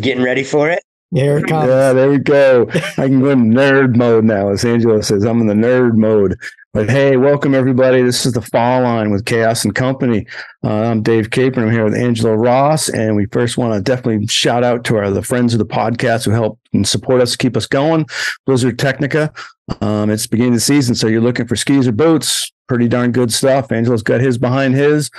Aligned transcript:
getting 0.00 0.22
ready 0.22 0.42
for 0.42 0.68
it. 0.70 0.82
Here 1.12 1.38
it 1.38 1.48
comes. 1.48 1.68
Yeah, 1.68 1.92
there 1.92 2.08
we 2.08 2.18
go. 2.18 2.68
I 2.72 3.08
can 3.08 3.20
go 3.20 3.30
in 3.30 3.50
nerd 3.50 3.96
mode 3.96 4.24
now, 4.24 4.50
as 4.50 4.64
Angelo 4.64 5.00
says. 5.00 5.24
I'm 5.24 5.40
in 5.40 5.48
the 5.48 5.54
nerd 5.54 5.96
mode. 5.96 6.38
But 6.72 6.88
hey, 6.88 7.16
welcome 7.16 7.52
everybody. 7.52 8.00
This 8.00 8.24
is 8.24 8.34
the 8.34 8.40
Fall 8.40 8.82
Line 8.82 9.10
with 9.10 9.24
Chaos 9.24 9.64
and 9.64 9.74
Company. 9.74 10.24
Uh, 10.62 10.82
I'm 10.82 11.02
Dave 11.02 11.30
Caper. 11.30 11.62
I'm 11.62 11.72
here 11.72 11.82
with 11.82 11.96
Angelo 11.96 12.34
Ross, 12.34 12.88
and 12.88 13.16
we 13.16 13.26
first 13.26 13.58
want 13.58 13.74
to 13.74 13.80
definitely 13.80 14.24
shout 14.28 14.62
out 14.62 14.84
to 14.84 14.98
our 14.98 15.10
the 15.10 15.20
friends 15.20 15.52
of 15.52 15.58
the 15.58 15.66
podcast 15.66 16.26
who 16.26 16.30
help 16.30 16.60
and 16.72 16.86
support 16.86 17.20
us, 17.20 17.34
keep 17.34 17.56
us 17.56 17.66
going. 17.66 18.06
Blizzard 18.46 18.78
Tecnica. 18.78 19.36
Um, 19.82 20.10
it's 20.10 20.28
beginning 20.28 20.52
of 20.52 20.58
the 20.58 20.60
season, 20.60 20.94
so 20.94 21.08
you're 21.08 21.20
looking 21.20 21.48
for 21.48 21.56
skis 21.56 21.88
or 21.88 21.92
boots. 21.92 22.52
Pretty 22.68 22.86
darn 22.86 23.10
good 23.10 23.32
stuff. 23.32 23.72
Angelo's 23.72 24.04
got 24.04 24.20
his 24.20 24.38
behind 24.38 24.76
his 24.76 25.10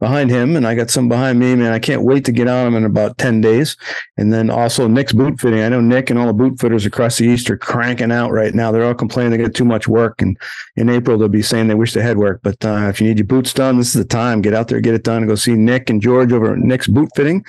behind 0.00 0.30
him, 0.30 0.54
and 0.54 0.66
I 0.66 0.74
got 0.74 0.90
some 0.90 1.08
behind 1.08 1.38
me. 1.38 1.54
Man, 1.56 1.72
I 1.72 1.78
can't 1.78 2.02
wait 2.02 2.24
to 2.26 2.32
get 2.32 2.46
on 2.46 2.64
them 2.64 2.76
in 2.76 2.84
about 2.84 3.18
10 3.18 3.40
days. 3.40 3.76
And 4.16 4.32
then 4.32 4.48
also 4.50 4.86
Nick's 4.86 5.12
boot 5.12 5.40
fitting. 5.40 5.60
I 5.60 5.68
know 5.68 5.80
Nick 5.80 6.10
and 6.10 6.18
all 6.18 6.26
the 6.26 6.32
boot 6.32 6.60
fitters 6.60 6.86
across 6.86 7.18
the 7.18 7.26
East 7.26 7.50
are 7.50 7.56
cranking 7.56 8.12
out 8.12 8.30
right 8.30 8.54
now. 8.54 8.70
They're 8.70 8.84
all 8.84 8.94
complaining 8.94 9.32
they 9.32 9.38
get 9.38 9.54
too 9.54 9.64
much 9.64 9.88
work. 9.88 10.22
And 10.22 10.38
in 10.76 10.88
April, 10.88 11.18
they'll 11.18 11.28
be 11.28 11.42
saying 11.42 11.66
they 11.66 11.74
wish 11.74 11.92
they 11.92 12.02
had 12.02 12.18
work. 12.18 12.40
But 12.42 12.64
uh, 12.64 12.88
if 12.88 13.00
you 13.00 13.08
need 13.08 13.18
your 13.18 13.26
boots 13.26 13.52
done, 13.52 13.78
this 13.78 13.88
is 13.88 13.94
the 13.94 14.04
time. 14.04 14.42
Get 14.42 14.54
out 14.54 14.68
there, 14.68 14.80
get 14.80 14.94
it 14.94 15.04
done, 15.04 15.18
and 15.18 15.28
go 15.28 15.34
see 15.34 15.54
Nick 15.54 15.90
and 15.90 16.00
George 16.00 16.32
over 16.32 16.52
at 16.52 16.58
Nick's 16.58 16.86
boot 16.86 17.10
fitting. 17.16 17.44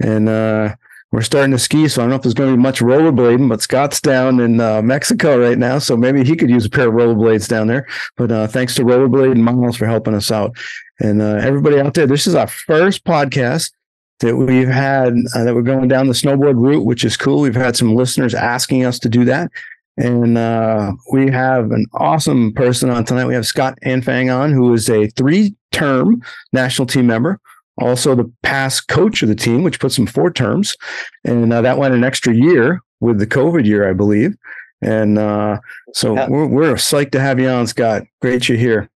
And 0.00 0.28
uh, 0.28 0.74
we're 1.14 1.22
starting 1.22 1.52
to 1.52 1.60
ski, 1.60 1.86
so 1.86 2.00
I 2.00 2.02
don't 2.02 2.10
know 2.10 2.16
if 2.16 2.22
there's 2.22 2.34
going 2.34 2.50
to 2.50 2.56
be 2.56 2.62
much 2.62 2.80
rollerblading, 2.80 3.48
but 3.48 3.62
Scott's 3.62 4.00
down 4.00 4.40
in 4.40 4.58
uh, 4.58 4.82
Mexico 4.82 5.38
right 5.38 5.56
now, 5.56 5.78
so 5.78 5.96
maybe 5.96 6.24
he 6.24 6.34
could 6.34 6.50
use 6.50 6.66
a 6.66 6.70
pair 6.70 6.88
of 6.88 6.94
rollerblades 6.94 7.48
down 7.48 7.68
there. 7.68 7.86
But 8.16 8.32
uh, 8.32 8.48
thanks 8.48 8.74
to 8.74 8.82
Rollerblade 8.82 9.30
and 9.30 9.44
Miles 9.44 9.76
for 9.76 9.86
helping 9.86 10.14
us 10.14 10.32
out. 10.32 10.56
And 10.98 11.22
uh, 11.22 11.36
everybody 11.36 11.78
out 11.78 11.94
there, 11.94 12.08
this 12.08 12.26
is 12.26 12.34
our 12.34 12.48
first 12.48 13.04
podcast 13.04 13.70
that 14.18 14.34
we've 14.34 14.66
had 14.66 15.14
uh, 15.36 15.44
that 15.44 15.54
we're 15.54 15.62
going 15.62 15.86
down 15.86 16.08
the 16.08 16.14
snowboard 16.14 16.60
route, 16.60 16.84
which 16.84 17.04
is 17.04 17.16
cool. 17.16 17.42
We've 17.42 17.54
had 17.54 17.76
some 17.76 17.94
listeners 17.94 18.34
asking 18.34 18.84
us 18.84 18.98
to 18.98 19.08
do 19.08 19.24
that. 19.26 19.52
And 19.96 20.36
uh, 20.36 20.94
we 21.12 21.30
have 21.30 21.70
an 21.70 21.86
awesome 21.92 22.52
person 22.54 22.90
on 22.90 23.04
tonight. 23.04 23.26
We 23.26 23.34
have 23.34 23.46
Scott 23.46 23.78
Anfang 23.86 24.36
on, 24.36 24.52
who 24.52 24.74
is 24.74 24.90
a 24.90 25.06
three 25.10 25.54
term 25.70 26.22
national 26.52 26.86
team 26.86 27.06
member, 27.06 27.38
also 27.78 28.14
the 28.14 28.30
past 28.42 28.88
coach 28.88 29.22
of 29.22 29.28
the 29.28 29.34
team, 29.34 29.62
which 29.62 29.80
puts 29.80 29.98
him 29.98 30.06
four 30.06 30.30
terms. 30.30 30.76
And 31.24 31.52
uh, 31.52 31.62
that 31.62 31.78
went 31.78 31.94
an 31.94 32.04
extra 32.04 32.34
year 32.34 32.80
with 33.00 33.18
the 33.18 33.26
COVID 33.26 33.64
year, 33.66 33.88
I 33.88 33.92
believe. 33.92 34.36
And 34.80 35.18
uh, 35.18 35.58
so 35.92 36.14
yeah. 36.14 36.28
we're, 36.28 36.46
we're 36.46 36.74
psyched 36.74 37.12
to 37.12 37.20
have 37.20 37.40
you 37.40 37.48
on, 37.48 37.66
Scott. 37.66 38.02
Great 38.20 38.48
you're 38.48 38.58
here. 38.58 38.90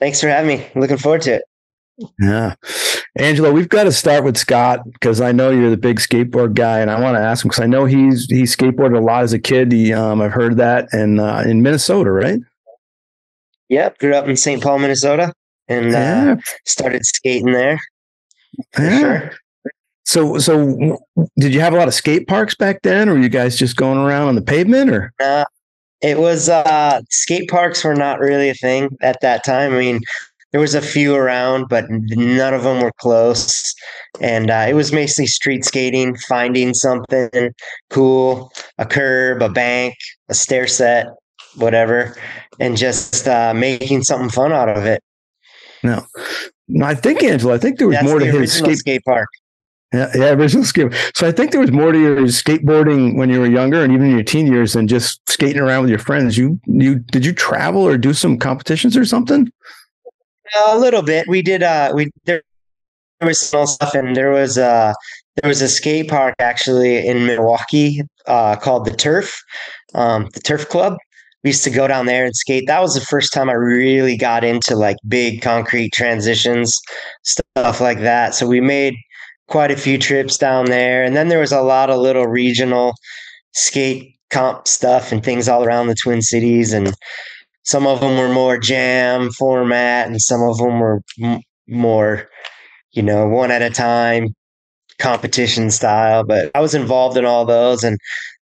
Thanks 0.00 0.20
for 0.20 0.28
having 0.28 0.58
me. 0.58 0.66
looking 0.74 0.96
forward 0.96 1.22
to 1.22 1.34
it. 1.34 1.42
Yeah. 2.18 2.54
Angelo, 3.18 3.52
we've 3.52 3.68
got 3.68 3.84
to 3.84 3.92
start 3.92 4.24
with 4.24 4.36
Scott 4.36 4.80
because 4.90 5.20
I 5.20 5.32
know 5.32 5.50
you're 5.50 5.70
the 5.70 5.76
big 5.76 6.00
skateboard 6.00 6.54
guy, 6.54 6.80
and 6.80 6.90
I 6.90 6.98
want 6.98 7.16
to 7.16 7.20
ask 7.20 7.44
him 7.44 7.50
because 7.50 7.62
I 7.62 7.66
know 7.66 7.84
he's 7.84 8.26
he 8.26 8.42
skateboarded 8.44 8.96
a 8.96 9.00
lot 9.00 9.22
as 9.22 9.32
a 9.32 9.38
kid. 9.38 9.70
He, 9.70 9.92
um, 9.92 10.22
I've 10.22 10.32
heard 10.32 10.56
that, 10.56 10.88
and 10.92 11.20
uh, 11.20 11.42
in 11.44 11.62
Minnesota, 11.62 12.10
right? 12.10 12.40
Yep, 13.68 13.98
grew 13.98 14.14
up 14.14 14.28
in 14.28 14.36
St. 14.36 14.62
Paul, 14.62 14.78
Minnesota, 14.78 15.32
and 15.68 15.94
uh, 15.94 15.98
yeah. 15.98 16.32
uh, 16.32 16.40
started 16.66 17.04
skating 17.04 17.52
there. 17.52 17.80
Yeah. 18.78 18.98
Sure. 18.98 19.32
So, 20.04 20.38
so 20.38 20.98
did 21.38 21.54
you 21.54 21.60
have 21.60 21.72
a 21.72 21.76
lot 21.76 21.88
of 21.88 21.94
skate 21.94 22.26
parks 22.26 22.54
back 22.54 22.82
then, 22.82 23.08
or 23.08 23.14
were 23.14 23.20
you 23.20 23.28
guys 23.28 23.56
just 23.56 23.76
going 23.76 23.98
around 23.98 24.28
on 24.28 24.34
the 24.34 24.42
pavement, 24.42 24.90
or? 24.90 25.12
Uh, 25.20 25.44
it 26.02 26.18
was 26.18 26.48
uh, 26.48 27.00
skate 27.08 27.48
parks 27.48 27.84
were 27.84 27.94
not 27.94 28.18
really 28.18 28.50
a 28.50 28.54
thing 28.54 28.96
at 29.00 29.20
that 29.22 29.44
time. 29.44 29.72
I 29.72 29.78
mean, 29.78 30.00
there 30.50 30.60
was 30.60 30.74
a 30.74 30.82
few 30.82 31.14
around, 31.14 31.68
but 31.68 31.86
none 31.88 32.52
of 32.52 32.64
them 32.64 32.82
were 32.82 32.92
close. 32.98 33.74
And 34.20 34.50
uh, 34.50 34.66
it 34.68 34.74
was 34.74 34.92
mostly 34.92 35.26
street 35.26 35.64
skating, 35.64 36.16
finding 36.16 36.74
something 36.74 37.54
cool, 37.88 38.52
a 38.78 38.84
curb, 38.84 39.40
a 39.40 39.48
bank, 39.48 39.94
a 40.28 40.34
stair 40.34 40.66
set, 40.66 41.06
whatever, 41.56 42.14
and 42.60 42.76
just 42.76 43.26
uh, 43.26 43.54
making 43.54 44.02
something 44.02 44.28
fun 44.28 44.52
out 44.52 44.68
of 44.68 44.84
it. 44.84 45.02
No, 45.82 46.06
I 46.82 46.94
think 46.94 47.22
Angelo. 47.22 47.54
I 47.54 47.58
think 47.58 47.78
there 47.78 47.88
was 47.88 47.96
That's 47.96 48.06
more 48.06 48.18
to 48.18 48.26
his 48.26 48.52
skate, 48.52 48.78
skate 48.78 49.04
park. 49.04 49.28
Yeah, 49.92 50.10
yeah, 50.14 50.30
original 50.30 50.64
skate. 50.64 50.94
So 51.14 51.28
I 51.28 51.32
think 51.32 51.50
there 51.50 51.60
was 51.60 51.70
more 51.70 51.92
to 51.92 51.98
your 51.98 52.16
skateboarding 52.22 53.16
when 53.16 53.28
you 53.28 53.40
were 53.40 53.46
younger, 53.46 53.84
and 53.84 53.92
even 53.92 54.06
in 54.06 54.12
your 54.12 54.22
teen 54.22 54.46
years, 54.46 54.72
than 54.72 54.88
just 54.88 55.20
skating 55.28 55.60
around 55.60 55.82
with 55.82 55.90
your 55.90 55.98
friends. 55.98 56.38
You, 56.38 56.58
you 56.66 56.96
did 56.96 57.26
you 57.26 57.32
travel 57.32 57.82
or 57.82 57.98
do 57.98 58.14
some 58.14 58.38
competitions 58.38 58.96
or 58.96 59.04
something? 59.04 59.52
A 60.66 60.78
little 60.78 61.02
bit. 61.02 61.28
We 61.28 61.42
did. 61.42 61.62
Uh, 61.62 61.92
we 61.94 62.10
there 62.24 62.42
was 63.20 63.40
small 63.40 63.66
stuff, 63.66 63.94
and 63.94 64.16
there 64.16 64.30
was 64.30 64.56
uh 64.56 64.94
there 65.36 65.48
was 65.48 65.62
a 65.62 65.68
skate 65.68 66.08
park 66.08 66.34
actually 66.38 67.06
in 67.06 67.26
Milwaukee 67.26 68.02
uh, 68.26 68.56
called 68.56 68.84
the 68.84 68.94
Turf, 68.94 69.42
um, 69.94 70.28
the 70.34 70.40
Turf 70.40 70.68
Club. 70.68 70.96
We 71.42 71.50
used 71.50 71.64
to 71.64 71.70
go 71.70 71.88
down 71.88 72.06
there 72.06 72.24
and 72.24 72.36
skate. 72.36 72.66
That 72.66 72.80
was 72.80 72.94
the 72.94 73.00
first 73.00 73.32
time 73.32 73.50
I 73.50 73.54
really 73.54 74.16
got 74.16 74.44
into 74.44 74.76
like 74.76 74.96
big 75.08 75.42
concrete 75.42 75.92
transitions, 75.92 76.78
stuff 77.24 77.80
like 77.80 78.00
that. 78.00 78.34
So 78.34 78.46
we 78.46 78.60
made 78.60 78.94
quite 79.48 79.70
a 79.70 79.76
few 79.76 79.98
trips 79.98 80.38
down 80.38 80.66
there. 80.66 81.04
And 81.04 81.16
then 81.16 81.28
there 81.28 81.40
was 81.40 81.52
a 81.52 81.62
lot 81.62 81.90
of 81.90 82.00
little 82.00 82.26
regional 82.26 82.94
skate 83.52 84.16
comp 84.30 84.66
stuff 84.66 85.12
and 85.12 85.22
things 85.22 85.48
all 85.48 85.64
around 85.64 85.88
the 85.88 85.94
Twin 85.94 86.22
Cities. 86.22 86.72
And 86.72 86.94
some 87.64 87.86
of 87.86 88.00
them 88.00 88.16
were 88.16 88.32
more 88.32 88.58
jam 88.58 89.30
format, 89.30 90.06
and 90.08 90.20
some 90.20 90.42
of 90.42 90.58
them 90.58 90.80
were 90.80 91.00
m- 91.22 91.40
more, 91.68 92.28
you 92.92 93.02
know, 93.02 93.26
one 93.26 93.50
at 93.50 93.62
a 93.62 93.70
time 93.70 94.34
competition 94.98 95.70
style. 95.70 96.24
But 96.24 96.50
I 96.54 96.60
was 96.60 96.74
involved 96.74 97.16
in 97.16 97.24
all 97.24 97.44
those. 97.44 97.84
And 97.84 97.98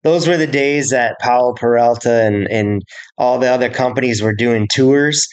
those 0.07 0.25
were 0.25 0.38
the 0.38 0.47
days 0.47 0.90
that 0.90 1.19
Powell 1.19 1.53
Peralta 1.53 2.23
and, 2.23 2.47
and 2.50 2.81
all 3.18 3.38
the 3.38 3.47
other 3.47 3.69
companies 3.69 4.22
were 4.22 4.34
doing 4.34 4.66
tours 4.72 5.28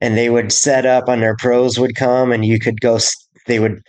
and 0.00 0.18
they 0.18 0.30
would 0.30 0.50
set 0.50 0.84
up 0.84 1.08
and 1.08 1.22
their 1.22 1.36
pros 1.36 1.78
would 1.78 1.94
come 1.94 2.32
and 2.32 2.44
you 2.44 2.58
could 2.58 2.80
go 2.80 2.98
they 3.46 3.60
would 3.60 3.80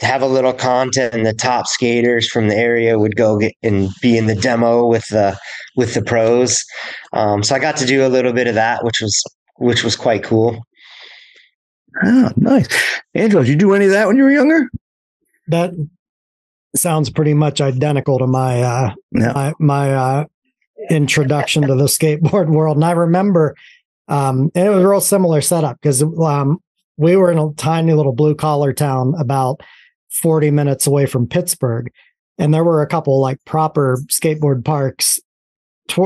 have 0.00 0.22
a 0.22 0.26
little 0.26 0.52
content 0.52 1.12
and 1.14 1.26
the 1.26 1.34
top 1.34 1.66
skaters 1.66 2.30
from 2.30 2.46
the 2.46 2.54
area 2.54 2.96
would 2.96 3.16
go 3.16 3.38
get 3.38 3.52
and 3.64 3.88
be 4.00 4.16
in 4.16 4.26
the 4.26 4.36
demo 4.36 4.86
with 4.86 5.06
the 5.08 5.36
with 5.74 5.94
the 5.94 6.02
pros. 6.02 6.64
Um, 7.12 7.42
so 7.42 7.56
i 7.56 7.58
got 7.58 7.76
to 7.78 7.86
do 7.86 8.06
a 8.06 8.08
little 8.08 8.32
bit 8.32 8.46
of 8.46 8.54
that 8.54 8.84
which 8.84 9.00
was 9.00 9.20
which 9.58 9.82
was 9.82 9.96
quite 9.96 10.22
cool. 10.22 10.62
Oh 12.04 12.30
nice. 12.36 12.68
Angelo 13.16 13.42
did 13.42 13.50
you 13.50 13.56
do 13.56 13.74
any 13.74 13.86
of 13.86 13.90
that 13.90 14.06
when 14.06 14.16
you 14.16 14.22
were 14.22 14.30
younger? 14.30 14.70
That 15.48 15.72
sounds 16.76 17.10
pretty 17.10 17.34
much 17.34 17.60
identical 17.60 18.18
to 18.18 18.26
my 18.26 18.62
uh 18.62 18.94
yeah. 19.12 19.32
my, 19.32 19.54
my 19.58 19.94
uh 19.94 20.24
introduction 20.88 21.62
to 21.62 21.74
the 21.74 21.84
skateboard 21.84 22.48
world 22.54 22.76
and 22.76 22.84
i 22.84 22.92
remember 22.92 23.54
um 24.08 24.50
and 24.54 24.66
it 24.66 24.70
was 24.70 24.82
a 24.82 24.88
real 24.88 25.00
similar 25.00 25.40
setup 25.40 25.78
because 25.80 26.02
um 26.02 26.58
we 27.00 27.16
were 27.16 27.32
in 27.32 27.38
a 27.38 27.52
tiny 27.54 27.94
little 27.94 28.12
blue 28.12 28.34
collar 28.34 28.72
town 28.74 29.14
about 29.18 29.62
40 30.10 30.50
minutes 30.50 30.86
away 30.86 31.06
from 31.06 31.26
Pittsburgh. 31.26 31.90
And 32.38 32.52
there 32.52 32.64
were 32.64 32.82
a 32.82 32.86
couple 32.86 33.20
like 33.20 33.42
proper 33.46 33.98
skateboard 34.08 34.64
parks 34.64 35.18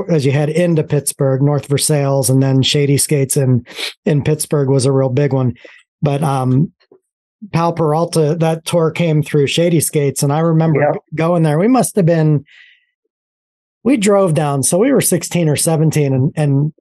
as 0.08 0.24
you 0.24 0.32
head 0.32 0.48
into 0.48 0.82
Pittsburgh, 0.82 1.42
North 1.42 1.66
Versailles, 1.66 2.30
and 2.30 2.42
then 2.42 2.62
Shady 2.62 2.96
Skates 2.96 3.36
in 3.36 3.66
in 4.04 4.22
Pittsburgh 4.22 4.70
was 4.70 4.86
a 4.86 4.92
real 4.92 5.10
big 5.10 5.32
one. 5.32 5.54
But 6.00 6.22
um 6.22 6.72
Powell 7.52 7.72
Peralta, 7.72 8.36
that 8.38 8.64
tour 8.64 8.90
came 8.90 9.22
through 9.22 9.46
Shady 9.46 9.80
Skates, 9.80 10.22
and 10.22 10.32
I 10.32 10.40
remember 10.40 10.80
yep. 10.80 10.96
going 11.14 11.42
there. 11.42 11.58
We 11.58 11.68
must 11.68 11.96
have 11.96 12.06
been 12.06 12.44
we 13.82 13.96
drove 13.96 14.34
down, 14.34 14.62
so 14.62 14.78
we 14.78 14.92
were 14.92 15.00
16 15.00 15.48
or 15.48 15.56
17, 15.56 16.14
and 16.14 16.32
and 16.36 16.72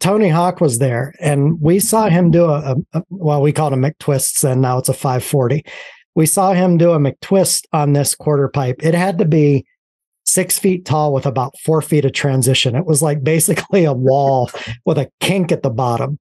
Tony 0.00 0.28
Hawk 0.28 0.60
was 0.60 0.78
there, 0.78 1.14
and 1.20 1.60
we 1.60 1.80
saw 1.80 2.08
him 2.08 2.30
do 2.30 2.44
a, 2.44 2.58
a, 2.72 2.76
a 2.92 3.02
well, 3.10 3.42
we 3.42 3.52
called 3.52 3.72
him 3.72 3.82
McTwists, 3.82 4.44
and 4.44 4.60
now 4.60 4.78
it's 4.78 4.88
a 4.88 4.94
540 4.94 5.64
we 6.18 6.26
saw 6.26 6.52
him 6.52 6.78
do 6.78 6.90
a 6.90 6.98
McTwist 6.98 7.66
on 7.72 7.92
this 7.92 8.16
quarter 8.16 8.48
pipe. 8.48 8.80
It 8.82 8.92
had 8.92 9.18
to 9.18 9.24
be 9.24 9.64
six 10.24 10.58
feet 10.58 10.84
tall 10.84 11.12
with 11.12 11.26
about 11.26 11.56
four 11.60 11.80
feet 11.80 12.04
of 12.04 12.12
transition. 12.12 12.74
It 12.74 12.86
was 12.86 13.02
like 13.02 13.22
basically 13.22 13.84
a 13.84 13.92
wall 13.92 14.50
with 14.84 14.98
a 14.98 15.08
kink 15.20 15.52
at 15.52 15.62
the 15.62 15.70
bottom. 15.70 16.18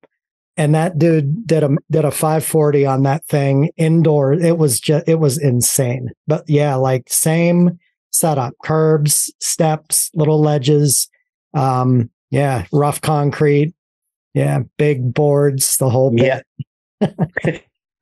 And 0.58 0.74
that 0.74 0.98
dude 0.98 1.46
did 1.46 1.64
a 1.64 1.70
did 1.92 2.04
a 2.04 2.12
540 2.12 2.86
on 2.86 3.04
that 3.04 3.26
thing 3.26 3.70
indoor. 3.78 4.34
It 4.34 4.58
was 4.58 4.80
just 4.80 5.08
it 5.08 5.20
was 5.20 5.38
insane. 5.38 6.10
But 6.26 6.44
yeah, 6.48 6.76
like 6.76 7.04
same 7.08 7.80
setup, 8.12 8.54
curbs, 8.64 9.32
steps, 9.40 10.10
little 10.16 10.42
ledges. 10.42 11.10
Um, 11.54 12.10
yeah, 12.32 12.66
rough 12.72 13.02
concrete. 13.02 13.74
Yeah, 14.34 14.60
big 14.78 15.14
boards, 15.14 15.78
the 15.78 15.90
whole 15.90 16.12
bit. 16.12 16.44
Yeah. 17.02 17.10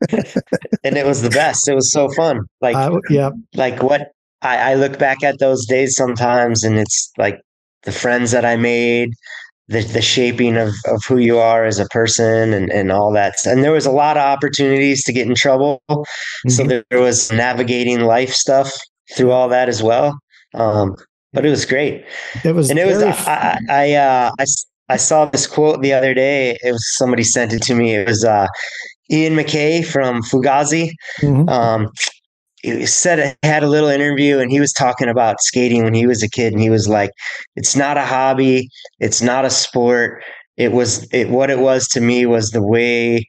and 0.09 0.97
it 0.97 1.05
was 1.05 1.21
the 1.21 1.29
best. 1.29 1.67
It 1.67 1.75
was 1.75 1.91
so 1.91 2.09
fun. 2.09 2.41
Like, 2.61 2.75
uh, 2.75 2.97
yeah, 3.09 3.29
like 3.53 3.81
what 3.81 4.11
I, 4.41 4.71
I 4.71 4.75
look 4.75 4.99
back 4.99 5.23
at 5.23 5.39
those 5.39 5.65
days 5.65 5.95
sometimes, 5.95 6.63
and 6.63 6.77
it's 6.77 7.11
like 7.17 7.41
the 7.83 7.91
friends 7.91 8.31
that 8.31 8.45
I 8.45 8.55
made, 8.57 9.13
the, 9.67 9.81
the 9.81 10.01
shaping 10.01 10.57
of, 10.57 10.73
of 10.85 11.03
who 11.07 11.17
you 11.17 11.37
are 11.39 11.65
as 11.65 11.79
a 11.79 11.87
person 11.87 12.53
and, 12.53 12.71
and 12.71 12.91
all 12.91 13.11
that. 13.13 13.45
And 13.45 13.63
there 13.63 13.71
was 13.71 13.85
a 13.85 13.91
lot 13.91 14.17
of 14.17 14.23
opportunities 14.23 15.03
to 15.05 15.13
get 15.13 15.27
in 15.27 15.35
trouble. 15.35 15.81
Mm-hmm. 15.89 16.49
So 16.49 16.63
there, 16.63 16.83
was 16.91 17.31
navigating 17.31 18.01
life 18.01 18.31
stuff 18.31 18.71
through 19.15 19.31
all 19.31 19.49
that 19.49 19.67
as 19.69 19.81
well. 19.81 20.19
Um, 20.53 20.95
but 21.33 21.45
it 21.45 21.49
was 21.49 21.65
great. 21.65 22.05
It 22.43 22.53
was, 22.53 22.69
and 22.69 22.79
it 22.79 22.85
was, 22.85 23.01
I, 23.03 23.59
I, 23.69 23.93
uh, 23.93 24.31
I, 24.39 24.45
I 24.89 24.97
saw 24.97 25.25
this 25.25 25.47
quote 25.47 25.81
the 25.81 25.93
other 25.93 26.13
day. 26.13 26.57
It 26.63 26.71
was 26.71 26.95
somebody 26.95 27.23
sent 27.23 27.51
it 27.51 27.61
to 27.63 27.75
me. 27.75 27.95
It 27.95 28.07
was, 28.07 28.23
uh, 28.23 28.47
Ian 29.11 29.35
MacKaye 29.35 29.85
from 29.85 30.23
Fugazi. 30.23 30.91
Mm-hmm. 31.21 31.49
Um, 31.49 31.91
he 32.65 32.85
said 32.85 33.37
had 33.43 33.63
a 33.63 33.67
little 33.67 33.89
interview 33.89 34.39
and 34.39 34.51
he 34.51 34.59
was 34.59 34.73
talking 34.73 35.07
about 35.07 35.41
skating 35.41 35.83
when 35.83 35.93
he 35.93 36.07
was 36.07 36.23
a 36.23 36.29
kid 36.29 36.53
and 36.53 36.61
he 36.61 36.69
was 36.69 36.87
like 36.87 37.11
it's 37.55 37.75
not 37.75 37.97
a 37.97 38.05
hobby 38.05 38.69
it's 38.99 39.21
not 39.21 39.45
a 39.45 39.49
sport 39.49 40.23
it 40.57 40.71
was 40.71 41.07
it 41.11 41.29
what 41.29 41.49
it 41.49 41.59
was 41.59 41.87
to 41.87 42.01
me 42.01 42.25
was 42.25 42.51
the 42.51 42.61
way 42.61 43.25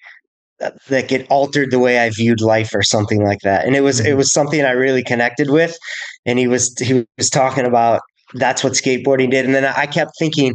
like 0.89 1.13
it 1.13 1.27
altered 1.31 1.71
the 1.71 1.79
way 1.79 2.01
I 2.01 2.11
viewed 2.11 2.41
life 2.41 2.75
or 2.75 2.83
something 2.83 3.23
like 3.23 3.41
that. 3.41 3.67
And 3.67 3.77
it 3.77 3.83
was 3.83 4.01
it 4.01 4.07
mm-hmm. 4.07 4.19
was 4.19 4.33
something 4.33 4.65
I 4.65 4.71
really 4.71 5.03
connected 5.03 5.51
with. 5.51 5.77
And 6.25 6.39
he 6.39 6.47
was 6.47 6.77
he 6.79 7.05
was 7.19 7.31
talking 7.31 7.67
about 7.67 8.01
that's 8.35 8.65
what 8.65 8.73
skateboarding 8.73 9.31
did. 9.31 9.45
And 9.45 9.55
then 9.55 9.65
I 9.65 9.87
kept 9.87 10.13
thinking, 10.19 10.55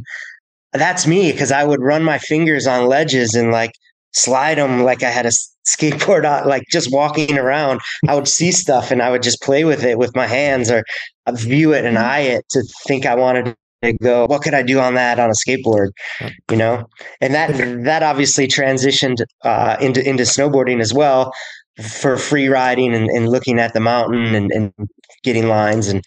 that's 0.74 1.06
me 1.06 1.32
because 1.32 1.52
I 1.52 1.64
would 1.64 1.82
run 1.82 2.04
my 2.04 2.18
fingers 2.18 2.68
on 2.68 2.88
ledges 2.88 3.36
and 3.36 3.52
like 3.52 3.72
slide 4.14 4.58
them 4.58 4.84
like 4.84 5.04
I 5.04 5.10
had 5.10 5.26
a 5.26 5.32
skateboard 5.68 6.30
on, 6.30 6.48
like 6.48 6.64
just 6.72 6.92
walking 6.92 7.38
around. 7.38 7.82
I 8.08 8.16
would 8.16 8.28
see 8.28 8.52
stuff 8.52 8.92
and 8.92 9.02
I 9.02 9.12
would 9.12 9.24
just 9.24 9.42
play 9.42 9.64
with 9.64 9.84
it 9.84 9.98
with 9.98 10.16
my 10.16 10.28
hands 10.28 10.72
or 10.72 10.84
view 11.32 11.74
it 11.74 11.86
and 11.86 11.98
eye 11.98 12.20
it 12.20 12.46
to 12.52 12.64
think 12.88 13.06
I 13.06 13.16
wanted 13.16 13.56
to 13.84 13.94
go, 13.94 14.26
what 14.26 14.42
could 14.42 14.54
I 14.54 14.64
do 14.64 14.80
on 14.80 14.96
that 14.96 15.20
on 15.20 15.30
a 15.30 15.34
skateboard? 15.34 15.90
You 16.50 16.58
know, 16.58 16.86
and 17.20 17.34
that 17.34 17.84
that 17.86 18.04
obviously 18.04 18.48
transitioned 18.48 19.24
uh, 19.44 19.78
into 19.80 20.08
into 20.08 20.24
snowboarding 20.24 20.82
as 20.82 20.94
well 20.94 21.34
for 21.82 22.18
free 22.18 22.48
riding 22.48 22.94
and, 22.94 23.10
and 23.10 23.30
looking 23.30 23.60
at 23.60 23.74
the 23.74 23.80
mountain 23.80 24.36
and, 24.36 24.52
and 24.52 24.74
getting 25.24 25.48
lines 25.48 25.88
and, 25.88 26.04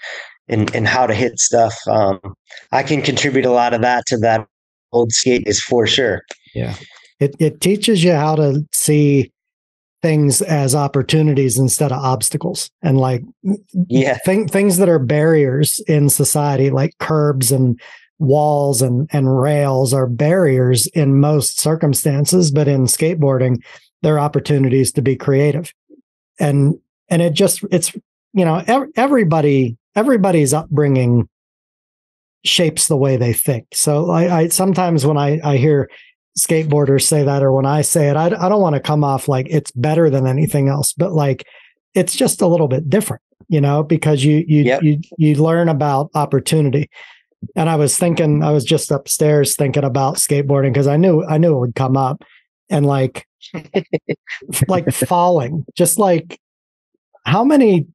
and 0.49 0.75
and 0.75 0.87
how 0.87 1.07
to 1.07 1.15
hit 1.15 1.39
stuff. 1.39 1.77
Um, 1.89 2.21
I 2.71 2.83
can 2.83 3.03
contribute 3.03 3.47
a 3.47 3.51
lot 3.51 3.75
of 3.75 3.81
that 3.81 4.05
to 4.09 4.19
that 4.19 4.47
old 4.93 5.13
skate 5.13 5.45
is 5.47 5.61
for 5.61 5.87
sure. 5.87 6.23
Yeah. 6.55 6.75
It 7.21 7.37
it 7.39 7.61
teaches 7.61 8.03
you 8.03 8.13
how 8.13 8.37
to 8.37 8.67
see 8.73 9.33
things 10.03 10.43
as 10.43 10.75
opportunities 10.75 11.59
instead 11.59 11.91
of 11.91 12.05
obstacles 12.05 12.71
and 12.83 12.99
like 12.99 13.23
yeah. 13.89 14.19
th- 14.19 14.51
things 14.51 14.77
that 14.77 14.89
are 14.89 14.99
barriers 14.99 15.81
in 15.89 16.11
society 16.11 16.69
like 16.69 16.93
curbs 16.99 17.51
and 17.51 17.81
walls 18.19 18.83
and 18.83 19.09
and 19.15 19.41
rails 19.41 19.95
are 19.95 20.07
barriers 20.07 20.87
in 20.89 21.19
most 21.19 21.59
circumstances 21.59 22.51
but 22.51 22.69
in 22.69 22.83
skateboarding 22.83 23.57
there 24.05 24.15
are 24.15 24.21
opportunities 24.21 24.93
to 24.93 25.03
be 25.03 25.17
creative. 25.17 25.73
And 26.39 26.79
and 27.09 27.23
it 27.23 27.33
just 27.33 27.65
it's 27.73 27.93
you 28.33 28.45
know 28.45 28.63
everybody 28.97 29.77
everybody's 29.97 30.55
upbringing 30.55 31.29
shapes 32.45 32.87
the 32.87 32.97
way 32.97 33.17
they 33.17 33.33
think. 33.33 33.67
So 33.73 34.11
i, 34.11 34.41
I 34.41 34.49
sometimes 34.49 35.07
when 35.07 35.17
i 35.17 35.41
i 35.43 35.57
hear 35.57 35.89
skateboarders 36.39 37.03
say 37.03 37.23
that 37.23 37.43
or 37.43 37.53
when 37.53 37.67
I 37.67 37.83
say 37.83 38.09
it, 38.09 38.17
I, 38.17 38.27
I 38.27 38.49
don't 38.49 38.61
want 38.61 38.75
to 38.75 38.81
come 38.81 39.05
off 39.05 39.29
like 39.29 39.47
it's 39.51 39.71
better 39.73 40.11
than 40.11 40.27
anything 40.27 40.69
else, 40.69 40.93
but 40.93 41.13
like 41.13 41.47
it's 41.95 42.15
just 42.15 42.41
a 42.41 42.47
little 42.47 42.69
bit 42.69 42.91
different, 42.91 43.23
you 43.49 43.61
know, 43.61 43.83
because 43.83 44.25
you 44.25 44.45
you 44.47 44.65
yep. 44.65 44.83
you 44.83 45.01
you 45.17 45.35
learn 45.37 45.69
about 45.69 46.11
opportunity. 46.15 46.91
And 47.57 47.69
I 47.69 47.77
was 47.77 47.97
thinking, 47.97 48.43
I 48.43 48.51
was 48.51 48.65
just 48.65 48.91
upstairs 48.91 49.55
thinking 49.55 49.85
about 49.85 50.17
skateboarding 50.17 50.73
because 50.73 50.87
I 50.87 50.97
knew 50.97 51.25
I 51.25 51.39
knew 51.39 51.57
it 51.57 51.61
would 51.61 51.75
come 51.75 51.97
up, 51.97 52.25
and 52.69 52.87
like 52.87 53.27
like 54.69 54.91
falling, 54.93 55.65
just 55.77 55.99
like 55.99 56.41
how 57.25 57.45
many. 57.45 57.87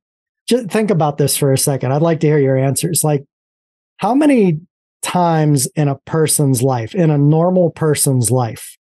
Just 0.48 0.72
think 0.72 0.90
about 0.90 1.20
this 1.20 1.38
for 1.38 1.54
a 1.54 1.58
second. 1.60 1.92
I'd 1.94 2.02
like 2.02 2.22
to 2.22 2.28
hear 2.28 2.40
your 2.40 2.58
answers. 2.58 3.04
Like, 3.04 3.24
how 3.98 4.16
many 4.16 4.60
times 5.02 5.68
in 5.76 5.88
a 5.88 5.98
person's 6.00 6.62
life, 6.62 6.94
in 6.94 7.10
a 7.10 7.18
normal 7.18 7.72
person's 7.72 8.32
life, 8.32 8.78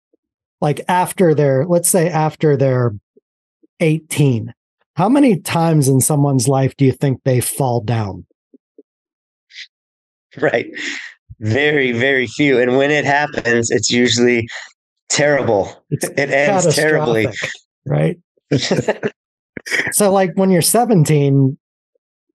like 0.61 0.81
after 0.89 1.35
they're, 1.35 1.65
let's 1.67 1.89
say 1.89 2.09
after 2.09 2.57
they're 2.57 2.95
18, 3.81 4.53
how 4.97 5.09
many 5.09 5.39
times 5.39 5.89
in 5.89 6.01
someone's 6.01 6.49
life 6.49 6.77
do 6.77 6.85
you 6.85 6.93
think 6.93 7.23
they 7.25 7.41
fall 7.41 7.81
down? 7.81 8.27
Right. 10.37 10.71
Very, 11.41 11.93
very 11.93 12.27
few. 12.27 12.61
And 12.61 12.77
when 12.77 12.91
it 12.91 13.05
happens, 13.05 13.71
it's 13.71 13.91
usually 13.91 14.47
terrible. 15.09 15.85
It's 15.91 16.05
it 16.17 16.31
ends 16.31 16.75
terribly. 16.75 17.29
Right. 17.87 18.19
so, 19.93 20.13
like 20.13 20.33
when 20.35 20.51
you're 20.51 20.63
17, 20.63 21.59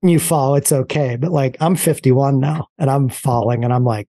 you 0.08 0.18
fall, 0.18 0.54
it's 0.54 0.72
okay. 0.72 1.16
But 1.16 1.32
like 1.32 1.56
I'm 1.60 1.76
51 1.76 2.40
now 2.40 2.68
and 2.78 2.90
I'm 2.90 3.08
falling 3.08 3.64
and 3.64 3.72
I'm 3.72 3.84
like, 3.84 4.08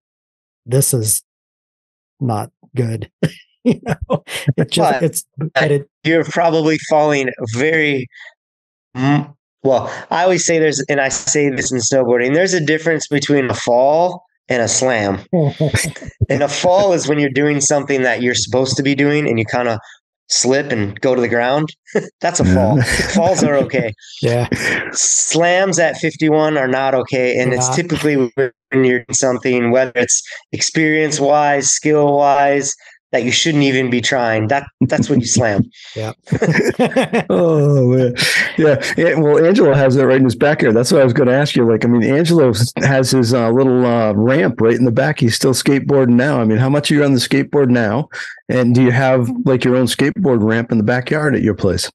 this 0.66 0.94
is 0.94 1.24
not 2.20 2.52
good. 2.76 3.10
you 3.64 3.82
know, 3.84 4.24
it 4.58 4.72
just 4.72 4.92
but, 4.92 5.04
it's 5.04 5.26
uh, 5.42 5.66
it, 5.66 5.90
you're 6.04 6.24
probably 6.24 6.78
falling 6.90 7.30
very 7.54 8.08
mm, 8.96 9.34
well. 9.64 9.92
I 10.12 10.24
always 10.24 10.46
say 10.46 10.60
there's, 10.60 10.84
and 10.88 11.02
I 11.02 11.10
say 11.10 11.50
this 11.50 11.72
in 11.72 11.80
snowboarding. 11.80 12.34
There's 12.34 12.54
a 12.54 12.64
difference 12.64 13.08
between 13.08 13.50
a 13.50 13.54
fall 13.54 14.24
and 14.48 14.62
a 14.62 14.68
slam. 14.68 15.24
and 15.34 16.44
a 16.44 16.48
fall 16.48 16.94
is 16.94 17.08
when 17.08 17.20
you're 17.20 17.30
doing 17.30 17.60
something 17.62 18.04
that 18.04 18.22
you're 18.22 18.36
supposed 18.36 18.78
to 18.78 18.84
be 18.84 18.96
doing, 18.96 19.28
and 19.28 19.40
you 19.40 19.46
kind 19.46 19.68
of 19.68 19.80
slip 20.28 20.72
and 20.72 21.00
go 21.02 21.16
to 21.16 21.22
the 21.22 21.28
ground, 21.28 21.70
that's 22.22 22.40
a 22.40 22.46
fall. 22.46 22.82
Falls 23.14 23.44
are 23.44 23.56
okay. 23.56 23.94
Yeah. 24.22 24.48
Slams 24.92 25.78
at 25.78 25.98
51 25.98 26.58
are 26.58 26.68
not 26.68 26.96
okay. 26.96 27.40
And 27.40 27.54
it's 27.54 27.76
typically 27.76 28.32
when 28.36 28.52
you're 28.84 29.06
something, 29.12 29.72
whether 29.72 29.92
it's 29.96 30.24
experience 30.52 31.20
wise, 31.20 31.70
skill 31.70 32.18
wise, 32.18 32.74
that 33.16 33.24
you 33.24 33.32
shouldn't 33.32 33.64
even 33.64 33.90
be 33.90 34.02
trying. 34.02 34.50
That 34.50 34.68
that's 34.82 35.10
when 35.10 35.22
you 35.22 35.26
slam. 35.26 35.72
Yeah. 35.96 36.12
oh 37.30 37.88
man. 37.88 38.14
Yeah. 38.58 38.84
yeah. 38.98 39.18
Well, 39.18 39.44
Angelo 39.44 39.74
has 39.74 39.96
it 39.96 40.04
right 40.04 40.18
in 40.18 40.26
his 40.26 40.36
back 40.36 40.60
here. 40.60 40.74
That's 40.74 40.92
what 40.92 41.00
I 41.00 41.06
was 41.06 41.14
going 41.14 41.30
to 41.30 41.34
ask 41.34 41.56
you. 41.56 41.66
Like, 41.66 41.86
I 41.86 41.88
mean, 41.88 42.04
Angelo 42.04 42.52
has 42.84 43.12
his 43.12 43.34
uh, 43.34 43.52
little 43.52 43.86
uh, 43.86 44.12
ramp 44.16 44.60
right 44.60 44.76
in 44.76 44.84
the 44.84 44.92
back. 44.92 45.22
He's 45.22 45.34
still 45.34 45.54
skateboarding 45.54 46.16
now. 46.16 46.42
I 46.42 46.44
mean, 46.44 46.58
how 46.58 46.68
much 46.68 46.92
are 46.92 46.96
you 46.96 47.06
on 47.06 47.14
the 47.14 47.20
skateboard 47.20 47.70
now? 47.70 48.10
And 48.50 48.76
do 48.76 48.84
you 48.84 48.92
have 48.92 49.30
like 49.46 49.64
your 49.64 49.78
own 49.78 49.86
skateboard 49.86 50.44
ramp 50.44 50.74
in 50.74 50.78
the 50.78 50.84
backyard 50.84 51.36
at 51.36 51.42
your 51.42 51.56
place? 51.56 51.90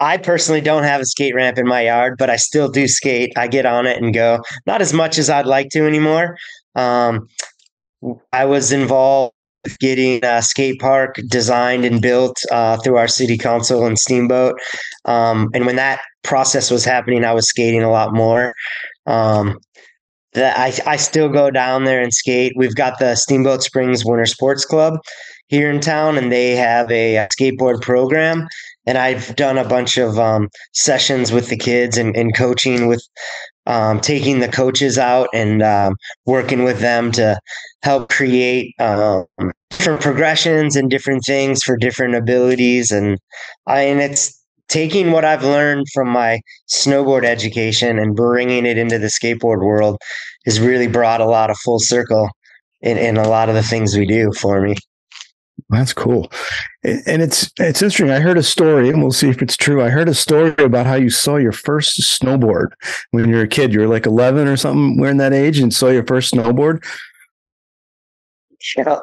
I 0.00 0.16
personally 0.16 0.62
don't 0.62 0.84
have 0.84 1.02
a 1.02 1.06
skate 1.06 1.34
ramp 1.34 1.58
in 1.58 1.68
my 1.68 1.82
yard, 1.82 2.16
but 2.18 2.30
I 2.30 2.36
still 2.36 2.70
do 2.70 2.88
skate. 2.88 3.34
I 3.36 3.48
get 3.48 3.66
on 3.66 3.86
it 3.86 4.02
and 4.02 4.14
go. 4.14 4.40
Not 4.66 4.80
as 4.80 4.94
much 4.94 5.18
as 5.18 5.28
I'd 5.28 5.46
like 5.46 5.68
to 5.70 5.86
anymore. 5.86 6.38
Um, 6.74 7.28
I 8.32 8.44
was 8.44 8.72
involved 8.72 9.34
with 9.64 9.78
getting 9.78 10.24
a 10.24 10.42
skate 10.42 10.80
park 10.80 11.16
designed 11.28 11.84
and 11.84 12.00
built 12.00 12.36
uh, 12.50 12.76
through 12.78 12.96
our 12.96 13.08
city 13.08 13.38
council 13.38 13.86
and 13.86 13.98
Steamboat. 13.98 14.60
Um, 15.04 15.50
and 15.54 15.66
when 15.66 15.76
that 15.76 16.00
process 16.22 16.70
was 16.70 16.84
happening, 16.84 17.24
I 17.24 17.32
was 17.32 17.48
skating 17.48 17.82
a 17.82 17.90
lot 17.90 18.14
more. 18.14 18.54
Um, 19.06 19.58
that 20.34 20.58
I, 20.58 20.92
I 20.92 20.96
still 20.96 21.28
go 21.28 21.50
down 21.50 21.84
there 21.84 22.02
and 22.02 22.12
skate. 22.12 22.54
We've 22.56 22.74
got 22.74 22.98
the 22.98 23.14
Steamboat 23.14 23.62
Springs 23.62 24.04
Winter 24.04 24.26
Sports 24.26 24.64
Club 24.64 24.98
here 25.46 25.70
in 25.70 25.80
town, 25.80 26.18
and 26.18 26.32
they 26.32 26.56
have 26.56 26.90
a 26.90 27.26
skateboard 27.32 27.80
program. 27.82 28.48
And 28.86 28.98
I've 28.98 29.34
done 29.36 29.56
a 29.56 29.66
bunch 29.66 29.96
of 29.96 30.18
um, 30.18 30.50
sessions 30.72 31.32
with 31.32 31.48
the 31.48 31.56
kids 31.56 31.96
and, 31.96 32.14
and 32.16 32.36
coaching 32.36 32.86
with 32.86 33.06
um, 33.66 34.00
taking 34.00 34.40
the 34.40 34.48
coaches 34.48 34.98
out 34.98 35.28
and 35.32 35.62
um, 35.62 35.96
working 36.26 36.64
with 36.64 36.80
them 36.80 37.12
to 37.12 37.38
help 37.82 38.08
create 38.10 38.74
um, 38.78 39.24
different 39.70 40.00
progressions 40.00 40.76
and 40.76 40.90
different 40.90 41.24
things 41.24 41.62
for 41.62 41.76
different 41.76 42.14
abilities. 42.14 42.90
And 42.90 43.18
I 43.66 43.82
and 43.82 44.00
it's 44.00 44.38
taking 44.68 45.12
what 45.12 45.24
I've 45.24 45.44
learned 45.44 45.86
from 45.92 46.08
my 46.08 46.40
snowboard 46.68 47.24
education 47.24 47.98
and 47.98 48.16
bringing 48.16 48.66
it 48.66 48.78
into 48.78 48.98
the 48.98 49.08
skateboard 49.08 49.64
world 49.64 49.98
has 50.44 50.60
really 50.60 50.86
brought 50.86 51.20
a 51.20 51.26
lot 51.26 51.50
of 51.50 51.58
full 51.58 51.78
circle 51.78 52.28
in, 52.80 52.98
in 52.98 53.16
a 53.16 53.28
lot 53.28 53.48
of 53.48 53.54
the 53.54 53.62
things 53.62 53.96
we 53.96 54.06
do 54.06 54.32
for 54.32 54.60
me. 54.60 54.74
That's 55.70 55.94
cool. 55.94 56.30
And 56.82 57.22
it's 57.22 57.50
it's 57.58 57.80
interesting. 57.80 58.10
I 58.10 58.20
heard 58.20 58.36
a 58.36 58.42
story, 58.42 58.90
and 58.90 59.00
we'll 59.00 59.12
see 59.12 59.30
if 59.30 59.40
it's 59.40 59.56
true. 59.56 59.82
I 59.82 59.88
heard 59.88 60.08
a 60.08 60.14
story 60.14 60.54
about 60.58 60.86
how 60.86 60.96
you 60.96 61.08
saw 61.08 61.36
your 61.36 61.52
first 61.52 62.00
snowboard 62.00 62.68
when 63.12 63.28
you 63.28 63.36
were 63.36 63.42
a 63.42 63.48
kid. 63.48 63.72
You 63.72 63.80
were 63.80 63.88
like 63.88 64.06
11 64.06 64.46
or 64.46 64.56
something, 64.58 64.98
wearing 65.00 65.16
that 65.16 65.32
age, 65.32 65.58
and 65.58 65.72
saw 65.72 65.88
your 65.88 66.04
first 66.04 66.34
snowboard. 66.34 66.84
Yeah. 68.76 69.00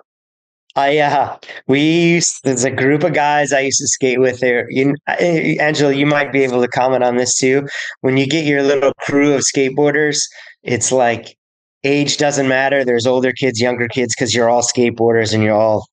I 0.75 0.99
uh 0.99 1.37
we 1.67 1.81
used, 1.81 2.39
there's 2.43 2.63
a 2.63 2.71
group 2.71 3.03
of 3.03 3.13
guys 3.13 3.51
I 3.51 3.59
used 3.61 3.79
to 3.79 3.87
skate 3.87 4.21
with 4.21 4.39
there. 4.39 4.67
You, 4.69 4.95
Angelo, 5.19 5.89
you 5.89 6.05
might 6.05 6.31
be 6.31 6.43
able 6.43 6.61
to 6.61 6.67
comment 6.67 7.03
on 7.03 7.17
this 7.17 7.37
too. 7.37 7.67
When 8.01 8.15
you 8.17 8.25
get 8.25 8.45
your 8.45 8.63
little 8.63 8.93
crew 8.99 9.33
of 9.33 9.41
skateboarders, 9.41 10.21
it's 10.63 10.91
like 10.91 11.37
age 11.83 12.17
doesn't 12.17 12.47
matter. 12.47 12.85
There's 12.85 13.05
older 13.05 13.33
kids, 13.33 13.59
younger 13.59 13.87
kids, 13.87 14.15
because 14.15 14.33
you're 14.33 14.49
all 14.49 14.61
skateboarders 14.61 15.33
and 15.33 15.43
you're 15.43 15.55
all 15.55 15.87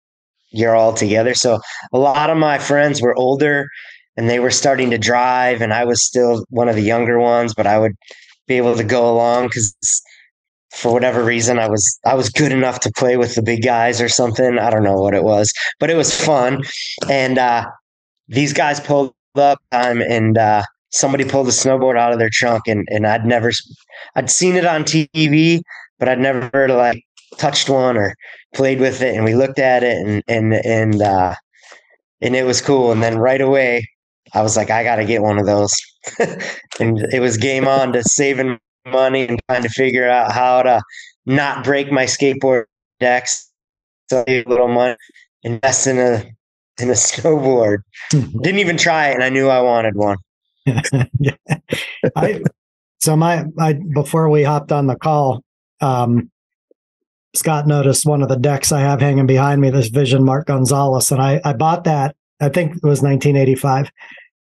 you're 0.51 0.77
all 0.77 0.93
together. 0.93 1.35
So 1.35 1.61
a 1.93 1.99
lot 1.99 2.31
of 2.31 2.37
my 2.37 2.59
friends 2.59 3.03
were 3.03 3.17
older 3.17 3.69
and 4.17 4.29
they 4.29 4.41
were 4.41 4.51
starting 4.51 4.91
to 4.91 4.99
drive, 4.99 5.63
and 5.63 5.73
I 5.73 5.85
was 5.85 6.03
still 6.03 6.45
one 6.51 6.69
of 6.69 6.75
the 6.75 6.83
younger 6.83 7.21
ones, 7.21 7.55
but 7.55 7.69
I 7.69 7.79
would 7.79 7.95
be 8.49 8.57
able 8.57 8.77
to 8.77 8.83
go 8.83 9.09
along 9.09 9.47
because 9.47 9.73
for 10.73 10.93
whatever 10.93 11.25
reason 11.25 11.59
I 11.59 11.69
was 11.69 11.99
I 12.05 12.15
was 12.15 12.29
good 12.29 12.53
enough 12.53 12.81
to 12.81 12.93
play 12.97 13.17
with 13.17 13.35
the 13.35 13.43
big 13.43 13.63
guys 13.63 14.01
or 14.01 14.09
something. 14.09 14.59
I 14.59 14.71
don't 14.71 14.83
know 14.83 15.01
what 15.01 15.15
it 15.15 15.23
was, 15.23 15.53
but 15.79 15.91
it 15.91 15.97
was 15.97 16.15
fun. 16.15 16.63
And 17.09 17.39
uh, 17.39 17.67
these 18.27 18.53
guys 18.53 18.81
pulled 18.81 19.15
up 19.37 19.61
time 19.71 20.03
and 20.03 20.37
uh, 20.37 20.65
somebody 20.91 21.25
pulled 21.25 21.49
a 21.49 21.53
snowboard 21.53 21.97
out 21.97 22.13
of 22.13 22.19
their 22.19 22.31
trunk 22.31 22.67
and 22.67 22.87
and 22.91 23.07
I'd 23.07 23.25
never 23.25 23.53
I'd 24.17 24.31
seen 24.31 24.57
it 24.57 24.67
on 24.67 24.85
TV, 24.85 25.63
but 25.99 26.09
I'd 26.09 26.19
never 26.19 26.69
like 26.69 27.03
touched 27.39 27.69
one 27.69 27.97
or 27.97 28.15
played 28.55 28.81
with 28.81 29.03
it. 29.03 29.15
And 29.15 29.25
we 29.25 29.35
looked 29.35 29.59
at 29.59 29.83
it 29.83 29.99
and 29.99 30.23
and 30.29 30.55
and 30.55 31.03
uh, 31.03 31.35
and 32.21 32.37
it 32.37 32.45
was 32.45 32.61
cool. 32.61 32.93
And 32.93 33.03
then 33.03 33.19
right 33.19 33.41
away 33.41 33.87
I 34.35 34.43
was 34.43 34.57
like, 34.57 34.71
I 34.71 34.83
got 34.83 34.97
to 34.97 35.05
get 35.05 35.23
one 35.23 35.39
of 35.39 35.47
those. 35.47 35.77
and 36.81 36.99
it 37.13 37.21
was 37.21 37.37
game 37.37 37.67
on 37.69 37.93
to 37.93 38.03
saving 38.03 38.59
money 38.87 39.27
and 39.27 39.41
trying 39.49 39.63
to 39.63 39.69
figure 39.69 40.09
out 40.09 40.33
how 40.33 40.63
to 40.63 40.83
not 41.27 41.65
break 41.65 41.93
my 41.93 42.05
skateboard 42.05 42.65
decks. 43.01 43.51
So 44.11 44.25
a 44.27 44.43
little 44.45 44.69
money, 44.69 44.97
invest 45.43 45.87
in 45.87 45.99
a 45.99 46.25
in 46.81 46.89
a 46.89 46.93
snowboard. 46.95 47.79
Didn't 48.11 48.59
even 48.59 48.79
try 48.79 49.09
it, 49.09 49.15
and 49.15 49.23
I 49.23 49.29
knew 49.29 49.49
I 49.49 49.61
wanted 49.61 49.97
one. 49.97 50.17
yeah. 51.19 51.33
I, 52.17 52.43
so 53.01 53.17
my 53.17 53.45
I 53.59 53.75
before 53.75 54.31
we 54.31 54.45
hopped 54.45 54.73
on 54.73 54.87
the 54.87 54.97
call, 54.97 55.43
um, 55.83 56.31
Scott 57.35 57.67
noticed 57.67 58.07
one 58.07 58.23
of 58.23 58.29
the 58.29 58.37
decks 58.37 58.73
I 58.73 58.81
have 58.81 59.01
hanging 59.01 59.27
behind 59.27 59.61
me, 59.61 59.71
this 59.71 59.89
Vision 59.89 60.25
Mark 60.25 60.47
Gonzalez, 60.47 61.11
and 61.13 61.21
I 61.21 61.41
I 61.45 61.53
bought 61.53 61.85
that. 61.85 62.17
I 62.41 62.49
think 62.49 62.77
it 62.77 62.83
was 62.83 63.03
1985 63.03 63.91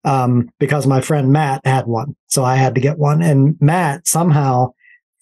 um, 0.06 0.48
because 0.58 0.86
my 0.86 1.00
friend 1.00 1.32
Matt 1.32 1.66
had 1.66 1.86
one. 1.86 2.16
So 2.28 2.44
I 2.44 2.56
had 2.56 2.74
to 2.76 2.80
get 2.80 2.96
one. 2.96 3.22
And 3.22 3.56
Matt 3.60 4.08
somehow 4.08 4.72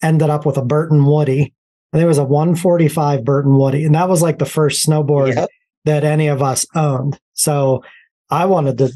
ended 0.01 0.29
up 0.29 0.45
with 0.45 0.57
a 0.57 0.63
Burton 0.63 1.05
Woody. 1.05 1.53
And 1.91 1.99
there 1.99 2.07
was 2.07 2.19
a 2.19 2.23
145 2.23 3.25
Burton 3.25 3.57
Woody. 3.57 3.83
And 3.83 3.95
that 3.95 4.07
was 4.07 4.21
like 4.21 4.37
the 4.37 4.45
first 4.45 4.87
snowboard 4.87 5.35
yep. 5.35 5.49
that 5.85 6.03
any 6.03 6.27
of 6.27 6.41
us 6.41 6.65
owned. 6.75 7.19
So 7.33 7.83
I 8.29 8.45
wanted 8.45 8.77
to 8.77 8.91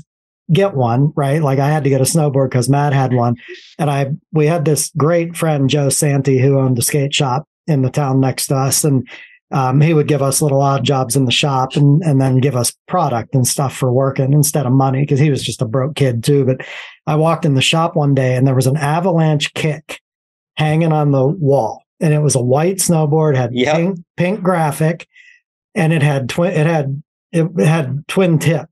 get 0.51 0.75
one, 0.75 1.11
right? 1.15 1.41
Like 1.41 1.59
I 1.59 1.69
had 1.69 1.83
to 1.83 1.89
get 1.89 2.01
a 2.01 2.05
snowboard 2.05 2.49
because 2.49 2.69
Matt 2.69 2.93
had 2.93 3.13
one. 3.13 3.35
And 3.79 3.89
I 3.89 4.11
we 4.31 4.45
had 4.45 4.65
this 4.65 4.91
great 4.95 5.35
friend, 5.35 5.69
Joe 5.69 5.89
Santi, 5.89 6.39
who 6.39 6.59
owned 6.59 6.77
the 6.77 6.81
skate 6.81 7.13
shop 7.13 7.47
in 7.69 7.81
the 7.81 7.89
town 7.89 8.19
next 8.19 8.47
to 8.47 8.55
us. 8.55 8.83
And 8.83 9.07
um, 9.51 9.81
he 9.81 9.93
would 9.93 10.07
give 10.07 10.21
us 10.21 10.41
little 10.41 10.61
odd 10.61 10.83
jobs 10.83 11.15
in 11.15 11.25
the 11.25 11.31
shop 11.31 11.75
and, 11.75 12.03
and 12.03 12.21
then 12.21 12.37
give 12.37 12.55
us 12.55 12.73
product 12.87 13.33
and 13.33 13.47
stuff 13.47 13.75
for 13.75 13.91
working 13.91 14.33
instead 14.33 14.65
of 14.65 14.71
money 14.71 15.01
because 15.01 15.19
he 15.19 15.31
was 15.31 15.43
just 15.43 15.61
a 15.61 15.65
broke 15.65 15.95
kid 15.95 16.23
too. 16.23 16.45
But 16.45 16.65
I 17.07 17.15
walked 17.15 17.45
in 17.45 17.55
the 17.55 17.61
shop 17.61 17.95
one 17.95 18.13
day 18.13 18.35
and 18.35 18.45
there 18.45 18.55
was 18.55 18.67
an 18.67 18.77
avalanche 18.77 19.53
kick 19.53 20.01
hanging 20.55 20.91
on 20.91 21.11
the 21.11 21.25
wall 21.25 21.83
and 21.99 22.13
it 22.13 22.19
was 22.19 22.35
a 22.35 22.41
white 22.41 22.77
snowboard, 22.77 23.35
had 23.35 23.53
yep. 23.53 23.75
pink, 23.75 23.99
pink 24.17 24.43
graphic 24.43 25.07
and 25.73 25.93
it 25.93 26.03
had 26.03 26.29
twin, 26.29 26.51
it 26.53 26.67
had, 26.67 27.01
it 27.31 27.49
had 27.59 28.07
twin 28.07 28.37
tip. 28.37 28.68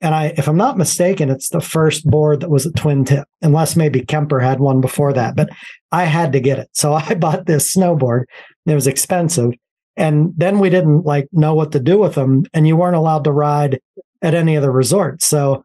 And 0.00 0.14
I, 0.14 0.34
if 0.36 0.48
I'm 0.48 0.56
not 0.56 0.76
mistaken, 0.76 1.30
it's 1.30 1.48
the 1.48 1.60
first 1.60 2.04
board 2.08 2.40
that 2.40 2.50
was 2.50 2.66
a 2.66 2.72
twin 2.72 3.04
tip, 3.04 3.26
unless 3.42 3.76
maybe 3.76 4.04
Kemper 4.04 4.40
had 4.40 4.60
one 4.60 4.80
before 4.80 5.12
that, 5.14 5.34
but 5.34 5.48
I 5.92 6.04
had 6.04 6.32
to 6.32 6.40
get 6.40 6.58
it. 6.58 6.68
So 6.72 6.92
I 6.94 7.14
bought 7.14 7.46
this 7.46 7.74
snowboard. 7.74 8.24
It 8.66 8.74
was 8.74 8.86
expensive 8.86 9.52
and 9.96 10.32
then 10.36 10.58
we 10.58 10.70
didn't 10.70 11.04
like 11.04 11.28
know 11.32 11.54
what 11.54 11.72
to 11.72 11.80
do 11.80 11.98
with 11.98 12.14
them. 12.14 12.44
And 12.52 12.66
you 12.66 12.76
weren't 12.76 12.96
allowed 12.96 13.24
to 13.24 13.32
ride 13.32 13.80
at 14.22 14.34
any 14.34 14.56
of 14.56 14.62
the 14.62 14.70
resorts. 14.70 15.26
So 15.26 15.64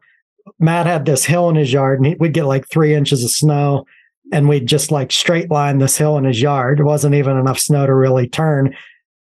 Matt 0.58 0.86
had 0.86 1.04
this 1.04 1.24
hill 1.24 1.48
in 1.48 1.56
his 1.56 1.72
yard 1.72 1.98
and 1.98 2.06
he, 2.06 2.14
we'd 2.18 2.34
get 2.34 2.44
like 2.44 2.68
three 2.68 2.94
inches 2.94 3.24
of 3.24 3.30
snow 3.30 3.86
and 4.32 4.48
we'd 4.48 4.66
just 4.66 4.92
like 4.92 5.10
straight 5.10 5.50
line 5.50 5.78
this 5.78 5.96
hill 5.96 6.16
in 6.16 6.24
his 6.24 6.40
yard. 6.40 6.78
It 6.78 6.84
wasn't 6.84 7.16
even 7.16 7.36
enough 7.36 7.58
snow 7.58 7.86
to 7.86 7.94
really 7.94 8.28
turn. 8.28 8.76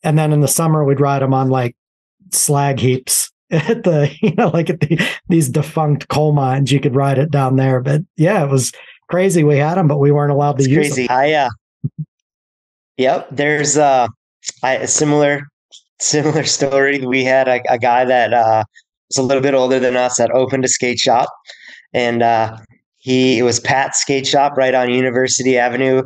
And 0.05 0.19
then 0.19 0.33
in 0.33 0.41
the 0.41 0.49
summer, 0.49 0.85
we'd 0.85 1.01
ride 1.01 1.23
them 1.23 1.35
on 1.35 1.49
like 1.49 1.77
slag 2.31 2.79
heaps 2.79 3.32
at 3.53 3.85
the, 3.85 4.15
you 4.23 4.35
know, 4.35 4.49
like 4.49 4.71
at 4.71 4.81
the, 4.81 5.01
these 5.29 5.49
defunct 5.49 6.09
coal 6.09 6.33
mines. 6.33 6.73
You 6.73 6.81
could 6.81 6.95
ride 6.95 7.19
it 7.19 7.31
down 7.31 7.57
there. 7.57 7.81
But 7.81 8.03
yeah, 8.17 8.45
it 8.45 8.51
was 8.51 8.73
crazy. 9.09 9.45
We 9.45 9.59
had 9.59 9.77
them, 9.77 9.89
but 9.89 9.99
we 9.99 10.11
weren't 10.11 10.33
allowed 10.33 10.59
to 10.59 10.65
it's 10.65 10.69
use 10.69 10.89
crazy. 10.89 11.07
them. 11.07 11.17
I, 11.17 11.33
uh, 11.33 11.51
yep. 12.97 13.29
There's, 13.31 13.77
uh, 13.77 14.09
I, 14.63 14.77
a 14.77 14.87
similar 14.87 15.43
similar 16.03 16.45
story. 16.59 17.05
We 17.05 17.25
had 17.25 17.49
a, 17.49 17.63
a 17.69 17.79
guy 17.79 18.05
that 18.05 18.35
uh, 18.35 18.65
was 19.09 19.19
a 19.19 19.23
little 19.23 19.43
bit 19.43 19.55
older 19.55 19.79
than 19.79 19.97
us 19.97 20.17
that 20.17 20.31
opened 20.33 20.65
a 20.65 20.69
skate 20.69 20.99
shop, 20.99 21.29
and 21.93 22.23
uh, 22.23 22.57
he 22.99 23.39
it 23.39 23.43
was 23.43 23.61
Pat's 23.61 24.01
skate 24.01 24.27
shop 24.27 24.57
right 24.57 24.75
on 24.75 24.91
University 24.91 25.59
Avenue. 25.59 26.03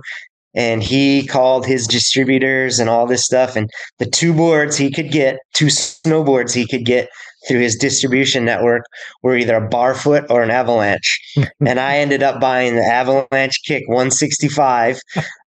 And 0.54 0.82
he 0.82 1.26
called 1.26 1.66
his 1.66 1.86
distributors 1.86 2.78
and 2.78 2.88
all 2.88 3.06
this 3.06 3.22
stuff. 3.22 3.56
And 3.56 3.68
the 3.98 4.06
two 4.06 4.32
boards 4.32 4.74
he 4.74 4.90
could 4.90 5.10
get, 5.10 5.38
two 5.52 5.66
snowboards 5.66 6.54
he 6.54 6.66
could 6.66 6.86
get 6.86 7.10
through 7.46 7.60
his 7.60 7.76
distribution 7.76 8.44
network 8.44 8.84
were 9.22 9.36
either 9.36 9.56
a 9.56 9.68
barfoot 9.68 10.26
or 10.30 10.42
an 10.42 10.50
avalanche. 10.50 11.20
and 11.66 11.80
I 11.80 11.98
ended 11.98 12.22
up 12.22 12.40
buying 12.40 12.76
the 12.76 12.84
avalanche 12.84 13.60
kick 13.64 13.84
165 13.88 15.00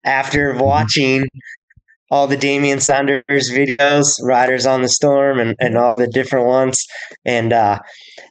after 0.03 0.55
watching 0.55 1.27
all 2.11 2.27
the 2.27 2.37
Damian 2.37 2.79
Sanders 2.79 3.23
videos, 3.29 4.19
Riders 4.23 4.65
on 4.65 4.81
the 4.81 4.89
Storm, 4.89 5.39
and, 5.39 5.55
and 5.59 5.77
all 5.77 5.95
the 5.95 6.07
different 6.07 6.47
ones. 6.47 6.87
And 7.25 7.53
uh, 7.53 7.79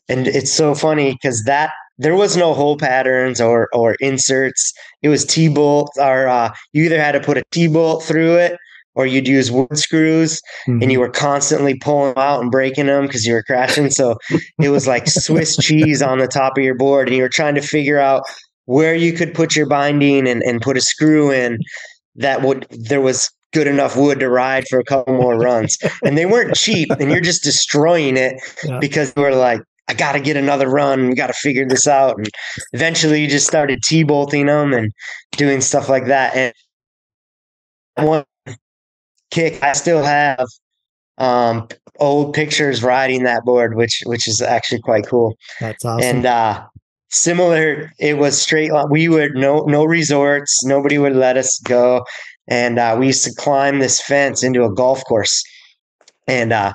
and 0.08 0.26
it's 0.26 0.52
so 0.52 0.74
funny 0.74 1.12
because 1.12 1.44
that 1.44 1.70
there 1.98 2.16
was 2.16 2.36
no 2.36 2.54
hole 2.54 2.76
patterns 2.76 3.40
or 3.40 3.68
or 3.72 3.94
inserts. 4.00 4.72
It 5.02 5.08
was 5.08 5.24
T 5.24 5.48
bolt, 5.48 5.90
or 5.98 6.26
uh, 6.26 6.52
you 6.72 6.84
either 6.84 7.00
had 7.00 7.12
to 7.12 7.20
put 7.20 7.38
a 7.38 7.44
T 7.52 7.68
bolt 7.68 8.02
through 8.02 8.36
it 8.36 8.58
or 8.98 9.06
you'd 9.06 9.28
use 9.28 9.50
wood 9.50 9.78
screws 9.78 10.42
mm-hmm. 10.66 10.82
and 10.82 10.92
you 10.92 10.98
were 10.98 11.08
constantly 11.08 11.76
pulling 11.76 12.12
them 12.14 12.22
out 12.22 12.42
and 12.42 12.50
breaking 12.50 12.86
them 12.86 13.06
because 13.06 13.24
you 13.24 13.32
were 13.32 13.44
crashing. 13.44 13.88
So 13.90 14.18
it 14.60 14.70
was 14.70 14.88
like 14.88 15.06
Swiss 15.06 15.56
cheese 15.60 16.02
on 16.02 16.18
the 16.18 16.26
top 16.26 16.58
of 16.58 16.64
your 16.64 16.74
board, 16.74 17.08
and 17.08 17.16
you 17.16 17.22
were 17.22 17.28
trying 17.28 17.54
to 17.54 17.62
figure 17.62 17.98
out 17.98 18.24
where 18.66 18.94
you 18.94 19.12
could 19.12 19.32
put 19.32 19.56
your 19.56 19.66
binding 19.66 20.28
and, 20.28 20.42
and 20.42 20.60
put 20.60 20.76
a 20.76 20.80
screw 20.80 21.30
in 21.30 21.60
that 22.16 22.42
would 22.42 22.66
there 22.70 23.00
was 23.00 23.30
good 23.54 23.68
enough 23.68 23.96
wood 23.96 24.20
to 24.20 24.28
ride 24.28 24.66
for 24.68 24.78
a 24.78 24.84
couple 24.84 25.14
more 25.14 25.38
runs. 25.38 25.78
And 26.04 26.18
they 26.18 26.26
weren't 26.26 26.54
cheap, 26.56 26.90
and 26.90 27.10
you're 27.10 27.20
just 27.20 27.44
destroying 27.44 28.16
it 28.16 28.34
yeah. 28.64 28.78
because 28.80 29.14
we're 29.16 29.32
like, 29.32 29.62
I 29.88 29.94
got 29.94 30.12
to 30.12 30.20
get 30.20 30.36
another 30.36 30.68
run. 30.68 31.08
We 31.08 31.14
got 31.14 31.28
to 31.28 31.32
figure 31.32 31.66
this 31.66 31.86
out. 31.86 32.18
And 32.18 32.28
eventually, 32.72 33.22
you 33.22 33.28
just 33.28 33.46
started 33.46 33.82
T 33.82 34.02
bolting 34.02 34.46
them 34.46 34.74
and 34.74 34.92
doing 35.36 35.60
stuff 35.60 35.88
like 35.88 36.06
that. 36.06 36.34
And 36.34 36.52
one 38.06 38.24
kick, 39.30 39.62
I 39.62 39.72
still 39.72 40.02
have 40.02 40.46
um, 41.18 41.68
old 41.98 42.34
pictures 42.34 42.82
riding 42.82 43.24
that 43.24 43.44
board, 43.44 43.76
which 43.76 44.02
which 44.06 44.28
is 44.28 44.40
actually 44.40 44.80
quite 44.80 45.06
cool. 45.06 45.36
That's 45.60 45.84
awesome. 45.84 46.16
And 46.16 46.26
uh, 46.26 46.66
similar, 47.10 47.92
it 47.98 48.18
was 48.18 48.40
straight. 48.40 48.70
We 48.90 49.08
would 49.08 49.34
no 49.34 49.60
no 49.60 49.84
resorts. 49.84 50.64
Nobody 50.64 50.98
would 50.98 51.16
let 51.16 51.36
us 51.36 51.58
go 51.60 52.04
and 52.48 52.78
uh, 52.78 52.96
we 52.98 53.08
used 53.08 53.24
to 53.24 53.34
climb 53.34 53.78
this 53.78 54.00
fence 54.00 54.42
into 54.42 54.64
a 54.64 54.72
golf 54.72 55.04
course, 55.04 55.44
and 56.26 56.52
uh, 56.52 56.72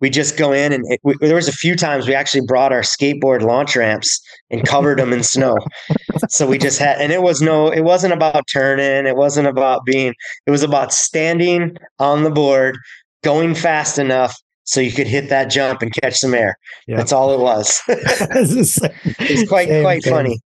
we 0.00 0.10
just 0.10 0.36
go 0.36 0.52
in 0.52 0.72
and 0.72 0.84
it, 0.90 1.00
we, 1.02 1.14
there 1.20 1.34
was 1.34 1.48
a 1.48 1.52
few 1.52 1.76
times 1.76 2.06
we 2.06 2.14
actually 2.14 2.42
brought 2.46 2.72
our 2.72 2.82
skateboard 2.82 3.42
launch 3.42 3.76
ramps 3.76 4.20
and 4.50 4.66
covered 4.66 4.98
them 4.98 5.12
in 5.12 5.22
snow. 5.22 5.56
So 6.28 6.46
we 6.46 6.58
just 6.58 6.78
had, 6.78 7.00
and 7.00 7.12
it 7.12 7.22
was 7.22 7.40
no, 7.40 7.68
it 7.70 7.82
wasn't 7.82 8.12
about 8.12 8.46
turning, 8.52 9.06
it 9.06 9.16
wasn't 9.16 9.46
about 9.46 9.84
being, 9.84 10.14
it 10.46 10.50
was 10.50 10.62
about 10.62 10.92
standing 10.92 11.76
on 11.98 12.24
the 12.24 12.30
board, 12.30 12.78
going 13.22 13.54
fast 13.54 13.98
enough 13.98 14.36
so 14.64 14.80
you 14.80 14.92
could 14.92 15.06
hit 15.06 15.28
that 15.28 15.46
jump 15.46 15.80
and 15.80 15.92
catch 15.92 16.16
some 16.16 16.34
air. 16.34 16.58
Yep. 16.88 16.98
That's 16.98 17.12
all 17.12 17.32
it 17.32 17.40
was. 17.40 17.80
it's 17.88 19.48
quite 19.48 19.68
quite 19.82 20.02
thing. 20.02 20.12
funny. 20.12 20.40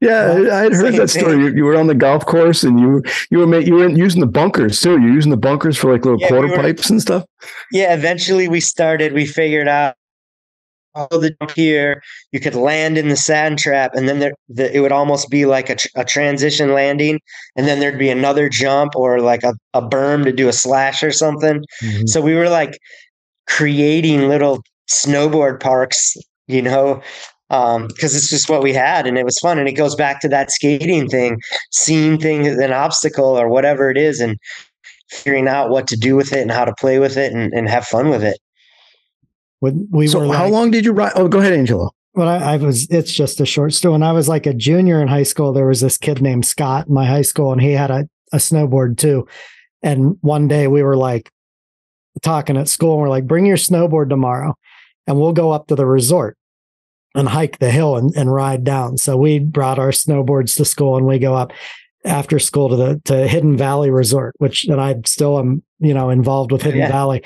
Yeah, 0.00 0.48
I 0.52 0.62
had 0.62 0.72
heard 0.74 0.94
that 0.94 1.10
story. 1.10 1.38
You, 1.38 1.54
you, 1.56 1.64
were 1.64 1.76
on 1.76 1.88
the 1.88 1.94
golf 1.94 2.24
course 2.24 2.62
and 2.62 2.78
you 2.78 3.02
you 3.30 3.38
were 3.38 3.60
you 3.60 3.74
were 3.74 3.88
using 3.88 4.20
the 4.20 4.28
bunkers 4.28 4.80
too. 4.80 4.92
You're 4.92 5.12
using 5.12 5.32
the 5.32 5.36
bunkers 5.36 5.76
for 5.76 5.92
like 5.92 6.04
little 6.04 6.20
yeah, 6.20 6.28
quarter 6.28 6.46
we 6.46 6.52
were, 6.52 6.62
pipes 6.62 6.88
and 6.88 7.02
stuff. 7.02 7.24
Yeah, 7.72 7.94
eventually 7.94 8.46
we 8.46 8.60
started. 8.60 9.12
We 9.12 9.26
figured 9.26 9.66
out 9.66 9.96
all 10.94 11.18
the 11.18 11.34
jump 11.40 11.50
here. 11.52 12.00
You 12.30 12.38
could 12.38 12.54
land 12.54 12.96
in 12.96 13.08
the 13.08 13.16
sand 13.16 13.58
trap, 13.58 13.94
and 13.94 14.08
then 14.08 14.20
there 14.20 14.34
the, 14.48 14.74
it 14.74 14.80
would 14.80 14.92
almost 14.92 15.30
be 15.30 15.46
like 15.46 15.68
a, 15.68 15.76
a 15.96 16.04
transition 16.04 16.72
landing, 16.72 17.18
and 17.56 17.66
then 17.66 17.80
there'd 17.80 17.98
be 17.98 18.10
another 18.10 18.48
jump 18.48 18.94
or 18.94 19.20
like 19.20 19.42
a, 19.42 19.54
a 19.74 19.82
berm 19.82 20.24
to 20.24 20.32
do 20.32 20.48
a 20.48 20.52
slash 20.52 21.02
or 21.02 21.10
something. 21.10 21.64
Mm-hmm. 21.82 22.06
So 22.06 22.20
we 22.20 22.34
were 22.34 22.48
like 22.48 22.78
creating 23.48 24.28
little 24.28 24.62
snowboard 24.88 25.60
parks, 25.60 26.16
you 26.46 26.62
know, 26.62 27.02
because 27.48 27.76
um, 27.76 27.88
it's 28.00 28.28
just 28.28 28.50
what 28.50 28.62
we 28.62 28.74
had 28.74 29.06
and 29.06 29.16
it 29.16 29.24
was 29.24 29.38
fun. 29.38 29.58
And 29.58 29.68
it 29.68 29.72
goes 29.72 29.94
back 29.94 30.20
to 30.20 30.28
that 30.28 30.50
skating 30.50 31.08
thing, 31.08 31.40
seeing 31.70 32.18
things 32.18 32.46
as 32.46 32.58
an 32.58 32.72
obstacle 32.72 33.38
or 33.38 33.48
whatever 33.48 33.90
it 33.90 33.96
is, 33.96 34.20
and 34.20 34.38
figuring 35.10 35.48
out 35.48 35.70
what 35.70 35.86
to 35.88 35.96
do 35.96 36.14
with 36.14 36.32
it 36.32 36.40
and 36.40 36.50
how 36.50 36.64
to 36.64 36.74
play 36.74 36.98
with 36.98 37.16
it 37.16 37.32
and, 37.32 37.52
and 37.54 37.68
have 37.68 37.86
fun 37.86 38.10
with 38.10 38.22
it. 38.22 38.38
When 39.60 39.88
we 39.90 40.06
so 40.06 40.26
were 40.26 40.34
how 40.34 40.46
long 40.46 40.70
did 40.70 40.84
you 40.84 40.92
ride? 40.92 41.12
Oh, 41.16 41.26
go 41.26 41.38
ahead, 41.38 41.52
Angelo. 41.52 41.90
Well, 42.14 42.28
I, 42.28 42.54
I, 42.54 42.56
was. 42.56 42.88
It's 42.90 43.12
just 43.12 43.40
a 43.40 43.46
short 43.46 43.72
story. 43.72 43.92
When 43.92 44.02
I 44.02 44.12
was 44.12 44.28
like 44.28 44.46
a 44.46 44.54
junior 44.54 45.00
in 45.00 45.08
high 45.08 45.24
school, 45.24 45.52
there 45.52 45.66
was 45.66 45.80
this 45.80 45.98
kid 45.98 46.22
named 46.22 46.46
Scott 46.46 46.88
in 46.88 46.94
my 46.94 47.06
high 47.06 47.22
school, 47.22 47.52
and 47.52 47.60
he 47.60 47.72
had 47.72 47.90
a, 47.90 48.08
a 48.32 48.36
snowboard 48.36 48.98
too. 48.98 49.26
And 49.82 50.16
one 50.20 50.48
day 50.48 50.68
we 50.68 50.82
were 50.82 50.96
like 50.96 51.30
talking 52.22 52.56
at 52.56 52.68
school, 52.68 52.94
and 52.94 53.02
we're 53.02 53.08
like, 53.08 53.26
"Bring 53.26 53.46
your 53.46 53.56
snowboard 53.56 54.10
tomorrow, 54.10 54.54
and 55.06 55.18
we'll 55.18 55.32
go 55.32 55.50
up 55.50 55.66
to 55.68 55.74
the 55.74 55.86
resort 55.86 56.37
and 57.14 57.28
hike 57.28 57.58
the 57.58 57.70
hill 57.70 57.96
and, 57.96 58.14
and 58.16 58.32
ride 58.32 58.64
down." 58.64 58.98
So 58.98 59.16
we 59.16 59.38
brought 59.38 59.78
our 59.78 59.90
snowboards 59.90 60.56
to 60.56 60.64
school, 60.64 60.96
and 60.96 61.06
we 61.06 61.18
go 61.18 61.34
up 61.34 61.52
after 62.04 62.38
school 62.38 62.68
to 62.68 62.76
the 62.76 63.00
to 63.04 63.26
Hidden 63.26 63.56
Valley 63.56 63.90
Resort, 63.90 64.34
which 64.38 64.64
and 64.64 64.80
I 64.80 64.96
still 65.04 65.38
am, 65.38 65.62
you 65.78 65.94
know, 65.94 66.10
involved 66.10 66.52
with 66.52 66.62
Hidden 66.62 66.80
yeah. 66.80 66.88
Valley. 66.88 67.22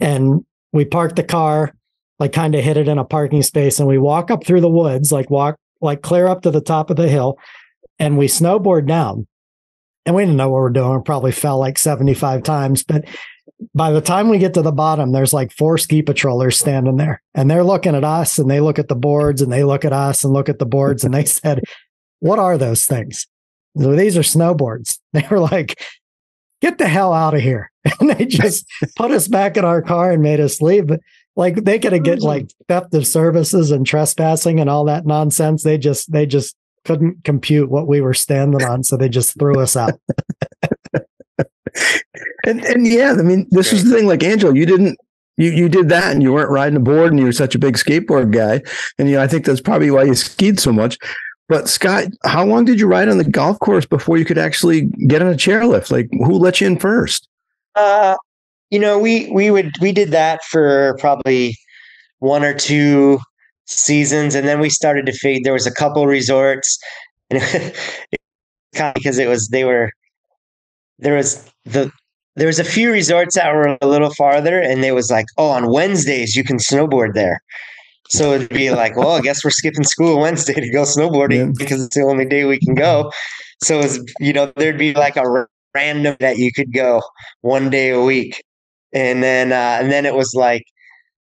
And 0.00 0.44
we 0.72 0.84
parked 0.84 1.16
the 1.16 1.24
car, 1.24 1.74
like 2.18 2.32
kind 2.32 2.54
of 2.54 2.62
hit 2.62 2.76
it 2.76 2.88
in 2.88 2.98
a 2.98 3.04
parking 3.04 3.42
space, 3.42 3.78
and 3.78 3.88
we 3.88 3.98
walk 3.98 4.30
up 4.30 4.44
through 4.44 4.60
the 4.60 4.68
woods, 4.68 5.12
like 5.12 5.30
walk 5.30 5.56
like 5.80 6.02
clear 6.02 6.26
up 6.26 6.42
to 6.42 6.50
the 6.50 6.60
top 6.60 6.90
of 6.90 6.96
the 6.96 7.08
hill, 7.08 7.38
and 7.98 8.18
we 8.18 8.26
snowboard 8.26 8.86
down. 8.86 9.26
And 10.04 10.14
we 10.14 10.22
didn't 10.22 10.36
know 10.36 10.50
what 10.50 10.58
we 10.58 10.62
we're 10.62 10.70
doing. 10.70 10.96
We 10.96 11.02
probably 11.02 11.32
fell 11.32 11.58
like 11.58 11.78
75 11.78 12.44
times. 12.44 12.84
But 12.84 13.06
by 13.74 13.90
the 13.90 14.00
time 14.00 14.28
we 14.28 14.38
get 14.38 14.54
to 14.54 14.62
the 14.62 14.72
bottom, 14.72 15.12
there's 15.12 15.32
like 15.32 15.52
four 15.52 15.78
ski 15.78 16.02
patrollers 16.02 16.58
standing 16.58 16.96
there 16.96 17.22
and 17.34 17.50
they're 17.50 17.64
looking 17.64 17.94
at 17.94 18.04
us 18.04 18.38
and 18.38 18.50
they 18.50 18.60
look 18.60 18.78
at 18.78 18.88
the 18.88 18.94
boards 18.94 19.40
and 19.40 19.52
they 19.52 19.64
look 19.64 19.84
at 19.84 19.92
us 19.92 20.24
and 20.24 20.32
look 20.32 20.48
at 20.48 20.58
the 20.58 20.66
boards. 20.66 21.04
And 21.04 21.14
they 21.14 21.24
said, 21.26 21.62
What 22.20 22.38
are 22.38 22.58
those 22.58 22.84
things? 22.84 23.26
So 23.78 23.94
these 23.94 24.16
are 24.16 24.22
snowboards. 24.22 24.98
They 25.12 25.26
were 25.30 25.40
like, 25.40 25.80
get 26.60 26.78
the 26.78 26.88
hell 26.88 27.12
out 27.12 27.34
of 27.34 27.40
here. 27.40 27.70
And 28.00 28.10
they 28.10 28.26
just 28.26 28.66
put 28.96 29.12
us 29.12 29.28
back 29.28 29.56
in 29.56 29.64
our 29.64 29.80
car 29.80 30.10
and 30.10 30.20
made 30.22 30.40
us 30.40 30.60
leave. 30.60 30.88
But 30.88 31.00
like 31.36 31.64
they 31.64 31.78
could 31.78 31.92
have 31.92 32.02
get 32.02 32.20
like 32.20 32.50
theft 32.68 32.92
of 32.94 33.06
services 33.06 33.70
and 33.70 33.86
trespassing 33.86 34.58
and 34.58 34.68
all 34.68 34.84
that 34.86 35.06
nonsense. 35.06 35.62
They 35.62 35.78
just 35.78 36.10
they 36.10 36.26
just 36.26 36.56
couldn't 36.84 37.22
compute 37.22 37.70
what 37.70 37.86
we 37.86 38.00
were 38.00 38.12
standing 38.12 38.64
on. 38.64 38.82
So 38.82 38.96
they 38.96 39.08
just 39.08 39.38
threw 39.38 39.60
us 39.60 39.76
out. 39.76 40.00
And 42.46 42.64
and 42.64 42.86
yeah, 42.86 43.14
I 43.18 43.22
mean, 43.22 43.46
this 43.50 43.72
is 43.72 43.84
the 43.84 43.96
thing, 43.96 44.06
like 44.06 44.22
Angelo, 44.22 44.52
you 44.52 44.66
didn't 44.66 44.98
you 45.36 45.50
you 45.50 45.68
did 45.68 45.88
that 45.90 46.12
and 46.12 46.22
you 46.22 46.32
weren't 46.32 46.50
riding 46.50 46.76
a 46.76 46.80
board 46.80 47.10
and 47.10 47.18
you 47.18 47.26
were 47.26 47.32
such 47.32 47.54
a 47.54 47.58
big 47.58 47.76
skateboard 47.76 48.32
guy. 48.32 48.62
And 48.98 49.08
you 49.08 49.16
know, 49.16 49.22
I 49.22 49.26
think 49.26 49.44
that's 49.44 49.60
probably 49.60 49.90
why 49.90 50.04
you 50.04 50.14
skied 50.14 50.58
so 50.60 50.72
much. 50.72 50.98
But 51.48 51.68
Scott, 51.68 52.06
how 52.24 52.44
long 52.44 52.64
did 52.64 52.80
you 52.80 52.86
ride 52.86 53.08
on 53.08 53.18
the 53.18 53.24
golf 53.24 53.58
course 53.60 53.86
before 53.86 54.18
you 54.18 54.24
could 54.24 54.38
actually 54.38 54.82
get 55.06 55.22
on 55.22 55.28
a 55.28 55.36
chairlift? 55.36 55.90
Like 55.90 56.08
who 56.10 56.38
let 56.38 56.60
you 56.60 56.66
in 56.66 56.78
first? 56.78 57.28
Uh, 57.74 58.16
you 58.70 58.78
know, 58.78 58.98
we 58.98 59.30
we 59.30 59.50
would 59.50 59.72
we 59.80 59.92
did 59.92 60.10
that 60.10 60.42
for 60.44 60.96
probably 60.98 61.56
one 62.18 62.42
or 62.42 62.54
two 62.54 63.20
seasons, 63.66 64.34
and 64.34 64.48
then 64.48 64.58
we 64.58 64.70
started 64.70 65.06
to 65.06 65.12
fade. 65.12 65.44
There 65.44 65.52
was 65.52 65.66
a 65.66 65.74
couple 65.74 66.06
resorts, 66.06 66.78
and 67.30 67.40
kind 68.74 68.88
of 68.88 68.94
because 68.94 69.18
it 69.18 69.28
was 69.28 69.48
they 69.48 69.64
were 69.64 69.92
there 70.98 71.14
was 71.14 71.48
the 71.64 71.92
there 72.36 72.46
was 72.46 72.58
a 72.58 72.64
few 72.64 72.92
resorts 72.92 73.34
that 73.34 73.52
were 73.54 73.78
a 73.80 73.86
little 73.86 74.12
farther, 74.14 74.60
and 74.60 74.84
they 74.84 74.92
was 74.92 75.10
like, 75.10 75.26
oh, 75.38 75.48
on 75.48 75.72
Wednesdays 75.72 76.36
you 76.36 76.44
can 76.44 76.58
snowboard 76.58 77.14
there. 77.14 77.42
So 78.10 78.32
it'd 78.32 78.50
be 78.50 78.70
like, 78.70 78.96
well, 78.96 79.12
I 79.12 79.20
guess 79.20 79.44
we're 79.44 79.50
skipping 79.50 79.82
school 79.82 80.20
Wednesday 80.20 80.54
to 80.54 80.70
go 80.70 80.82
snowboarding 80.82 81.46
yeah. 81.46 81.52
because 81.56 81.82
it's 81.84 81.96
the 81.96 82.02
only 82.02 82.24
day 82.24 82.44
we 82.44 82.60
can 82.60 82.74
go. 82.74 83.10
So 83.62 83.80
it's 83.80 83.98
you 84.20 84.32
know 84.32 84.52
there'd 84.56 84.78
be 84.78 84.92
like 84.94 85.16
a 85.16 85.46
random 85.74 86.16
that 86.20 86.38
you 86.38 86.52
could 86.52 86.72
go 86.72 87.02
one 87.40 87.70
day 87.70 87.90
a 87.90 88.02
week, 88.02 88.42
and 88.92 89.22
then 89.22 89.52
uh, 89.52 89.78
and 89.80 89.90
then 89.90 90.06
it 90.06 90.14
was 90.14 90.34
like, 90.34 90.64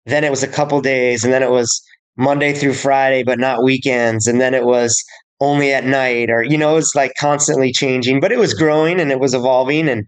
then 0.06 0.22
it 0.22 0.30
was 0.30 0.42
a 0.42 0.48
couple 0.48 0.80
days, 0.80 1.24
and 1.24 1.32
then 1.32 1.42
it 1.42 1.50
was 1.50 1.82
Monday 2.16 2.52
through 2.52 2.74
Friday, 2.74 3.22
but 3.22 3.38
not 3.38 3.64
weekends, 3.64 4.26
and 4.26 4.40
then 4.40 4.52
it 4.54 4.64
was 4.64 5.02
only 5.40 5.72
at 5.72 5.84
night, 5.86 6.28
or 6.30 6.42
you 6.42 6.58
know, 6.58 6.76
it's 6.76 6.94
like 6.94 7.12
constantly 7.18 7.72
changing. 7.72 8.20
But 8.20 8.32
it 8.32 8.38
was 8.38 8.52
growing 8.52 9.00
and 9.00 9.10
it 9.10 9.18
was 9.18 9.32
evolving, 9.32 9.88
and 9.88 10.06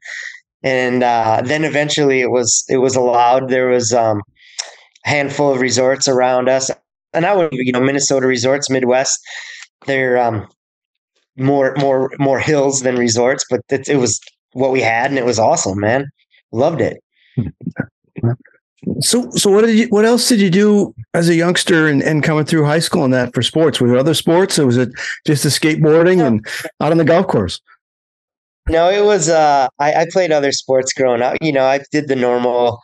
and 0.63 1.03
uh, 1.03 1.43
then 1.45 1.65
eventually 1.65 2.21
it 2.21 2.31
was 2.31 2.65
it 2.69 2.79
was 2.79 2.97
allowed. 2.97 3.49
There 3.49 3.69
was 3.69 3.93
um, 3.93 4.23
handful 5.05 5.53
of 5.53 5.61
resorts 5.61 6.09
around 6.09 6.49
us. 6.49 6.71
And 7.15 7.27
I 7.27 7.35
would, 7.35 7.53
you 7.53 7.73
know, 7.73 7.81
Minnesota 7.81 8.27
resorts, 8.27 8.71
Midwest, 8.71 9.21
they're 9.87 10.19
um, 10.19 10.49
more 11.37 11.75
more 11.77 12.11
more 12.19 12.39
hills 12.39 12.81
than 12.81 12.97
resorts, 12.97 13.45
but 13.51 13.61
it, 13.71 13.89
it 13.89 13.97
was 13.97 14.21
what 14.53 14.73
we 14.73 14.81
had, 14.81 15.11
and 15.11 15.19
it 15.19 15.25
was 15.25 15.39
awesome, 15.39 15.81
man. 15.81 16.11
Loved 16.53 16.81
it. 16.81 17.03
So, 19.01 19.31
so 19.31 19.51
what 19.51 19.65
did 19.65 19.79
you? 19.79 19.87
What 19.89 20.05
else 20.05 20.29
did 20.29 20.41
you 20.41 20.51
do 20.51 20.95
as 21.15 21.29
a 21.29 21.35
youngster 21.35 21.87
and, 21.87 22.03
and 22.03 22.23
coming 22.23 22.45
through 22.45 22.65
high 22.65 22.81
school 22.81 23.05
and 23.05 23.15
that 23.15 23.35
for 23.35 23.43
sports? 23.43 23.81
Were 23.81 23.89
there 23.89 23.99
other 23.99 24.15
sports, 24.15 24.59
or 24.59 24.67
was 24.67 24.77
it 24.77 24.91
just 25.27 25.43
the 25.43 25.49
skateboarding 25.49 26.25
and 26.25 26.47
out 26.81 26.93
on 26.93 26.99
the 26.99 27.05
golf 27.05 27.27
course? 27.27 27.61
No, 28.69 28.89
it 28.91 29.05
was. 29.05 29.29
Uh, 29.29 29.69
I, 29.79 29.93
I 30.03 30.07
played 30.11 30.31
other 30.33 30.53
sports 30.53 30.93
growing 30.93 31.23
up. 31.23 31.37
You 31.41 31.53
know, 31.53 31.65
I 31.65 31.81
did 31.91 32.09
the 32.09 32.17
normal 32.17 32.79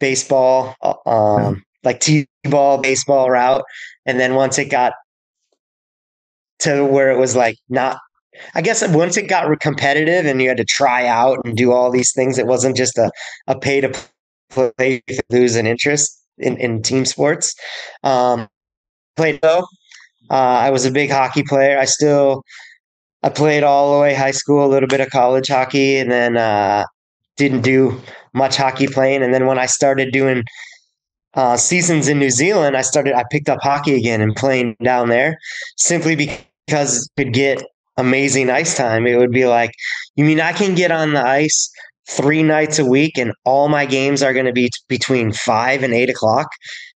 baseball, 0.00 0.76
uh, 0.82 0.94
um, 1.06 1.64
like 1.84 2.00
t-ball, 2.00 2.78
baseball 2.80 3.30
route, 3.30 3.64
and 4.06 4.20
then 4.20 4.34
once 4.34 4.58
it 4.58 4.66
got 4.70 4.94
to 6.60 6.84
where 6.84 7.10
it 7.10 7.18
was 7.18 7.36
like 7.36 7.56
not 7.68 7.98
I 8.54 8.62
guess 8.62 8.86
once 8.88 9.16
it 9.16 9.28
got 9.28 9.48
competitive 9.60 10.26
and 10.26 10.42
you 10.42 10.48
had 10.48 10.58
to 10.58 10.64
try 10.64 11.06
out 11.06 11.38
and 11.44 11.56
do 11.56 11.72
all 11.72 11.90
these 11.90 12.12
things, 12.14 12.38
it 12.38 12.46
wasn't 12.46 12.76
just 12.76 12.98
a, 12.98 13.10
a 13.48 13.58
pay 13.58 13.80
to 13.82 13.92
play 14.50 15.02
lose 15.30 15.56
an 15.56 15.66
interest 15.66 16.22
in, 16.38 16.56
in 16.58 16.82
team 16.82 17.04
sports. 17.04 17.54
Um, 18.04 18.48
played 19.16 19.40
though. 19.42 19.66
Uh, 20.30 20.34
I 20.34 20.70
was 20.70 20.86
a 20.86 20.90
big 20.92 21.10
hockey 21.10 21.42
player. 21.44 21.78
I 21.78 21.86
still 21.86 22.42
I 23.22 23.30
played 23.30 23.64
all 23.64 23.94
the 23.94 24.00
way 24.00 24.14
high 24.14 24.30
school, 24.30 24.64
a 24.64 24.68
little 24.68 24.88
bit 24.88 25.00
of 25.00 25.10
college 25.10 25.48
hockey, 25.48 25.96
and 25.96 26.10
then 26.10 26.36
uh, 26.36 26.84
didn't 27.36 27.62
do 27.62 28.00
much 28.34 28.56
hockey 28.56 28.86
playing. 28.86 29.22
And 29.22 29.34
then 29.34 29.46
when 29.46 29.58
I 29.58 29.66
started 29.66 30.12
doing 30.12 30.44
uh, 31.34 31.56
seasons 31.56 32.08
in 32.08 32.18
New 32.18 32.30
Zealand, 32.30 32.76
I 32.76 32.82
started, 32.82 33.14
I 33.14 33.24
picked 33.30 33.48
up 33.48 33.60
hockey 33.60 33.94
again 33.94 34.20
and 34.20 34.34
playing 34.36 34.76
down 34.82 35.08
there 35.08 35.38
simply 35.76 36.16
because 36.16 37.10
it 37.16 37.24
could 37.24 37.32
get 37.32 37.62
amazing 37.96 38.50
ice 38.50 38.76
time. 38.76 39.06
It 39.06 39.16
would 39.16 39.32
be 39.32 39.46
like, 39.46 39.72
you 40.16 40.24
mean 40.24 40.40
I 40.40 40.52
can 40.52 40.74
get 40.74 40.90
on 40.90 41.12
the 41.12 41.26
ice 41.26 41.70
three 42.08 42.42
nights 42.42 42.78
a 42.78 42.84
week 42.84 43.18
and 43.18 43.32
all 43.44 43.68
my 43.68 43.84
games 43.84 44.22
are 44.22 44.32
going 44.32 44.46
to 44.46 44.52
be 44.52 44.66
t- 44.66 44.80
between 44.88 45.32
five 45.32 45.82
and 45.82 45.92
eight 45.92 46.08
o'clock 46.08 46.48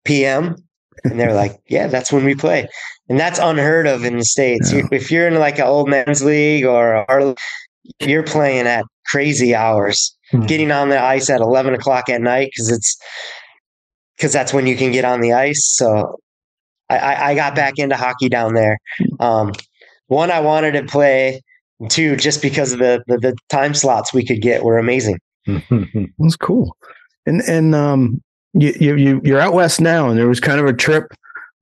PM? 0.04 0.56
And 1.04 1.18
they're 1.18 1.34
like, 1.34 1.56
yeah, 1.68 1.86
that's 1.86 2.12
when 2.12 2.24
we 2.24 2.34
play. 2.34 2.68
And 3.10 3.20
that's 3.20 3.38
unheard 3.38 3.86
of 3.86 4.04
in 4.04 4.16
the 4.16 4.24
States. 4.24 4.72
Yeah. 4.72 4.82
If 4.90 5.10
you're 5.10 5.28
in 5.28 5.34
like 5.34 5.58
an 5.58 5.66
old 5.66 5.90
men's 5.90 6.24
league 6.24 6.64
or, 6.64 7.04
or 7.10 7.34
you're 8.00 8.22
playing 8.22 8.66
at 8.66 8.84
crazy 9.06 9.54
hours 9.54 10.16
mm-hmm. 10.32 10.46
getting 10.46 10.70
on 10.70 10.88
the 10.88 11.00
ice 11.00 11.28
at 11.30 11.40
11 11.40 11.74
o'clock 11.74 12.08
at 12.08 12.20
night 12.20 12.50
because 12.52 12.70
it's 12.70 12.96
because 14.16 14.32
that's 14.32 14.52
when 14.52 14.66
you 14.66 14.76
can 14.76 14.92
get 14.92 15.04
on 15.04 15.20
the 15.20 15.32
ice. 15.32 15.66
So 15.76 16.16
I, 16.90 17.30
I 17.30 17.34
got 17.34 17.54
back 17.54 17.78
into 17.78 17.96
hockey 17.96 18.28
down 18.28 18.54
there. 18.54 18.78
Um, 19.18 19.52
one, 20.08 20.30
I 20.30 20.40
wanted 20.40 20.72
to 20.72 20.84
play. 20.84 21.42
Two, 21.88 22.14
just 22.14 22.42
because 22.42 22.72
of 22.72 22.78
the, 22.78 23.02
the, 23.06 23.16
the 23.16 23.36
time 23.48 23.72
slots 23.72 24.12
we 24.12 24.22
could 24.22 24.42
get 24.42 24.64
were 24.64 24.76
amazing. 24.76 25.18
That's 25.46 26.36
cool. 26.38 26.76
And 27.24 27.40
and 27.42 27.74
um, 27.74 28.20
you 28.52 28.74
you 28.96 29.20
you're 29.24 29.40
out 29.40 29.54
west 29.54 29.80
now, 29.80 30.10
and 30.10 30.18
there 30.18 30.28
was 30.28 30.40
kind 30.40 30.60
of 30.60 30.66
a 30.66 30.74
trip. 30.74 31.06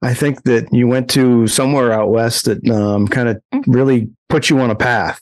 I 0.03 0.15
think 0.15 0.45
that 0.45 0.73
you 0.73 0.87
went 0.87 1.11
to 1.11 1.47
somewhere 1.49 1.93
out 1.93 2.11
west 2.11 2.45
that 2.45 2.69
um, 2.71 3.09
kind 3.09 3.29
of 3.29 3.43
really 3.67 4.09
put 4.29 4.49
you 4.49 4.61
on 4.61 4.71
a 4.71 4.77
path 4.77 5.21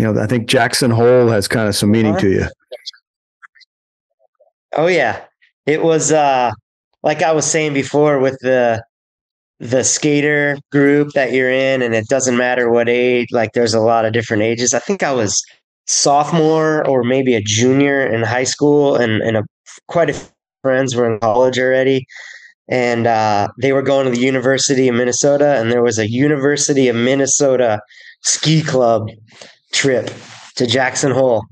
you 0.00 0.10
know, 0.10 0.18
I 0.18 0.26
think 0.26 0.48
Jackson 0.48 0.90
Hole 0.90 1.28
has 1.28 1.46
kind 1.46 1.68
of 1.68 1.76
some 1.76 1.90
meaning 1.90 2.16
to 2.20 2.30
you. 2.30 2.46
Oh 4.74 4.86
yeah. 4.86 5.20
It 5.66 5.82
was 5.82 6.10
uh 6.10 6.52
like 7.02 7.20
I 7.20 7.32
was 7.32 7.44
saying 7.44 7.74
before 7.74 8.18
with 8.18 8.38
the 8.40 8.82
the 9.58 9.84
skater 9.84 10.56
group 10.72 11.10
that 11.12 11.32
you're 11.32 11.50
in 11.50 11.82
and 11.82 11.94
it 11.94 12.08
doesn't 12.08 12.38
matter 12.38 12.70
what 12.70 12.88
age, 12.88 13.28
like 13.30 13.52
there's 13.52 13.74
a 13.74 13.80
lot 13.80 14.06
of 14.06 14.14
different 14.14 14.42
ages. 14.42 14.72
I 14.72 14.78
think 14.78 15.02
I 15.02 15.12
was 15.12 15.44
sophomore 15.86 16.86
or 16.88 17.04
maybe 17.04 17.34
a 17.34 17.42
junior 17.42 18.06
in 18.06 18.22
high 18.22 18.44
school 18.44 18.96
and 18.96 19.20
and 19.20 19.36
a, 19.36 19.44
quite 19.88 20.08
a 20.08 20.14
few 20.14 20.30
friends 20.62 20.96
were 20.96 21.12
in 21.12 21.20
college 21.20 21.58
already 21.58 22.06
and 22.70 23.06
uh, 23.06 23.48
they 23.60 23.72
were 23.72 23.82
going 23.82 24.06
to 24.06 24.12
the 24.12 24.24
University 24.24 24.88
of 24.88 24.94
Minnesota, 24.94 25.60
and 25.60 25.70
there 25.70 25.82
was 25.82 25.98
a 25.98 26.08
University 26.08 26.88
of 26.88 26.96
Minnesota 26.96 27.80
ski 28.22 28.62
club 28.62 29.10
trip 29.72 30.10
to 30.56 30.66
Jackson 30.66 31.10
Hole. 31.10 31.44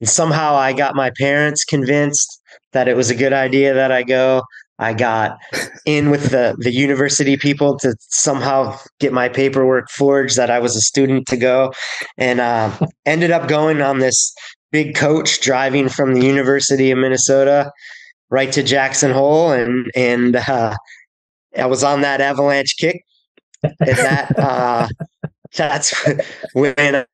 And 0.00 0.08
somehow 0.08 0.54
I 0.54 0.74
got 0.74 0.94
my 0.94 1.10
parents 1.18 1.64
convinced 1.64 2.40
that 2.72 2.86
it 2.86 2.96
was 2.96 3.08
a 3.10 3.14
good 3.14 3.32
idea 3.32 3.72
that 3.74 3.90
I 3.90 4.02
go. 4.02 4.42
I 4.78 4.92
got 4.92 5.38
in 5.86 6.10
with 6.10 6.30
the 6.30 6.54
the 6.58 6.72
university 6.72 7.36
people 7.36 7.78
to 7.78 7.96
somehow 8.10 8.78
get 9.00 9.12
my 9.12 9.28
paperwork 9.28 9.90
forged 9.90 10.36
that 10.36 10.50
I 10.50 10.60
was 10.60 10.76
a 10.76 10.80
student 10.80 11.26
to 11.28 11.36
go, 11.36 11.72
and 12.18 12.40
uh, 12.40 12.78
ended 13.06 13.30
up 13.30 13.48
going 13.48 13.80
on 13.80 13.98
this 13.98 14.34
big 14.70 14.94
coach 14.94 15.40
driving 15.40 15.88
from 15.88 16.12
the 16.12 16.24
University 16.24 16.90
of 16.90 16.98
Minnesota 16.98 17.72
right 18.30 18.52
to 18.52 18.62
Jackson 18.62 19.10
Hole, 19.10 19.52
and 19.52 19.90
and 19.94 20.36
uh, 20.36 20.74
I 21.56 21.66
was 21.66 21.84
on 21.84 22.02
that 22.02 22.20
avalanche 22.20 22.76
kick, 22.78 23.02
and 23.62 23.76
that 23.80 24.38
uh, 24.38 24.88
that's 25.56 25.94
when 26.52 26.76
I 26.86 27.04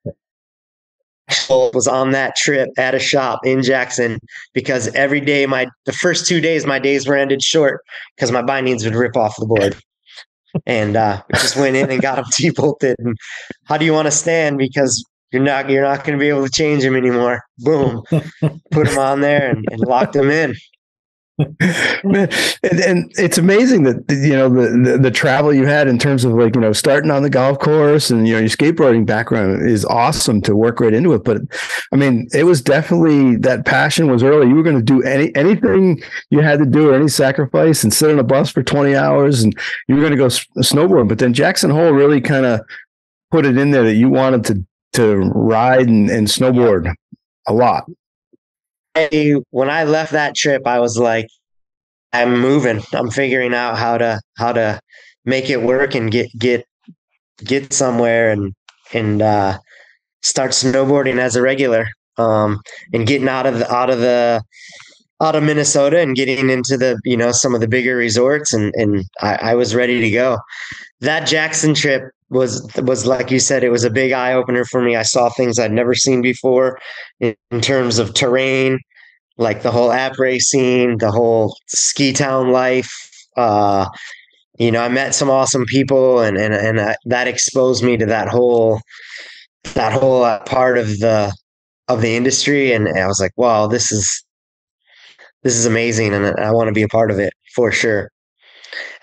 was 1.49 1.89
on 1.89 2.11
that 2.11 2.37
trip 2.37 2.71
at 2.77 2.95
a 2.95 2.99
shop 2.99 3.41
in 3.45 3.63
Jackson 3.63 4.19
because 4.53 4.89
every 4.95 5.21
day 5.21 5.47
my 5.47 5.67
the 5.87 5.93
first 5.93 6.27
two 6.27 6.41
days 6.41 6.67
my 6.67 6.79
days 6.79 7.07
were 7.07 7.17
ended 7.17 7.43
short 7.43 7.81
because 8.17 8.31
my 8.31 8.43
bindings 8.43 8.85
would 8.85 8.95
rip 8.95 9.17
off 9.17 9.37
the 9.39 9.47
board. 9.47 9.77
And 10.67 10.97
uh, 10.97 11.21
just 11.33 11.57
went 11.57 11.75
in 11.75 11.91
and 11.91 12.01
got 12.01 12.15
them 12.15 12.27
T-bolted. 12.33 12.95
And 13.05 13.17
how 13.65 13.77
do 13.77 13.85
you 13.85 13.93
want 13.93 14.07
to 14.07 14.13
stand? 14.13 14.57
Because 14.57 15.05
you're 15.33 15.43
not 15.43 15.69
you're 15.69 15.83
not 15.83 16.05
going 16.05 16.17
to 16.17 16.23
be 16.23 16.29
able 16.29 16.45
to 16.45 16.51
change 16.51 16.85
them 16.85 16.95
anymore. 16.95 17.43
Boom, 17.59 18.05
put 18.71 18.87
them 18.87 18.99
on 18.99 19.21
there 19.21 19.51
and, 19.51 19.65
and 19.73 19.81
locked 19.81 20.13
them 20.13 20.31
in. 20.31 20.55
Man, 21.39 22.29
and, 22.63 22.81
and, 22.81 23.13
it's 23.17 23.39
amazing 23.39 23.83
that 23.83 24.05
you 24.09 24.35
know 24.35 24.49
the, 24.49 24.91
the, 24.93 24.99
the 24.99 25.11
travel 25.11 25.53
you 25.53 25.67
had 25.67 25.89
in 25.89 25.99
terms 25.99 26.25
of 26.25 26.33
like 26.35 26.55
you 26.55 26.61
know 26.61 26.73
starting 26.73 27.11
on 27.11 27.25
the 27.25 27.31
golf 27.31 27.59
course 27.59 28.11
and 28.11 28.29
you 28.29 28.35
know 28.35 28.39
your 28.39 28.49
skateboarding 28.49 29.05
background 29.05 29.69
is 29.69 29.85
awesome 29.87 30.41
to 30.43 30.55
work 30.55 30.79
right 30.79 30.95
into 30.95 31.13
it. 31.13 31.25
But 31.25 31.39
I 31.93 31.97
mean, 31.97 32.29
it 32.33 32.45
was 32.45 32.63
definitely 32.63 33.35
that 33.39 33.65
passion 33.65 34.09
was 34.09 34.23
early. 34.23 34.47
You 34.47 34.55
were 34.55 34.63
going 34.63 34.79
to 34.79 34.83
do 34.83 35.03
any 35.03 35.35
anything 35.35 36.01
you 36.31 36.39
had 36.39 36.61
to 36.61 36.67
do 36.67 36.91
or 36.91 36.95
any 36.95 37.09
sacrifice 37.09 37.83
and 37.83 37.93
sit 37.93 38.13
on 38.13 38.21
a 38.21 38.25
bus 38.25 38.51
for 38.51 38.63
twenty 38.63 38.95
hours, 38.95 39.43
and 39.43 39.59
you 39.89 39.97
were 39.97 40.03
going 40.03 40.13
to 40.13 40.17
go 40.17 40.29
snowboard. 40.29 41.09
But 41.09 41.19
then 41.19 41.35
Jackson 41.35 41.71
Hole 41.71 41.91
really 41.91 42.21
kind 42.21 42.47
of 42.47 42.61
put 43.33 43.45
it 43.45 43.59
in 43.59 43.73
there 43.73 43.83
that 43.83 43.95
you 43.95 44.09
wanted 44.09 44.45
to 44.45 44.65
to 44.93 45.17
ride 45.35 45.89
and, 45.89 46.09
and 46.11 46.29
snowboard 46.29 46.95
a 47.49 47.53
lot. 47.53 47.91
I, 48.95 49.37
when 49.51 49.71
I 49.71 49.85
left 49.85 50.13
that 50.13 50.35
trip, 50.35 50.67
I 50.67 50.79
was 50.81 50.99
like, 50.99 51.27
I'm 52.13 52.41
moving. 52.41 52.83
I'm 52.93 53.11
figuring 53.11 53.55
out 53.55 53.77
how 53.77 53.99
to 53.99 54.21
how 54.39 54.53
to 54.53 54.81
make 55.25 55.51
it 55.51 55.63
work 55.63 55.95
and 55.95 56.11
get 56.11 56.31
get 56.39 56.65
get 57.43 57.73
somewhere 57.73 58.31
and 58.31 58.55
and 58.93 59.21
uh, 59.21 59.59
start 60.23 60.53
snowboarding 60.53 61.19
as 61.19 61.37
a 61.37 61.43
regular. 61.43 61.89
Um, 62.17 62.61
and 62.93 63.09
getting 63.09 63.29
out 63.29 63.47
of 63.47 63.59
the 63.59 63.73
out 63.73 63.91
of 63.91 63.99
the 63.99 64.41
out 65.21 65.35
of 65.35 65.43
Minnesota 65.43 65.99
and 66.01 66.15
getting 66.15 66.49
into 66.51 66.77
the 66.77 67.01
you 67.05 67.17
know 67.17 67.33
some 67.33 67.55
of 67.55 67.61
the 67.61 67.69
bigger 67.69 67.97
resorts 67.97 68.53
and 68.53 68.73
and 68.77 69.05
I, 69.21 69.39
I 69.51 69.55
was 69.55 69.75
ready 69.75 70.01
to 70.01 70.11
go. 70.11 70.39
That 71.01 71.27
Jackson 71.27 71.75
trip 71.75 72.05
was 72.31 72.69
was 72.79 73.07
like 73.07 73.31
you 73.31 73.39
said, 73.39 73.63
it 73.63 73.71
was 73.71 73.85
a 73.85 73.91
big 73.91 74.13
eye 74.13 74.33
opener 74.33 74.65
for 74.65 74.83
me. 74.83 74.97
I 74.97 75.03
saw 75.03 75.29
things 75.31 75.59
I'd 75.59 75.73
never 75.73 75.95
seen 75.95 76.23
before 76.23 76.79
in, 77.21 77.35
in 77.51 77.61
terms 77.61 77.99
of 77.99 78.15
terrain, 78.15 78.79
like 79.37 79.63
the 79.63 79.71
whole 79.71 79.91
après 79.91 80.41
scene, 80.41 80.99
the 80.99 81.11
whole 81.11 81.57
ski 81.69 82.13
town 82.13 82.51
life. 82.51 82.93
Uh, 83.37 83.89
you 84.59 84.71
know, 84.71 84.83
I 84.83 84.89
met 84.89 85.15
some 85.15 85.31
awesome 85.31 85.65
people, 85.67 86.21
and 86.21 86.37
and 86.37 86.55
and 86.55 86.81
I, 86.81 86.97
that 87.07 87.29
exposed 87.29 87.85
me 87.85 87.97
to 87.97 88.07
that 88.07 88.29
whole 88.29 88.81
that 89.75 89.93
whole 89.93 90.25
uh, 90.25 90.41
part 90.41 90.79
of 90.79 90.99
the 90.99 91.35
of 91.89 92.01
the 92.01 92.17
industry, 92.17 92.73
and 92.73 92.89
I 92.89 93.07
was 93.07 93.21
like, 93.21 93.33
wow, 93.37 93.67
this 93.67 93.93
is 93.93 94.25
this 95.43 95.57
is 95.57 95.67
amazing, 95.67 96.15
and 96.15 96.27
I 96.39 96.53
want 96.53 96.69
to 96.69 96.73
be 96.73 96.83
a 96.83 96.89
part 96.89 97.11
of 97.11 97.19
it 97.19 97.33
for 97.55 97.71
sure. 97.71 98.11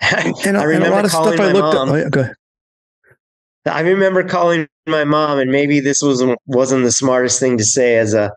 and, 0.00 0.56
I 0.56 0.64
remember 0.64 0.74
and 0.74 0.84
a 0.84 0.90
lot 0.90 1.04
of 1.04 1.10
stuff 1.10 1.40
I 1.40 1.52
looked 1.52 1.74
mom, 1.74 1.94
at. 1.94 2.16
Oh, 2.16 2.32
I 3.66 3.80
remember 3.80 4.24
calling 4.24 4.66
my 4.86 5.04
mom, 5.04 5.38
and 5.38 5.50
maybe 5.50 5.80
this 5.80 6.02
was 6.02 6.24
wasn't 6.46 6.84
the 6.84 6.92
smartest 6.92 7.38
thing 7.38 7.58
to 7.58 7.64
say 7.64 7.96
as 7.96 8.14
a 8.14 8.32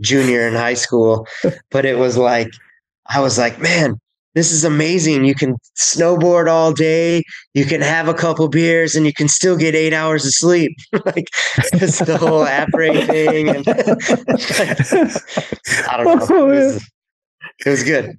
junior 0.00 0.46
in 0.46 0.54
high 0.54 0.74
school, 0.74 1.26
but 1.70 1.84
it 1.84 1.98
was 1.98 2.16
like 2.16 2.50
I 3.06 3.20
was 3.20 3.38
like, 3.38 3.58
man, 3.58 3.98
this 4.34 4.52
is 4.52 4.64
amazing. 4.64 5.24
You 5.24 5.34
can 5.34 5.56
snowboard 5.76 6.48
all 6.48 6.72
day, 6.72 7.24
you 7.54 7.64
can 7.64 7.80
have 7.80 8.08
a 8.08 8.14
couple 8.14 8.48
beers, 8.48 8.94
and 8.94 9.04
you 9.04 9.12
can 9.12 9.26
still 9.26 9.56
get 9.56 9.74
eight 9.74 9.92
hours 9.92 10.24
of 10.24 10.32
sleep. 10.32 10.76
like 11.06 11.28
it's 11.72 11.98
the 11.98 12.18
whole 12.18 12.44
après 12.44 13.04
thing, 13.06 13.48
and 13.48 13.68
I 15.88 15.96
don't 15.96 16.06
know. 16.06 16.26
Oh, 16.30 16.50
it 16.50 16.54
was, 16.54 16.90
it 17.66 17.70
was 17.70 17.82
good. 17.82 18.12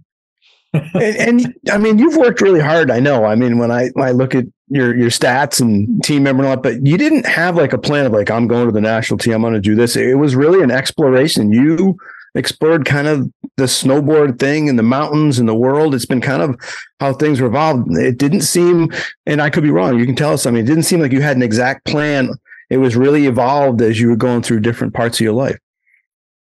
and, 0.73 1.43
and, 1.43 1.53
I 1.71 1.77
mean, 1.77 1.97
you've 1.97 2.17
worked 2.17 2.41
really 2.41 2.59
hard. 2.59 2.91
I 2.91 2.99
know. 2.99 3.25
I 3.25 3.35
mean, 3.35 3.57
when 3.57 3.71
I 3.71 3.87
when 3.93 4.07
I 4.07 4.11
look 4.11 4.35
at 4.35 4.45
your 4.69 4.95
your 4.95 5.09
stats 5.09 5.59
and 5.59 6.03
team 6.03 6.23
member 6.23 6.43
and 6.43 6.49
all 6.49 6.55
that, 6.55 6.63
but 6.63 6.85
you 6.85 6.97
didn't 6.97 7.25
have 7.25 7.55
like 7.55 7.73
a 7.73 7.77
plan 7.77 8.05
of 8.05 8.11
like 8.11 8.29
I'm 8.29 8.47
going 8.47 8.67
to 8.67 8.71
the 8.71 8.81
national 8.81 9.17
team. 9.17 9.33
I'm 9.33 9.41
going 9.41 9.53
to 9.53 9.59
do 9.59 9.75
this. 9.75 9.95
It 9.95 10.15
was 10.15 10.35
really 10.35 10.63
an 10.63 10.71
exploration. 10.71 11.51
You 11.51 11.97
explored 12.35 12.85
kind 12.85 13.07
of 13.07 13.31
the 13.57 13.65
snowboard 13.65 14.39
thing 14.39 14.69
and 14.69 14.77
the 14.77 14.83
mountains 14.83 15.39
and 15.39 15.49
the 15.49 15.55
world. 15.55 15.95
It's 15.95 16.05
been 16.05 16.21
kind 16.21 16.41
of 16.41 16.55
how 16.99 17.13
things 17.13 17.41
revolved. 17.41 17.87
It 17.97 18.17
didn't 18.17 18.41
seem, 18.41 18.91
and 19.25 19.41
I 19.41 19.49
could 19.49 19.63
be 19.63 19.71
wrong. 19.71 19.97
You 19.97 20.05
can 20.05 20.15
tell 20.15 20.33
us. 20.33 20.45
I 20.45 20.51
mean, 20.51 20.63
it 20.63 20.67
didn't 20.67 20.83
seem 20.83 20.99
like 20.99 21.11
you 21.11 21.21
had 21.21 21.37
an 21.37 21.43
exact 21.43 21.85
plan. 21.85 22.29
It 22.69 22.77
was 22.77 22.95
really 22.95 23.25
evolved 23.25 23.81
as 23.81 23.99
you 23.99 24.09
were 24.09 24.15
going 24.15 24.43
through 24.43 24.59
different 24.59 24.93
parts 24.93 25.17
of 25.17 25.21
your 25.21 25.33
life. 25.33 25.57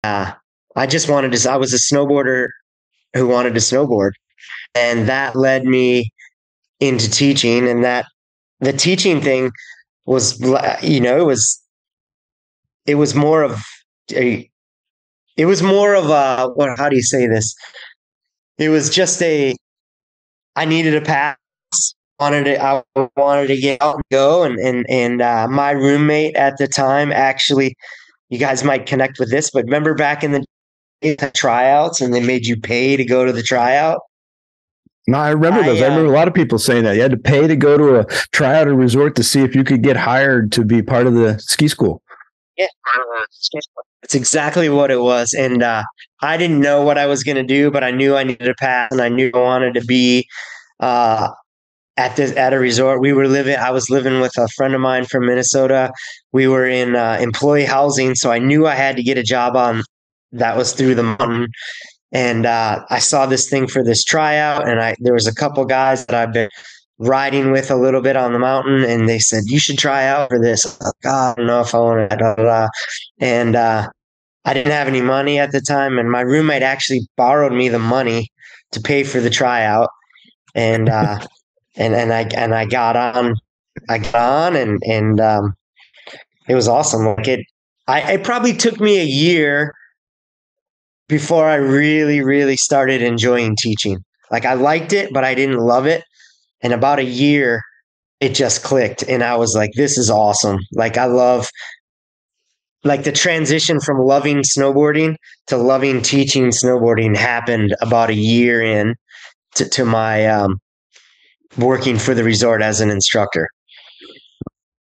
Uh, 0.03 0.31
I 0.75 0.87
just 0.87 1.09
wanted 1.09 1.31
to. 1.33 1.51
I 1.51 1.57
was 1.57 1.73
a 1.73 1.77
snowboarder 1.77 2.47
who 3.13 3.27
wanted 3.27 3.53
to 3.53 3.59
snowboard. 3.59 4.11
And 4.75 5.07
that 5.07 5.35
led 5.35 5.65
me 5.65 6.11
into 6.79 7.09
teaching. 7.09 7.67
And 7.67 7.83
that 7.83 8.05
the 8.59 8.73
teaching 8.73 9.21
thing 9.21 9.51
was, 10.05 10.39
you 10.81 10.99
know, 10.99 11.17
it 11.19 11.25
was, 11.25 11.61
it 12.85 12.95
was 12.95 13.15
more 13.15 13.43
of 13.43 13.63
a, 14.11 14.49
it 15.35 15.45
was 15.45 15.61
more 15.61 15.93
of 15.93 16.09
a, 16.09 16.51
what, 16.55 16.77
how 16.77 16.89
do 16.89 16.95
you 16.95 17.03
say 17.03 17.27
this? 17.27 17.55
It 18.57 18.69
was 18.69 18.89
just 18.89 19.21
a, 19.21 19.55
I 20.55 20.65
needed 20.65 20.95
a 20.95 21.01
pass 21.01 21.37
wanted 22.19 22.45
to 22.45 22.59
I 22.59 22.83
wanted 23.15 23.47
to 23.47 23.57
get 23.57 23.79
out 23.81 23.95
and 23.95 24.03
go 24.11 24.43
and 24.43 24.57
and 24.57 24.85
and 24.89 25.21
uh, 25.21 25.47
my 25.47 25.69
roommate 25.69 26.35
at 26.35 26.57
the 26.57 26.67
time 26.67 27.11
actually 27.11 27.75
you 28.29 28.39
guys 28.39 28.63
might 28.63 28.87
connect 28.87 29.19
with 29.19 29.29
this 29.29 29.51
but 29.51 29.65
remember 29.65 29.93
back 29.93 30.23
in 30.23 30.31
the 30.31 30.43
tryouts 31.33 32.01
and 32.01 32.13
they 32.13 32.21
made 32.21 32.45
you 32.45 32.59
pay 32.59 32.97
to 32.97 33.05
go 33.05 33.25
to 33.25 33.31
the 33.31 33.43
tryout? 33.43 34.01
No, 35.07 35.17
I 35.17 35.29
remember 35.29 35.63
those. 35.63 35.81
I, 35.81 35.85
uh, 35.85 35.87
I 35.87 35.89
remember 35.93 36.13
a 36.13 36.15
lot 36.15 36.27
of 36.27 36.33
people 36.33 36.59
saying 36.59 36.83
that 36.83 36.95
you 36.95 37.01
had 37.01 37.11
to 37.11 37.17
pay 37.17 37.47
to 37.47 37.55
go 37.55 37.77
to 37.77 37.99
a 37.99 38.05
tryout 38.33 38.67
or 38.67 38.75
resort 38.75 39.15
to 39.15 39.23
see 39.23 39.41
if 39.41 39.55
you 39.55 39.63
could 39.63 39.81
get 39.81 39.95
hired 39.95 40.51
to 40.51 40.65
be 40.65 40.81
part 40.81 41.07
of 41.07 41.13
the 41.13 41.39
ski 41.39 41.69
school. 41.69 42.01
Yeah, 42.57 42.67
it's 44.03 44.15
exactly 44.15 44.67
what 44.67 44.91
it 44.91 44.99
was. 44.99 45.33
And 45.33 45.63
uh, 45.63 45.83
I 46.21 46.35
didn't 46.37 46.59
know 46.59 46.81
what 46.81 46.97
I 46.97 47.05
was 47.05 47.23
going 47.23 47.37
to 47.37 47.43
do, 47.43 47.71
but 47.71 47.83
I 47.83 47.91
knew 47.91 48.15
I 48.15 48.23
needed 48.23 48.49
a 48.49 48.55
pass, 48.55 48.91
and 48.91 49.01
I 49.01 49.09
knew 49.09 49.31
I 49.33 49.37
wanted 49.37 49.75
to 49.75 49.85
be 49.85 50.27
uh, 50.81 51.29
at 51.95 52.15
this 52.17 52.35
at 52.35 52.53
a 52.53 52.59
resort. 52.59 52.99
We 52.99 53.13
were 53.13 53.27
living. 53.27 53.55
I 53.55 53.71
was 53.71 53.89
living 53.89 54.19
with 54.19 54.37
a 54.37 54.47
friend 54.49 54.73
of 54.73 54.81
mine 54.81 55.05
from 55.05 55.25
Minnesota. 55.25 55.91
We 56.33 56.47
were 56.47 56.67
in 56.67 56.95
uh, 56.95 57.17
employee 57.21 57.65
housing, 57.65 58.15
so 58.15 58.31
I 58.31 58.39
knew 58.39 58.67
I 58.67 58.75
had 58.75 58.97
to 58.97 59.03
get 59.03 59.17
a 59.17 59.23
job 59.23 59.55
on 59.55 59.83
that 60.33 60.57
was 60.57 60.73
through 60.73 60.95
the 60.95 61.03
mountain. 61.03 61.47
And 62.17 62.47
uh, 62.47 62.83
I 62.89 62.97
saw 62.97 63.27
this 63.27 63.47
thing 63.47 63.67
for 63.67 63.83
this 63.83 64.03
tryout, 64.03 64.67
and 64.67 64.81
I 64.81 64.95
there 64.97 65.13
was 65.13 65.27
a 65.27 65.35
couple 65.35 65.63
guys 65.65 66.03
that 66.07 66.15
I've 66.15 66.33
been 66.33 66.49
riding 66.97 67.51
with 67.51 67.69
a 67.69 67.75
little 67.75 68.01
bit 68.01 68.15
on 68.15 68.33
the 68.33 68.39
mountain, 68.39 68.83
and 68.83 69.07
they 69.07 69.19
said 69.19 69.43
you 69.45 69.59
should 69.59 69.77
try 69.77 70.07
out 70.07 70.29
for 70.29 70.39
this. 70.39 70.65
Like, 70.81 70.93
oh, 71.05 71.09
I 71.11 71.33
don't 71.37 71.45
know 71.45 71.61
if 71.61 71.75
I 71.75 71.77
want 71.77 72.09
to. 72.09 72.69
And 73.19 73.55
uh, 73.55 73.87
I 74.45 74.53
didn't 74.55 74.71
have 74.71 74.87
any 74.87 75.03
money 75.03 75.37
at 75.37 75.51
the 75.51 75.61
time, 75.61 75.99
and 75.99 76.09
my 76.09 76.21
roommate 76.21 76.63
actually 76.63 77.01
borrowed 77.17 77.53
me 77.53 77.69
the 77.69 77.77
money 77.77 78.31
to 78.71 78.81
pay 78.81 79.03
for 79.03 79.19
the 79.19 79.29
tryout, 79.29 79.91
and 80.55 80.89
uh, 80.89 81.19
and 81.75 81.93
and 81.93 82.11
I 82.11 82.23
and 82.35 82.55
I 82.55 82.65
got 82.65 82.95
on, 82.95 83.35
I 83.89 83.99
got 83.99 84.15
on, 84.15 84.55
and 84.55 84.81
and 84.87 85.21
um, 85.21 85.55
it 86.49 86.55
was 86.55 86.67
awesome. 86.67 87.05
Like 87.05 87.27
it, 87.27 87.45
I 87.87 88.13
it 88.13 88.23
probably 88.23 88.53
took 88.53 88.79
me 88.79 88.99
a 88.99 89.05
year 89.05 89.75
before 91.07 91.47
I 91.47 91.55
really, 91.55 92.21
really 92.21 92.57
started 92.57 93.01
enjoying 93.01 93.55
teaching. 93.55 94.03
Like 94.31 94.45
I 94.45 94.53
liked 94.53 94.93
it, 94.93 95.13
but 95.13 95.23
I 95.23 95.35
didn't 95.35 95.59
love 95.59 95.85
it. 95.85 96.03
And 96.61 96.73
about 96.73 96.99
a 96.99 97.05
year, 97.05 97.61
it 98.19 98.33
just 98.33 98.63
clicked. 98.63 99.03
And 99.03 99.23
I 99.23 99.35
was 99.35 99.55
like, 99.55 99.71
this 99.75 99.97
is 99.97 100.09
awesome. 100.09 100.59
Like 100.73 100.97
I 100.97 101.05
love 101.05 101.49
like 102.83 103.03
the 103.03 103.11
transition 103.11 103.79
from 103.79 103.99
loving 103.99 104.37
snowboarding 104.37 105.15
to 105.47 105.57
loving 105.57 106.01
teaching 106.01 106.47
snowboarding 106.47 107.15
happened 107.15 107.75
about 107.81 108.09
a 108.09 108.15
year 108.15 108.61
in 108.61 108.95
to, 109.55 109.67
to 109.69 109.85
my 109.85 110.25
um, 110.27 110.59
working 111.57 111.97
for 111.97 112.13
the 112.13 112.23
resort 112.23 112.61
as 112.61 112.81
an 112.81 112.89
instructor. 112.89 113.49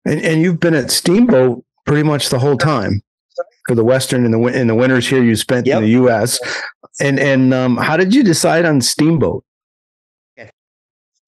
And, 0.05 0.21
and 0.21 0.43
you've 0.43 0.61
been 0.61 0.75
at 0.75 0.91
Steamboat 0.91 1.65
pretty 1.85 2.03
much 2.03 2.29
the 2.29 2.39
whole 2.39 2.57
time 2.57 3.03
for 3.67 3.75
the 3.75 3.85
Western 3.85 4.25
and 4.25 4.33
the 4.33 4.41
in 4.47 4.67
the 4.67 4.75
winters 4.75 5.09
here 5.09 5.23
you 5.23 5.37
spent 5.37 5.67
yep. 5.67 5.79
in 5.79 5.85
the 5.85 5.91
U.S. 5.91 6.39
And 7.01 7.19
and 7.19 7.53
um, 7.53 7.77
how 7.77 7.97
did 7.97 8.15
you 8.15 8.23
decide 8.23 8.65
on 8.65 8.81
Steamboat? 8.81 9.45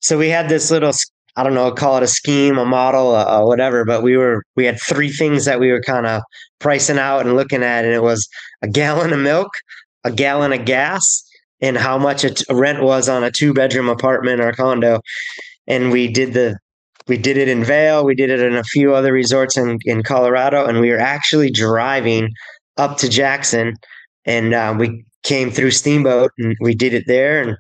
so 0.00 0.16
we 0.16 0.28
had 0.28 0.48
this 0.48 0.70
little 0.70 0.92
I 1.36 1.44
don't 1.44 1.54
know, 1.54 1.70
call 1.70 1.98
it 1.98 2.02
a 2.02 2.08
scheme, 2.08 2.58
a 2.58 2.64
model, 2.64 3.14
uh, 3.14 3.44
whatever. 3.44 3.84
But 3.84 4.02
we 4.02 4.16
were 4.16 4.42
we 4.56 4.64
had 4.64 4.80
three 4.80 5.10
things 5.10 5.44
that 5.44 5.60
we 5.60 5.70
were 5.70 5.80
kind 5.80 6.06
of 6.06 6.22
pricing 6.58 6.98
out 6.98 7.20
and 7.20 7.36
looking 7.36 7.62
at, 7.62 7.84
and 7.84 7.94
it 7.94 8.02
was 8.02 8.28
a 8.62 8.68
gallon 8.68 9.12
of 9.12 9.20
milk, 9.20 9.50
a 10.04 10.10
gallon 10.10 10.52
of 10.52 10.64
gas, 10.64 11.22
and 11.60 11.76
how 11.76 11.96
much 11.96 12.24
a, 12.24 12.30
t- 12.30 12.44
a 12.48 12.56
rent 12.56 12.82
was 12.82 13.08
on 13.08 13.22
a 13.22 13.30
two 13.30 13.54
bedroom 13.54 13.88
apartment 13.88 14.40
or 14.40 14.52
condo. 14.52 15.00
And 15.68 15.92
we 15.92 16.08
did 16.08 16.32
the 16.32 16.58
we 17.08 17.16
did 17.16 17.36
it 17.36 17.48
in 17.48 17.64
Vail, 17.64 18.04
we 18.04 18.14
did 18.14 18.30
it 18.30 18.40
in 18.40 18.54
a 18.54 18.64
few 18.64 18.94
other 18.94 19.12
resorts 19.12 19.56
in 19.56 19.78
in 19.84 20.02
Colorado, 20.02 20.66
and 20.66 20.80
we 20.80 20.90
were 20.90 20.98
actually 20.98 21.50
driving 21.50 22.30
up 22.76 22.98
to 22.98 23.08
Jackson, 23.08 23.74
and 24.24 24.54
uh, 24.54 24.74
we 24.78 25.04
came 25.22 25.50
through 25.50 25.70
Steamboat, 25.72 26.30
and 26.38 26.56
we 26.60 26.74
did 26.74 26.94
it 26.94 27.04
there, 27.06 27.42
and 27.42 27.56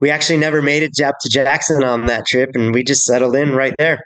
we 0.00 0.10
actually 0.10 0.38
never 0.38 0.62
made 0.62 0.82
it 0.82 1.00
up 1.00 1.16
to 1.20 1.28
Jackson 1.28 1.82
on 1.84 2.06
that 2.06 2.26
trip, 2.26 2.50
and 2.54 2.74
we 2.74 2.82
just 2.82 3.04
settled 3.04 3.36
in 3.36 3.52
right 3.52 3.74
there. 3.78 4.04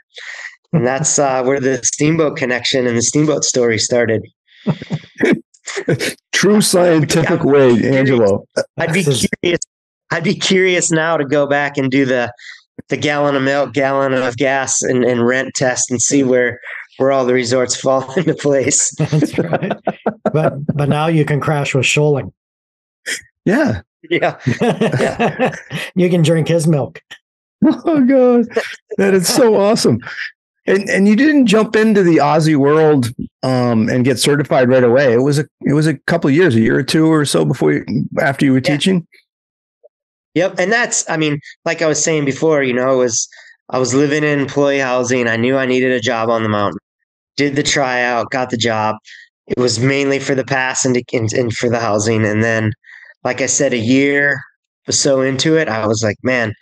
And 0.73 0.85
that's 0.85 1.17
uh, 1.17 1.43
where 1.43 1.59
the 1.59 1.79
steamboat 1.83 2.37
connection 2.37 2.85
and 2.85 2.97
the 2.97 3.01
steamboat 3.01 3.43
story 3.43 3.77
started. 3.77 4.21
True 6.33 6.61
scientific 6.61 7.43
way, 7.43 7.71
Angelo. 7.83 8.45
I'd 8.77 8.93
be 8.93 9.03
curious. 9.03 9.61
I'd 10.11 10.23
be 10.23 10.35
curious 10.35 10.91
now 10.91 11.17
to 11.17 11.25
go 11.25 11.47
back 11.47 11.77
and 11.77 11.89
do 11.89 12.05
the 12.05 12.31
the 12.89 12.97
gallon 12.97 13.35
of 13.35 13.41
milk, 13.41 13.73
gallon 13.73 14.13
of 14.13 14.37
gas, 14.37 14.81
and, 14.81 15.03
and 15.03 15.25
rent 15.25 15.53
test 15.55 15.91
and 15.91 16.01
see 16.01 16.23
where 16.23 16.59
where 16.97 17.11
all 17.11 17.25
the 17.25 17.33
resorts 17.33 17.75
fall 17.75 18.11
into 18.17 18.33
place. 18.35 18.91
That's 18.97 19.37
right. 19.37 19.73
but 20.31 20.53
but 20.75 20.89
now 20.89 21.07
you 21.07 21.25
can 21.25 21.39
crash 21.39 21.73
with 21.73 21.85
Scholing. 21.85 22.31
Yeah, 23.45 23.81
yeah. 24.09 24.37
yeah. 24.59 25.55
you 25.95 26.09
can 26.09 26.21
drink 26.21 26.47
his 26.47 26.67
milk. 26.67 27.01
Oh 27.63 28.03
god. 28.05 28.47
That 28.97 29.13
is 29.13 29.27
so 29.27 29.55
awesome. 29.55 29.99
And 30.65 30.89
and 30.89 31.07
you 31.07 31.15
didn't 31.15 31.45
jump 31.45 31.75
into 31.75 32.03
the 32.03 32.17
AASI 32.17 32.57
world 32.57 33.09
um, 33.41 33.89
and 33.89 34.03
get 34.03 34.19
certified 34.19 34.69
right 34.69 34.83
away. 34.83 35.13
It 35.13 35.21
was 35.21 35.39
a 35.39 35.47
it 35.61 35.73
was 35.73 35.87
a 35.87 35.95
couple 35.95 36.29
years, 36.29 36.55
a 36.55 36.59
year 36.59 36.77
or 36.77 36.83
two 36.83 37.07
or 37.11 37.23
so 37.23 37.45
before 37.45 37.71
you, 37.73 37.85
after 38.19 38.45
you 38.45 38.51
were 38.51 38.57
yeah. 38.59 38.71
teaching. 38.75 39.07
Yep, 40.37 40.59
and 40.59 40.71
that's 40.71 41.09
I 41.09 41.17
mean, 41.17 41.39
like 41.65 41.81
I 41.81 41.87
was 41.87 42.03
saying 42.03 42.25
before, 42.25 42.61
you 42.61 42.73
know, 42.73 42.93
it 42.93 42.97
was 42.97 43.27
I 43.69 43.79
was 43.79 43.95
living 43.95 44.23
in 44.23 44.39
employee 44.39 44.79
housing. 44.79 45.27
I 45.27 45.35
knew 45.35 45.57
I 45.57 45.65
needed 45.65 45.91
a 45.91 45.99
job 45.99 46.29
on 46.29 46.43
the 46.43 46.49
mountain. 46.49 46.79
Did 47.37 47.55
the 47.55 47.63
tryout, 47.63 48.29
got 48.29 48.51
the 48.51 48.57
job. 48.57 48.97
It 49.47 49.57
was 49.57 49.79
mainly 49.79 50.19
for 50.19 50.35
the 50.35 50.45
pass 50.45 50.85
and, 50.85 51.01
and, 51.13 51.33
and 51.33 51.53
for 51.53 51.69
the 51.69 51.79
housing, 51.79 52.23
and 52.23 52.43
then 52.43 52.71
like 53.23 53.41
I 53.41 53.47
said, 53.47 53.73
a 53.73 53.77
year 53.77 54.39
or 54.87 54.91
so 54.91 55.21
into 55.21 55.57
it, 55.57 55.67
I 55.67 55.87
was 55.87 56.03
like, 56.03 56.17
man, 56.23 56.53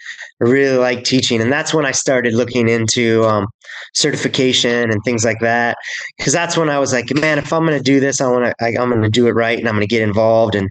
I 0.41 0.45
really 0.45 0.77
like 0.77 1.03
teaching. 1.03 1.41
And 1.41 1.51
that's 1.51 1.73
when 1.73 1.85
I 1.85 1.91
started 1.91 2.33
looking 2.33 2.69
into 2.69 3.23
um, 3.25 3.45
certification 3.93 4.89
and 4.89 5.03
things 5.03 5.25
like 5.25 5.39
that. 5.41 5.77
Cause 6.21 6.33
that's 6.33 6.57
when 6.57 6.69
I 6.69 6.79
was 6.79 6.93
like, 6.93 7.13
man, 7.13 7.37
if 7.37 7.53
I'm 7.53 7.65
going 7.65 7.77
to 7.77 7.83
do 7.83 7.99
this, 7.99 8.21
I 8.21 8.27
want 8.31 8.45
to, 8.57 8.65
I'm 8.65 8.89
going 8.89 9.03
to 9.03 9.09
do 9.09 9.27
it 9.27 9.31
right. 9.31 9.59
And 9.59 9.67
I'm 9.67 9.75
going 9.75 9.87
to 9.87 9.95
get 9.95 10.01
involved 10.01 10.55
and, 10.55 10.69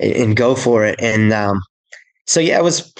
and 0.00 0.34
go 0.34 0.54
for 0.54 0.84
it. 0.84 0.96
And 0.98 1.32
um, 1.32 1.60
so, 2.26 2.40
yeah, 2.40 2.58
it 2.58 2.64
was, 2.64 2.92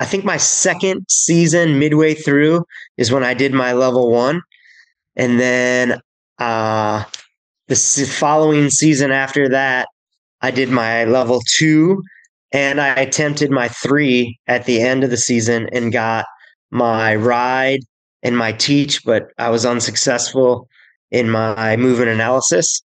I 0.00 0.04
think 0.04 0.24
my 0.24 0.36
second 0.36 1.04
season 1.08 1.78
midway 1.78 2.14
through 2.14 2.64
is 2.96 3.12
when 3.12 3.24
I 3.24 3.34
did 3.34 3.52
my 3.52 3.72
level 3.72 4.10
one. 4.10 4.42
And 5.16 5.38
then 5.38 6.00
uh, 6.38 7.04
the 7.68 7.76
following 7.76 8.70
season 8.70 9.10
after 9.10 9.48
that, 9.48 9.88
I 10.40 10.50
did 10.50 10.68
my 10.68 11.04
level 11.04 11.40
two 11.48 12.02
and 12.52 12.80
I 12.80 12.88
attempted 12.94 13.50
my 13.50 13.68
three 13.68 14.38
at 14.46 14.66
the 14.66 14.80
end 14.80 15.04
of 15.04 15.10
the 15.10 15.16
season 15.16 15.68
and 15.72 15.92
got 15.92 16.26
my 16.70 17.14
ride 17.16 17.80
and 18.22 18.36
my 18.36 18.52
teach, 18.52 19.04
but 19.04 19.28
I 19.38 19.50
was 19.50 19.64
unsuccessful 19.64 20.68
in 21.10 21.30
my 21.30 21.76
movement 21.76 22.10
analysis. 22.10 22.82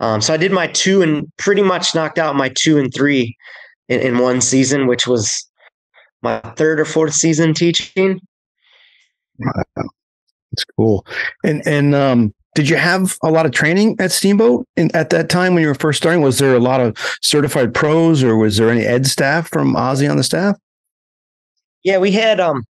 Um, 0.00 0.20
so 0.20 0.34
I 0.34 0.36
did 0.36 0.52
my 0.52 0.68
two 0.68 1.02
and 1.02 1.26
pretty 1.38 1.62
much 1.62 1.94
knocked 1.94 2.18
out 2.18 2.36
my 2.36 2.50
two 2.50 2.78
and 2.78 2.92
three 2.94 3.36
in, 3.88 4.00
in 4.00 4.18
one 4.18 4.40
season, 4.40 4.86
which 4.86 5.06
was 5.06 5.46
my 6.22 6.40
third 6.56 6.80
or 6.80 6.84
fourth 6.84 7.14
season 7.14 7.54
teaching. 7.54 8.20
Wow. 9.38 9.62
That's 10.52 10.64
cool. 10.76 11.06
And 11.44 11.62
and 11.66 11.94
um 11.94 12.34
did 12.54 12.68
you 12.68 12.76
have 12.76 13.16
a 13.22 13.30
lot 13.30 13.46
of 13.46 13.52
training 13.52 13.94
at 14.00 14.10
Steamboat 14.10 14.66
in, 14.76 14.90
at 14.96 15.10
that 15.10 15.28
time 15.28 15.54
when 15.54 15.62
you 15.62 15.68
were 15.68 15.76
first 15.76 15.98
starting? 15.98 16.22
Was 16.22 16.38
there 16.38 16.56
a 16.56 16.60
lot 16.60 16.80
of 16.80 16.96
certified 17.22 17.72
pros, 17.72 18.24
or 18.24 18.36
was 18.36 18.56
there 18.56 18.68
any 18.68 18.84
ed 18.84 19.06
staff 19.06 19.48
from 19.48 19.74
AASI 19.74 20.10
on 20.10 20.16
the 20.16 20.24
staff? 20.24 20.56
Yeah, 21.84 21.98
we 21.98 22.10
had 22.10 22.40
um 22.40 22.64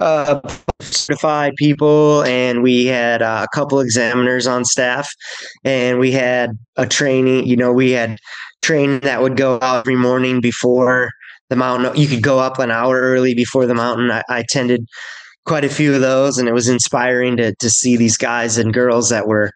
uh, 0.00 0.40
certified 0.80 1.54
people, 1.56 2.24
and 2.24 2.62
we 2.62 2.86
had 2.86 3.22
uh, 3.22 3.46
a 3.46 3.56
couple 3.56 3.80
examiners 3.80 4.46
on 4.46 4.64
staff, 4.64 5.12
and 5.62 5.98
we 5.98 6.10
had 6.10 6.50
a 6.76 6.86
training. 6.86 7.46
You 7.46 7.56
know, 7.56 7.72
we 7.72 7.90
had 7.90 8.18
training 8.62 9.00
that 9.00 9.22
would 9.22 9.36
go 9.36 9.58
out 9.62 9.80
every 9.80 9.96
morning 9.96 10.40
before 10.40 11.10
the 11.48 11.56
mountain. 11.56 11.94
You 11.96 12.08
could 12.08 12.22
go 12.22 12.38
up 12.38 12.58
an 12.58 12.70
hour 12.70 13.00
early 13.00 13.34
before 13.34 13.66
the 13.66 13.74
mountain. 13.74 14.10
I, 14.10 14.22
I 14.28 14.40
attended 14.40 14.86
quite 15.44 15.64
a 15.64 15.68
few 15.68 15.94
of 15.94 16.00
those, 16.00 16.38
and 16.38 16.48
it 16.48 16.54
was 16.54 16.68
inspiring 16.68 17.36
to 17.38 17.54
to 17.56 17.70
see 17.70 17.96
these 17.96 18.16
guys 18.16 18.58
and 18.58 18.74
girls 18.74 19.08
that 19.10 19.26
were, 19.26 19.50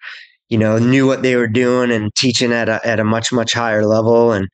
you 0.49 0.59
know, 0.59 0.79
knew 0.79 1.07
what 1.07 1.23
they 1.23 1.37
were 1.37 1.49
doing 1.49 1.91
and 1.91 2.15
teaching 2.15 2.53
at 2.53 2.69
a 2.69 2.85
at 2.87 3.01
a 3.01 3.05
much 3.05 3.33
much 3.33 3.53
higher 3.53 3.87
level. 3.87 4.33
And 4.33 4.49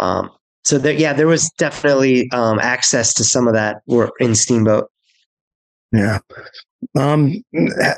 um, 0.00 0.30
so 0.64 0.76
yeah, 0.78 1.12
there 1.12 1.26
was 1.26 1.50
definitely 1.58 2.30
um, 2.32 2.58
access 2.58 3.14
to 3.14 3.24
some 3.24 3.48
of 3.48 3.54
that 3.54 3.82
in 4.20 4.34
Steamboat. 4.34 4.90
Yeah. 5.92 6.18
Um, 6.96 7.42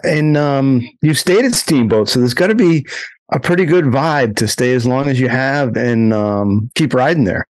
and 0.05 0.37
um, 0.37 0.89
you 1.03 1.15
stayed 1.15 1.45
at 1.45 1.55
Steamboat, 1.55 2.09
so 2.09 2.21
there's 2.21 2.35
got 2.35 2.47
to 2.47 2.55
be 2.55 2.87
a 3.31 3.41
pretty 3.41 3.65
good 3.65 3.87
vibe 3.87 4.37
to 4.37 4.49
stay 4.49 4.73
as 4.75 4.87
long 4.87 5.09
as 5.09 5.21
you 5.21 5.29
have 5.29 5.77
and 5.77 6.13
um, 6.13 6.71
keep 6.75 6.95
riding 6.95 7.25
there. 7.25 7.47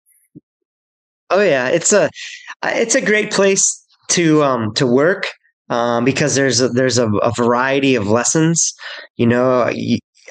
Oh 1.30 1.42
yeah, 1.42 1.68
it's 1.68 1.92
a 1.92 2.08
it's 2.64 2.94
a 2.94 3.00
great 3.00 3.32
place 3.32 3.84
to 4.10 4.42
um 4.42 4.72
to 4.74 4.86
work 4.86 5.28
um 5.70 6.04
because 6.04 6.36
there's 6.36 6.60
a, 6.60 6.68
there's 6.68 6.98
a, 6.98 7.08
a 7.18 7.32
variety 7.32 7.94
of 7.94 8.06
lessons. 8.06 8.72
You 9.16 9.26
know 9.26 9.70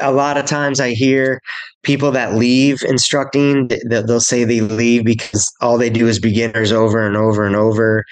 a 0.01 0.12
lot 0.12 0.38
of 0.38 0.45
times 0.45 0.79
i 0.79 0.91
hear 0.91 1.39
people 1.84 2.12
that 2.12 2.34
leave 2.34 2.84
instructing 2.84 3.69
they'll 3.88 4.19
say 4.19 4.43
they 4.43 4.62
leave 4.62 5.05
because 5.05 5.51
all 5.62 5.77
they 5.77 5.89
do 5.89 6.08
is 6.08 6.19
beginners 6.19 6.71
over 6.71 7.05
and 7.05 7.15
over 7.15 7.45
and 7.45 7.55
over 7.55 8.03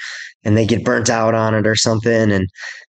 and 0.44 0.56
they 0.56 0.66
get 0.66 0.86
burnt 0.86 1.10
out 1.10 1.34
on 1.34 1.56
it 1.56 1.66
or 1.66 1.76
something. 1.76 2.32
And 2.32 2.48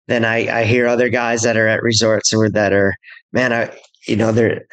then 0.09 0.25
i 0.25 0.61
i 0.61 0.65
hear 0.65 0.87
other 0.87 1.09
guys 1.09 1.43
that 1.43 1.57
are 1.57 1.69
at 1.69 1.83
resorts 1.83 2.33
or 2.35 2.51
that 2.51 2.73
are 2.73 2.95
man 3.33 3.53
i 3.53 3.71
you 4.07 4.17
know 4.17 4.33
they're 4.33 4.67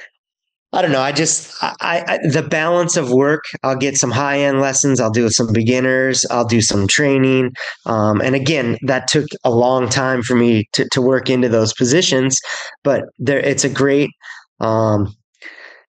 I 0.72 0.84
don't 0.84 0.92
know. 0.92 1.02
I 1.02 1.12
just 1.12 1.52
I, 1.64 2.04
I, 2.08 2.28
the 2.28 2.44
balance 2.44 2.96
of 2.96 3.12
work. 3.12 3.46
I'll 3.64 3.76
get 3.76 3.98
some 3.98 4.12
high 4.12 4.40
end 4.40 4.62
lessons. 4.62 5.00
I'll 5.00 5.10
do 5.10 5.28
some 5.30 5.52
beginners. 5.52 6.26
I'll 6.30 6.46
do 6.46 6.62
some 6.62 6.88
training. 6.88 7.54
Um, 7.88 8.22
and 8.22 8.36
again, 8.36 8.78
that 8.84 9.08
took 9.08 9.26
a 9.44 9.50
long 9.50 9.90
time 9.90 10.22
for 10.22 10.36
me 10.36 10.70
to 10.74 10.88
to 10.90 11.02
work 11.02 11.30
into 11.30 11.50
those 11.50 11.74
positions. 11.74 12.40
But 12.84 13.06
there, 13.18 13.40
it's 13.40 13.64
a 13.64 13.70
great, 13.70 14.12
um, 14.60 15.16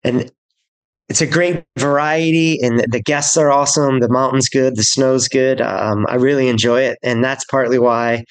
and 0.02 0.30
it's 1.10 1.20
a 1.20 1.26
great 1.26 1.62
variety. 1.78 2.58
And 2.62 2.80
the 2.90 3.02
guests 3.02 3.36
are 3.36 3.52
awesome. 3.52 4.00
The 4.00 4.08
mountain's 4.08 4.48
good. 4.48 4.76
The 4.76 4.84
snow's 4.84 5.28
good. 5.28 5.60
Um, 5.60 6.06
I 6.08 6.14
really 6.14 6.48
enjoy 6.48 6.80
it, 6.80 6.98
and 7.02 7.22
that's 7.22 7.44
partly 7.44 7.78
why 7.78 8.24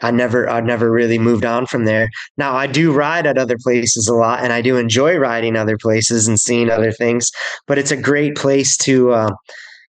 I 0.00 0.10
never 0.10 0.48
I 0.48 0.60
never 0.60 0.90
really 0.90 1.18
moved 1.18 1.44
on 1.44 1.66
from 1.66 1.84
there. 1.84 2.08
Now 2.36 2.54
I 2.54 2.66
do 2.66 2.92
ride 2.92 3.26
at 3.26 3.38
other 3.38 3.56
places 3.62 4.08
a 4.08 4.14
lot, 4.14 4.40
and 4.42 4.52
I 4.52 4.62
do 4.62 4.76
enjoy 4.76 5.16
riding 5.16 5.56
other 5.56 5.76
places 5.76 6.28
and 6.28 6.38
seeing 6.38 6.70
other 6.70 6.92
things. 6.92 7.30
But 7.66 7.78
it's 7.78 7.90
a 7.90 7.96
great 7.96 8.36
place 8.36 8.76
to 8.78 9.12
uh, 9.12 9.30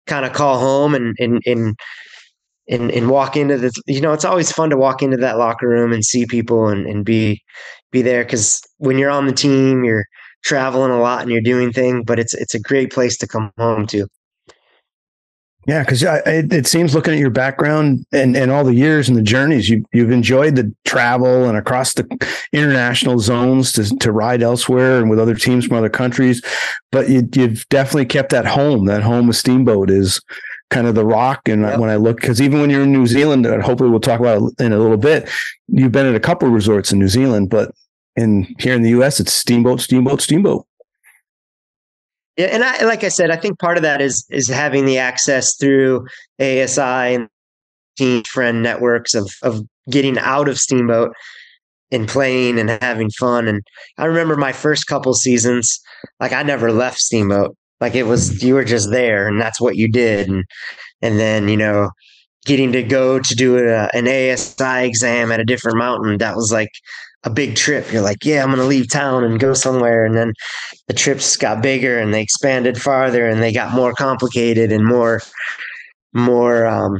kind 0.06 0.24
of 0.26 0.32
call 0.32 0.58
home 0.58 0.94
and 0.94 1.14
and 1.18 1.42
and 1.46 1.76
and 2.68 2.90
and 2.90 3.10
walk 3.10 3.36
into 3.36 3.56
the. 3.58 3.72
You 3.86 4.00
know, 4.00 4.12
it's 4.12 4.24
always 4.24 4.52
fun 4.52 4.70
to 4.70 4.76
walk 4.76 5.02
into 5.02 5.16
that 5.18 5.38
locker 5.38 5.68
room 5.68 5.92
and 5.92 6.04
see 6.04 6.26
people 6.26 6.68
and 6.68 6.86
and 6.86 7.04
be 7.04 7.42
be 7.92 8.02
there 8.02 8.24
because 8.24 8.60
when 8.78 8.98
you're 8.98 9.10
on 9.10 9.26
the 9.26 9.32
team, 9.32 9.84
you're 9.84 10.06
traveling 10.44 10.90
a 10.90 11.00
lot 11.00 11.22
and 11.22 11.30
you're 11.30 11.40
doing 11.40 11.72
things. 11.72 12.02
But 12.06 12.18
it's 12.18 12.34
it's 12.34 12.54
a 12.54 12.60
great 12.60 12.92
place 12.92 13.16
to 13.18 13.28
come 13.28 13.52
home 13.58 13.86
to. 13.88 14.06
Yeah, 15.70 15.84
because 15.84 16.02
uh, 16.02 16.20
it, 16.26 16.52
it, 16.52 16.66
seems 16.66 16.96
looking 16.96 17.14
at 17.14 17.20
your 17.20 17.30
background 17.30 18.04
and, 18.10 18.36
and 18.36 18.50
all 18.50 18.64
the 18.64 18.74
years 18.74 19.08
and 19.08 19.16
the 19.16 19.22
journeys, 19.22 19.68
you, 19.68 19.84
you've 19.92 20.10
enjoyed 20.10 20.56
the 20.56 20.74
travel 20.84 21.48
and 21.48 21.56
across 21.56 21.94
the 21.94 22.08
international 22.52 23.20
zones 23.20 23.70
to, 23.74 23.96
to 23.98 24.10
ride 24.10 24.42
elsewhere 24.42 24.98
and 24.98 25.08
with 25.08 25.20
other 25.20 25.36
teams 25.36 25.64
from 25.64 25.76
other 25.76 25.88
countries. 25.88 26.42
But 26.90 27.08
you, 27.08 27.28
have 27.36 27.68
definitely 27.68 28.06
kept 28.06 28.30
that 28.30 28.46
home. 28.46 28.86
That 28.86 29.04
home 29.04 29.28
with 29.28 29.36
Steamboat 29.36 29.90
is 29.90 30.20
kind 30.70 30.88
of 30.88 30.96
the 30.96 31.06
rock. 31.06 31.48
And 31.48 31.62
yep. 31.62 31.78
when 31.78 31.88
I 31.88 31.94
look, 31.94 32.20
because 32.20 32.42
even 32.42 32.60
when 32.60 32.70
you're 32.70 32.82
in 32.82 32.92
New 32.92 33.06
Zealand, 33.06 33.46
and 33.46 33.62
hopefully 33.62 33.90
we'll 33.90 34.00
talk 34.00 34.18
about 34.18 34.42
it 34.42 34.64
in 34.64 34.72
a 34.72 34.78
little 34.78 34.96
bit, 34.96 35.30
you've 35.68 35.92
been 35.92 36.06
at 36.06 36.16
a 36.16 36.20
couple 36.20 36.48
of 36.48 36.54
resorts 36.54 36.90
in 36.90 36.98
New 36.98 37.06
Zealand, 37.06 37.48
but 37.48 37.70
in 38.16 38.52
here 38.58 38.74
in 38.74 38.82
the 38.82 38.90
U.S., 38.90 39.20
it's 39.20 39.32
Steamboat, 39.32 39.80
Steamboat, 39.80 40.20
Steamboat. 40.20 40.66
Yeah, 42.36 42.46
and 42.46 42.64
I 42.64 42.84
like 42.84 43.04
I 43.04 43.08
said, 43.08 43.30
I 43.30 43.36
think 43.36 43.58
part 43.58 43.76
of 43.76 43.82
that 43.82 44.00
is 44.00 44.24
is 44.30 44.48
having 44.48 44.84
the 44.86 44.98
access 44.98 45.56
through 45.56 46.06
AASI 46.40 47.14
and 47.16 47.28
team 47.96 48.22
friend 48.24 48.62
networks 48.62 49.14
of 49.14 49.30
of 49.42 49.62
getting 49.90 50.18
out 50.18 50.48
of 50.48 50.58
Steamboat 50.58 51.12
and 51.92 52.08
playing 52.08 52.58
and 52.58 52.70
having 52.70 53.10
fun. 53.10 53.48
And 53.48 53.62
I 53.98 54.06
remember 54.06 54.36
my 54.36 54.52
first 54.52 54.86
couple 54.86 55.12
seasons, 55.14 55.80
like 56.20 56.32
I 56.32 56.42
never 56.42 56.72
left 56.72 56.98
Steamboat. 56.98 57.56
Like 57.80 57.94
it 57.94 58.04
was 58.04 58.42
you 58.42 58.54
were 58.54 58.64
just 58.64 58.90
there 58.90 59.26
and 59.26 59.40
that's 59.40 59.60
what 59.60 59.76
you 59.76 59.88
did. 59.88 60.28
And 60.28 60.44
and 61.02 61.18
then, 61.18 61.48
you 61.48 61.56
know, 61.56 61.90
getting 62.46 62.72
to 62.72 62.82
go 62.82 63.18
to 63.18 63.34
do 63.34 63.58
a, 63.58 63.88
an 63.94 64.04
AASI 64.04 64.86
exam 64.86 65.32
at 65.32 65.40
a 65.40 65.44
different 65.44 65.78
mountain, 65.78 66.18
that 66.18 66.36
was 66.36 66.52
like 66.52 66.70
a 67.24 67.30
big 67.30 67.56
trip. 67.56 67.92
You're 67.92 68.02
like, 68.02 68.24
yeah, 68.24 68.42
I'm 68.42 68.48
going 68.48 68.58
to 68.58 68.64
leave 68.64 68.88
town 68.88 69.24
and 69.24 69.38
go 69.38 69.52
somewhere. 69.52 70.04
And 70.04 70.16
then 70.16 70.32
the 70.88 70.94
trips 70.94 71.36
got 71.36 71.62
bigger 71.62 71.98
and 71.98 72.14
they 72.14 72.22
expanded 72.22 72.80
farther 72.80 73.26
and 73.28 73.42
they 73.42 73.52
got 73.52 73.74
more 73.74 73.92
complicated 73.92 74.72
and 74.72 74.86
more, 74.86 75.20
more, 76.12 76.66
um, 76.66 76.98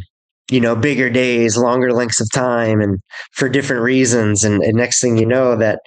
you 0.51 0.61
know, 0.61 0.77
bigger 0.77 1.09
days, 1.09 1.57
longer 1.57 1.93
lengths 1.93 2.21
of 2.21 2.31
time, 2.33 2.81
and 2.81 2.99
for 3.33 3.49
different 3.49 3.83
reasons. 3.83 4.45
And, 4.45 4.63
and 4.63 4.77
next 4.77 5.01
thing 5.01 5.17
you 5.17 5.27
know, 5.27 5.57
that 5.57 5.81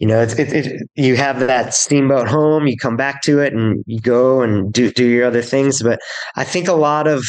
you 0.00 0.06
know, 0.06 0.22
it's 0.22 0.32
it, 0.38 0.52
it, 0.52 0.88
you 0.94 1.16
have 1.16 1.40
that 1.40 1.74
steamboat 1.74 2.26
home, 2.26 2.66
you 2.66 2.76
come 2.76 2.96
back 2.96 3.20
to 3.22 3.38
it, 3.40 3.52
and 3.52 3.84
you 3.86 4.00
go 4.00 4.40
and 4.40 4.72
do 4.72 4.90
do 4.90 5.06
your 5.06 5.26
other 5.26 5.42
things. 5.42 5.82
But 5.82 6.00
I 6.36 6.44
think 6.44 6.68
a 6.68 6.72
lot 6.72 7.06
of 7.06 7.26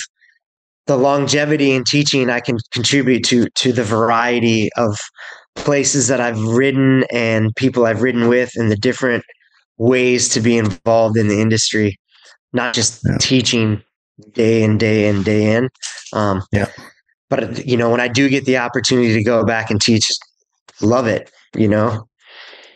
the 0.88 0.96
longevity 0.96 1.74
in 1.74 1.84
teaching 1.84 2.30
I 2.30 2.40
can 2.40 2.58
contribute 2.72 3.26
to 3.26 3.48
to 3.56 3.74
the 3.74 3.84
variety 3.84 4.70
of 4.78 4.98
places 5.56 6.08
that 6.08 6.20
I've 6.20 6.42
ridden 6.42 7.04
and 7.12 7.56
people 7.56 7.86
I've 7.86 8.02
ridden 8.02 8.28
with 8.28 8.52
and 8.56 8.72
the 8.72 8.76
different 8.76 9.24
ways 9.78 10.30
to 10.30 10.40
be 10.40 10.58
involved 10.58 11.18
in 11.18 11.28
the 11.28 11.42
industry, 11.42 12.00
not 12.54 12.74
just 12.74 13.02
yeah. 13.06 13.18
teaching 13.20 13.82
day 14.34 14.64
in, 14.64 14.78
day 14.78 15.08
in, 15.08 15.24
day 15.24 15.56
in. 15.56 15.70
Um, 16.14 16.44
yeah. 16.52 16.68
But, 17.30 17.66
you 17.66 17.78
know, 17.78 17.90
when 17.90 18.02
I 18.02 18.08
do 18.08 18.28
get 18.30 18.46
the 18.46 18.58
opportunity 18.58 19.14
to 19.14 19.24
go 19.24 19.46
back 19.46 19.72
and 19.72 19.82
teach, 19.82 20.12
love 20.82 21.08
it, 21.08 21.32
you 21.56 21.68
know? 21.68 22.08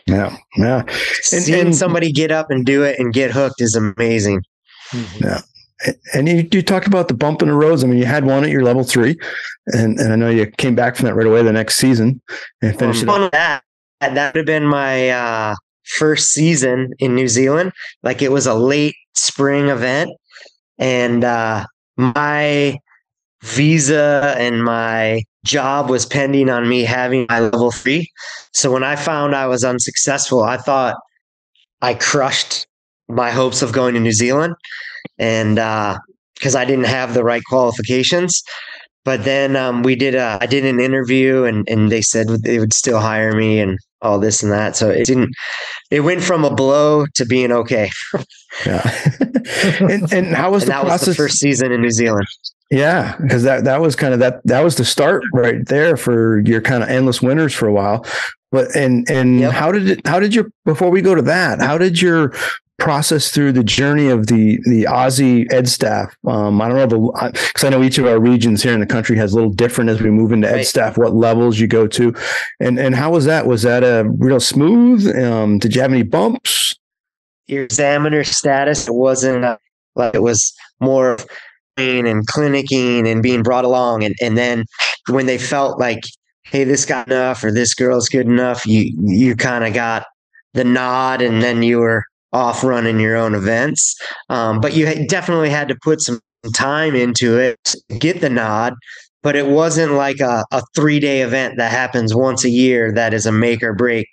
Yeah. 0.06 0.36
Yeah. 0.56 0.80
And, 0.80 0.90
Seeing 1.22 1.66
and, 1.66 1.76
somebody 1.76 2.12
get 2.12 2.30
up 2.30 2.50
and 2.50 2.64
do 2.64 2.82
it 2.84 2.98
and 2.98 3.12
get 3.12 3.30
hooked 3.32 3.60
is 3.60 3.74
amazing. 3.74 4.42
Yeah. 5.20 5.40
And 6.14 6.28
you, 6.28 6.48
you 6.50 6.62
talked 6.62 6.86
about 6.86 7.08
the 7.08 7.14
bump 7.14 7.42
in 7.42 7.48
the 7.48 7.54
roads. 7.54 7.84
I 7.84 7.86
mean, 7.86 7.98
you 7.98 8.06
had 8.06 8.24
one 8.24 8.44
at 8.44 8.50
your 8.50 8.62
level 8.62 8.82
three, 8.82 9.18
and, 9.66 9.98
and 9.98 10.12
I 10.12 10.16
know 10.16 10.30
you 10.30 10.46
came 10.46 10.74
back 10.74 10.96
from 10.96 11.06
that 11.06 11.14
right 11.14 11.26
away 11.26 11.42
the 11.42 11.52
next 11.52 11.76
season 11.76 12.20
and 12.62 12.78
finished 12.78 13.04
well, 13.04 13.24
it. 13.24 13.32
That 13.32 13.62
that 14.00 14.34
would 14.34 14.38
have 14.38 14.46
been 14.46 14.66
my 14.66 15.10
uh, 15.10 15.54
first 15.84 16.32
season 16.32 16.92
in 16.98 17.14
New 17.14 17.28
Zealand. 17.28 17.72
Like 18.02 18.22
it 18.22 18.32
was 18.32 18.46
a 18.46 18.54
late 18.54 18.96
spring 19.14 19.68
event, 19.68 20.10
and 20.78 21.24
uh, 21.24 21.66
my 21.96 22.78
visa 23.42 24.34
and 24.38 24.64
my 24.64 25.22
job 25.44 25.90
was 25.90 26.06
pending 26.06 26.48
on 26.48 26.68
me 26.68 26.82
having 26.82 27.26
my 27.28 27.40
level 27.40 27.70
three. 27.70 28.10
So 28.52 28.72
when 28.72 28.82
I 28.82 28.96
found 28.96 29.34
I 29.34 29.46
was 29.46 29.62
unsuccessful, 29.62 30.42
I 30.42 30.56
thought 30.56 30.96
I 31.82 31.94
crushed 31.94 32.66
my 33.08 33.30
hopes 33.30 33.62
of 33.62 33.72
going 33.72 33.94
to 33.94 34.00
New 34.00 34.12
Zealand 34.12 34.54
and 35.18 35.56
because 36.34 36.54
uh, 36.54 36.58
I 36.58 36.64
didn't 36.64 36.86
have 36.86 37.14
the 37.14 37.24
right 37.24 37.42
qualifications. 37.44 38.42
But 39.04 39.24
then 39.24 39.54
um, 39.54 39.84
we 39.84 39.94
did. 39.94 40.16
A, 40.16 40.38
I 40.40 40.46
did 40.46 40.64
an 40.64 40.80
interview, 40.80 41.44
and 41.44 41.68
and 41.68 41.92
they 41.92 42.02
said 42.02 42.26
they 42.26 42.58
would 42.58 42.72
still 42.72 42.98
hire 42.98 43.32
me, 43.36 43.60
and 43.60 43.78
all 44.02 44.18
this 44.18 44.42
and 44.42 44.52
that. 44.52 44.76
So 44.76 44.90
it 44.90 45.06
didn't. 45.06 45.34
It 45.90 46.00
went 46.00 46.22
from 46.22 46.44
a 46.44 46.54
blow 46.54 47.06
to 47.14 47.24
being 47.24 47.52
okay. 47.52 47.90
yeah. 48.66 48.82
and, 49.80 50.12
and 50.12 50.26
how 50.34 50.50
was 50.50 50.64
and 50.64 50.70
the 50.70 50.74
that 50.74 50.84
process? 50.84 51.08
Was 51.08 51.16
the 51.16 51.22
first 51.22 51.38
season 51.38 51.72
in 51.72 51.82
New 51.82 51.90
Zealand. 51.90 52.26
Yeah, 52.70 53.16
because 53.20 53.44
that 53.44 53.64
that 53.64 53.80
was 53.80 53.94
kind 53.94 54.12
of 54.12 54.20
that 54.20 54.40
that 54.44 54.64
was 54.64 54.76
the 54.76 54.84
start 54.84 55.22
right 55.32 55.64
there 55.66 55.96
for 55.96 56.40
your 56.40 56.60
kind 56.60 56.82
of 56.82 56.88
endless 56.88 57.22
winters 57.22 57.54
for 57.54 57.68
a 57.68 57.72
while. 57.72 58.04
But 58.50 58.74
and 58.74 59.08
and 59.10 59.40
yep. 59.40 59.52
how 59.52 59.70
did 59.72 59.88
it? 59.88 60.06
How 60.06 60.18
did 60.18 60.34
your 60.34 60.50
before 60.64 60.90
we 60.90 61.00
go 61.00 61.14
to 61.14 61.22
that? 61.22 61.60
How 61.60 61.78
did 61.78 62.00
your 62.00 62.34
process 62.78 63.30
through 63.30 63.52
the 63.52 63.64
journey 63.64 64.08
of 64.08 64.26
the 64.26 64.58
the 64.64 64.84
AASI 64.84 65.52
ed 65.52 65.68
staff. 65.68 66.14
Um, 66.26 66.60
I 66.60 66.68
don't 66.68 66.76
know 66.76 66.86
the 66.86 67.32
because 67.32 67.64
I 67.64 67.70
know 67.70 67.82
each 67.82 67.98
of 67.98 68.06
our 68.06 68.18
regions 68.18 68.62
here 68.62 68.72
in 68.72 68.80
the 68.80 68.86
country 68.86 69.16
has 69.16 69.32
a 69.32 69.36
little 69.36 69.50
different 69.50 69.90
as 69.90 70.00
we 70.00 70.10
move 70.10 70.32
into 70.32 70.48
ed 70.48 70.56
right. 70.56 70.66
staff. 70.66 70.98
What 70.98 71.14
levels 71.14 71.58
you 71.58 71.66
go 71.66 71.86
to, 71.86 72.14
and 72.60 72.78
and 72.78 72.94
how 72.94 73.12
was 73.12 73.24
that? 73.24 73.46
Was 73.46 73.62
that 73.62 73.82
a 73.82 74.08
real 74.18 74.40
smooth? 74.40 75.06
Um, 75.16 75.58
did 75.58 75.74
you 75.74 75.82
have 75.82 75.92
any 75.92 76.02
bumps? 76.02 76.74
Your 77.46 77.64
examiner 77.64 78.24
status 78.24 78.88
it 78.88 78.94
wasn't 78.94 79.44
uh, 79.44 79.58
like 79.94 80.14
it 80.14 80.22
was 80.22 80.54
more 80.80 81.12
of 81.12 81.26
and 81.78 82.26
clinicking 82.26 83.06
and 83.10 83.22
being 83.22 83.42
brought 83.42 83.64
along, 83.64 84.04
and 84.04 84.14
and 84.20 84.36
then 84.36 84.64
when 85.08 85.26
they 85.26 85.38
felt 85.38 85.78
like 85.78 86.00
hey 86.44 86.64
this 86.64 86.84
got 86.84 87.08
enough 87.08 87.42
or 87.42 87.50
this 87.50 87.74
girl's 87.74 88.08
good 88.08 88.26
enough 88.26 88.66
you 88.66 88.92
you 89.02 89.34
kind 89.34 89.64
of 89.64 89.74
got 89.74 90.06
the 90.54 90.64
nod 90.64 91.20
and 91.20 91.42
then 91.42 91.62
you 91.62 91.78
were 91.78 92.04
off 92.36 92.62
running 92.62 93.00
your 93.00 93.16
own 93.16 93.34
events. 93.34 93.96
Um, 94.28 94.60
but 94.60 94.74
you 94.74 95.06
definitely 95.06 95.50
had 95.50 95.68
to 95.68 95.76
put 95.82 96.00
some 96.02 96.20
time 96.54 96.94
into 96.94 97.38
it 97.38 97.58
to 97.64 97.80
get 97.98 98.20
the 98.20 98.30
nod. 98.30 98.74
But 99.22 99.34
it 99.34 99.46
wasn't 99.46 99.92
like 99.92 100.20
a, 100.20 100.44
a 100.52 100.62
three 100.74 101.00
day 101.00 101.22
event 101.22 101.54
that 101.56 101.72
happens 101.72 102.14
once 102.14 102.44
a 102.44 102.50
year 102.50 102.92
that 102.92 103.12
is 103.12 103.26
a 103.26 103.32
make 103.32 103.62
or 103.62 103.74
break 103.74 104.06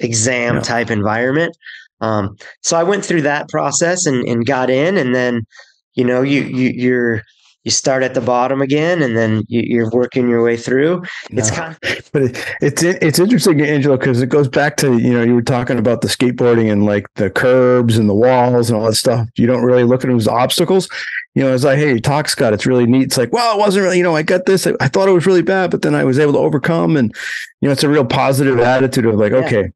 exam 0.00 0.60
type 0.60 0.90
environment. 0.90 1.56
Um, 2.02 2.36
so 2.62 2.76
I 2.76 2.82
went 2.82 3.04
through 3.04 3.22
that 3.22 3.48
process 3.48 4.04
and, 4.04 4.26
and 4.28 4.44
got 4.44 4.68
in, 4.68 4.98
and 4.98 5.14
then 5.14 5.46
you 5.94 6.04
know 6.04 6.20
you, 6.20 6.42
you 6.42 6.72
you're 6.74 7.22
you 7.66 7.72
start 7.72 8.04
at 8.04 8.14
the 8.14 8.20
bottom 8.20 8.62
again 8.62 9.02
and 9.02 9.16
then 9.16 9.44
you, 9.48 9.84
are 9.84 9.90
working 9.90 10.28
your 10.28 10.40
way 10.40 10.56
through. 10.56 11.02
It's 11.30 11.50
kind 11.50 11.72
of 11.74 12.10
but 12.12 12.22
it, 12.22 12.44
it's 12.62 12.82
it's 12.84 13.18
interesting 13.18 13.60
angelo 13.60 13.96
because 13.96 14.22
it 14.22 14.28
goes 14.28 14.46
back 14.46 14.76
to 14.76 14.96
you 14.98 15.12
know 15.12 15.22
you 15.22 15.34
were 15.34 15.42
talking 15.42 15.76
about 15.76 16.00
the 16.00 16.06
skateboarding 16.06 16.70
and 16.70 16.86
like 16.86 17.12
the 17.14 17.28
curbs 17.28 17.98
and 17.98 18.08
the 18.08 18.14
walls 18.14 18.70
and 18.70 18.78
all 18.78 18.86
that 18.86 18.94
stuff. 18.94 19.28
You 19.36 19.48
don't 19.48 19.64
really 19.64 19.82
look 19.82 20.04
at 20.04 20.06
them 20.06 20.16
as 20.16 20.28
obstacles. 20.28 20.88
You 21.34 21.42
know 21.42 21.52
it's 21.52 21.64
like 21.64 21.78
hey 21.78 21.98
talk 21.98 22.28
scott 22.28 22.54
it's 22.54 22.66
really 22.66 22.86
neat. 22.86 23.02
It's 23.02 23.18
like 23.18 23.32
well 23.32 23.56
it 23.56 23.58
wasn't 23.58 23.82
really 23.82 23.98
you 23.98 24.04
know 24.04 24.14
i 24.14 24.22
got 24.22 24.46
this. 24.46 24.68
I, 24.68 24.74
I, 24.78 24.86
thought 24.86 25.08
it 25.08 25.12
was 25.12 25.26
really 25.26 25.42
bad 25.42 25.72
but 25.72 25.82
then 25.82 25.94
i 25.94 26.04
was 26.04 26.20
able 26.20 26.34
to 26.34 26.38
overcome. 26.38 26.96
And 26.96 27.12
you 27.60 27.68
know 27.68 27.72
it's 27.72 27.82
a 27.82 27.88
real 27.88 28.04
positive 28.04 28.60
attitude 28.60 29.06
of 29.06 29.16
like 29.16 29.32
yeah. 29.32 29.38
okay 29.38 29.72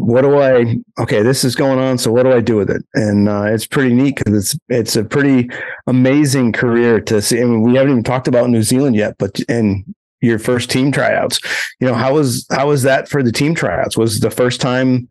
what 0.00 0.22
do 0.22 0.38
I? 0.38 0.76
Okay, 0.98 1.22
this 1.22 1.44
is 1.44 1.54
going 1.54 1.78
on. 1.78 1.98
So 1.98 2.10
what 2.10 2.22
do 2.22 2.32
I 2.32 2.40
do 2.40 2.56
with 2.56 2.70
it? 2.70 2.82
And 2.94 3.28
uh, 3.28 3.44
it's 3.44 3.66
pretty 3.66 3.94
neat 3.94 4.16
because 4.16 4.34
it's 4.34 4.58
it's 4.68 4.96
a 4.96 5.04
pretty 5.04 5.50
amazing 5.86 6.52
career 6.52 7.00
to 7.02 7.20
see. 7.20 7.40
I 7.40 7.44
mean, 7.44 7.62
we 7.62 7.74
haven't 7.74 7.92
even 7.92 8.02
talked 8.02 8.28
about 8.28 8.50
New 8.50 8.62
Zealand 8.62 8.96
yet, 8.96 9.16
but 9.18 9.40
in 9.40 9.94
your 10.20 10.38
first 10.38 10.70
team 10.70 10.90
tryouts, 10.90 11.40
you 11.80 11.86
know 11.86 11.94
how 11.94 12.14
was 12.14 12.46
how 12.50 12.68
was 12.68 12.82
that 12.82 13.08
for 13.08 13.22
the 13.22 13.32
team 13.32 13.54
tryouts? 13.54 13.96
Was 13.96 14.20
the 14.20 14.30
first 14.30 14.60
time 14.60 15.08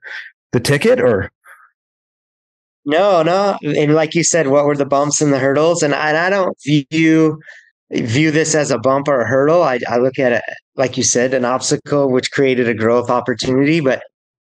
the 0.52 0.60
ticket 0.60 1.00
or? 1.00 1.32
No, 2.86 3.22
no, 3.22 3.58
and 3.62 3.94
like 3.94 4.16
you 4.16 4.24
said, 4.24 4.48
what 4.48 4.66
were 4.66 4.76
the 4.76 4.86
bumps 4.86 5.22
and 5.22 5.32
the 5.32 5.38
hurdles? 5.38 5.84
And 5.84 5.94
I, 5.94 6.10
and 6.10 6.18
I 6.18 6.30
don't 6.30 6.58
view 6.66 7.40
view 7.92 8.32
this 8.32 8.56
as 8.56 8.72
a 8.72 8.80
bump 8.80 9.08
or 9.08 9.22
a 9.22 9.28
hurdle. 9.28 9.62
I, 9.64 9.80
I 9.88 9.98
look 9.98 10.18
at 10.18 10.32
it 10.32 10.44
like 10.80 10.96
you 10.96 11.04
said, 11.04 11.34
an 11.34 11.44
obstacle 11.44 12.10
which 12.10 12.32
created 12.32 12.70
a 12.70 12.74
growth 12.74 13.10
opportunity, 13.10 13.82
but 13.82 14.02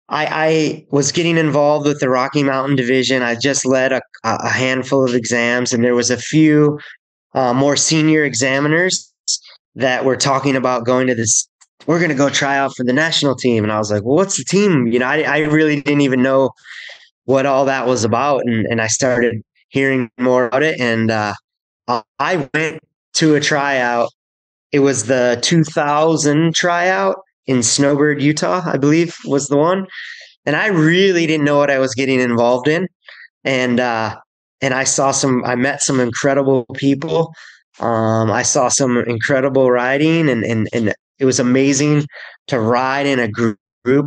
I, 0.10 0.26
I, 0.26 0.86
was 0.92 1.12
getting 1.12 1.38
involved 1.38 1.88
with 1.88 2.00
the 2.00 2.10
Rocky 2.10 2.44
Mountain 2.44 2.76
Division. 2.76 3.24
I 3.24 3.36
just 3.36 3.66
led 3.66 3.92
a, 3.92 4.02
a 4.24 4.50
handful 4.50 5.04
of 5.04 5.16
exams, 5.16 5.74
and 5.74 5.84
there 5.84 5.96
was 5.96 6.12
a 6.12 6.18
few 6.18 6.80
uh, 7.34 7.54
more 7.54 7.76
senior 7.76 8.24
examiners 8.24 9.12
that 9.76 10.06
were 10.06 10.16
talking 10.16 10.56
about 10.56 10.86
going 10.86 11.08
to 11.08 11.16
this. 11.16 11.48
We're 11.88 12.00
going 12.00 12.10
to 12.10 12.16
go 12.16 12.30
try 12.30 12.58
out 12.58 12.76
for 12.76 12.84
the 12.84 12.94
national 12.94 13.36
team, 13.36 13.64
and 13.64 13.72
I 13.72 13.80
was 13.80 13.92
like, 13.92 14.04
"Well, 14.04 14.16
what's 14.16 14.38
the 14.38 14.44
team?" 14.44 14.88
You 14.88 15.00
know, 15.00 15.08
I, 15.08 15.22
I 15.22 15.38
really 15.40 15.82
didn't 15.82 16.02
even 16.02 16.22
know 16.22 16.52
what 17.26 17.48
all 17.48 17.66
that 17.66 17.88
was 17.88 18.04
about, 18.04 18.42
and 18.46 18.66
and 18.68 18.82
I 18.82 18.88
started 18.88 19.42
hearing 19.70 20.10
more 20.20 20.46
about 20.46 20.64
it, 20.64 20.80
and 20.80 21.10
uh, 21.10 21.34
I 22.20 22.48
went 22.54 22.80
to 23.16 23.36
a 23.36 23.40
tryout. 23.40 24.10
It 24.72 24.80
was 24.80 25.06
the 25.06 25.40
2000 25.42 26.54
tryout 26.54 27.18
in 27.48 27.64
Snowbird, 27.64 28.22
Utah, 28.22 28.62
I 28.66 28.78
believe 28.78 29.16
was 29.26 29.48
the 29.48 29.58
one. 29.58 29.88
And 30.46 30.56
I 30.56 30.68
really 30.68 31.26
didn't 31.26 31.46
know 31.46 31.58
what 31.58 31.72
I 31.72 31.80
was 31.80 31.96
getting 31.96 32.20
involved 32.20 32.68
in. 32.68 32.88
And 33.44 33.80
uh 33.80 34.16
and 34.62 34.74
I 34.74 34.84
saw 34.84 35.12
some 35.12 35.44
I 35.46 35.56
met 35.56 35.82
some 35.82 36.00
incredible 36.00 36.66
people. 36.76 37.34
Um 37.80 38.32
I 38.32 38.44
saw 38.44 38.68
some 38.70 38.98
incredible 38.98 39.72
riding 39.72 40.30
and 40.30 40.44
and 40.44 40.68
and 40.74 40.94
it 41.20 41.26
was 41.26 41.40
amazing 41.40 42.06
to 42.48 42.60
ride 42.60 43.06
in 43.06 43.20
a 43.20 43.28
group 43.30 43.58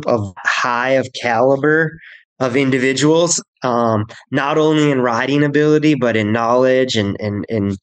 of 0.05 0.33
high 0.45 0.91
of 0.91 1.07
caliber 1.21 1.97
of 2.39 2.55
individuals 2.55 3.41
um 3.63 4.05
not 4.31 4.57
only 4.57 4.91
in 4.91 5.01
riding 5.01 5.43
ability 5.43 5.95
but 5.95 6.15
in 6.17 6.31
knowledge 6.31 6.95
and 6.95 7.15
and 7.19 7.45
and 7.49 7.77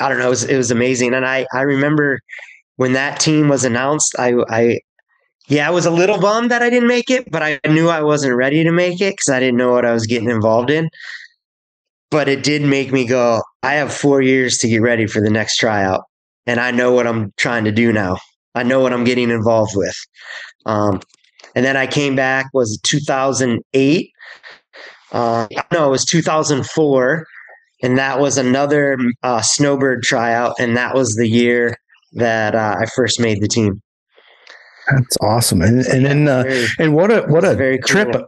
I 0.00 0.08
don't 0.08 0.18
know 0.18 0.26
it 0.26 0.30
was, 0.30 0.44
it 0.44 0.56
was 0.56 0.70
amazing 0.70 1.14
and 1.14 1.26
I 1.26 1.46
I 1.52 1.62
remember 1.62 2.18
when 2.82 2.94
that 2.94 3.20
team 3.20 3.48
was 3.48 3.64
announced, 3.64 4.12
I, 4.18 4.34
I, 4.48 4.80
yeah, 5.46 5.68
I 5.68 5.70
was 5.70 5.86
a 5.86 5.90
little 5.92 6.18
bummed 6.18 6.50
that 6.50 6.62
I 6.62 6.68
didn't 6.68 6.88
make 6.88 7.10
it, 7.10 7.30
but 7.30 7.40
I 7.40 7.60
knew 7.68 7.88
I 7.88 8.02
wasn't 8.02 8.34
ready 8.34 8.64
to 8.64 8.72
make 8.72 9.00
it 9.00 9.12
because 9.12 9.28
I 9.28 9.38
didn't 9.38 9.56
know 9.56 9.70
what 9.70 9.84
I 9.84 9.92
was 9.92 10.04
getting 10.04 10.28
involved 10.28 10.68
in. 10.68 10.90
But 12.10 12.28
it 12.28 12.42
did 12.42 12.62
make 12.62 12.90
me 12.90 13.06
go, 13.06 13.40
I 13.62 13.74
have 13.74 13.94
four 13.94 14.20
years 14.20 14.58
to 14.58 14.68
get 14.68 14.82
ready 14.82 15.06
for 15.06 15.20
the 15.20 15.30
next 15.30 15.58
tryout. 15.58 16.02
and 16.44 16.58
I 16.58 16.72
know 16.72 16.90
what 16.90 17.06
I'm 17.06 17.32
trying 17.36 17.62
to 17.66 17.70
do 17.70 17.92
now. 17.92 18.18
I 18.56 18.64
know 18.64 18.80
what 18.80 18.92
I'm 18.92 19.04
getting 19.04 19.30
involved 19.30 19.76
with. 19.76 19.96
Um, 20.66 21.00
and 21.54 21.64
then 21.64 21.76
I 21.76 21.86
came 21.86 22.16
back 22.16 22.46
was 22.52 22.80
2008. 22.82 24.10
Uh, 25.12 25.46
no, 25.72 25.86
it 25.86 25.90
was 25.90 26.04
2004, 26.04 27.26
and 27.84 27.96
that 27.96 28.18
was 28.18 28.38
another 28.38 28.98
uh, 29.22 29.40
snowbird 29.40 30.02
tryout, 30.02 30.56
and 30.58 30.76
that 30.76 30.96
was 30.96 31.14
the 31.14 31.28
year 31.28 31.76
that 32.12 32.54
uh, 32.54 32.76
I 32.80 32.86
first 32.86 33.20
made 33.20 33.40
the 33.40 33.48
team. 33.48 33.80
That's 34.90 35.16
awesome, 35.20 35.62
and 35.62 35.86
and 35.86 36.04
then 36.04 36.28
uh, 36.28 36.42
very, 36.42 36.66
and 36.78 36.94
what 36.94 37.10
a 37.12 37.22
what 37.22 37.44
a 37.44 37.54
very 37.54 37.78
trip! 37.78 38.12
Cool. 38.12 38.26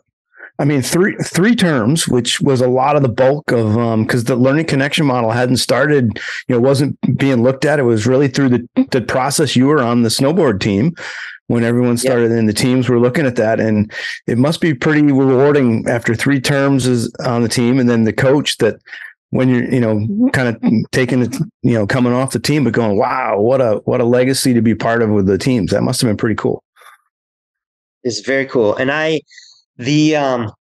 I 0.59 0.65
mean, 0.65 0.83
three 0.83 1.17
three 1.17 1.57
terms, 1.57 2.07
which 2.07 2.41
was 2.41 2.61
a 2.61 2.69
lot 2.69 2.95
of 2.95 3.03
the 3.03 3.09
bulk 3.09 3.51
of 3.51 3.75
because 3.99 4.21
um, 4.21 4.27
the 4.27 4.37
learning 4.37 4.67
connection 4.67 5.05
model 5.05 5.33
hadn't 5.33 5.57
started, 5.57 6.21
you 6.47 6.55
know, 6.55 6.61
wasn't 6.61 6.97
being 7.19 7.43
looked 7.43 7.65
at. 7.65 7.81
It 7.81 7.85
was 7.85 8.07
really 8.07 8.29
through 8.29 8.51
the 8.51 8.87
the 8.93 9.01
process 9.01 9.57
you 9.57 9.67
were 9.67 9.83
on 9.83 10.03
the 10.03 10.11
snowboard 10.11 10.61
team 10.61 10.95
when 11.49 11.65
everyone 11.65 11.99
started 11.99 12.31
and 12.33 12.49
the 12.49 12.55
teams 12.55 12.89
were 12.89 13.01
looking 13.01 13.27
at 13.27 13.37
that, 13.37 13.59
and 13.59 13.93
it 14.29 14.39
must 14.39 14.61
be 14.61 14.75
pretty 14.75 15.03
rewarding 15.03 15.87
after 15.89 16.15
three 16.15 16.41
terms 16.41 16.87
is 16.87 17.13
on 17.25 17.43
the 17.43 17.49
team, 17.49 17.81
and 17.81 17.91
then 17.91 18.05
the 18.05 18.13
coach 18.13 18.57
that 18.59 18.77
when 19.35 19.49
you're 19.49 19.69
you 19.69 19.81
know 19.81 20.31
kind 20.31 20.49
of 20.49 20.63
taking 20.93 21.21
it 21.21 21.35
you 21.63 21.75
know 21.75 21.89
coming 21.89 22.13
off 22.13 22.31
the 22.31 22.39
team 22.39 22.63
but 22.63 22.73
going 22.73 22.97
wow 22.97 23.37
what 23.37 23.61
a 23.61 23.81
what 23.85 24.01
a 24.01 24.05
legacy 24.05 24.55
to 24.55 24.63
be 24.63 24.77
part 24.77 25.03
of 25.03 25.11
with 25.11 25.27
the 25.27 25.37
teams. 25.37 25.73
That 25.73 25.83
must 25.83 26.01
have 26.01 26.09
been 26.09 26.17
pretty 26.17 26.37
cool. 26.37 26.63
It's 28.05 28.21
very 28.21 28.47
cool. 28.47 28.77
And 28.77 28.93
i 28.93 29.21
the 29.77 30.15
um 30.15 30.53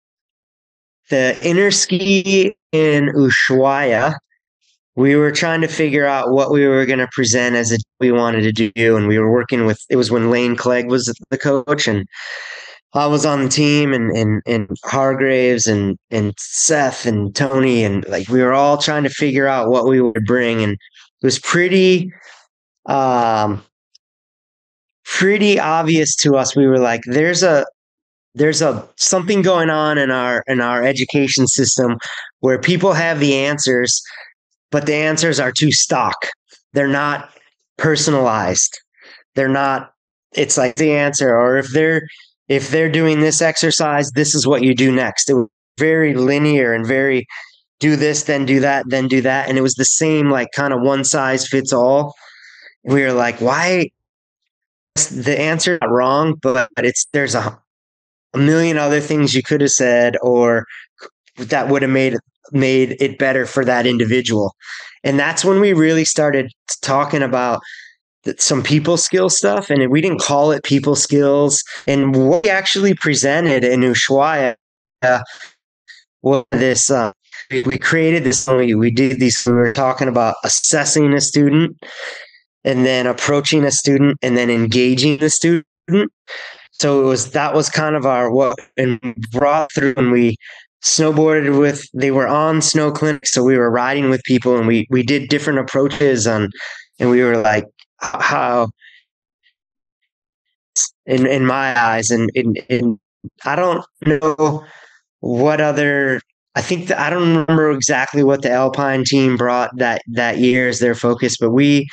the 1.10 1.36
Interski 1.42 2.54
in 2.72 3.08
Ushuaia, 3.08 4.14
we 4.96 5.16
were 5.16 5.32
trying 5.32 5.60
to 5.60 5.68
figure 5.68 6.06
out 6.06 6.30
what 6.30 6.50
we 6.50 6.66
were 6.66 6.86
going 6.86 6.98
to 6.98 7.08
present 7.12 7.54
as 7.56 7.72
a 7.72 7.78
we 8.00 8.10
wanted 8.10 8.40
to 8.42 8.52
do, 8.52 8.96
and 8.96 9.06
we 9.06 9.18
were 9.18 9.30
working 9.30 9.66
with. 9.66 9.84
It 9.90 9.96
was 9.96 10.10
when 10.10 10.30
Lane 10.30 10.56
Clegg 10.56 10.86
was 10.86 11.14
the 11.28 11.36
coach, 11.36 11.86
and 11.86 12.06
I 12.95 13.07
was 13.07 13.24
on 13.24 13.43
the 13.43 13.49
team, 13.49 13.93
and 13.93 14.11
and 14.16 14.43
and 14.47 14.68
Hargraves 14.84 15.66
and 15.66 15.99
and 16.11 16.34
Seth 16.38 17.07
and 17.07 17.34
Tony, 17.34 17.84
and 17.84 18.07
like 18.09 18.28
we 18.28 18.43
were 18.43 18.53
all 18.53 18.78
trying 18.78 19.03
to 19.05 19.11
figure 19.11 19.47
out 19.47 19.70
what 19.70 19.86
we 19.86 20.01
would 20.01 20.24
bring, 20.26 20.62
and 20.62 20.72
it 20.72 21.24
was 21.24 21.38
pretty 21.38 22.12
um 22.86 23.62
pretty 25.05 25.59
obvious 25.59 26.14
to 26.16 26.36
us. 26.36 26.57
We 26.57 26.66
were 26.66 26.78
like 26.78 27.03
there's 27.07 27.43
a 27.43 27.64
there's 28.34 28.62
a 28.62 28.86
something 28.97 29.43
going 29.43 29.70
on 29.70 29.99
in 29.99 30.11
our 30.11 30.43
in 30.47 30.61
our 30.61 30.82
education 30.82 31.47
system 31.47 31.99
where 32.40 32.59
people 32.59 32.93
have 32.93 33.20
the 33.20 33.34
answers 33.34 34.03
but 34.72 34.86
the 34.86 34.95
answers 34.95 35.38
are 35.38 35.53
too 35.53 35.70
stock. 35.70 36.16
They're 36.72 36.88
not 36.88 37.30
personalized. 37.76 38.80
They're 39.36 39.49
not 39.49 39.93
it's 40.34 40.57
like 40.57 40.76
the 40.76 40.93
answer 40.93 41.36
or 41.36 41.59
if 41.59 41.68
they're 41.72 42.09
if 42.49 42.70
they're 42.70 42.90
doing 42.90 43.20
this 43.20 43.40
exercise 43.40 44.11
this 44.12 44.34
is 44.34 44.47
what 44.47 44.62
you 44.62 44.74
do 44.74 44.93
next. 44.93 45.30
It 45.30 45.34
was 45.34 45.49
very 45.78 46.14
linear 46.14 46.72
and 46.72 46.86
very 46.86 47.26
do 47.80 47.97
this 47.97 48.24
then 48.24 48.47
do 48.47 48.61
that 48.61 48.84
then 48.88 49.09
do 49.09 49.20
that. 49.22 49.49
And 49.49 49.59
it 49.59 49.62
was 49.62 49.74
the 49.74 49.84
same 49.84 50.30
like 50.30 50.49
kind 50.53 50.72
of 50.72 50.80
one 50.80 51.05
size 51.05 51.47
fits 51.47 51.72
all. 51.72 52.14
We 52.84 53.03
were 53.03 53.12
like 53.12 53.40
why? 53.40 53.90
The 54.95 55.40
answer 55.40 55.78
not 55.80 55.90
wrong 55.90 56.34
but 56.43 56.68
it's 56.76 57.07
there's 57.12 57.34
a 57.34 57.59
a 58.34 58.38
million 58.38 58.78
other 58.78 59.01
things 59.01 59.34
you 59.34 59.43
could 59.43 59.61
have 59.61 59.70
said 59.70 60.16
or 60.22 60.66
that 61.36 61.68
would 61.68 61.82
have 61.82 61.90
made 61.90 62.16
made 62.53 62.97
it 63.01 63.18
better 63.18 63.47
for 63.47 63.64
that 63.64 63.86
individual. 63.86 64.55
And 65.05 65.18
that's 65.18 65.45
when 65.45 65.61
we 65.61 65.72
really 65.72 66.05
started 66.05 66.51
talking 66.82 67.22
about 67.22 67.62
some 68.38 68.62
people 68.62 68.96
skill 68.96 69.28
stuff 69.28 69.70
and 69.70 69.90
we 69.90 70.00
didn't 70.00 70.20
call 70.20 70.52
it 70.52 70.62
people 70.62 70.94
skills. 70.94 71.62
And 71.86 72.14
what 72.14 72.44
we 72.44 72.50
actually 72.50 72.94
presented 72.94 73.64
in 73.64 73.80
Ushuaia 73.80 74.54
was 76.22 76.44
this 76.52 76.90
uh, 76.90 77.12
we 77.50 77.78
created 77.78 78.24
this 78.24 78.46
we, 78.48 78.90
did 78.90 79.18
these 79.18 79.44
we 79.46 79.52
were 79.52 79.72
talking 79.72 80.08
about 80.08 80.36
assessing 80.44 81.12
a 81.12 81.20
student 81.20 81.76
and 82.64 82.86
then 82.86 83.06
approaching 83.06 83.64
a 83.64 83.70
student 83.70 84.18
and 84.22 84.36
then 84.36 84.50
engaging 84.50 85.22
a 85.22 85.28
student. 85.28 85.66
So 86.72 87.00
it 87.00 87.04
was 87.04 87.32
that 87.32 87.54
was 87.54 87.68
kind 87.68 87.96
of 87.96 88.06
our 88.06 88.30
what 88.30 88.58
and 88.76 89.00
brought 89.30 89.72
through 89.72 89.94
when 89.94 90.10
we 90.10 90.36
snowboarded 90.84 91.58
with 91.58 91.84
they 91.94 92.10
were 92.10 92.26
on 92.26 92.60
snow 92.60 92.90
clinics 92.90 93.32
so 93.32 93.44
we 93.44 93.56
were 93.56 93.70
riding 93.70 94.10
with 94.10 94.20
people 94.24 94.56
and 94.56 94.66
we 94.66 94.86
we 94.90 95.02
did 95.04 95.28
different 95.28 95.60
approaches 95.60 96.26
on 96.26 96.50
and 96.98 97.08
we 97.08 97.22
were 97.22 97.36
like 97.36 97.64
how 98.03 98.70
in 101.07 101.26
in 101.26 101.46
my 101.46 101.78
eyes 101.80 102.11
and 102.11 102.30
in, 102.34 102.57
in 102.68 102.98
I 103.44 103.57
don't 103.57 103.84
know 104.07 104.64
what 105.20 105.61
other 105.61 106.20
I 106.55 106.62
think 106.62 106.88
that 106.88 106.98
I 106.98 107.11
don't 107.11 107.28
remember 107.28 107.70
exactly 107.70 108.22
what 108.22 108.42
the 108.42 108.50
Alpine 108.50 109.05
team 109.05 109.36
brought 109.36 109.70
that 109.76 110.03
that 110.12 110.38
year 110.38 110.68
as 110.68 110.80
their 110.80 110.94
focus, 110.94 111.36
but 111.38 111.50
we 111.50 111.88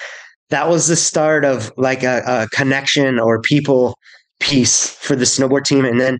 that 0.49 0.67
was 0.67 0.87
the 0.87 0.95
start 0.95 1.45
of 1.45 1.71
like 1.77 2.03
a, 2.03 2.23
a 2.25 2.47
connection 2.55 3.19
or 3.19 3.41
people 3.41 3.95
piece 4.39 4.89
for 4.89 5.15
the 5.15 5.25
snowboard 5.25 5.63
team. 5.63 5.85
And 5.85 5.99
then 5.99 6.17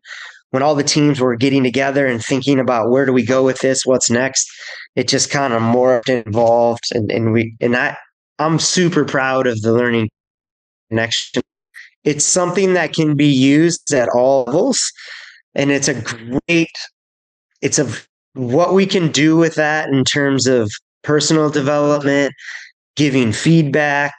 when 0.52 0.64
all 0.64 0.76
the 0.76 0.84
teams 0.84 1.20
were 1.20 1.36
getting 1.36 1.64
together 1.64 2.06
and 2.06 2.24
thinking 2.24 2.60
about 2.60 2.90
where 2.90 3.06
do 3.06 3.14
we 3.14 3.26
go 3.26 3.44
with 3.44 3.60
this, 3.60 3.86
what's 3.86 4.10
next, 4.10 4.48
it 4.96 5.08
just 5.08 5.30
kind 5.32 5.54
of 5.54 5.62
morphed 5.62 6.10
and 6.10 6.26
evolved. 6.28 6.84
And, 6.92 7.12
and 7.12 7.32
we, 7.32 7.56
and 7.62 7.76
I, 7.76 7.98
I'm 8.40 8.60
super 8.60 9.06
proud 9.06 9.48
of 9.48 9.62
the 9.62 9.74
learning 9.74 10.10
connection. 10.90 11.42
It's 12.04 12.26
something 12.26 12.74
that 12.74 12.94
can 12.94 13.16
be 13.16 13.28
used 13.28 13.94
at 13.94 14.10
all 14.10 14.46
levels. 14.46 14.92
And 15.56 15.72
it's 15.72 15.88
a 15.88 16.02
great, 16.02 16.72
it's 17.62 17.80
a, 17.80 17.92
what 18.34 18.74
we 18.74 18.86
can 18.86 19.12
do 19.12 19.36
with 19.36 19.56
that 19.56 19.90
in 19.90 20.04
terms 20.06 20.48
of 20.48 20.72
personal 21.04 21.50
development, 21.50 22.34
giving 22.96 23.32
feedback, 23.32 24.14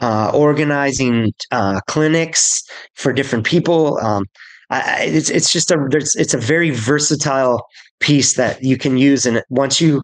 uh, 0.00 0.30
organizing 0.34 1.32
uh, 1.50 1.80
clinics 1.86 2.62
for 2.94 3.12
different 3.12 3.46
people. 3.46 3.98
Um, 3.98 4.24
I, 4.70 5.04
it's 5.04 5.30
it's 5.30 5.52
just 5.52 5.70
a 5.70 5.86
there's 5.90 6.14
it's 6.16 6.34
a 6.34 6.38
very 6.38 6.70
versatile 6.70 7.64
piece 8.00 8.34
that 8.34 8.62
you 8.62 8.76
can 8.76 8.96
use, 8.96 9.26
and 9.26 9.42
once 9.50 9.80
you 9.80 10.02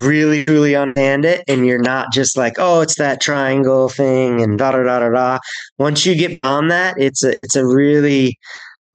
really 0.00 0.44
truly 0.44 0.74
understand 0.74 1.24
it, 1.24 1.42
and 1.48 1.66
you're 1.66 1.80
not 1.82 2.12
just 2.12 2.36
like 2.36 2.54
oh 2.58 2.80
it's 2.80 2.96
that 2.96 3.20
triangle 3.20 3.88
thing 3.88 4.40
and 4.42 4.58
da 4.58 4.72
da 4.72 4.82
da 4.82 4.98
da 5.00 5.08
da. 5.10 5.38
Once 5.78 6.04
you 6.06 6.14
get 6.14 6.38
on 6.42 6.68
that, 6.68 6.96
it's 6.98 7.22
a 7.24 7.34
it's 7.42 7.56
a 7.56 7.66
really 7.66 8.38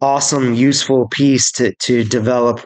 awesome, 0.01 0.53
useful 0.53 1.07
piece 1.09 1.51
to 1.53 1.73
to 1.75 2.03
develop 2.03 2.63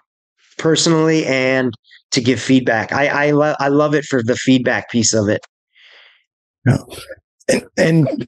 personally 0.57 1.25
and 1.25 1.73
to 2.11 2.21
give 2.21 2.41
feedback. 2.41 2.91
I 2.91 3.27
I, 3.27 3.31
lo- 3.31 3.55
I 3.59 3.67
love 3.67 3.93
it 3.93 4.05
for 4.05 4.23
the 4.23 4.35
feedback 4.35 4.89
piece 4.89 5.13
of 5.13 5.29
it. 5.29 5.41
Yeah 6.65 6.77
and, 7.47 7.67
and 7.77 8.27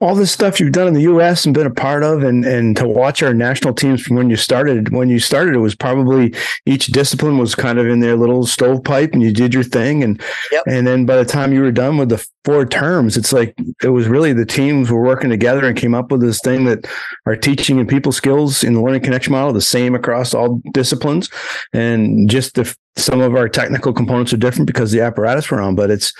all 0.00 0.14
this 0.14 0.30
stuff 0.30 0.60
you've 0.60 0.72
done 0.72 0.86
in 0.86 0.94
the 0.94 1.02
U.S. 1.02 1.44
and 1.44 1.54
been 1.54 1.66
a 1.66 1.70
part 1.70 2.02
of, 2.02 2.22
and 2.22 2.44
and 2.44 2.76
to 2.76 2.86
watch 2.86 3.22
our 3.22 3.34
national 3.34 3.74
teams 3.74 4.02
from 4.02 4.16
when 4.16 4.30
you 4.30 4.36
started. 4.36 4.92
When 4.92 5.08
you 5.08 5.18
started, 5.18 5.54
it 5.54 5.58
was 5.58 5.74
probably 5.74 6.34
each 6.66 6.86
discipline 6.86 7.38
was 7.38 7.54
kind 7.54 7.78
of 7.78 7.86
in 7.86 8.00
their 8.00 8.16
little 8.16 8.46
stovepipe, 8.46 9.12
and 9.12 9.22
you 9.22 9.32
did 9.32 9.54
your 9.54 9.64
thing, 9.64 10.02
and 10.02 10.20
yep. 10.52 10.64
and 10.66 10.86
then 10.86 11.06
by 11.06 11.16
the 11.16 11.24
time 11.24 11.52
you 11.52 11.62
were 11.62 11.72
done 11.72 11.96
with 11.96 12.10
the 12.10 12.24
four 12.44 12.66
terms, 12.66 13.16
it's 13.16 13.32
like 13.32 13.54
it 13.82 13.88
was 13.88 14.06
really 14.06 14.32
the 14.32 14.46
teams 14.46 14.90
were 14.90 15.02
working 15.02 15.30
together 15.30 15.66
and 15.66 15.76
came 15.76 15.94
up 15.94 16.12
with 16.12 16.20
this 16.20 16.40
thing 16.40 16.64
that 16.64 16.86
are 17.26 17.36
teaching 17.36 17.78
and 17.78 17.88
people 17.88 18.12
skills 18.12 18.62
in 18.62 18.74
the 18.74 18.82
learning 18.82 19.02
connection 19.02 19.32
model 19.32 19.52
the 19.52 19.60
same 19.60 19.94
across 19.94 20.34
all 20.34 20.60
disciplines, 20.72 21.30
and 21.72 22.28
just 22.28 22.54
the 22.54 22.74
some 22.98 23.20
of 23.20 23.34
our 23.34 23.48
technical 23.48 23.92
components 23.92 24.32
are 24.32 24.36
different 24.36 24.66
because 24.66 24.90
the 24.90 25.00
apparatus 25.00 25.50
we're 25.50 25.60
on, 25.60 25.74
but 25.74 25.90
it's 25.90 26.12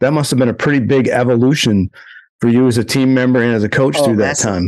that 0.00 0.12
must 0.12 0.30
have 0.30 0.38
been 0.38 0.48
a 0.48 0.54
pretty 0.54 0.80
big 0.80 1.08
evolution 1.08 1.90
for 2.40 2.48
you 2.48 2.66
as 2.66 2.78
a 2.78 2.84
team 2.84 3.14
member 3.14 3.42
and 3.42 3.54
as 3.54 3.62
a 3.62 3.68
coach 3.68 3.96
oh, 3.98 4.04
through 4.04 4.16
that 4.16 4.38
time. 4.38 4.66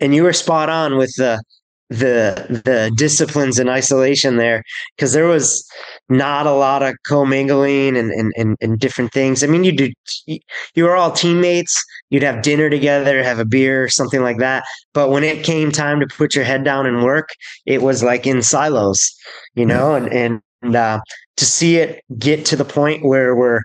And 0.00 0.14
you 0.14 0.22
were 0.22 0.32
spot 0.32 0.68
on 0.68 0.96
with 0.96 1.14
the 1.16 1.42
the 1.88 2.62
the 2.64 2.92
disciplines 2.96 3.58
in 3.58 3.68
isolation 3.68 4.36
there 4.36 4.62
because 4.96 5.12
there 5.12 5.26
was 5.26 5.64
not 6.08 6.46
a 6.46 6.52
lot 6.52 6.82
of 6.82 6.96
commingling 7.06 7.96
and, 7.96 8.10
and 8.10 8.32
and 8.36 8.56
and 8.60 8.78
different 8.78 9.12
things. 9.12 9.44
I 9.44 9.46
mean, 9.46 9.64
you 9.64 9.72
do 9.72 9.92
you 10.26 10.84
were 10.84 10.96
all 10.96 11.12
teammates. 11.12 11.80
You'd 12.10 12.22
have 12.22 12.42
dinner 12.42 12.68
together, 12.70 13.22
have 13.22 13.38
a 13.38 13.44
beer, 13.44 13.88
something 13.88 14.22
like 14.22 14.38
that. 14.38 14.64
But 14.94 15.10
when 15.10 15.24
it 15.24 15.44
came 15.44 15.70
time 15.70 16.00
to 16.00 16.06
put 16.06 16.34
your 16.34 16.44
head 16.44 16.64
down 16.64 16.86
and 16.86 17.04
work, 17.04 17.30
it 17.66 17.82
was 17.82 18.02
like 18.02 18.26
in 18.26 18.42
silos, 18.42 19.14
you 19.54 19.66
know. 19.66 19.94
And 19.94 20.12
and, 20.12 20.42
and 20.62 20.76
uh, 20.76 21.00
to 21.36 21.44
see 21.44 21.76
it 21.76 22.02
get 22.18 22.44
to 22.46 22.56
the 22.56 22.64
point 22.64 23.04
where 23.04 23.36
we're 23.36 23.62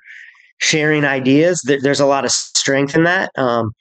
sharing 0.60 1.06
ideas, 1.06 1.62
there's 1.66 2.00
a 2.00 2.06
lot 2.06 2.24
of 2.24 2.32
strength 2.32 2.96
in 2.96 3.04
that. 3.04 3.32
Um, 3.36 3.74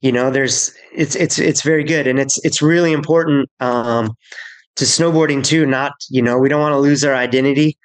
you 0.00 0.12
know 0.12 0.30
there's 0.30 0.72
it's 0.94 1.14
it's 1.14 1.38
it's 1.38 1.62
very 1.62 1.84
good 1.84 2.06
and 2.06 2.18
it's 2.18 2.42
it's 2.44 2.62
really 2.62 2.92
important 2.92 3.48
um 3.60 4.14
to 4.76 4.84
snowboarding 4.84 5.44
too 5.44 5.66
not 5.66 5.92
you 6.10 6.22
know 6.22 6.38
we 6.38 6.48
don't 6.48 6.60
want 6.60 6.72
to 6.72 6.78
lose 6.78 7.04
our 7.04 7.14
identity 7.14 7.76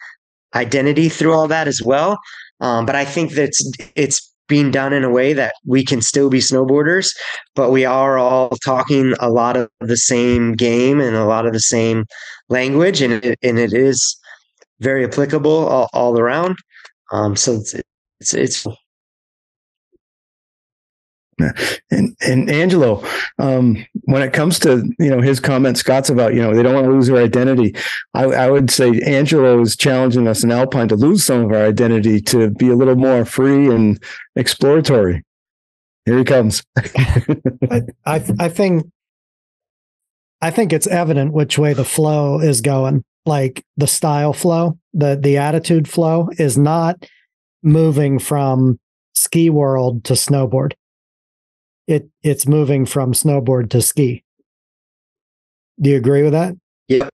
identity 0.56 1.08
through 1.10 1.34
all 1.34 1.48
that 1.48 1.68
as 1.68 1.82
well 1.82 2.18
um 2.60 2.86
but 2.86 2.96
i 2.96 3.06
think 3.06 3.32
that 3.34 3.44
it's 3.44 3.72
it's 3.96 4.32
being 4.52 4.70
done 4.70 4.92
in 4.92 5.06
a 5.06 5.10
way 5.10 5.32
that 5.32 5.54
we 5.66 5.82
can 5.82 6.02
still 6.02 6.30
be 6.30 6.40
snowboarders, 6.40 7.16
but 7.56 7.72
we 7.72 7.86
are 7.86 8.18
all 8.18 8.50
talking 8.66 9.14
a 9.22 9.30
lot 9.30 9.56
of 9.56 9.70
the 9.80 9.96
same 9.96 10.52
game 10.56 11.00
and 11.00 11.16
a 11.16 11.24
lot 11.24 11.46
of 11.46 11.54
the 11.54 11.60
same 11.62 12.04
language, 12.50 13.02
and 13.02 13.14
it, 13.14 13.40
and 13.42 13.58
it 13.58 13.72
is 13.72 14.20
very 14.82 15.06
applicable 15.06 15.68
all, 15.70 15.90
all 15.94 16.20
around. 16.20 16.58
Um, 17.14 17.38
so 17.38 17.54
it's, 17.54 17.74
it's, 18.20 18.34
it's 18.34 18.68
and 21.92 22.16
and 22.22 22.50
Angelo, 22.50 23.04
um, 23.40 23.86
when 24.04 24.22
it 24.22 24.34
comes 24.34 24.60
to 24.60 24.90
you 25.00 25.10
know 25.10 25.22
his 25.22 25.40
comment, 25.40 25.78
Scott's 25.78 26.10
about 26.10 26.34
you 26.34 26.42
know 26.42 26.54
they 26.54 26.64
don't 26.64 26.74
want 26.74 26.86
to 26.86 26.92
lose 26.92 27.08
their 27.08 27.24
identity. 27.24 27.76
I, 28.14 28.24
I, 28.26 28.50
would 28.50 28.70
say 28.70 29.00
Angelo 29.02 29.62
is 29.62 29.76
challenging 29.76 30.28
us 30.28 30.44
in 30.44 30.52
Alpine 30.52 30.88
to 30.90 30.96
lose 30.96 31.24
some 31.24 31.46
of 31.46 31.52
our 31.52 31.66
identity 31.66 32.22
to 32.22 32.50
be 32.52 32.70
a 32.70 32.76
little 32.76 32.96
more 32.96 33.26
free 33.26 33.74
and 33.74 34.02
exploratory. 34.36 35.24
Here 36.06 36.18
he 36.18 36.24
comes. 36.24 36.64
I, 36.78 37.82
I 38.06 38.24
I 38.40 38.50
think 38.50 38.86
I 40.42 40.50
think 40.50 40.74
it's 40.74 40.88
evident 40.88 41.34
which 41.34 41.58
way 41.58 41.74
the 41.74 41.86
flow 41.86 42.40
is 42.40 42.62
going. 42.62 43.04
Like 43.26 43.64
the 43.78 43.88
style 43.88 44.34
flow, 44.34 44.80
the 44.94 45.16
the 45.16 45.38
attitude 45.38 45.88
flow 45.88 46.30
is 46.38 46.58
not 46.58 47.06
moving 47.64 48.18
from 48.18 48.80
ski 49.14 49.50
world 49.50 50.04
to 50.06 50.14
snowboard 50.14 50.74
it 51.92 52.10
it's 52.24 52.48
moving 52.48 52.86
from 52.86 53.14
snowboard 53.14 53.70
to 53.72 53.82
ski. 53.82 54.24
Do 55.80 55.90
you 55.90 55.98
agree 55.98 56.24
with 56.24 56.34
that? 56.34 56.56
Yeah. 56.88 57.10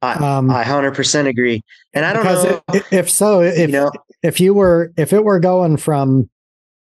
I, 0.00 0.12
um, 0.14 0.50
I 0.50 0.62
100% 0.62 1.26
agree. 1.26 1.62
And 1.92 2.04
I 2.04 2.12
don't 2.12 2.24
know 2.24 2.62
if, 2.72 2.92
if 2.92 3.10
so 3.10 3.42
if 3.42 3.58
you 3.58 3.66
know, 3.68 3.90
if 4.22 4.40
you 4.40 4.54
were 4.54 4.92
if 4.96 5.12
it 5.12 5.24
were 5.24 5.40
going 5.40 5.76
from 5.76 6.28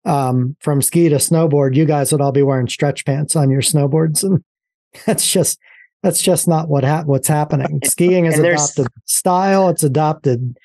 um 0.04 0.56
from 0.60 0.80
ski 0.82 1.08
to 1.08 1.16
snowboard, 1.16 1.74
you 1.74 1.84
guys 1.84 2.12
would 2.12 2.20
all 2.20 2.32
be 2.32 2.42
wearing 2.42 2.68
stretch 2.68 3.04
pants 3.04 3.36
on 3.36 3.50
your 3.50 3.62
snowboards 3.62 4.22
and 4.22 4.42
that's 5.06 5.30
just 5.30 5.58
that's 6.02 6.22
just 6.22 6.46
not 6.46 6.68
what 6.68 6.84
ha- 6.84 7.04
what's 7.04 7.28
happening. 7.28 7.80
Skiing 7.84 8.26
is 8.26 8.38
adopted 8.38 8.88
style, 9.06 9.68
it's 9.68 9.82
adopted 9.82 10.56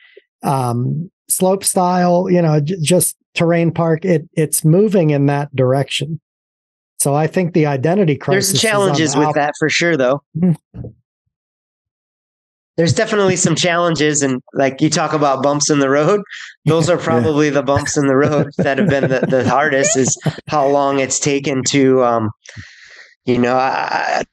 um 0.44 1.12
slope 1.30 1.64
style, 1.64 2.30
you 2.30 2.42
know, 2.42 2.60
j- 2.60 2.78
just 2.82 3.18
terrain 3.36 3.72
park 3.72 4.06
it 4.06 4.28
it's 4.34 4.64
moving 4.64 5.10
in 5.10 5.26
that 5.26 5.54
direction. 5.56 6.20
So 7.00 7.16
I 7.16 7.28
think 7.28 7.54
the 7.54 7.66
identity 7.66 8.18
crisis. 8.18 8.52
There's 8.52 8.62
challenges 8.62 9.14
the 9.14 9.20
with 9.20 9.36
that 9.36 9.54
for 9.58 9.70
sure, 9.70 9.96
though. 9.96 10.22
Mm-hmm. 10.38 10.88
There's 12.76 12.94
definitely 12.94 13.36
some 13.36 13.56
challenges, 13.56 14.22
and 14.22 14.42
like 14.54 14.82
you 14.82 14.90
talk 14.90 15.12
about 15.12 15.44
bumps 15.44 15.70
in 15.70 15.80
the 15.80 15.90
road, 15.90 16.22
those 16.66 16.90
are 16.90 16.98
probably 17.10 17.48
yeah. 17.48 17.54
the 17.54 17.64
bumps 17.64 17.98
in 17.98 18.08
the 18.08 18.16
road 18.16 18.50
that 18.58 18.78
have 18.78 18.90
been 18.90 19.10
the, 19.10 19.26
the 19.28 19.48
hardest. 19.50 19.98
Is 19.98 20.18
how 20.48 20.68
long 20.68 21.00
it's 21.00 21.20
taken 21.20 21.64
to, 21.66 22.04
um, 22.04 22.30
you 23.26 23.38
know, 23.38 23.56
I, 23.56 24.24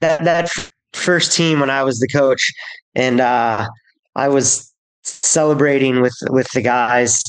that 0.00 0.24
that 0.24 0.50
first 0.92 1.32
team 1.32 1.60
when 1.60 1.70
I 1.70 1.82
was 1.82 1.98
the 1.98 2.08
coach, 2.08 2.52
and 2.94 3.20
uh, 3.20 3.68
I 4.14 4.28
was 4.28 4.72
celebrating 5.04 6.00
with 6.00 6.16
with 6.30 6.48
the 6.52 6.62
guys 6.62 7.22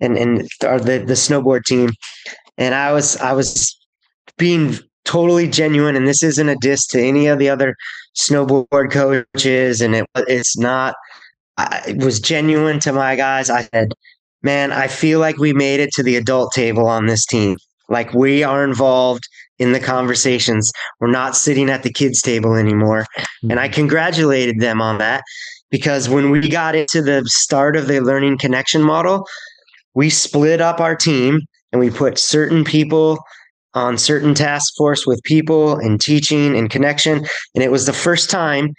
and 0.00 0.16
and 0.16 0.48
or 0.64 0.78
the 0.78 0.98
the 0.98 1.14
snowboard 1.14 1.64
team, 1.64 1.90
and 2.58 2.74
I 2.74 2.92
was 2.92 3.16
I 3.16 3.32
was 3.32 3.76
being 4.38 4.78
totally 5.04 5.48
genuine 5.48 5.96
and 5.96 6.06
this 6.06 6.22
isn't 6.22 6.48
a 6.48 6.56
diss 6.56 6.86
to 6.86 7.00
any 7.00 7.26
of 7.26 7.38
the 7.38 7.48
other 7.48 7.74
snowboard 8.16 8.90
coaches 8.90 9.80
and 9.80 9.94
it, 9.94 10.06
it's 10.28 10.56
not 10.56 10.94
I, 11.58 11.82
it 11.88 11.98
was 11.98 12.20
genuine 12.20 12.80
to 12.80 12.92
my 12.92 13.16
guys. 13.16 13.50
I 13.50 13.62
said 13.62 13.92
man 14.44 14.72
i 14.72 14.88
feel 14.88 15.20
like 15.20 15.38
we 15.38 15.52
made 15.52 15.78
it 15.78 15.90
to 15.92 16.02
the 16.02 16.16
adult 16.16 16.52
table 16.52 16.86
on 16.86 17.06
this 17.06 17.26
team. 17.26 17.56
Like 17.88 18.12
we 18.14 18.42
are 18.42 18.64
involved 18.64 19.24
in 19.58 19.72
the 19.72 19.80
conversations. 19.80 20.72
We're 20.98 21.10
not 21.10 21.36
sitting 21.36 21.68
at 21.68 21.82
the 21.82 21.92
kids 21.92 22.22
table 22.22 22.54
anymore. 22.54 23.06
And 23.42 23.58
i 23.58 23.66
mm-hmm. 23.66 23.74
congratulated 23.74 24.60
them 24.60 24.80
on 24.80 24.98
that 24.98 25.22
because 25.70 26.08
when 26.08 26.30
we 26.30 26.48
got 26.48 26.74
into 26.74 27.02
the 27.02 27.22
start 27.26 27.76
of 27.76 27.88
the 27.88 28.00
learning 28.00 28.38
connection 28.38 28.82
model 28.82 29.26
we 29.94 30.08
split 30.10 30.60
up 30.60 30.80
our 30.80 30.96
team 30.96 31.40
and 31.72 31.80
we 31.80 31.90
put 31.90 32.18
certain 32.18 32.64
people 32.64 33.18
on 33.74 33.98
certain 33.98 34.34
task 34.34 34.74
force 34.76 35.06
with 35.06 35.22
people 35.22 35.76
and 35.76 36.00
teaching 36.00 36.56
and 36.56 36.70
connection. 36.70 37.24
And 37.54 37.64
it 37.64 37.70
was 37.70 37.86
the 37.86 37.92
first 37.92 38.30
time 38.30 38.74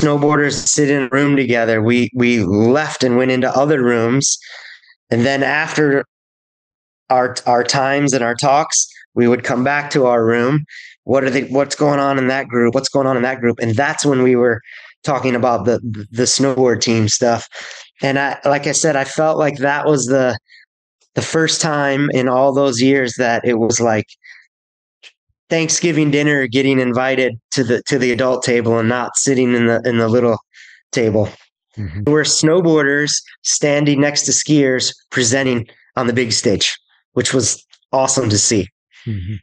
snowboarders 0.00 0.66
sit 0.66 0.90
in 0.90 1.04
a 1.04 1.08
room 1.10 1.36
together. 1.36 1.82
We 1.82 2.10
we 2.14 2.42
left 2.44 3.04
and 3.04 3.16
went 3.16 3.30
into 3.30 3.54
other 3.54 3.82
rooms. 3.82 4.36
And 5.10 5.24
then 5.24 5.42
after 5.42 6.04
our 7.10 7.36
our 7.46 7.62
times 7.62 8.12
and 8.12 8.24
our 8.24 8.34
talks, 8.34 8.88
we 9.14 9.28
would 9.28 9.44
come 9.44 9.64
back 9.64 9.90
to 9.90 10.06
our 10.06 10.24
room. 10.24 10.64
What 11.04 11.24
are 11.24 11.30
they 11.30 11.44
what's 11.44 11.76
going 11.76 12.00
on 12.00 12.18
in 12.18 12.28
that 12.28 12.48
group? 12.48 12.74
What's 12.74 12.88
going 12.88 13.06
on 13.06 13.16
in 13.16 13.22
that 13.22 13.40
group? 13.40 13.58
And 13.60 13.74
that's 13.74 14.04
when 14.04 14.22
we 14.22 14.36
were 14.36 14.60
talking 15.04 15.34
about 15.34 15.64
the 15.64 15.78
the 16.10 16.24
snowboard 16.24 16.80
team 16.80 17.08
stuff. 17.08 17.48
And 18.02 18.18
I 18.18 18.38
like 18.44 18.66
I 18.66 18.72
said, 18.72 18.96
I 18.96 19.04
felt 19.04 19.38
like 19.38 19.58
that 19.58 19.86
was 19.86 20.06
the 20.06 20.36
the 21.14 21.22
first 21.22 21.60
time 21.60 22.10
in 22.10 22.28
all 22.28 22.52
those 22.52 22.80
years 22.80 23.14
that 23.16 23.44
it 23.44 23.54
was 23.54 23.80
like 23.80 24.06
Thanksgiving 25.50 26.10
dinner 26.10 26.46
getting 26.46 26.80
invited 26.80 27.38
to 27.52 27.64
the 27.64 27.82
to 27.82 27.98
the 27.98 28.10
adult 28.10 28.42
table 28.42 28.78
and 28.78 28.88
not 28.88 29.16
sitting 29.16 29.54
in 29.54 29.66
the 29.66 29.80
in 29.84 29.98
the 29.98 30.08
little 30.08 30.38
table. 30.92 31.28
Mm-hmm. 31.76 32.04
We're 32.06 32.22
snowboarders 32.22 33.22
standing 33.42 34.00
next 34.00 34.22
to 34.22 34.32
skiers 34.32 34.94
presenting 35.10 35.66
on 35.96 36.06
the 36.06 36.12
big 36.12 36.32
stage, 36.32 36.76
which 37.12 37.34
was 37.34 37.64
awesome 37.92 38.30
to 38.30 38.38
see. 38.38 38.68
Mm-hmm. 39.06 39.34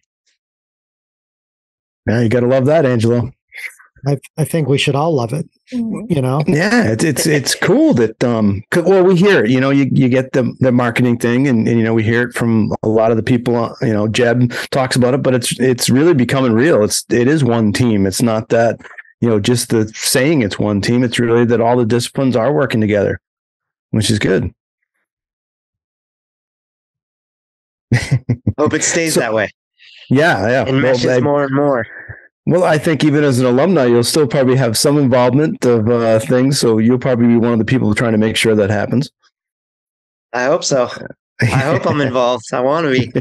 Yeah, 2.08 2.22
you 2.22 2.30
got 2.30 2.40
to 2.40 2.48
love 2.48 2.66
that, 2.66 2.86
Angelo. 2.86 3.32
I, 4.08 4.18
I 4.38 4.46
think 4.46 4.68
we 4.68 4.78
should 4.78 4.96
all 4.96 5.14
love 5.14 5.34
it. 5.34 5.48
Mm-hmm. 5.74 6.12
You 6.12 6.22
know? 6.22 6.44
Yeah, 6.48 6.92
it's 6.92 7.04
it's 7.04 7.26
it's 7.26 7.56
cool 7.56 7.94
that 7.96 8.24
um 8.24 8.64
well 8.76 9.04
we 9.04 9.16
hear 9.16 9.46
it, 9.46 9.52
you 9.52 9.60
know, 9.60 9.70
you, 9.70 9.90
you 9.92 10.10
get 10.10 10.34
the 10.34 10.54
the 10.60 10.72
marketing 10.72 11.18
thing 11.18 11.48
and, 11.48 11.68
and 11.68 11.78
you 11.78 11.84
know 11.84 11.94
we 11.94 12.04
hear 12.04 12.24
it 12.24 12.34
from 12.34 12.74
a 12.84 12.90
lot 12.90 13.12
of 13.12 13.18
the 13.18 13.24
people, 13.24 13.56
uh, 13.56 13.74
you 13.82 13.94
know, 13.94 14.08
Jeb 14.08 14.52
talks 14.72 14.96
about 14.96 15.14
it, 15.14 15.22
but 15.22 15.34
it's 15.34 15.58
it's 15.60 15.90
really 15.90 16.14
becoming 16.14 16.54
real. 16.54 16.84
It's 16.84 17.06
it 17.10 17.28
is 17.28 17.44
one 17.44 17.72
team. 17.74 18.06
It's 18.06 18.22
not 18.22 18.50
that, 18.50 18.80
you 19.22 19.30
know, 19.30 19.40
just 19.40 19.70
the 19.70 19.88
saying 19.96 20.42
it's 20.42 20.60
one 20.60 20.82
team. 20.82 21.04
It's 21.04 21.20
really 21.20 21.46
that 21.46 21.62
all 21.62 21.78
the 21.78 21.86
disciplines 21.86 22.36
are 22.36 22.54
working 22.54 22.82
together, 22.82 23.22
which 23.92 24.10
is 24.10 24.20
good. 24.20 24.54
Hope 28.58 28.74
it 28.74 28.84
stays 28.84 29.14
so, 29.16 29.20
that 29.20 29.34
way. 29.34 29.50
Yeah, 30.10 30.48
yeah. 30.50 30.66
And 30.68 30.82
meshes 30.82 31.06
well, 31.06 31.18
I, 31.18 31.22
more 31.22 31.44
and 31.44 31.56
more. 31.56 31.88
Well, 32.52 32.66
I 32.66 32.78
think 32.78 33.06
even 33.06 33.24
as 33.24 33.40
an 33.40 33.46
alumni, 33.46 33.86
you'll 33.86 34.04
still 34.04 34.28
probably 34.28 34.58
have 34.58 34.78
some 34.78 34.98
involvement 34.98 35.64
of 35.64 35.88
uh, 35.90 36.20
things. 36.20 36.60
So 36.60 36.80
you'll 36.80 37.00
probably 37.00 37.28
be 37.28 37.38
one 37.38 37.54
of 37.54 37.60
the 37.60 37.66
people 37.66 37.96
trying 37.96 38.12
to 38.12 38.18
make 38.18 38.36
sure 38.36 38.56
that 38.56 38.70
happens. 38.70 39.10
I 40.34 40.44
hope 40.44 40.66
so. 40.66 40.90
I 41.42 41.46
hope 41.46 41.88
I'm 41.88 42.02
involved. 42.02 42.44
I 42.52 42.60
want 42.60 42.88
to 42.88 42.92
be. 42.92 43.14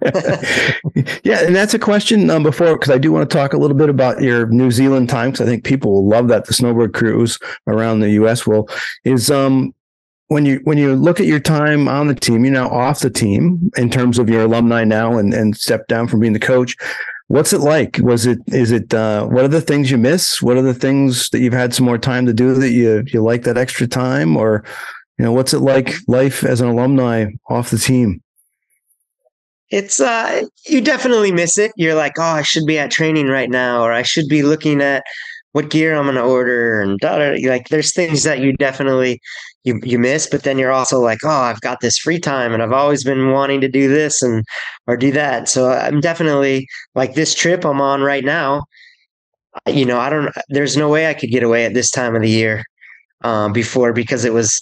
yeah, 1.24 1.44
and 1.44 1.54
that's 1.54 1.74
a 1.74 1.78
question 1.78 2.30
um, 2.30 2.42
before 2.42 2.72
because 2.72 2.90
I 2.90 2.96
do 2.96 3.12
want 3.12 3.28
to 3.28 3.36
talk 3.36 3.52
a 3.52 3.58
little 3.58 3.76
bit 3.76 3.90
about 3.90 4.22
your 4.22 4.46
New 4.46 4.70
Zealand 4.70 5.10
time 5.10 5.30
because 5.30 5.46
I 5.46 5.50
think 5.50 5.62
people 5.62 5.92
will 5.92 6.08
love 6.08 6.28
that 6.28 6.46
the 6.46 6.54
snowboard 6.54 6.94
crews 6.94 7.38
around 7.66 8.00
the 8.00 8.12
U.S. 8.12 8.46
will 8.46 8.66
is 9.04 9.30
um 9.30 9.74
when 10.28 10.46
you 10.46 10.60
when 10.64 10.78
you 10.78 10.94
look 10.96 11.20
at 11.20 11.26
your 11.26 11.40
time 11.40 11.86
on 11.86 12.06
the 12.06 12.14
team, 12.14 12.44
you're 12.46 12.54
now 12.54 12.70
off 12.70 13.00
the 13.00 13.10
team 13.10 13.70
in 13.76 13.90
terms 13.90 14.18
of 14.18 14.30
your 14.30 14.44
alumni 14.44 14.84
now 14.84 15.18
and 15.18 15.34
and 15.34 15.54
step 15.54 15.86
down 15.86 16.08
from 16.08 16.20
being 16.20 16.32
the 16.32 16.40
coach. 16.40 16.76
What's 17.30 17.52
it 17.52 17.60
like? 17.60 17.98
Was 17.98 18.26
it 18.26 18.40
is 18.48 18.72
it 18.72 18.92
uh, 18.92 19.24
what 19.24 19.44
are 19.44 19.48
the 19.48 19.60
things 19.60 19.88
you 19.88 19.98
miss? 19.98 20.42
What 20.42 20.56
are 20.56 20.62
the 20.62 20.74
things 20.74 21.30
that 21.30 21.38
you've 21.38 21.52
had 21.52 21.72
some 21.72 21.86
more 21.86 21.96
time 21.96 22.26
to 22.26 22.34
do 22.34 22.54
that 22.54 22.70
you 22.70 23.04
you 23.06 23.22
like 23.22 23.44
that 23.44 23.56
extra 23.56 23.86
time 23.86 24.36
or 24.36 24.64
you 25.16 25.24
know 25.24 25.30
what's 25.30 25.54
it 25.54 25.60
like 25.60 25.94
life 26.08 26.42
as 26.42 26.60
an 26.60 26.66
alumni 26.66 27.26
off 27.48 27.70
the 27.70 27.78
team? 27.78 28.20
It's 29.68 30.00
uh 30.00 30.42
you 30.66 30.80
definitely 30.80 31.30
miss 31.30 31.56
it. 31.56 31.70
You're 31.76 31.94
like, 31.94 32.14
"Oh, 32.18 32.22
I 32.22 32.42
should 32.42 32.66
be 32.66 32.80
at 32.80 32.90
training 32.90 33.28
right 33.28 33.48
now 33.48 33.84
or 33.84 33.92
I 33.92 34.02
should 34.02 34.26
be 34.26 34.42
looking 34.42 34.82
at 34.82 35.04
what 35.52 35.70
gear 35.70 35.94
I'm 35.94 36.04
going 36.04 36.14
to 36.14 36.22
order 36.22 36.80
and 36.80 36.98
da, 36.98 37.18
da, 37.18 37.48
like 37.48 37.68
there's 37.68 37.92
things 37.92 38.22
that 38.22 38.40
you 38.40 38.52
definitely 38.56 39.20
you 39.64 39.80
you 39.82 39.98
miss 39.98 40.26
but 40.26 40.42
then 40.42 40.58
you're 40.58 40.72
also 40.72 41.00
like 41.00 41.18
oh 41.24 41.28
I've 41.28 41.60
got 41.60 41.80
this 41.80 41.98
free 41.98 42.18
time 42.18 42.52
and 42.52 42.62
I've 42.62 42.72
always 42.72 43.04
been 43.04 43.30
wanting 43.30 43.60
to 43.60 43.68
do 43.68 43.88
this 43.88 44.22
and 44.22 44.44
or 44.86 44.96
do 44.96 45.10
that. 45.12 45.48
So 45.48 45.70
uh, 45.70 45.82
I'm 45.84 46.00
definitely 46.00 46.66
like 46.94 47.14
this 47.14 47.34
trip 47.34 47.64
I'm 47.64 47.80
on 47.80 48.02
right 48.02 48.24
now 48.24 48.64
uh, 49.66 49.70
you 49.70 49.84
know 49.84 49.98
I 49.98 50.10
don't 50.10 50.28
uh, 50.28 50.42
there's 50.48 50.76
no 50.76 50.88
way 50.88 51.08
I 51.08 51.14
could 51.14 51.30
get 51.30 51.42
away 51.42 51.64
at 51.64 51.74
this 51.74 51.90
time 51.90 52.14
of 52.14 52.22
the 52.22 52.30
year 52.30 52.64
um, 53.22 53.52
before 53.52 53.92
because 53.92 54.24
it 54.24 54.32
was 54.32 54.60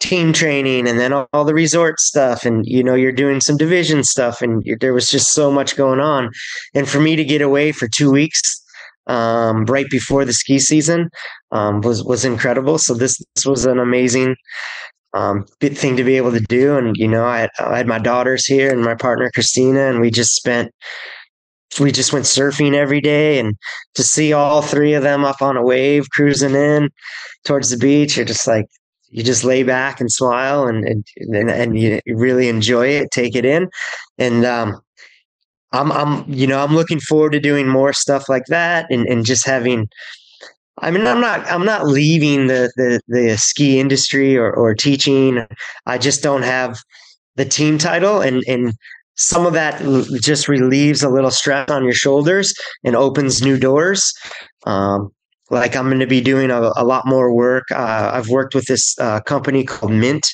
team 0.00 0.32
training 0.32 0.86
and 0.86 0.98
then 1.00 1.12
all, 1.12 1.26
all, 1.32 1.44
the 1.44 1.52
resort 1.52 1.98
stuff 1.98 2.44
and 2.44 2.64
you 2.66 2.84
know 2.84 2.94
you're 2.94 3.10
doing 3.10 3.40
some 3.40 3.56
division 3.56 4.04
stuff 4.04 4.40
and 4.40 4.64
there 4.80 4.94
was 4.94 5.10
just 5.10 5.32
so 5.32 5.50
much 5.50 5.76
going 5.76 5.98
on. 5.98 6.30
And 6.74 6.88
for 6.88 7.00
me 7.00 7.16
to 7.16 7.24
get 7.24 7.42
away 7.42 7.72
for 7.72 7.88
two 7.88 8.10
weeks 8.10 8.62
um, 9.08 9.64
right 9.64 9.88
before 9.90 10.24
the 10.24 10.32
ski 10.32 10.58
season 10.58 11.10
um, 11.50 11.80
was 11.80 12.04
was 12.04 12.24
incredible. 12.24 12.78
So 12.78 12.94
this 12.94 13.20
this 13.34 13.46
was 13.46 13.66
an 13.66 13.78
amazing 13.78 14.36
um, 15.14 15.46
thing 15.60 15.96
to 15.96 16.04
be 16.04 16.16
able 16.16 16.32
to 16.32 16.40
do. 16.40 16.76
And 16.76 16.96
you 16.96 17.08
know, 17.08 17.24
I 17.24 17.40
had, 17.40 17.50
I 17.58 17.78
had 17.78 17.86
my 17.86 17.98
daughters 17.98 18.44
here 18.44 18.70
and 18.70 18.82
my 18.82 18.94
partner 18.94 19.30
Christina, 19.34 19.88
and 19.88 20.00
we 20.00 20.10
just 20.10 20.34
spent 20.34 20.72
we 21.80 21.92
just 21.92 22.12
went 22.12 22.24
surfing 22.24 22.74
every 22.74 23.00
day 23.00 23.38
and 23.38 23.56
to 23.94 24.02
see 24.02 24.32
all 24.32 24.62
three 24.62 24.94
of 24.94 25.02
them 25.02 25.24
up 25.24 25.40
on 25.42 25.56
a 25.56 25.62
wave 25.62 26.08
cruising 26.10 26.54
in 26.54 26.88
towards 27.44 27.70
the 27.70 27.76
beach 27.76 28.16
you're 28.16 28.26
just 28.26 28.46
like 28.46 28.66
you 29.10 29.22
just 29.22 29.44
lay 29.44 29.62
back 29.62 30.00
and 30.00 30.10
smile 30.10 30.66
and 30.66 30.84
and 30.84 31.04
and, 31.16 31.50
and 31.50 31.78
you 31.78 32.00
really 32.06 32.48
enjoy 32.48 32.86
it 32.86 33.10
take 33.12 33.36
it 33.36 33.44
in 33.44 33.68
and 34.16 34.44
um 34.44 34.80
i'm 35.72 35.92
i'm 35.92 36.24
you 36.32 36.46
know 36.46 36.62
i'm 36.62 36.74
looking 36.74 37.00
forward 37.00 37.32
to 37.32 37.40
doing 37.40 37.68
more 37.68 37.92
stuff 37.92 38.28
like 38.28 38.46
that 38.46 38.86
and 38.90 39.06
and 39.06 39.24
just 39.24 39.46
having 39.46 39.88
I 40.80 40.90
mean, 40.90 41.06
I'm 41.06 41.20
not. 41.20 41.40
I'm 41.50 41.64
not 41.64 41.86
leaving 41.86 42.46
the 42.46 42.70
the, 42.76 43.00
the 43.08 43.36
ski 43.36 43.80
industry 43.80 44.36
or, 44.36 44.52
or 44.52 44.74
teaching. 44.74 45.44
I 45.86 45.98
just 45.98 46.22
don't 46.22 46.42
have 46.42 46.78
the 47.36 47.44
team 47.44 47.78
title, 47.78 48.20
and 48.20 48.44
and 48.46 48.74
some 49.16 49.46
of 49.46 49.52
that 49.52 49.80
just 50.22 50.48
relieves 50.48 51.02
a 51.02 51.08
little 51.08 51.30
stress 51.30 51.68
on 51.70 51.82
your 51.82 51.92
shoulders 51.92 52.54
and 52.84 52.94
opens 52.94 53.42
new 53.42 53.58
doors. 53.58 54.12
Um, 54.64 55.10
like 55.50 55.74
I'm 55.74 55.86
going 55.86 55.98
to 55.98 56.06
be 56.06 56.20
doing 56.20 56.50
a, 56.50 56.70
a 56.76 56.84
lot 56.84 57.06
more 57.06 57.34
work. 57.34 57.64
Uh, 57.72 58.10
I've 58.14 58.28
worked 58.28 58.54
with 58.54 58.66
this 58.66 58.96
uh, 59.00 59.20
company 59.20 59.64
called 59.64 59.92
Mint, 59.92 60.26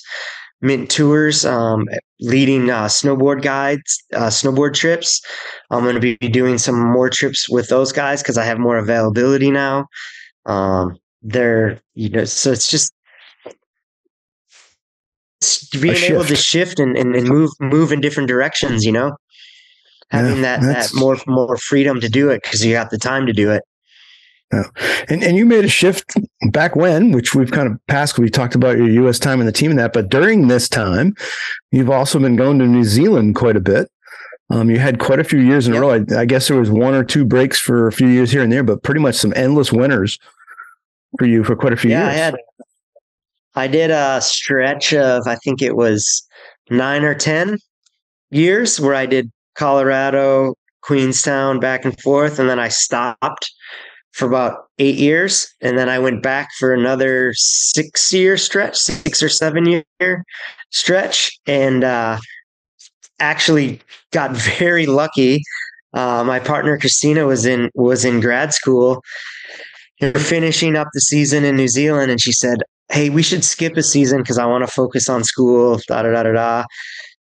Mint 0.61 0.91
Tours, 0.91 1.45
um, 1.45 1.87
leading 2.21 2.71
uh, 2.71 2.87
snowboard 2.87 3.43
guides, 3.43 4.03
uh, 4.15 4.29
snowboard 4.29 4.75
trips. 4.75 5.21
I'm 5.71 5.83
going 5.83 6.01
to 6.01 6.01
be 6.01 6.17
doing 6.17 6.59
some 6.59 6.81
more 6.93 7.11
trips 7.11 7.49
with 7.49 7.69
those 7.69 7.93
guys 7.93 8.23
because 8.23 8.39
I 8.39 8.45
have 8.45 8.59
more 8.59 8.79
availability 8.79 9.51
now. 9.51 9.87
Um, 10.47 10.97
they're 11.23 11.81
you 11.95 12.09
know, 12.11 12.25
so 12.25 12.53
it's 12.53 12.69
just 12.69 12.93
being 15.81 15.97
able 15.97 16.25
to 16.25 16.37
shift 16.37 16.79
and, 16.79 16.97
and, 16.97 17.15
and, 17.15 17.29
move 17.29 17.51
move 17.61 17.93
in 17.93 18.01
different 18.01 18.29
directions. 18.29 18.85
You 18.85 18.93
know, 18.93 19.17
having 20.11 20.37
yeah, 20.37 20.59
that 20.59 20.63
that 20.63 20.91
more 20.95 21.19
more 21.27 21.57
freedom 21.57 22.01
to 22.01 22.09
do 22.09 22.31
it 22.31 22.43
because 22.43 22.65
you 22.65 22.73
got 22.73 22.91
the 22.91 22.99
time 22.99 23.27
to 23.27 23.33
do 23.33 23.51
it. 23.51 23.63
Yeah. 24.55 25.05
And 25.09 25.23
and 25.23 25.37
you 25.37 25.45
made 25.47 25.65
a 25.65 25.69
shift 25.69 26.15
back 26.51 26.77
when, 26.77 27.13
which 27.13 27.35
we've 27.35 27.51
kind 27.51 27.67
of 27.67 27.79
passed. 27.89 28.19
We 28.19 28.31
talked 28.31 28.55
about 28.55 28.77
your 28.77 28.89
U.S. 28.89 29.19
time 29.19 29.41
and 29.41 29.49
the 29.49 29.53
team 29.53 29.71
and 29.71 29.79
that, 29.79 29.93
but 29.93 30.09
during 30.09 30.49
this 30.49 30.69
time, 30.69 31.15
you've 31.73 31.91
also 31.91 32.19
been 32.19 32.37
going 32.37 32.59
to 32.61 32.67
New 32.67 32.85
Zealand 32.85 33.35
quite 33.35 33.57
a 33.57 33.61
bit. 33.61 33.91
Um, 34.51 34.71
you 34.71 34.79
had 34.79 34.99
quite 34.99 35.21
a 35.21 35.25
few 35.25 35.41
years 35.41 35.67
in 35.67 35.73
yep. 35.73 35.83
a 35.83 35.87
row. 35.87 35.91
I, 35.93 36.21
I, 36.21 36.25
guess 36.27 36.49
there 36.49 36.59
was 36.59 36.71
one 36.71 36.95
or 36.95 37.03
two 37.03 37.25
breaks 37.25 37.59
for 37.59 37.87
a 37.87 37.93
few 37.93 38.09
years 38.09 38.31
here 38.31 38.43
and 38.43 38.53
there, 38.53 38.63
but 38.63 38.83
pretty 38.83 39.01
much 39.01 39.15
some 39.15 39.33
endless 39.35 39.73
winters 39.73 40.19
for 41.19 41.25
you 41.25 41.43
for 41.45 41.57
quite 41.57 41.73
a 41.73 41.77
few 41.77 41.91
yeah, 41.91 42.05
years. 42.05 42.15
I 42.15 42.19
had 42.19 42.37
I 43.57 43.67
did 43.69 43.91
a 43.91 44.21
stretch 44.21 44.93
of 44.93 45.27
I 45.27 45.37
think 45.37 45.63
it 45.63 45.77
was 45.77 46.27
nine 46.71 47.05
or 47.05 47.15
ten 47.15 47.59
years 48.31 48.79
where 48.79 48.95
I 48.95 49.07
did 49.07 49.31
Colorado, 49.55 50.55
Queenstown, 50.83 51.59
back 51.59 51.85
and 51.85 51.99
forth, 52.01 52.39
and 52.39 52.49
then 52.49 52.59
I 52.59 52.69
stopped 52.69 53.51
for 54.15 54.27
about 54.27 54.69
eight 54.79 54.95
years, 54.95 55.53
and 55.61 55.77
then 55.77 55.89
I 55.89 55.99
went 55.99 56.23
back 56.23 56.51
for 56.57 56.73
another 56.73 57.33
six 57.37 58.13
year 58.13 58.37
stretch, 58.37 58.77
six 58.77 59.23
or 59.23 59.29
seven 59.29 59.67
year 59.67 60.25
stretch, 60.71 61.37
and 61.47 61.83
uh, 61.83 62.19
actually 63.19 63.81
got 64.13 64.31
very 64.59 64.87
lucky. 64.87 65.43
Uh, 65.95 66.23
my 66.25 66.39
partner 66.39 66.79
Christina 66.79 67.27
was 67.27 67.45
in 67.45 67.71
was 67.75 68.05
in 68.05 68.21
grad 68.21 68.55
school, 68.55 69.03
finishing 70.01 70.77
up 70.77 70.89
the 70.95 71.01
season 71.01 71.45
in 71.45 71.57
New 71.57 71.69
Zealand, 71.69 72.13
and 72.13 72.21
she 72.21 72.33
said, 72.33 72.59
"Hey, 72.91 73.11
we 73.11 73.23
should 73.23 73.45
skip 73.45 73.77
a 73.77 73.83
season 73.83 74.19
because 74.19 74.39
I 74.39 74.47
want 74.47 74.65
to 74.65 74.73
focus 74.73 75.09
on 75.09 75.25
school." 75.25 75.81
Da 75.89 76.03
da 76.03 76.13
da 76.13 76.23
da 76.23 76.33
da. 76.33 76.65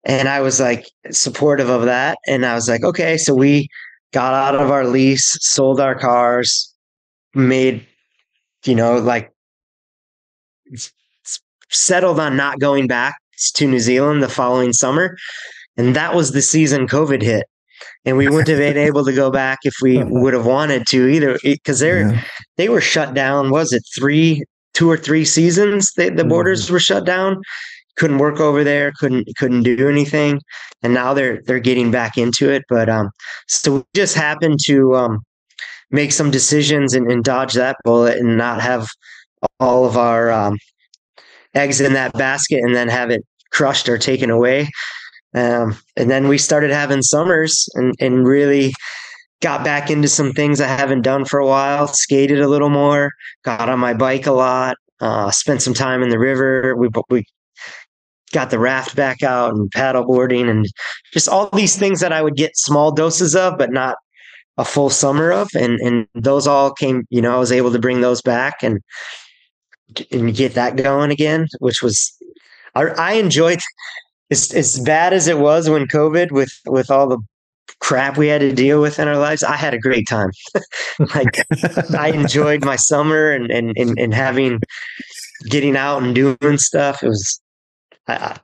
And 0.04 0.28
I 0.28 0.40
was 0.40 0.60
like 0.60 0.86
supportive 1.10 1.68
of 1.68 1.84
that, 1.86 2.18
and 2.28 2.46
I 2.46 2.54
was 2.54 2.68
like, 2.68 2.84
"Okay." 2.84 3.16
So 3.18 3.34
we 3.34 3.68
got 4.12 4.34
out 4.34 4.54
of 4.54 4.70
our 4.70 4.86
lease, 4.86 5.36
sold 5.40 5.80
our 5.80 5.96
cars, 5.96 6.72
made, 7.34 7.86
you 8.64 8.74
know, 8.74 8.98
like 8.98 9.32
settled 11.70 12.20
on 12.20 12.36
not 12.36 12.58
going 12.60 12.86
back 12.86 13.16
to 13.54 13.66
New 13.66 13.80
Zealand 13.80 14.22
the 14.22 14.28
following 14.28 14.72
summer, 14.72 15.16
and 15.76 15.94
that 15.94 16.14
was 16.14 16.32
the 16.32 16.42
season 16.42 16.86
COVID 16.86 17.22
hit. 17.22 17.46
And 18.04 18.16
we 18.16 18.28
wouldn't 18.28 18.48
have 18.48 18.58
been 18.58 18.78
able 18.78 19.04
to 19.04 19.12
go 19.12 19.30
back 19.30 19.58
if 19.64 19.74
we 19.82 20.02
would 20.04 20.32
have 20.32 20.46
wanted 20.46 20.86
to 20.88 21.08
either 21.08 21.38
because 21.42 21.80
they're 21.80 22.12
yeah. 22.12 22.24
they 22.56 22.68
were 22.68 22.80
shut 22.80 23.14
down 23.14 23.50
was 23.50 23.72
it 23.72 23.82
three 23.96 24.44
two 24.74 24.90
or 24.90 24.96
three 24.96 25.24
seasons? 25.24 25.92
They, 25.96 26.10
the 26.10 26.24
borders 26.24 26.64
mm-hmm. 26.64 26.74
were 26.74 26.80
shut 26.80 27.04
down. 27.04 27.42
Couldn't 27.96 28.18
work 28.18 28.40
over 28.40 28.62
there 28.62 28.92
couldn't 28.98 29.28
couldn't 29.36 29.62
do 29.62 29.88
anything. 29.88 30.40
And 30.82 30.94
now 30.94 31.14
they're 31.14 31.42
they're 31.46 31.60
getting 31.60 31.90
back 31.90 32.16
into 32.16 32.50
it. 32.50 32.62
But 32.68 32.88
um 32.88 33.10
so 33.48 33.76
we 33.76 33.84
just 33.94 34.14
happened 34.14 34.60
to 34.64 34.94
um 34.94 35.22
make 35.90 36.12
some 36.12 36.30
decisions 36.30 36.94
and, 36.94 37.10
and 37.10 37.24
dodge 37.24 37.54
that 37.54 37.76
bullet 37.84 38.18
and 38.18 38.36
not 38.36 38.60
have 38.60 38.88
all 39.60 39.84
of 39.84 39.96
our 39.96 40.30
um 40.30 40.58
eggs 41.54 41.80
in 41.80 41.92
that 41.92 42.12
basket 42.14 42.62
and 42.62 42.74
then 42.74 42.88
have 42.88 43.10
it 43.10 43.24
crushed 43.52 43.88
or 43.88 43.96
taken 43.96 44.30
away 44.30 44.68
um, 45.36 45.76
and 45.96 46.10
then 46.10 46.28
we 46.28 46.38
started 46.38 46.70
having 46.70 47.02
summers 47.02 47.68
and, 47.74 47.94
and 48.00 48.26
really 48.26 48.72
got 49.42 49.64
back 49.64 49.90
into 49.90 50.08
some 50.08 50.32
things 50.32 50.60
I 50.60 50.66
haven't 50.66 51.02
done 51.02 51.26
for 51.26 51.38
a 51.38 51.46
while, 51.46 51.86
skated 51.88 52.40
a 52.40 52.48
little 52.48 52.70
more, 52.70 53.12
got 53.44 53.68
on 53.68 53.78
my 53.78 53.92
bike 53.92 54.26
a 54.26 54.32
lot, 54.32 54.76
uh, 55.00 55.30
spent 55.30 55.60
some 55.60 55.74
time 55.74 56.02
in 56.02 56.08
the 56.08 56.18
river. 56.18 56.74
We, 56.74 56.88
we 57.10 57.24
got 58.32 58.48
the 58.48 58.58
raft 58.58 58.96
back 58.96 59.22
out 59.22 59.54
and 59.54 59.70
paddleboarding 59.70 60.48
and 60.48 60.66
just 61.12 61.28
all 61.28 61.50
these 61.50 61.76
things 61.76 62.00
that 62.00 62.12
I 62.12 62.22
would 62.22 62.36
get 62.36 62.56
small 62.56 62.90
doses 62.90 63.36
of, 63.36 63.58
but 63.58 63.70
not 63.70 63.96
a 64.58 64.64
full 64.64 64.90
summer 64.90 65.32
of. 65.32 65.48
And, 65.54 65.80
and 65.80 66.06
those 66.14 66.46
all 66.46 66.72
came, 66.72 67.06
you 67.10 67.20
know, 67.20 67.34
I 67.34 67.38
was 67.38 67.52
able 67.52 67.72
to 67.72 67.78
bring 67.78 68.00
those 68.00 68.22
back 68.22 68.62
and, 68.62 68.80
and 70.10 70.34
get 70.34 70.54
that 70.54 70.76
going 70.76 71.10
again, 71.10 71.46
which 71.60 71.82
was, 71.82 72.12
I, 72.74 72.84
I 72.84 73.12
enjoyed 73.12 73.60
as 74.30 74.52
as 74.52 74.80
bad 74.80 75.12
as 75.12 75.28
it 75.28 75.38
was 75.38 75.70
when 75.70 75.86
COVID 75.86 76.32
with 76.32 76.52
with 76.66 76.90
all 76.90 77.08
the 77.08 77.18
crap 77.80 78.16
we 78.16 78.28
had 78.28 78.40
to 78.40 78.52
deal 78.52 78.80
with 78.80 78.98
in 78.98 79.08
our 79.08 79.18
lives, 79.18 79.42
I 79.42 79.56
had 79.56 79.74
a 79.74 79.78
great 79.78 80.08
time. 80.08 80.30
like 81.14 81.44
I 81.96 82.10
enjoyed 82.10 82.64
my 82.64 82.76
summer 82.76 83.30
and, 83.30 83.50
and 83.50 83.76
and 83.76 83.98
and 83.98 84.14
having 84.14 84.60
getting 85.48 85.76
out 85.76 86.02
and 86.02 86.14
doing 86.14 86.58
stuff. 86.58 87.02
It 87.02 87.08
was 87.08 87.40
I, 88.08 88.36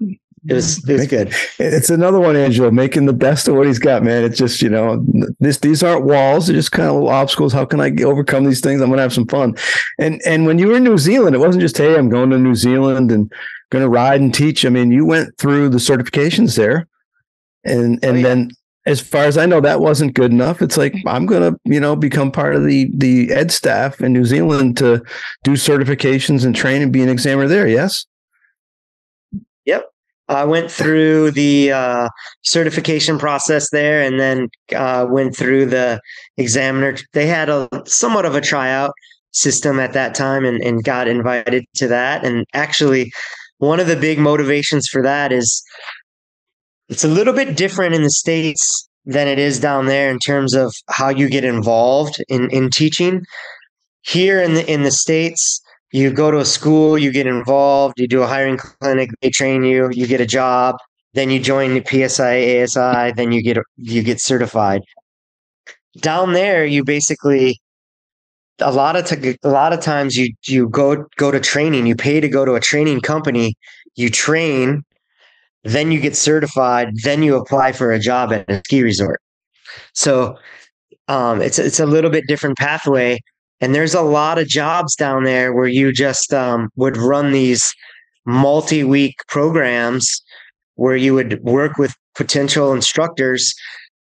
it 0.49 0.55
was 0.55 0.89
it 0.89 0.93
was 0.93 1.07
good. 1.07 1.33
It's 1.59 1.91
another 1.91 2.19
one, 2.19 2.35
Angelo, 2.35 2.71
making 2.71 3.07
the 3.07 3.13
best 3.13 3.47
of 3.47 3.55
what 3.55 3.69
he's 3.69 3.79
got, 3.79 4.03
man. 4.03 4.25
It's 4.25 4.39
just 4.39 4.61
you 4.61 4.69
know 4.69 5.05
this 5.39 5.59
these 5.59 5.85
aren't 5.85 6.05
walls; 6.05 6.47
they're 6.47 6.57
just 6.57 6.73
kind 6.73 6.89
of 6.89 6.95
little 6.95 7.11
obstacles. 7.11 7.53
How 7.53 7.65
can 7.65 7.81
I 7.81 7.93
overcome 8.03 8.45
these 8.45 8.61
things? 8.61 8.81
I'm 8.81 8.91
gonna 8.91 9.03
have 9.03 9.13
some 9.13 9.29
fun. 9.29 9.57
And 10.01 10.21
and 10.27 10.45
when 10.45 10.59
you 10.59 10.69
were 10.69 10.77
in 10.77 10.85
New 10.85 10.99
Zealand, 10.99 11.37
it 11.37 11.39
wasn't 11.39 11.63
just 11.63 11.79
hey, 11.79 11.97
I'm 11.97 12.09
going 12.09 12.31
to 12.31 12.39
New 12.39 12.57
Zealand 12.57 13.13
and 13.13 13.33
going 13.71 13.83
to 13.83 13.89
ride 13.89 14.21
and 14.21 14.35
teach. 14.35 14.67
I 14.67 14.69
mean, 14.69 14.91
you 14.91 15.07
went 15.07 15.37
through 15.39 15.69
the 15.69 15.79
certifications 15.79 16.57
there, 16.57 16.89
and 17.65 18.01
oh, 18.03 18.09
and 18.09 18.17
oh, 18.17 18.21
yeah. 18.21 18.23
then 18.23 18.51
as 18.85 19.01
far 19.01 19.25
as 19.25 19.39
I 19.39 19.47
know, 19.47 19.61
that 19.61 19.81
wasn't 19.81 20.15
good 20.15 20.33
enough. 20.33 20.61
It's 20.61 20.77
like 20.77 20.95
I'm 21.07 21.25
going 21.25 21.53
to 21.53 21.61
you 21.65 21.79
know 21.79 21.95
become 21.95 22.33
part 22.33 22.57
of 22.57 22.65
the 22.65 22.91
the 22.95 23.31
ed 23.31 23.53
staff 23.53 24.01
in 24.01 24.13
New 24.13 24.25
Zealand 24.25 24.77
to 24.79 25.05
do 25.45 25.53
certifications 25.53 26.45
and 26.45 26.55
train 26.57 26.83
and 26.83 26.93
be 26.93 27.03
an 27.03 27.09
examiner 27.09 27.47
there. 27.47 27.69
Yes. 27.69 28.07
I 30.29 30.45
went 30.45 30.71
through 30.71 31.33
the 31.33 31.73
uh, 31.73 32.09
certification 32.43 33.19
process 33.19 33.71
there, 33.71 34.03
and 34.03 34.19
then 34.21 34.49
uh, 34.75 35.07
went 35.09 35.37
through 35.37 35.67
the 35.67 36.01
examiner. 36.37 36.97
They 37.13 37.27
had 37.27 37.49
a 37.49 37.69
somewhat 37.87 38.25
of 38.25 38.35
a 38.35 38.41
tryout 38.41 38.93
system 39.33 39.81
at 39.81 39.93
that 39.95 40.15
time, 40.15 40.45
and, 40.45 40.63
and 40.63 40.85
got 40.85 41.09
invited 41.09 41.65
to 41.77 41.89
that. 41.89 42.25
And 42.25 42.47
actually, 42.55 43.13
one 43.59 43.81
of 43.81 43.87
the 43.87 43.97
big 43.97 44.19
motivations 44.19 44.89
for 44.89 45.03
that 45.03 45.33
is 45.33 45.63
it's 46.89 47.05
a 47.05 47.09
little 47.09 47.33
bit 47.33 47.57
different 47.57 47.95
in 47.95 48.03
the 48.03 48.11
states 48.11 48.89
than 49.05 49.27
it 49.27 49.39
is 49.39 49.59
down 49.59 49.87
there 49.87 50.11
in 50.11 50.19
terms 50.19 50.55
of 50.55 50.75
how 50.89 51.09
you 51.09 51.29
get 51.29 51.45
involved 51.45 52.23
in 52.29 52.51
in 52.51 52.71
teaching. 52.71 53.23
Here 54.03 54.43
in 54.43 54.55
the 54.55 54.71
in 54.71 54.83
the 54.83 54.91
states, 54.91 55.62
you 55.93 56.11
go 56.11 56.31
to 56.31 56.39
a 56.39 56.45
school, 56.45 56.99
you 56.99 57.13
get 57.13 57.27
involved, 57.27 58.01
you 58.01 58.09
do 58.09 58.23
a 58.23 58.27
hiring 58.27 58.57
clinic, 58.57 59.11
they 59.21 59.31
train 59.31 59.63
you, 59.63 59.91
you 59.93 60.07
get 60.07 60.21
a 60.21 60.27
job, 60.27 60.77
then 61.15 61.31
you 61.31 61.39
join 61.39 61.75
the 61.75 61.81
PSIA, 61.83 62.63
AASI, 62.63 63.15
then 63.17 63.33
you 63.33 63.43
get 63.43 63.59
you 63.77 64.03
get 64.03 64.21
certified. 64.21 64.83
Down 66.01 66.33
there, 66.33 66.65
you 66.65 66.85
basically 66.85 67.61
a 68.61 68.73
lot 68.73 68.97
of 68.97 69.07
t- 69.07 69.37
a 69.43 69.49
lot 69.49 69.73
of 69.73 69.81
times 69.81 70.17
you 70.17 70.35
you 70.47 70.69
go 70.69 71.05
go 71.17 71.31
to 71.31 71.41
training 71.41 71.87
you 71.87 71.97
pay 71.97 72.21
to 72.21 72.29
go 72.29 72.45
to 72.45 72.55
a 72.55 72.61
training 72.61 73.01
company 73.01 73.55
you 73.97 74.09
train 74.09 74.83
then 75.65 75.91
you 75.91 76.01
get 76.01 76.17
certified 76.17 76.91
then 77.03 77.23
you 77.23 77.37
apply 77.37 77.73
for 77.73 77.91
a 77.93 77.99
job 77.99 78.33
at 78.33 78.49
a 78.51 78.59
ski 78.59 78.83
resort 78.83 79.21
so 79.95 80.37
um, 81.09 81.41
it's 81.43 81.59
it's 81.59 81.81
a 81.81 81.87
little 81.87 82.11
bit 82.11 82.25
different 82.29 82.57
pathway 82.59 83.19
and 83.63 83.75
there's 83.75 83.95
a 83.95 84.03
lot 84.03 84.39
of 84.39 84.49
jobs 84.49 84.97
down 84.97 85.23
there 85.23 85.55
where 85.55 85.69
you 85.69 85.93
just 85.93 86.35
um, 86.35 86.69
would 86.75 86.97
run 86.97 87.31
these 87.31 87.73
multi-week 88.27 89.15
programs 89.29 90.21
where 90.75 90.97
you 90.97 91.15
would 91.15 91.41
work 91.43 91.79
with 91.79 91.95
potential 92.17 92.73
instructors 92.73 93.55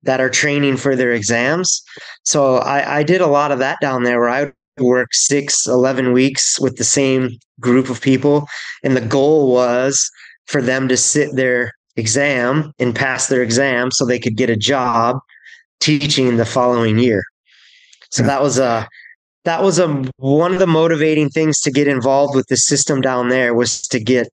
that 0.03 0.21
are 0.21 0.29
training 0.29 0.77
for 0.77 0.95
their 0.95 1.11
exams. 1.11 1.81
So 2.23 2.57
I, 2.57 2.99
I 2.99 3.03
did 3.03 3.19
a 3.19 3.27
lot 3.27 3.51
of 3.51 3.57
that 3.57 3.79
down 3.81 4.03
there 4.03 4.19
where 4.19 4.29
I 4.29 4.43
would 4.43 4.53
work 4.79 5.13
six, 5.13 5.65
11 5.65 6.13
weeks 6.13 6.59
with 6.59 6.77
the 6.77 6.83
same 6.83 7.31
group 7.59 7.89
of 7.89 7.99
people. 7.99 8.47
And 8.83 8.95
the 8.95 9.01
goal 9.01 9.51
was 9.51 10.07
for 10.45 10.61
them 10.61 10.87
to 10.87 10.95
sit 10.95 11.35
their 11.35 11.73
exam 11.95 12.73
and 12.77 12.95
pass 12.95 13.25
their 13.25 13.41
exam 13.41 13.89
so 13.89 14.05
they 14.05 14.19
could 14.19 14.37
get 14.37 14.51
a 14.51 14.55
job 14.55 15.17
teaching 15.79 16.37
the 16.37 16.45
following 16.45 16.99
year. 16.99 17.23
So 18.11 18.21
that 18.21 18.41
was 18.41 18.59
a 18.59 18.87
that 19.47 19.63
was 19.63 19.79
a 19.79 19.87
one 20.17 20.53
of 20.53 20.59
the 20.59 20.67
motivating 20.67 21.29
things 21.29 21.61
to 21.61 21.71
get 21.71 21.87
involved 21.87 22.35
with 22.35 22.47
the 22.47 22.57
system 22.57 22.99
down 22.99 23.29
there 23.29 23.53
was 23.53 23.81
to 23.81 23.99
get 23.99 24.27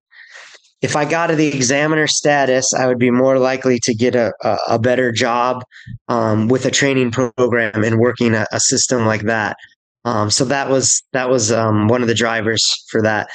if 0.83 0.97
I 0.97 1.05
got 1.07 1.29
to 1.29 1.37
the 1.37 1.47
examiner 1.47 2.07
status, 2.07 2.75
I 2.75 2.87
would 2.87 2.99
be 2.99 3.11
more 3.11 3.39
likely 3.39 3.79
to 3.85 3.95
get 3.95 4.15
a, 4.15 4.35
a, 4.43 4.57
a 4.71 4.79
better 4.79 5.12
job 5.12 5.62
um, 6.09 6.49
with 6.49 6.67
a 6.67 6.71
training 6.71 7.11
program 7.11 7.85
and 7.85 7.99
working 7.99 8.35
a, 8.35 8.47
a 8.53 8.61
system 8.61 9.07
like 9.07 9.23
that. 9.23 9.57
Um, 10.05 10.31
so 10.31 10.45
that 10.45 10.69
was 10.69 11.03
that 11.12 11.31
was 11.31 11.51
um, 11.51 11.89
one 11.89 12.03
of 12.03 12.09
the 12.09 12.15
drivers 12.15 12.69
for 12.91 13.01
that. 13.01 13.29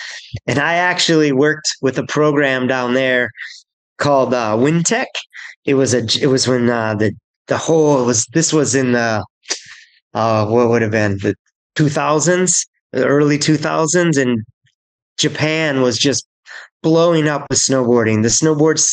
And 0.45 0.59
I 0.59 0.75
actually 0.75 1.31
worked 1.31 1.69
with 1.81 1.97
a 1.97 2.05
program 2.05 2.67
down 2.67 2.93
there 2.93 3.31
called 3.97 4.33
uh, 4.33 4.55
WinTech. 4.55 5.07
It 5.65 5.75
was 5.75 5.93
a 5.93 6.03
it 6.21 6.27
was 6.27 6.45
when 6.47 6.69
uh, 6.69 6.93
the 6.95 7.13
the 7.47 7.57
whole 7.57 8.05
was 8.05 8.25
this 8.33 8.51
was 8.53 8.75
in 8.75 8.91
the 8.91 9.25
uh, 10.13 10.45
what 10.45 10.69
would 10.69 10.81
have 10.81 10.91
been 10.91 11.17
the 11.19 11.35
2000s, 11.79 12.65
the 12.91 13.05
early 13.05 13.37
2000s, 13.37 14.21
and 14.21 14.43
Japan 15.17 15.81
was 15.81 15.97
just 15.97 16.27
blowing 16.81 17.27
up 17.27 17.45
with 17.49 17.59
snowboarding. 17.59 18.23
The 18.23 18.29
snowboard 18.29 18.83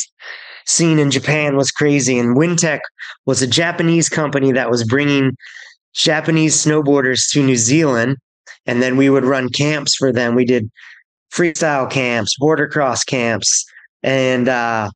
scene 0.67 0.99
in 0.99 1.11
Japan 1.11 1.57
was 1.57 1.71
crazy, 1.71 2.19
and 2.19 2.37
WinTech 2.37 2.81
was 3.27 3.43
a 3.43 3.47
Japanese 3.47 4.09
company 4.09 4.53
that 4.53 4.71
was 4.71 4.85
bringing 4.85 5.37
Japanese 5.95 6.55
snowboarders 6.55 7.31
to 7.33 7.43
New 7.43 7.57
Zealand, 7.57 8.19
and 8.67 8.83
then 8.83 8.97
we 8.97 9.11
would 9.11 9.25
run 9.25 9.49
camps 9.49 9.97
for 9.97 10.13
them. 10.13 10.35
We 10.35 10.45
did 10.45 10.71
freestyle 11.33 11.91
camps, 11.91 12.37
boardercross 12.39 13.05
camps, 13.07 13.65
and 14.03 14.49
uh, 14.49 14.91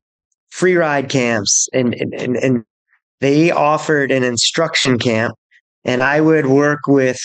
free 0.51 0.76
ride 0.76 1.09
camps, 1.09 1.68
and, 1.72 1.95
and 1.95 2.36
and 2.36 2.64
they 3.20 3.51
offered 3.51 4.11
an 4.11 4.24
instruction 4.24 4.99
camp, 4.99 5.34
and 5.84 6.03
I 6.03 6.20
would 6.20 6.47
work 6.47 6.80
with 6.86 7.20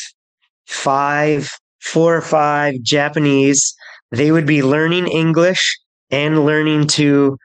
five, 0.67 1.51
four 1.81 2.15
or 2.15 2.21
five 2.21 2.81
Japanese 2.81 3.75
they 4.11 4.31
would 4.31 4.45
be 4.45 4.63
learning 4.63 5.07
English 5.07 5.77
and 6.11 6.45
learning 6.45 6.87
to 6.87 7.37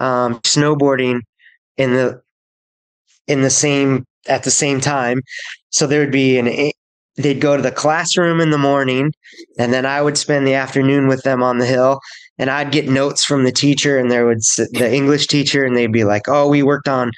um, 0.00 0.38
snowboarding 0.40 1.20
in 1.76 1.94
the 1.94 2.20
in 3.26 3.42
the 3.42 3.50
same 3.50 4.04
at 4.28 4.42
the 4.42 4.50
same 4.50 4.80
time. 4.80 5.22
So 5.70 5.86
there 5.86 6.00
would 6.00 6.12
be 6.12 6.38
an 6.38 6.72
they'd 7.16 7.40
go 7.40 7.56
to 7.56 7.62
the 7.62 7.72
classroom 7.72 8.40
in 8.40 8.50
the 8.50 8.58
morning 8.58 9.12
and 9.58 9.72
then 9.72 9.84
I 9.84 10.00
would 10.00 10.16
spend 10.16 10.46
the 10.46 10.54
afternoon 10.54 11.08
with 11.08 11.22
them 11.24 11.42
on 11.42 11.58
the 11.58 11.66
hill 11.66 12.00
and 12.38 12.48
I'd 12.48 12.72
get 12.72 12.88
notes 12.88 13.22
from 13.22 13.44
the 13.44 13.52
teacher 13.52 13.98
and 13.98 14.10
there 14.10 14.26
would 14.26 14.38
the 14.38 14.90
English 14.92 15.26
teacher 15.26 15.64
and 15.64 15.76
they'd 15.76 15.92
be 15.92 16.04
like, 16.04 16.22
"Oh, 16.28 16.48
we 16.48 16.62
worked 16.62 16.88
on 16.88 17.10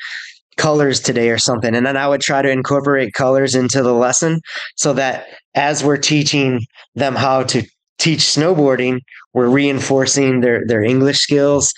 colors 0.56 1.00
today 1.00 1.30
or 1.30 1.38
something." 1.38 1.74
And 1.74 1.86
then 1.86 1.96
I 1.96 2.08
would 2.08 2.20
try 2.20 2.42
to 2.42 2.50
incorporate 2.50 3.14
colors 3.14 3.54
into 3.54 3.82
the 3.82 3.94
lesson 3.94 4.40
so 4.76 4.92
that 4.94 5.26
as 5.54 5.84
we're 5.84 5.96
teaching 5.96 6.60
them 6.94 7.14
how 7.14 7.44
to 7.44 7.62
teach 7.98 8.20
snowboarding 8.20 9.00
we're 9.34 9.48
reinforcing 9.48 10.40
their 10.40 10.64
their 10.66 10.82
English 10.82 11.18
skills, 11.18 11.74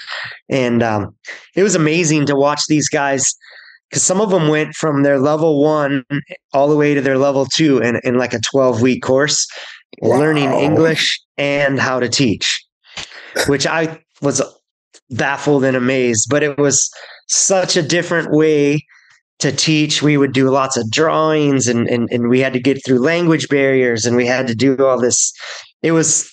and 0.49 0.83
um, 0.83 1.15
it 1.57 1.63
was 1.63 1.75
amazing 1.75 2.27
to 2.27 2.37
watch 2.37 2.61
these 2.69 2.89
guys 2.89 3.35
because 3.91 4.03
some 4.03 4.21
of 4.21 4.31
them 4.31 4.49
went 4.49 4.75
from 4.75 5.03
their 5.03 5.19
level 5.19 5.63
one 5.63 6.05
all 6.53 6.69
the 6.69 6.77
way 6.77 6.95
to 6.95 7.01
their 7.01 7.19
level 7.19 7.47
two 7.47 7.79
in, 7.79 8.01
in 8.05 8.19
like 8.19 8.35
a 8.35 8.41
12 8.41 8.83
week 8.83 9.03
course 9.03 9.47
wow. 10.01 10.19
learning 10.19 10.51
english 10.55 11.21
and 11.39 11.79
how 11.79 12.01
to 12.01 12.09
teach 12.09 12.65
which 13.47 13.65
i 13.65 14.03
was 14.21 14.43
baffled 15.11 15.63
and 15.63 15.77
amazed 15.77 16.27
but 16.29 16.43
it 16.43 16.59
was 16.59 16.91
such 17.27 17.77
a 17.77 17.83
different 17.83 18.31
way 18.31 18.85
to 19.39 19.53
teach 19.53 20.03
we 20.03 20.17
would 20.17 20.33
do 20.33 20.49
lots 20.49 20.77
of 20.77 20.91
drawings 20.91 21.69
and, 21.69 21.89
and 21.89 22.09
and 22.11 22.29
we 22.29 22.41
had 22.41 22.55
to 22.55 22.61
get 22.61 22.83
through 22.85 22.99
language 22.99 23.49
barriers 23.49 24.07
and 24.07 24.17
we 24.17 24.27
had 24.27 24.47
to 24.47 24.55
do 24.55 24.77
all 24.79 24.99
this 24.99 25.33
it 25.83 25.93
was 25.93 26.31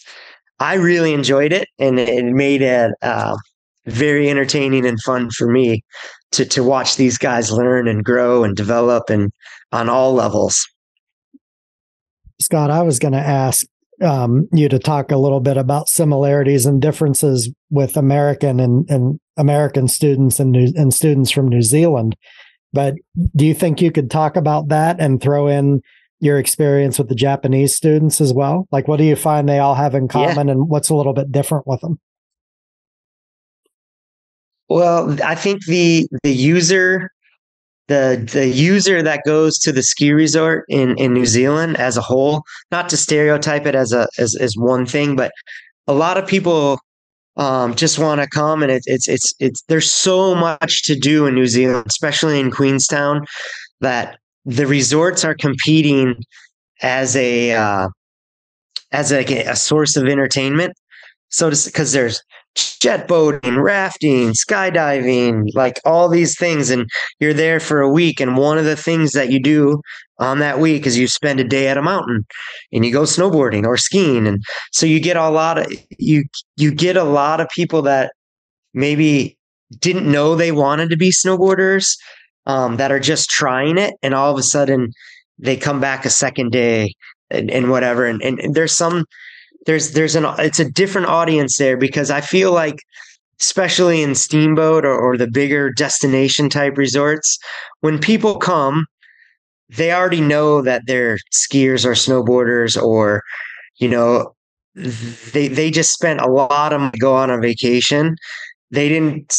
I 0.59 0.75
really 0.75 1.13
enjoyed 1.13 1.51
it, 1.51 1.67
and 1.77 1.99
it 1.99 2.23
made 2.23 2.61
it 2.61 2.91
uh, 3.01 3.35
very 3.85 4.29
entertaining 4.29 4.85
and 4.85 5.01
fun 5.01 5.29
for 5.29 5.51
me 5.51 5.83
to 6.31 6.45
to 6.45 6.63
watch 6.63 6.95
these 6.95 7.17
guys 7.17 7.51
learn 7.51 7.87
and 7.87 8.03
grow 8.03 8.43
and 8.45 8.55
develop 8.55 9.09
and 9.09 9.31
on 9.73 9.89
all 9.89 10.13
levels. 10.13 10.65
Scott, 12.39 12.71
I 12.71 12.81
was 12.81 12.97
going 12.97 13.11
to 13.11 13.19
ask 13.19 13.65
um, 14.01 14.47
you 14.53 14.69
to 14.69 14.79
talk 14.79 15.11
a 15.11 15.17
little 15.17 15.39
bit 15.39 15.57
about 15.57 15.89
similarities 15.89 16.65
and 16.65 16.81
differences 16.81 17.51
with 17.69 17.97
American 17.97 18.59
and, 18.59 18.89
and 18.89 19.19
American 19.37 19.87
students 19.87 20.39
and, 20.39 20.51
New, 20.51 20.71
and 20.75 20.93
students 20.93 21.31
from 21.31 21.47
New 21.47 21.61
Zealand. 21.61 22.15
But 22.71 22.95
do 23.35 23.45
you 23.45 23.53
think 23.53 23.81
you 23.81 23.91
could 23.91 24.09
talk 24.09 24.35
about 24.35 24.69
that 24.69 24.99
and 24.99 25.21
throw 25.21 25.47
in 25.47 25.81
your 26.19 26.39
experience 26.39 26.97
with 26.97 27.09
the 27.09 27.15
Japanese 27.15 27.75
students 27.75 28.21
as 28.21 28.33
well? 28.33 28.67
Like, 28.71 28.87
what 28.87 28.97
do 28.97 29.03
you 29.03 29.15
find 29.15 29.47
they 29.47 29.59
all 29.59 29.75
have 29.75 29.93
in 29.93 30.07
common, 30.07 30.47
yeah. 30.47 30.53
and 30.53 30.69
what's 30.69 30.89
a 30.89 30.95
little 30.95 31.13
bit 31.13 31.31
different 31.31 31.67
with 31.67 31.81
them? 31.81 31.99
Well, 34.69 35.17
I 35.23 35.35
think 35.35 35.65
the 35.65 36.07
the 36.23 36.33
user 36.33 37.11
the 37.89 38.27
the 38.31 38.47
user 38.47 39.03
that 39.03 39.21
goes 39.25 39.59
to 39.59 39.71
the 39.71 39.83
ski 39.83 40.13
resort 40.13 40.65
in 40.69 40.97
in 40.97 41.13
New 41.13 41.25
Zealand 41.25 41.77
as 41.77 41.97
a 41.97 42.01
whole, 42.01 42.43
not 42.71 42.89
to 42.89 42.97
stereotype 42.97 43.65
it 43.65 43.75
as 43.75 43.91
a 43.91 44.07
as, 44.17 44.35
as 44.35 44.55
one 44.55 44.85
thing, 44.85 45.15
but 45.15 45.31
a 45.87 45.93
lot 45.93 46.17
of 46.17 46.25
people 46.25 46.79
um, 47.37 47.75
just 47.75 47.97
want 47.97 48.21
to 48.21 48.27
come 48.27 48.61
and 48.61 48.71
it, 48.71 48.83
it's 48.85 49.07
it's 49.07 49.33
it's 49.39 49.63
there's 49.67 49.89
so 49.89 50.35
much 50.35 50.83
to 50.83 50.95
do 50.95 51.25
in 51.25 51.33
New 51.33 51.47
Zealand, 51.47 51.85
especially 51.87 52.39
in 52.39 52.51
Queenstown, 52.51 53.25
that 53.81 54.19
the 54.45 54.67
resorts 54.67 55.25
are 55.25 55.35
competing 55.35 56.15
as 56.81 57.15
a 57.15 57.53
uh, 57.53 57.87
as 58.91 59.11
a, 59.11 59.23
a 59.45 59.55
source 59.55 59.95
of 59.95 60.05
entertainment. 60.05 60.73
So 61.29 61.49
because 61.49 61.93
there's 61.93 62.21
jet 62.55 63.07
boating, 63.07 63.57
rafting, 63.57 64.33
skydiving, 64.33 65.47
like 65.53 65.79
all 65.85 66.09
these 66.09 66.37
things, 66.37 66.69
and 66.69 66.89
you're 67.19 67.33
there 67.33 67.59
for 67.59 67.81
a 67.81 67.89
week. 67.89 68.19
And 68.19 68.37
one 68.37 68.57
of 68.57 68.65
the 68.65 68.75
things 68.75 69.11
that 69.13 69.31
you 69.31 69.39
do 69.39 69.81
on 70.19 70.39
that 70.39 70.59
week 70.59 70.85
is 70.85 70.97
you 70.97 71.07
spend 71.07 71.39
a 71.39 71.43
day 71.43 71.67
at 71.67 71.77
a 71.77 71.81
mountain 71.81 72.25
and 72.71 72.85
you 72.85 72.91
go 72.91 73.03
snowboarding 73.03 73.65
or 73.65 73.77
skiing, 73.77 74.27
and 74.27 74.43
so 74.71 74.85
you 74.85 74.99
get 74.99 75.17
a 75.17 75.29
lot 75.29 75.57
of 75.57 75.73
you 75.97 76.23
you 76.57 76.71
get 76.71 76.97
a 76.97 77.03
lot 77.03 77.39
of 77.41 77.49
people 77.49 77.81
that 77.83 78.13
maybe 78.73 79.37
didn't 79.79 80.09
know 80.09 80.35
they 80.35 80.51
wanted 80.51 80.89
to 80.89 80.97
be 80.97 81.09
snowboarders 81.09 81.97
um, 82.45 82.77
that 82.77 82.91
are 82.91 82.99
just 82.99 83.29
trying 83.29 83.77
it, 83.77 83.95
and 84.03 84.13
all 84.13 84.31
of 84.31 84.37
a 84.37 84.43
sudden 84.43 84.91
they 85.39 85.57
come 85.57 85.79
back 85.79 86.05
a 86.05 86.09
second 86.09 86.51
day 86.51 86.93
and, 87.29 87.49
and 87.51 87.69
whatever. 87.69 88.05
And, 88.05 88.21
and, 88.21 88.39
and 88.39 88.55
there's 88.55 88.71
some 88.71 89.05
there's 89.65 89.91
there's 89.91 90.15
an 90.15 90.25
it's 90.39 90.59
a 90.59 90.69
different 90.69 91.07
audience 91.07 91.57
there 91.57 91.77
because 91.77 92.11
I 92.11 92.21
feel 92.21 92.51
like 92.51 92.79
especially 93.39 94.01
in 94.01 94.15
steamboat 94.15 94.85
or, 94.85 94.95
or 94.97 95.17
the 95.17 95.27
bigger 95.27 95.71
destination 95.71 96.49
type 96.49 96.77
resorts 96.77 97.37
when 97.81 97.99
people 97.99 98.37
come 98.37 98.85
they 99.69 99.91
already 99.91 100.21
know 100.21 100.61
that 100.61 100.83
they're 100.85 101.17
skiers 101.33 101.85
or 101.85 101.91
snowboarders 101.93 102.81
or 102.81 103.21
you 103.79 103.87
know 103.89 104.33
they 104.75 105.47
they 105.47 105.71
just 105.71 105.93
spent 105.93 106.21
a 106.21 106.29
lot 106.29 106.73
of 106.73 106.79
money 106.79 106.91
to 106.91 106.99
go 106.99 107.15
on 107.15 107.29
a 107.29 107.39
vacation 107.39 108.15
they 108.71 108.89
didn't 108.89 109.31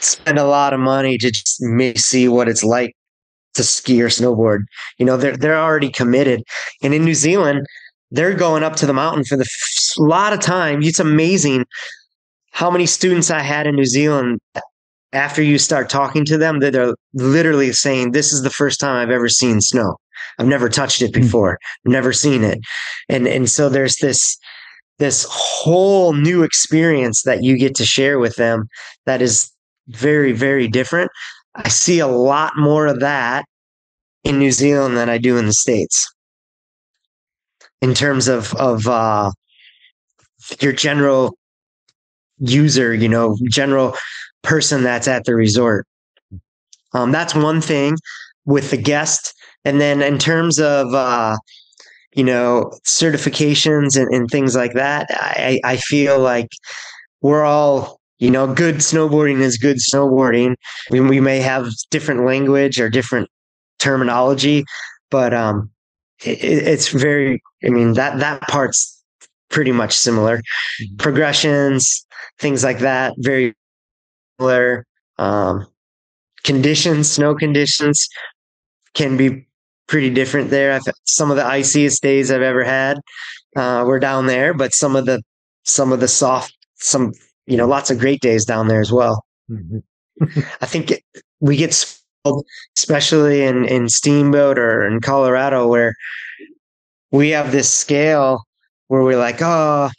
spend 0.00 0.38
a 0.38 0.44
lot 0.44 0.72
of 0.72 0.80
money 0.80 1.18
to 1.18 1.30
just 1.30 1.62
see 1.96 2.28
what 2.28 2.48
it's 2.48 2.62
like 2.64 2.94
to 3.54 3.64
ski 3.64 4.02
or 4.02 4.08
snowboard. 4.08 4.60
You 4.98 5.06
know, 5.06 5.16
they're 5.16 5.36
they're 5.36 5.58
already 5.58 5.90
committed. 5.90 6.42
And 6.82 6.94
in 6.94 7.04
New 7.04 7.14
Zealand, 7.14 7.66
they're 8.10 8.34
going 8.34 8.62
up 8.62 8.76
to 8.76 8.86
the 8.86 8.92
mountain 8.92 9.24
for 9.24 9.36
the 9.36 9.42
f- 9.42 9.98
lot 9.98 10.32
of 10.32 10.40
time. 10.40 10.82
It's 10.82 11.00
amazing 11.00 11.64
how 12.52 12.70
many 12.70 12.86
students 12.86 13.30
I 13.30 13.40
had 13.40 13.66
in 13.66 13.74
New 13.74 13.84
Zealand 13.84 14.40
after 15.12 15.42
you 15.42 15.58
start 15.58 15.88
talking 15.88 16.24
to 16.26 16.38
them 16.38 16.60
that 16.60 16.72
they're 16.72 16.94
literally 17.14 17.72
saying 17.72 18.12
this 18.12 18.32
is 18.32 18.42
the 18.42 18.50
first 18.50 18.80
time 18.80 18.96
I've 18.96 19.10
ever 19.10 19.28
seen 19.28 19.60
snow. 19.60 19.96
I've 20.38 20.46
never 20.46 20.68
touched 20.68 21.02
it 21.02 21.14
hmm. 21.14 21.22
before. 21.22 21.58
never 21.84 22.12
seen 22.12 22.44
it. 22.44 22.58
And 23.08 23.26
and 23.26 23.48
so 23.48 23.68
there's 23.68 23.96
this 23.96 24.38
this 24.98 25.26
whole 25.28 26.14
new 26.14 26.42
experience 26.42 27.22
that 27.22 27.42
you 27.42 27.58
get 27.58 27.74
to 27.76 27.84
share 27.84 28.18
with 28.18 28.36
them 28.36 28.68
that 29.04 29.20
is 29.20 29.50
very, 29.88 30.32
very 30.32 30.68
different. 30.68 31.10
I 31.54 31.68
see 31.68 31.98
a 31.98 32.06
lot 32.06 32.54
more 32.56 32.86
of 32.86 33.00
that 33.00 33.44
in 34.24 34.38
New 34.38 34.52
Zealand 34.52 34.96
than 34.96 35.08
I 35.08 35.18
do 35.18 35.36
in 35.36 35.46
the 35.46 35.52
States. 35.52 36.10
In 37.82 37.94
terms 37.94 38.28
of 38.28 38.54
of 38.54 38.86
uh, 38.86 39.30
your 40.60 40.72
general 40.72 41.36
user, 42.38 42.94
you 42.94 43.08
know, 43.08 43.36
general 43.50 43.94
person 44.42 44.82
that's 44.82 45.08
at 45.08 45.24
the 45.24 45.34
resort. 45.34 45.86
Um, 46.94 47.12
that's 47.12 47.34
one 47.34 47.60
thing 47.60 47.96
with 48.44 48.70
the 48.70 48.76
guest. 48.76 49.34
And 49.64 49.80
then 49.80 50.02
in 50.02 50.18
terms 50.18 50.60
of, 50.60 50.94
uh, 50.94 51.36
you 52.14 52.24
know, 52.24 52.70
certifications 52.86 54.00
and, 54.00 54.12
and 54.14 54.30
things 54.30 54.54
like 54.54 54.74
that, 54.74 55.08
I, 55.10 55.60
I 55.64 55.76
feel 55.76 56.18
like 56.18 56.48
we're 57.20 57.44
all, 57.44 58.00
you 58.18 58.30
know, 58.30 58.52
good 58.52 58.76
snowboarding 58.76 59.40
is 59.40 59.58
good 59.58 59.78
snowboarding. 59.78 60.54
We, 60.90 61.00
we 61.00 61.20
may 61.20 61.40
have 61.40 61.68
different 61.90 62.24
language 62.24 62.80
or 62.80 62.88
different 62.88 63.28
terminology, 63.78 64.64
but 65.10 65.34
um, 65.34 65.70
it, 66.24 66.42
it's 66.42 66.88
very, 66.88 67.42
I 67.64 67.70
mean, 67.70 67.94
that, 67.94 68.18
that 68.18 68.42
part's 68.42 69.02
pretty 69.50 69.72
much 69.72 69.92
similar. 69.92 70.38
Mm-hmm. 70.38 70.96
Progressions, 70.96 72.06
things 72.38 72.64
like 72.64 72.80
that, 72.80 73.14
very 73.18 73.54
similar. 74.38 74.86
Um, 75.18 75.66
conditions, 76.44 77.10
snow 77.10 77.34
conditions 77.34 78.08
can 78.94 79.16
be 79.16 79.46
pretty 79.86 80.10
different 80.10 80.50
there. 80.50 80.72
I've, 80.72 80.82
some 81.04 81.30
of 81.30 81.36
the 81.36 81.44
iciest 81.44 82.02
days 82.02 82.30
I've 82.30 82.42
ever 82.42 82.64
had 82.64 82.98
uh, 83.56 83.84
were 83.86 83.98
down 83.98 84.26
there, 84.26 84.54
but 84.54 84.74
some 84.74 84.96
of 84.96 85.06
the 85.06 85.22
some 85.64 85.92
of 85.92 86.00
the 86.00 86.08
soft, 86.08 86.56
some 86.76 87.12
you 87.46 87.56
know, 87.56 87.66
lots 87.66 87.90
of 87.90 87.98
great 87.98 88.20
days 88.20 88.44
down 88.44 88.68
there 88.68 88.80
as 88.80 88.92
well. 88.92 89.24
Mm-hmm. 89.50 90.40
I 90.60 90.66
think 90.66 90.90
it, 90.90 91.02
we 91.40 91.56
get 91.56 91.72
especially 92.76 93.42
in 93.42 93.64
in 93.66 93.88
Steamboat 93.88 94.58
or 94.58 94.86
in 94.86 95.00
Colorado, 95.00 95.66
where 95.68 95.94
we 97.10 97.30
have 97.30 97.52
this 97.52 97.72
scale 97.72 98.44
where 98.88 99.02
we're 99.02 99.18
like, 99.18 99.38
oh, 99.40 99.90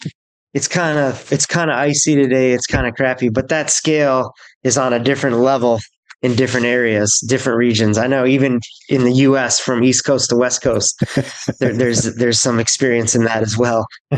it's 0.54 0.68
kind 0.68 0.98
of 0.98 1.32
it's 1.32 1.46
kind 1.46 1.70
of 1.70 1.78
icy 1.78 2.16
today, 2.16 2.54
it's 2.54 2.68
kind 2.68 2.88
of 2.88 2.96
crappy, 2.96 3.30
but 3.30 3.50
that 3.50 3.70
scale 3.70 4.34
is 4.64 4.78
on 4.78 4.94
a 4.94 5.00
different 5.00 5.38
level 5.38 5.80
in 6.24 6.36
different 6.36 6.66
areas, 6.66 7.20
different 7.28 7.58
regions. 7.60 7.98
I 7.98 8.08
know 8.08 8.26
even 8.26 8.60
in 8.90 9.04
the 9.04 9.12
U.S. 9.14 9.60
from 9.60 9.84
East 9.84 10.04
Coast 10.06 10.30
to 10.32 10.36
West 10.36 10.62
Coast, 10.62 11.04
there, 11.60 11.74
there's 11.74 12.16
there's 12.16 12.40
some 12.40 12.60
experience 12.60 13.16
in 13.16 13.24
that 13.26 13.44
as 13.44 13.58
well. 13.58 13.88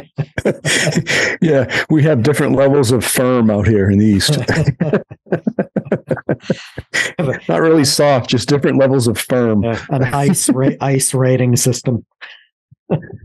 yeah, 1.42 1.86
we 1.90 2.04
have 2.04 2.24
different 2.24 2.56
levels 2.56 2.92
of 2.92 3.04
firm 3.04 3.50
out 3.50 3.68
here 3.68 3.90
in 3.90 4.00
the 4.00 4.06
East. 4.06 4.38
Not 7.50 7.62
really 7.62 7.84
soft, 7.84 8.30
just 8.30 8.48
different 8.48 8.78
levels 8.78 9.08
of 9.08 9.18
firm. 9.18 9.64
Yeah, 9.64 9.84
an 9.90 10.04
ice 10.04 10.50
ra- 10.50 10.70
ice 10.80 11.14
rating 11.14 11.58
system. 11.58 12.06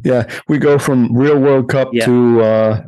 yeah, 0.04 0.28
we 0.48 0.58
go 0.58 0.78
from 0.78 1.16
real 1.16 1.38
World 1.38 1.68
Cup 1.68 1.90
yeah. 1.92 2.04
to 2.06 2.40
uh, 2.40 2.86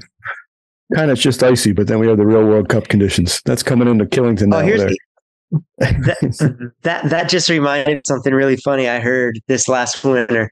kind 0.94 1.10
of 1.12 1.18
just 1.18 1.42
icy, 1.42 1.72
but 1.72 1.86
then 1.86 2.00
we 2.00 2.08
have 2.08 2.16
the 2.16 2.26
real 2.26 2.44
World 2.44 2.68
Cup 2.68 2.88
conditions. 2.88 3.40
That's 3.44 3.62
coming 3.62 3.86
into 3.88 4.04
Killington 4.04 4.52
oh, 4.52 4.60
now. 4.60 4.66
Oh, 4.66 4.76
the, 4.76 4.98
that, 5.78 6.72
that 6.82 7.08
that 7.08 7.28
just 7.28 7.48
reminded 7.48 8.06
something 8.06 8.32
really 8.32 8.56
funny 8.56 8.88
I 8.88 9.00
heard 9.00 9.40
this 9.48 9.68
last 9.68 10.04
winter. 10.04 10.50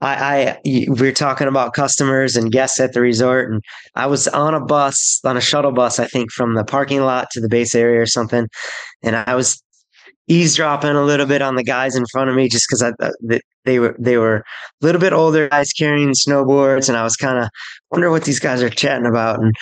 I, 0.00 0.14
I 0.14 0.60
we 0.64 0.86
were 0.88 1.12
talking 1.12 1.48
about 1.48 1.72
customers 1.72 2.36
and 2.36 2.52
guests 2.52 2.78
at 2.80 2.92
the 2.92 3.00
resort, 3.00 3.50
and 3.50 3.62
I 3.94 4.06
was 4.06 4.28
on 4.28 4.54
a 4.54 4.60
bus, 4.60 5.20
on 5.24 5.36
a 5.36 5.40
shuttle 5.40 5.72
bus, 5.72 5.98
I 5.98 6.06
think, 6.06 6.30
from 6.30 6.54
the 6.54 6.64
parking 6.64 7.02
lot 7.02 7.30
to 7.32 7.40
the 7.40 7.48
base 7.48 7.74
area 7.74 8.00
or 8.00 8.06
something, 8.06 8.48
and 9.02 9.16
I 9.16 9.34
was 9.34 9.62
eavesdropping 10.28 10.90
a 10.90 11.04
little 11.04 11.26
bit 11.26 11.42
on 11.42 11.56
the 11.56 11.64
guys 11.64 11.94
in 11.96 12.04
front 12.10 12.30
of 12.30 12.36
me 12.36 12.48
just 12.48 12.66
because 12.68 12.82
I 12.82 12.92
uh, 13.00 13.38
they 13.64 13.78
were 13.78 13.96
they 13.98 14.16
were 14.16 14.36
a 14.36 14.44
little 14.82 15.00
bit 15.00 15.12
older 15.12 15.48
guys 15.48 15.72
carrying 15.72 16.12
snowboards, 16.12 16.88
and 16.88 16.98
I 16.98 17.02
was 17.02 17.16
kind 17.16 17.38
of 17.38 17.48
wonder 17.90 18.10
what 18.10 18.24
these 18.24 18.40
guys 18.40 18.62
are 18.62 18.70
chatting 18.70 19.06
about, 19.06 19.40
and 19.40 19.54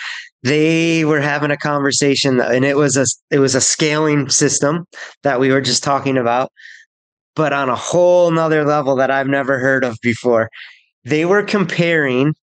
they 0.43 1.05
were 1.05 1.21
having 1.21 1.51
a 1.51 1.57
conversation 1.57 2.39
and 2.39 2.65
it 2.65 2.77
was 2.77 2.97
a 2.97 3.05
it 3.31 3.39
was 3.39 3.55
a 3.55 3.61
scaling 3.61 4.29
system 4.29 4.85
that 5.23 5.39
we 5.39 5.51
were 5.51 5.61
just 5.61 5.83
talking 5.83 6.17
about 6.17 6.51
but 7.35 7.53
on 7.53 7.69
a 7.69 7.75
whole 7.75 8.29
nother 8.29 8.63
level 8.63 8.95
that 8.95 9.09
i've 9.09 9.27
never 9.27 9.57
heard 9.59 9.83
of 9.83 9.97
before. 10.01 10.49
They 11.05 11.25
were 11.25 11.43
comparing 11.43 12.33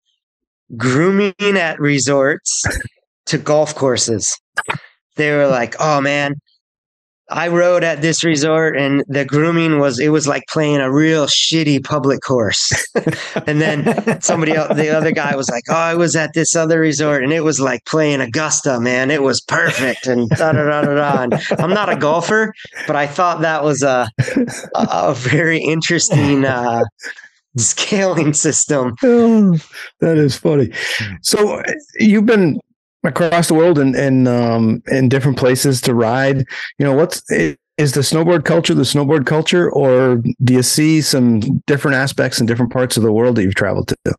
grooming 0.77 1.35
at 1.41 1.81
resorts 1.81 2.63
to 3.27 3.39
golf 3.39 3.75
courses. 3.75 4.37
They 5.17 5.33
were 5.33 5.49
like 5.49 5.77
oh 5.79 6.01
man 6.01 6.35
I 7.31 7.49
rode 7.49 7.85
at 7.85 8.03
this 8.03 8.25
resort 8.25 8.77
and 8.77 9.05
the 9.07 9.25
grooming 9.25 9.79
was 9.79 10.01
it 10.01 10.09
was 10.09 10.27
like 10.27 10.43
playing 10.49 10.79
a 10.79 10.91
real 10.91 11.27
shitty 11.27 11.85
public 11.85 12.21
course. 12.23 12.71
and 13.47 13.61
then 13.61 14.21
somebody 14.21 14.53
else 14.53 14.77
the 14.77 14.89
other 14.89 15.13
guy 15.13 15.37
was 15.37 15.49
like, 15.49 15.65
"Oh, 15.69 15.75
I 15.75 15.95
was 15.95 16.17
at 16.17 16.35
this 16.35 16.57
other 16.57 16.81
resort 16.81 17.23
and 17.23 17.33
it 17.33 17.43
was 17.43 17.61
like 17.61 17.85
playing 17.85 18.21
Augusta, 18.21 18.81
man. 18.81 19.11
It 19.11 19.23
was 19.23 19.41
perfect." 19.41 20.07
And 20.07 20.29
da 20.31 20.53
da 20.53 20.65
da 20.65 20.83
da. 20.83 21.23
And 21.23 21.35
I'm 21.59 21.71
not 21.71 21.89
a 21.89 21.97
golfer, 21.97 22.53
but 22.87 22.97
I 22.97 23.07
thought 23.07 23.41
that 23.43 23.63
was 23.63 23.83
a 23.83 24.11
a, 24.75 24.89
a 24.91 25.15
very 25.15 25.59
interesting 25.59 26.45
uh, 26.45 26.83
scaling 27.57 28.33
system. 28.33 28.97
Oh, 29.05 29.57
that 30.01 30.19
is 30.19 30.37
funny. 30.37 30.73
So 31.23 31.63
you've 31.99 32.27
been 32.27 32.61
across 33.05 33.49
the 33.49 33.55
world 33.55 33.79
and 33.79 33.95
and 33.95 34.29
um 34.29 34.83
in 34.89 35.09
different 35.09 35.39
places 35.39 35.81
to 35.83 35.95
ride. 35.95 36.39
You 36.79 36.87
know 36.87 36.93
what's 36.93 37.23
is 37.31 37.93
the 37.93 38.01
snowboard 38.01 38.45
culture 38.45 38.75
the 38.75 38.83
snowboard 38.83 39.27
culture 39.27 39.71
or 39.71 40.23
do 40.45 40.53
you 40.53 40.63
see 40.63 41.01
some 41.01 41.41
different 41.67 41.97
aspects 41.97 42.41
in 42.41 42.47
different 42.47 42.73
parts 42.73 42.97
of 42.97 43.03
the 43.03 43.13
world 43.13 43.37
that 43.37 43.43
you've 43.43 43.55
traveled 43.55 43.89
to? 43.89 44.15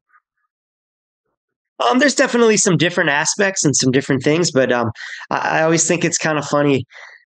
Um 1.79 1.99
there's 1.99 2.15
definitely 2.15 2.57
some 2.57 2.77
different 2.77 3.11
aspects 3.11 3.63
and 3.63 3.75
some 3.75 3.91
different 3.91 4.23
things 4.23 4.51
but 4.51 4.71
um 4.71 4.91
i, 5.29 5.59
I 5.59 5.63
always 5.63 5.87
think 5.87 6.03
it's 6.03 6.17
kind 6.17 6.39
of 6.39 6.45
funny 6.45 6.85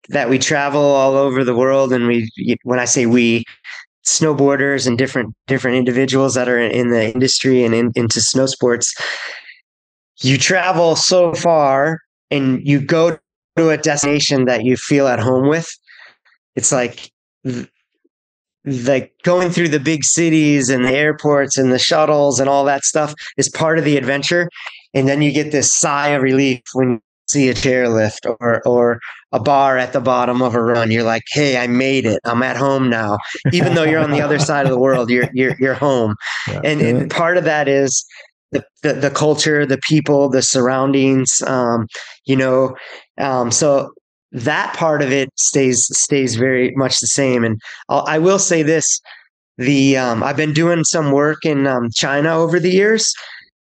that 0.09 0.29
we 0.29 0.37
travel 0.37 0.81
all 0.81 1.15
over 1.15 1.43
the 1.43 1.55
world 1.55 1.93
and 1.93 2.07
we 2.07 2.29
when 2.63 2.79
i 2.79 2.85
say 2.85 3.05
we 3.05 3.45
snowboarders 4.05 4.87
and 4.87 4.97
different 4.97 5.33
different 5.47 5.75
individuals 5.77 6.33
that 6.33 6.47
are 6.47 6.59
in 6.59 6.89
the 6.89 7.13
industry 7.13 7.63
and 7.63 7.75
in, 7.75 7.91
into 7.95 8.21
snow 8.21 8.45
sports 8.45 8.93
you 10.21 10.37
travel 10.37 10.95
so 10.95 11.33
far 11.33 12.01
and 12.31 12.65
you 12.67 12.81
go 12.81 13.17
to 13.57 13.69
a 13.69 13.77
destination 13.77 14.45
that 14.45 14.63
you 14.63 14.77
feel 14.77 15.07
at 15.07 15.19
home 15.19 15.47
with. 15.47 15.69
It's 16.55 16.71
like 16.71 17.11
like 18.65 19.13
going 19.23 19.49
through 19.49 19.69
the 19.69 19.79
big 19.79 20.03
cities 20.03 20.69
and 20.69 20.83
the 20.83 20.91
airports 20.91 21.57
and 21.57 21.71
the 21.71 21.79
shuttles 21.79 22.39
and 22.39 22.49
all 22.49 22.65
that 22.65 22.83
stuff 22.83 23.13
is 23.37 23.47
part 23.47 23.79
of 23.79 23.85
the 23.85 23.95
adventure. 23.95 24.49
And 24.93 25.07
then 25.07 25.21
you 25.21 25.31
get 25.31 25.51
this 25.51 25.73
sigh 25.73 26.09
of 26.09 26.21
relief 26.21 26.61
when 26.73 26.89
you 26.91 26.99
see 27.27 27.49
a 27.49 27.53
chairlift 27.53 28.35
or 28.39 28.61
or 28.65 28.99
a 29.31 29.39
bar 29.39 29.77
at 29.77 29.93
the 29.93 29.99
bottom 29.99 30.41
of 30.41 30.55
a 30.55 30.61
run. 30.61 30.91
You're 30.91 31.03
like, 31.03 31.23
hey, 31.31 31.57
I 31.57 31.67
made 31.67 32.05
it. 32.05 32.19
I'm 32.25 32.43
at 32.43 32.57
home 32.57 32.89
now. 32.89 33.17
Even 33.51 33.75
though 33.75 33.83
you're 33.83 33.99
on 33.99 34.11
the 34.11 34.21
other 34.21 34.39
side 34.39 34.65
of 34.65 34.71
the 34.71 34.79
world, 34.79 35.09
you're 35.09 35.29
you're 35.33 35.55
you're 35.59 35.73
home. 35.73 36.15
Yeah. 36.47 36.61
And, 36.63 36.81
and 36.81 37.11
part 37.11 37.35
of 37.35 37.43
that 37.43 37.67
is 37.67 38.05
the, 38.51 38.63
the, 38.83 38.93
the 38.93 39.09
culture, 39.09 39.65
the 39.65 39.79
people, 39.87 40.29
the 40.29 40.41
surroundings, 40.41 41.41
um, 41.47 41.87
you 42.25 42.35
know, 42.35 42.75
um, 43.17 43.51
so 43.51 43.91
that 44.31 44.75
part 44.75 45.01
of 45.01 45.11
it 45.11 45.29
stays 45.37 45.87
stays 45.91 46.35
very 46.35 46.73
much 46.75 46.99
the 46.99 47.07
same. 47.07 47.43
And 47.43 47.59
I'll, 47.89 48.05
I 48.07 48.19
will 48.19 48.39
say 48.39 48.63
this: 48.63 48.99
the 49.57 49.97
um, 49.97 50.23
I've 50.23 50.37
been 50.37 50.53
doing 50.53 50.83
some 50.83 51.11
work 51.11 51.45
in 51.45 51.67
um, 51.67 51.89
China 51.93 52.37
over 52.37 52.59
the 52.59 52.69
years, 52.69 53.13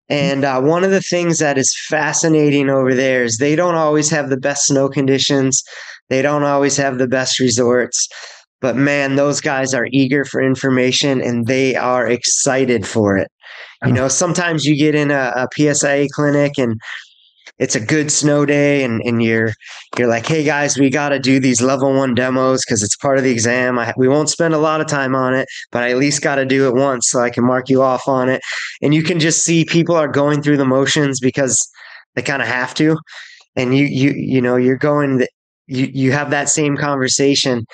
and 0.08 0.44
uh, 0.44 0.60
one 0.60 0.84
of 0.84 0.90
the 0.90 1.00
things 1.00 1.38
that 1.38 1.56
is 1.56 1.74
fascinating 1.88 2.68
over 2.68 2.94
there 2.94 3.24
is 3.24 3.38
they 3.38 3.56
don't 3.56 3.76
always 3.76 4.10
have 4.10 4.28
the 4.28 4.36
best 4.36 4.66
snow 4.66 4.88
conditions, 4.88 5.62
they 6.08 6.20
don't 6.20 6.42
always 6.42 6.76
have 6.76 6.98
the 6.98 7.08
best 7.08 7.38
resorts. 7.38 8.08
But 8.60 8.76
man, 8.76 9.16
those 9.16 9.40
guys 9.40 9.72
are 9.72 9.86
eager 9.90 10.24
for 10.24 10.42
information 10.42 11.22
and 11.22 11.46
they 11.46 11.76
are 11.76 12.06
excited 12.06 12.86
for 12.86 13.16
it. 13.16 13.28
You 13.82 13.92
uh-huh. 13.92 13.94
know, 14.02 14.08
sometimes 14.08 14.64
you 14.64 14.76
get 14.76 14.94
in 14.94 15.10
a, 15.10 15.32
a 15.36 15.48
PSIA 15.56 16.08
clinic 16.10 16.58
and 16.58 16.80
it's 17.58 17.74
a 17.74 17.80
good 17.80 18.10
snow 18.10 18.46
day 18.46 18.82
and, 18.82 19.00
and 19.04 19.22
you're 19.22 19.52
you're 19.98 20.08
like 20.08 20.26
hey 20.26 20.42
guys 20.42 20.78
we 20.78 20.88
got 20.88 21.10
to 21.10 21.18
do 21.18 21.38
these 21.38 21.60
level 21.60 21.92
one 21.92 22.14
demos 22.14 22.64
because 22.64 22.82
it's 22.82 22.96
part 22.96 23.18
of 23.18 23.24
the 23.24 23.30
exam. 23.30 23.78
I, 23.78 23.92
we 23.96 24.08
won't 24.08 24.30
spend 24.30 24.54
a 24.54 24.58
lot 24.58 24.80
of 24.80 24.86
time 24.86 25.14
on 25.14 25.34
it 25.34 25.46
but 25.70 25.82
i 25.82 25.90
at 25.90 25.98
least 25.98 26.22
got 26.22 26.36
to 26.36 26.46
do 26.46 26.66
it 26.66 26.74
once 26.74 27.10
so 27.10 27.20
i 27.20 27.30
can 27.30 27.44
mark 27.44 27.68
you 27.68 27.82
off 27.82 28.08
on 28.08 28.28
it. 28.28 28.40
And 28.82 28.94
you 28.94 29.02
can 29.02 29.20
just 29.20 29.44
see 29.44 29.64
people 29.64 29.94
are 29.94 30.08
going 30.08 30.42
through 30.42 30.56
the 30.56 30.64
motions 30.64 31.20
because 31.20 31.56
they 32.14 32.22
kind 32.22 32.42
of 32.42 32.48
have 32.48 32.74
to. 32.74 32.96
And 33.56 33.76
you 33.76 33.84
you 33.84 34.10
you 34.12 34.40
know 34.40 34.56
you're 34.56 34.78
going 34.78 35.26
you 35.66 35.90
you 35.92 36.12
have 36.12 36.30
that 36.30 36.48
same 36.48 36.76
conversation 36.76 37.64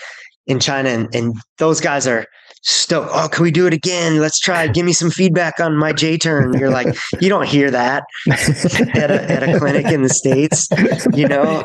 in 0.46 0.60
china 0.60 0.88
and, 0.90 1.12
and 1.14 1.34
those 1.58 1.80
guys 1.80 2.06
are 2.06 2.26
stoked. 2.66 3.10
Oh, 3.12 3.28
can 3.28 3.44
we 3.44 3.50
do 3.50 3.66
it 3.66 3.72
again? 3.72 4.18
Let's 4.18 4.40
try. 4.40 4.66
Give 4.66 4.84
me 4.84 4.92
some 4.92 5.10
feedback 5.10 5.60
on 5.60 5.76
my 5.76 5.92
J 5.92 6.18
turn. 6.18 6.52
You're 6.58 6.70
like, 6.70 6.96
you 7.20 7.28
don't 7.28 7.46
hear 7.46 7.70
that 7.70 8.04
at 8.30 9.10
a, 9.10 9.30
at 9.30 9.42
a 9.42 9.58
clinic 9.58 9.86
in 9.86 10.02
the 10.02 10.08
States, 10.08 10.68
you 11.14 11.28
know, 11.28 11.64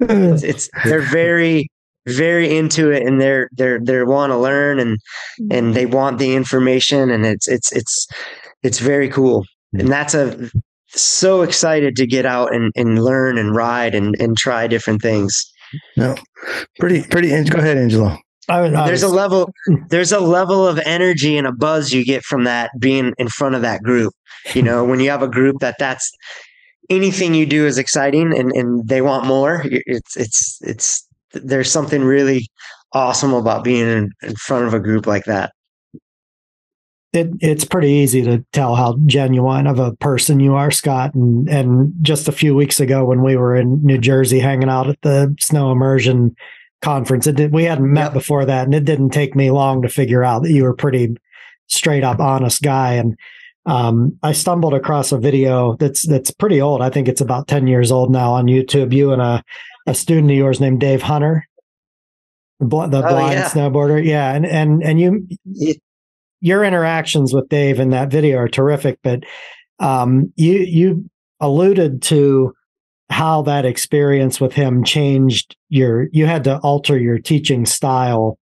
it's, 0.00 0.42
it's, 0.42 0.70
they're 0.84 1.00
very, 1.00 1.68
very 2.06 2.56
into 2.56 2.90
it 2.90 3.06
and 3.06 3.20
they're, 3.20 3.48
they're, 3.52 3.80
they 3.80 4.02
want 4.02 4.30
to 4.30 4.36
learn 4.36 4.78
and, 4.78 4.98
and 5.50 5.74
they 5.74 5.86
want 5.86 6.18
the 6.18 6.34
information 6.34 7.10
and 7.10 7.24
it's, 7.24 7.48
it's, 7.48 7.72
it's, 7.72 8.06
it's 8.62 8.78
very 8.80 9.08
cool. 9.08 9.44
And 9.72 9.82
mm-hmm. 9.82 9.90
that's 9.90 10.14
a, 10.14 10.50
so 10.88 11.42
excited 11.42 11.96
to 11.96 12.06
get 12.06 12.26
out 12.26 12.54
and, 12.54 12.70
and 12.76 13.02
learn 13.02 13.38
and 13.38 13.54
ride 13.54 13.94
and, 13.94 14.14
and 14.20 14.36
try 14.36 14.66
different 14.66 15.00
things. 15.00 15.42
No, 15.96 16.16
pretty, 16.78 17.02
pretty. 17.04 17.28
Go 17.44 17.58
ahead, 17.58 17.76
Angelo. 17.76 18.16
There's 18.86 19.02
a 19.02 19.08
level, 19.08 19.52
there's 19.88 20.12
a 20.12 20.20
level 20.20 20.66
of 20.66 20.78
energy 20.84 21.36
and 21.36 21.46
a 21.46 21.52
buzz 21.52 21.92
you 21.92 22.04
get 22.04 22.24
from 22.24 22.44
that 22.44 22.70
being 22.78 23.14
in 23.18 23.28
front 23.28 23.54
of 23.54 23.62
that 23.62 23.82
group. 23.82 24.14
You 24.54 24.62
know, 24.62 24.84
when 24.84 25.00
you 25.00 25.10
have 25.10 25.22
a 25.22 25.28
group 25.28 25.58
that 25.60 25.76
that's 25.78 26.10
anything 26.90 27.34
you 27.34 27.46
do 27.46 27.66
is 27.66 27.78
exciting 27.78 28.36
and, 28.36 28.50
and 28.52 28.88
they 28.88 29.02
want 29.02 29.26
more. 29.26 29.62
It's, 29.64 30.16
it's, 30.16 30.58
it's, 30.62 31.06
there's 31.32 31.70
something 31.70 32.02
really 32.02 32.48
awesome 32.92 33.34
about 33.34 33.64
being 33.64 33.86
in, 33.86 34.10
in 34.22 34.34
front 34.36 34.66
of 34.66 34.74
a 34.74 34.80
group 34.80 35.06
like 35.06 35.24
that. 35.24 35.52
it, 37.12 37.28
it's 37.40 37.64
pretty 37.64 37.90
easy 37.90 38.22
to 38.22 38.44
tell 38.52 38.74
how 38.74 38.96
genuine 39.06 39.66
of 39.66 39.78
a 39.78 39.94
person 39.96 40.40
you 40.40 40.54
are, 40.54 40.70
Scott. 40.70 41.14
And 41.14 41.48
and 41.48 41.92
just 42.00 42.28
a 42.28 42.32
few 42.32 42.54
weeks 42.54 42.80
ago, 42.80 43.04
when 43.04 43.22
we 43.22 43.36
were 43.36 43.54
in 43.56 43.84
New 43.84 43.98
Jersey 43.98 44.38
hanging 44.38 44.70
out 44.70 44.88
at 44.88 45.00
the 45.02 45.34
snow 45.38 45.70
immersion 45.70 46.34
conference, 46.82 47.26
it 47.26 47.36
did, 47.36 47.52
we 47.52 47.64
hadn't 47.64 47.92
met 47.92 48.06
Yep. 48.06 48.12
before 48.14 48.44
that, 48.44 48.64
and 48.64 48.74
it 48.74 48.84
didn't 48.84 49.10
take 49.10 49.34
me 49.34 49.50
long 49.50 49.82
to 49.82 49.88
figure 49.88 50.24
out 50.24 50.42
that 50.42 50.50
you 50.52 50.62
were 50.64 50.70
a 50.70 50.76
pretty 50.76 51.16
straight 51.66 52.04
up 52.04 52.18
honest 52.20 52.62
guy. 52.62 52.94
And 52.94 53.16
um, 53.66 54.16
I 54.22 54.32
stumbled 54.32 54.74
across 54.74 55.12
a 55.12 55.18
video 55.18 55.76
that's 55.76 56.06
that's 56.06 56.30
pretty 56.30 56.60
old. 56.60 56.80
I 56.80 56.90
think 56.90 57.08
it's 57.08 57.20
about 57.20 57.48
ten 57.48 57.66
years 57.66 57.90
old 57.92 58.10
now 58.10 58.32
on 58.32 58.46
YouTube. 58.46 58.92
You 58.92 59.12
and 59.12 59.20
a 59.22 59.42
a 59.86 59.94
student 59.94 60.30
of 60.30 60.36
yours 60.36 60.60
named 60.60 60.80
Dave 60.80 61.02
Hunter, 61.02 61.44
the, 62.60 62.66
Oh, 62.66 62.88
blind 62.88 63.34
yeah. 63.34 63.48
snowboarder. 63.48 64.04
Yeah, 64.04 64.32
and 64.34 64.46
and 64.46 64.82
and 64.82 65.00
you 65.00 65.26
It- 65.54 65.82
your 66.40 66.62
interactions 66.64 67.34
with 67.34 67.48
Dave 67.48 67.80
in 67.80 67.90
that 67.90 68.10
video 68.12 68.38
are 68.38 68.48
terrific, 68.48 68.98
but 69.02 69.24
um, 69.80 70.32
you 70.36 70.54
you 70.60 71.10
alluded 71.40 72.00
to 72.02 72.54
how 73.10 73.42
that 73.42 73.64
experience 73.64 74.40
with 74.40 74.52
him 74.52 74.84
changed 74.84 75.56
your. 75.68 76.08
You 76.12 76.26
had 76.26 76.44
to 76.44 76.58
alter 76.58 76.98
your 76.98 77.18
teaching 77.18 77.66
style 77.66 78.38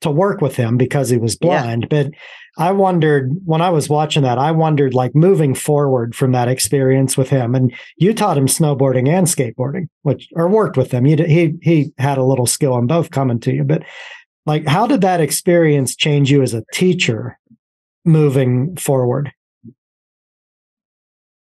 to 0.00 0.10
work 0.10 0.40
with 0.40 0.56
him 0.56 0.76
because 0.76 1.08
he 1.10 1.16
was 1.16 1.38
Yeah. 1.40 1.62
blind. 1.62 1.88
But 1.88 2.10
I 2.58 2.72
wondered 2.72 3.32
when 3.44 3.62
I 3.62 3.70
was 3.70 3.88
watching 3.88 4.24
that, 4.24 4.36
I 4.36 4.50
wondered 4.50 4.92
like 4.94 5.14
moving 5.14 5.54
forward 5.54 6.14
from 6.14 6.32
that 6.32 6.48
experience 6.48 7.16
with 7.16 7.30
him. 7.30 7.54
And 7.54 7.72
you 7.96 8.12
taught 8.12 8.36
him 8.36 8.46
snowboarding 8.46 9.08
and 9.08 9.26
skateboarding, 9.26 9.86
which 10.02 10.28
or 10.34 10.48
worked 10.48 10.76
with 10.76 10.90
him. 10.90 11.06
You 11.06 11.16
he 11.24 11.54
he 11.62 11.92
had 11.98 12.18
a 12.18 12.24
little 12.24 12.46
skill 12.46 12.76
in 12.78 12.86
both 12.86 13.10
coming 13.10 13.40
to 13.40 13.54
you, 13.54 13.64
but 13.64 13.82
like 14.44 14.66
how 14.66 14.86
did 14.88 15.00
that 15.02 15.20
experience 15.20 15.94
change 15.96 16.30
you 16.30 16.42
as 16.42 16.52
a 16.52 16.64
teacher 16.74 17.38
moving 18.04 18.76
forward? 18.76 19.32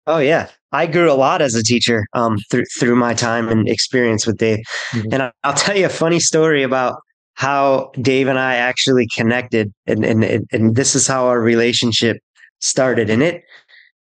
Oh 0.06 0.18
yeah, 0.20 0.50
I 0.72 0.86
grew 0.86 1.12
a 1.12 1.14
lot 1.16 1.42
as 1.42 1.56
a 1.56 1.64
teacher 1.64 2.06
um, 2.14 2.38
through 2.52 2.66
through 2.80 2.96
my 2.96 3.14
time 3.14 3.50
and 3.50 3.68
experience 3.68 4.26
with 4.28 4.38
Dave. 4.38 4.60
Mhm. 4.94 5.14
And 5.14 5.32
I'll 5.44 5.54
tell 5.54 5.76
you 5.78 5.86
a 5.86 5.90
funny 5.90 6.20
story 6.20 6.64
about 6.64 6.96
how 7.36 7.92
Dave 8.02 8.28
and 8.28 8.38
I 8.40 8.56
actually 8.56 9.08
connected, 9.16 9.72
and 9.88 10.04
and 10.06 10.24
and- 10.24 10.46
and 10.52 10.76
this 10.76 10.96
is 10.96 11.08
how 11.08 11.28
our 11.28 11.42
relationship 11.42 12.18
started. 12.60 13.10
And 13.10 13.24
it 13.24 13.44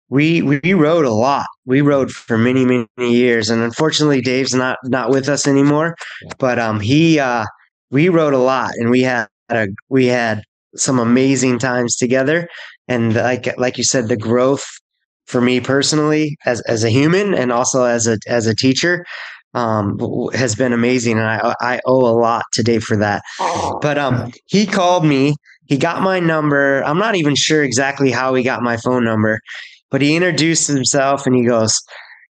we 0.09 0.41
we 0.41 0.73
rode 0.73 1.05
a 1.05 1.09
lot. 1.13 1.47
We 1.65 1.81
rode 1.81 2.11
for 2.11 2.37
many 2.37 2.63
many 2.65 2.87
years, 3.13 3.49
and 3.49 3.61
unfortunately, 3.63 4.21
Dave's 4.21 4.53
not 4.53 4.77
not 4.83 5.09
with 5.09 5.27
us 5.27 5.47
anymore. 5.47 5.95
But 6.39 6.59
um, 6.59 6.79
he 6.79 7.19
uh, 7.19 7.45
we 7.91 8.09
rode 8.09 8.33
a 8.33 8.37
lot, 8.39 8.71
and 8.79 8.89
we 8.89 9.01
had 9.01 9.27
a 9.49 9.67
we 9.89 10.05
had 10.05 10.43
some 10.75 10.99
amazing 10.99 11.57
times 11.59 11.95
together. 11.95 12.47
And 12.87 13.15
like 13.15 13.57
like 13.57 13.77
you 13.77 13.83
said, 13.83 14.07
the 14.07 14.17
growth 14.17 14.65
for 15.25 15.41
me 15.41 15.59
personally 15.59 16.37
as 16.45 16.61
as 16.61 16.83
a 16.83 16.89
human 16.89 17.33
and 17.33 17.51
also 17.51 17.83
as 17.83 18.07
a 18.07 18.17
as 18.27 18.47
a 18.47 18.55
teacher 18.55 19.05
um 19.53 19.97
has 20.33 20.55
been 20.55 20.73
amazing 20.73 21.17
and 21.17 21.27
I 21.27 21.55
I 21.61 21.81
owe 21.85 22.05
a 22.07 22.15
lot 22.17 22.45
to 22.53 22.63
Dave 22.63 22.83
for 22.83 22.97
that. 22.97 23.23
But 23.81 23.97
um 23.97 24.31
he 24.45 24.65
called 24.65 25.05
me, 25.05 25.35
he 25.65 25.77
got 25.77 26.01
my 26.01 26.19
number. 26.19 26.83
I'm 26.83 26.99
not 26.99 27.15
even 27.15 27.35
sure 27.35 27.63
exactly 27.63 28.11
how 28.11 28.33
he 28.35 28.43
got 28.43 28.61
my 28.61 28.77
phone 28.77 29.03
number, 29.03 29.39
but 29.91 30.01
he 30.01 30.15
introduced 30.15 30.67
himself 30.67 31.25
and 31.25 31.35
he 31.35 31.45
goes 31.45 31.81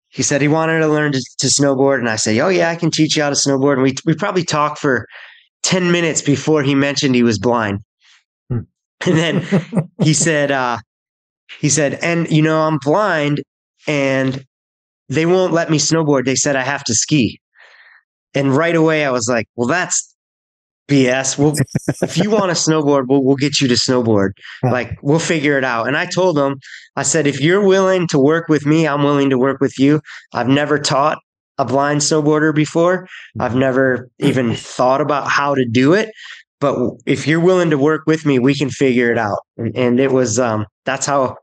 he 0.09 0.23
said 0.25 0.43
he 0.43 0.49
wanted 0.49 0.81
to 0.81 0.89
learn 0.89 1.13
to, 1.13 1.25
to 1.39 1.47
snowboard 1.47 2.01
and 2.01 2.09
I 2.09 2.17
said, 2.17 2.37
"Oh 2.39 2.49
yeah, 2.49 2.71
I 2.71 2.77
can 2.77 2.91
teach 2.91 3.17
you 3.17 3.23
how 3.23 3.31
to 3.31 3.37
snowboard." 3.37 3.75
And 3.75 3.83
we 3.83 3.95
we 4.05 4.15
probably 4.15 4.45
talked 4.45 4.79
for 4.79 5.07
10 5.63 5.93
minutes 5.93 6.23
before 6.23 6.63
he 6.63 6.75
mentioned 6.75 7.15
he 7.15 7.23
was 7.23 7.39
blind. 7.39 7.81
Hmm. 8.49 8.61
And 9.07 9.17
then 9.17 9.89
he 10.03 10.13
said 10.15 10.51
uh 10.51 10.79
he 11.59 11.69
said 11.69 11.95
and 12.03 12.31
you 12.31 12.43
know 12.43 12.63
i'm 12.63 12.79
blind 12.79 13.43
and 13.87 14.45
they 15.09 15.27
won't 15.27 15.53
let 15.53 15.71
me 15.71 15.79
snowboard. 15.79 16.25
They 16.25 16.37
said 16.37 16.57
i 16.57 16.63
have 16.63 16.85
to 16.85 16.95
ski. 16.95 17.41
And 18.35 18.57
right 18.57 18.77
away 18.77 19.05
i 19.05 19.11
was 19.11 19.29
like 19.29 19.47
well 19.57 19.67
that's 19.69 20.15
bs 20.89 21.39
well 21.39 21.55
if 22.03 22.17
you 22.19 22.31
want 22.31 22.47
to 22.47 22.71
snowboard 22.71 23.07
we'll, 23.09 23.23
we'll 23.23 23.37
get 23.37 23.61
you 23.61 23.69
to 23.69 23.75
snowboard. 23.75 24.31
Like 24.63 24.99
we'll 25.03 25.19
figure 25.19 25.59
it 25.59 25.65
out. 25.65 25.89
And 25.89 25.97
i 25.97 26.07
told 26.07 26.39
him 26.39 26.59
i 26.97 27.03
said 27.03 27.27
if 27.27 27.41
you're 27.41 27.65
willing 27.65 28.07
to 28.09 28.19
work 28.19 28.49
with 28.49 28.67
me 28.67 28.87
i'm 28.87 29.03
willing 29.03 29.31
to 29.31 29.39
work 29.39 29.61
with 29.61 29.79
you. 29.79 30.01
I've 30.33 30.49
never 30.49 30.79
taught 30.79 31.19
a 31.59 31.65
blind 31.65 32.01
snowboarder 32.01 32.55
before. 32.55 33.07
I've 33.39 33.55
never 33.55 34.09
even 34.19 34.55
thought 34.55 35.01
about 35.03 35.29
how 35.29 35.55
to 35.55 35.67
do 35.67 35.93
it. 35.93 36.11
But 36.59 36.93
if 37.05 37.27
you're 37.27 37.41
willing 37.41 37.71
to 37.71 37.79
work 37.79 38.03
with 38.07 38.25
me 38.25 38.39
we 38.39 38.55
can 38.55 38.71
figure 38.71 39.11
it 39.11 39.19
out. 39.19 39.41
And, 39.57 39.77
and 39.77 40.01
it 40.01 40.13
was 40.13 40.39
um 40.39 40.67
that's 40.91 41.07
how 41.07 41.37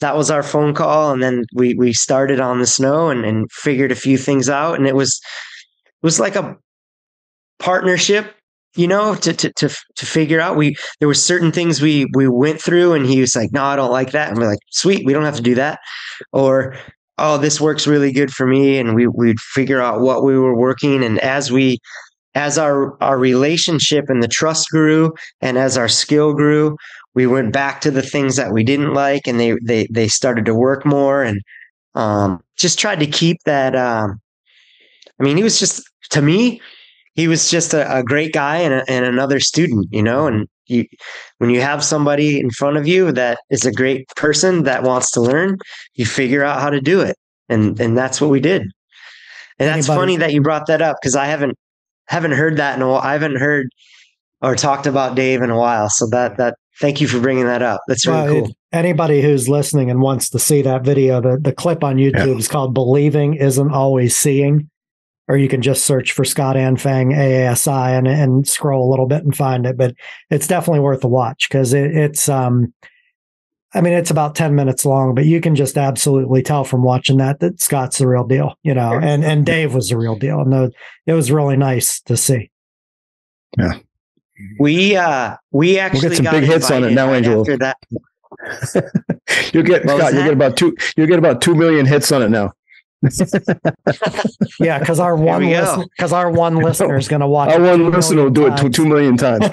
that 0.00 0.16
was 0.16 0.30
our 0.30 0.42
phone 0.42 0.74
call. 0.74 1.12
And 1.12 1.22
then 1.22 1.44
we 1.54 1.74
we 1.74 1.92
started 1.92 2.40
on 2.40 2.60
the 2.60 2.66
snow 2.66 3.10
and, 3.10 3.24
and 3.24 3.50
figured 3.50 3.90
a 3.90 3.96
few 3.96 4.16
things 4.16 4.48
out. 4.48 4.78
And 4.78 4.86
it 4.86 4.94
was 4.94 5.20
it 5.84 6.06
was 6.06 6.20
like 6.20 6.36
a 6.36 6.56
partnership 7.58 8.34
you 8.76 8.86
know 8.86 9.14
to 9.14 9.32
to 9.32 9.52
to, 9.54 9.68
to 9.96 10.06
figure 10.06 10.40
out. 10.40 10.56
We 10.56 10.76
there 11.00 11.08
were 11.08 11.14
certain 11.14 11.50
things 11.50 11.82
we 11.82 12.06
we 12.14 12.28
went 12.28 12.60
through 12.60 12.92
and 12.92 13.06
he 13.06 13.20
was 13.20 13.34
like 13.34 13.52
no 13.52 13.64
i 13.64 13.76
don't 13.76 13.90
like 13.90 14.12
that. 14.12 14.28
And 14.28 14.38
we're 14.38 14.48
like 14.48 14.60
sweet 14.70 15.04
we 15.04 15.12
don't 15.12 15.24
have 15.24 15.36
to 15.36 15.42
do 15.42 15.56
that. 15.56 15.80
Or 16.32 16.76
oh 17.18 17.38
this 17.38 17.60
works 17.60 17.86
really 17.86 18.12
good 18.12 18.30
for 18.30 18.46
me. 18.46 18.78
And 18.78 18.94
we 18.94 19.08
we'd 19.08 19.40
figure 19.40 19.80
out 19.80 20.00
what 20.00 20.22
we 20.22 20.38
were 20.38 20.56
working. 20.56 21.02
And 21.02 21.18
as 21.20 21.50
we 21.50 21.78
as 22.36 22.58
our 22.58 23.02
our 23.02 23.18
relationship 23.18 24.04
and 24.08 24.22
the 24.22 24.28
trust 24.28 24.68
grew 24.68 25.14
and 25.40 25.58
as 25.58 25.76
our 25.76 25.88
skill 25.88 26.34
grew 26.34 26.76
we 27.16 27.26
went 27.26 27.50
back 27.52 27.80
to 27.80 27.90
the 27.90 28.02
things 28.02 28.36
that 28.36 28.52
we 28.52 28.62
didn't 28.62 28.94
like 28.94 29.26
and 29.26 29.40
they 29.40 29.56
they 29.64 29.88
they 29.90 30.06
started 30.06 30.44
to 30.44 30.54
work 30.54 30.86
more 30.86 31.24
and 31.24 31.40
um 31.96 32.40
just 32.56 32.78
tried 32.78 33.00
to 33.00 33.06
keep 33.06 33.38
that 33.44 33.74
um 33.74 34.20
i 35.18 35.24
mean 35.24 35.36
he 35.36 35.42
was 35.42 35.58
just 35.58 35.82
to 36.10 36.22
me 36.22 36.60
he 37.14 37.26
was 37.26 37.50
just 37.50 37.72
a, 37.72 37.96
a 37.96 38.04
great 38.04 38.32
guy 38.34 38.58
and, 38.58 38.74
a, 38.74 38.84
and 38.88 39.04
another 39.04 39.40
student 39.40 39.88
you 39.90 40.02
know 40.02 40.28
and 40.28 40.46
you 40.66 40.84
when 41.38 41.50
you 41.50 41.60
have 41.60 41.82
somebody 41.82 42.38
in 42.38 42.50
front 42.50 42.76
of 42.76 42.86
you 42.86 43.10
that 43.10 43.38
is 43.50 43.64
a 43.64 43.72
great 43.72 44.06
person 44.16 44.62
that 44.64 44.82
wants 44.82 45.10
to 45.10 45.20
learn 45.20 45.56
you 45.94 46.04
figure 46.04 46.44
out 46.44 46.60
how 46.60 46.70
to 46.70 46.80
do 46.80 47.00
it 47.00 47.16
and 47.48 47.80
and 47.80 47.96
that's 47.96 48.20
what 48.20 48.30
we 48.30 48.40
did. 48.40 48.62
And 49.58 49.68
that's 49.68 49.88
Anybody- 49.88 50.00
funny 50.00 50.16
that 50.18 50.32
you 50.34 50.42
brought 50.42 50.66
that 50.66 50.82
up 50.82 50.98
because 51.00 51.16
i 51.16 51.24
haven't 51.26 51.56
haven't 52.08 52.32
heard 52.32 52.58
that 52.58 52.76
in 52.76 52.82
a 52.82 52.88
while 52.88 53.00
i 53.00 53.12
haven't 53.12 53.36
heard 53.36 53.68
or 54.42 54.54
talked 54.54 54.86
about 54.86 55.14
dave 55.14 55.40
in 55.40 55.50
a 55.50 55.58
while 55.58 55.88
so 55.88 56.06
that 56.08 56.36
that 56.36 56.56
thank 56.80 57.00
you 57.00 57.08
for 57.08 57.20
bringing 57.20 57.46
that 57.46 57.62
up 57.62 57.80
that's 57.88 58.06
really 58.06 58.32
Well, 58.32 58.42
cool 58.46 58.56
anybody 58.76 59.22
who's 59.22 59.48
listening 59.48 59.90
and 59.90 60.00
wants 60.00 60.30
to 60.30 60.38
see 60.38 60.62
that 60.62 60.84
video, 60.84 61.20
the, 61.20 61.38
the 61.40 61.52
clip 61.52 61.82
on 61.82 61.96
YouTube 61.96 62.38
is 62.38 62.48
called 62.48 62.74
Believing 62.74 63.34
Isn't 63.34 63.72
Always 63.72 64.16
Seeing. 64.16 64.70
Or 65.28 65.36
you 65.36 65.48
can 65.48 65.60
just 65.60 65.84
search 65.84 66.12
for 66.12 66.24
Scott 66.24 66.54
Anfang 66.54 67.12
AASI 67.12 67.98
and, 67.98 68.06
and 68.06 68.46
scroll 68.46 68.88
a 68.88 68.90
little 68.90 69.08
bit 69.08 69.24
and 69.24 69.36
find 69.36 69.66
it. 69.66 69.76
But 69.76 69.96
it's 70.30 70.46
definitely 70.46 70.78
worth 70.78 71.02
a 71.02 71.08
watch 71.08 71.48
because 71.48 71.72
it, 71.72 71.96
it's 71.96 72.28
um 72.28 72.72
I 73.74 73.80
mean 73.80 73.94
it's 73.94 74.12
about 74.12 74.36
10 74.36 74.54
minutes 74.54 74.86
long, 74.86 75.16
but 75.16 75.24
you 75.24 75.40
can 75.40 75.56
just 75.56 75.76
absolutely 75.76 76.44
tell 76.44 76.62
from 76.62 76.84
watching 76.84 77.16
that 77.16 77.40
that 77.40 77.60
Scott's 77.60 77.98
the 77.98 78.06
real 78.06 78.24
deal, 78.24 78.54
you 78.62 78.72
know, 78.72 78.92
and 78.92 79.24
and 79.24 79.44
Dave 79.44 79.74
was 79.74 79.88
the 79.88 79.98
real 79.98 80.14
deal. 80.14 80.40
And 80.42 80.52
the, 80.52 80.70
it 81.06 81.14
was 81.14 81.32
really 81.32 81.56
nice 81.56 82.00
to 82.02 82.16
see. 82.16 82.52
We 84.58 84.96
uh 84.96 85.36
we 85.50 85.78
actually 85.78 86.08
got 86.08 86.16
some 86.16 86.24
got 86.24 86.32
big 86.32 86.44
hits 86.44 86.70
on 86.70 86.84
it 86.84 86.90
now, 86.92 87.06
right 87.06 87.16
Angelo. 87.16 87.40
After 87.40 87.56
that, 87.58 87.76
You'll 89.52 89.62
get 89.62 89.84
What 89.84 89.96
was 89.96 90.02
Scott. 90.02 90.12
You 90.12 90.18
that? 90.18 90.24
get 90.24 90.32
about 90.32 90.56
two. 90.56 90.76
You 90.96 91.06
get 91.06 91.18
about 91.18 91.40
two 91.40 91.54
million 91.54 91.86
hits 91.86 92.12
on 92.12 92.22
it 92.22 92.30
now. 92.30 92.52
Yeah, 94.60 94.78
because 94.78 95.00
our 95.00 95.16
one 95.16 95.42
we 95.42 95.50
go. 95.52 95.60
listen, 95.60 95.86
because 95.96 96.12
our 96.12 96.30
one 96.30 96.56
listener 96.56 96.96
is 96.96 97.08
going 97.08 97.20
to 97.20 97.26
watch. 97.26 97.50
Our 97.50 97.62
it 97.62 97.68
one 97.68 97.90
listener 97.90 98.22
will 98.22 98.30
do 98.30 98.46
it 98.46 98.54
million 98.54 98.64
to 98.64 98.70
two 98.70 98.86
million 98.86 99.16
times. 99.16 99.48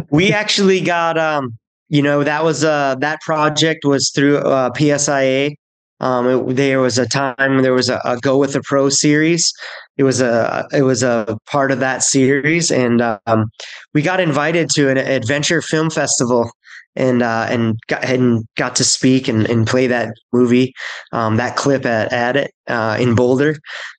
we 0.10 0.32
actually 0.32 0.80
got 0.80 1.16
um 1.18 1.58
you 1.88 2.02
know 2.02 2.22
that 2.24 2.44
was 2.44 2.64
uh 2.64 2.96
that 3.00 3.20
project 3.22 3.84
was 3.84 4.10
through 4.10 4.38
uh 4.38 4.70
PSIA. 4.70 5.54
Um, 6.02 6.26
it, 6.28 6.56
there 6.56 6.80
was 6.80 6.98
a 6.98 7.06
time 7.06 7.62
there 7.62 7.72
was 7.72 7.88
a, 7.88 8.00
a 8.04 8.18
Go 8.18 8.36
with 8.36 8.52
the 8.52 8.62
Pro 8.62 8.88
series. 8.88 9.52
It 9.96 10.02
was 10.02 10.20
a 10.20 10.66
it 10.72 10.82
was 10.82 11.02
a 11.02 11.38
part 11.46 11.70
of 11.70 11.80
that 11.80 12.02
series, 12.02 12.70
and 12.70 13.00
um, 13.00 13.50
we 13.94 14.02
got 14.02 14.20
invited 14.20 14.68
to 14.70 14.90
an 14.90 14.98
adventure 14.98 15.62
film 15.62 15.90
festival 15.90 16.50
and 16.96 17.22
uh, 17.22 17.46
and 17.48 17.78
got 17.86 18.04
and 18.04 18.44
got 18.56 18.76
to 18.76 18.84
speak 18.84 19.28
and, 19.28 19.48
and 19.48 19.66
play 19.66 19.86
that 19.86 20.14
movie, 20.32 20.72
um, 21.12 21.36
that 21.36 21.56
clip 21.56 21.86
at 21.86 22.12
at 22.12 22.36
it 22.36 22.50
uh, 22.68 22.96
in 23.00 23.14
Boulder, 23.14 23.56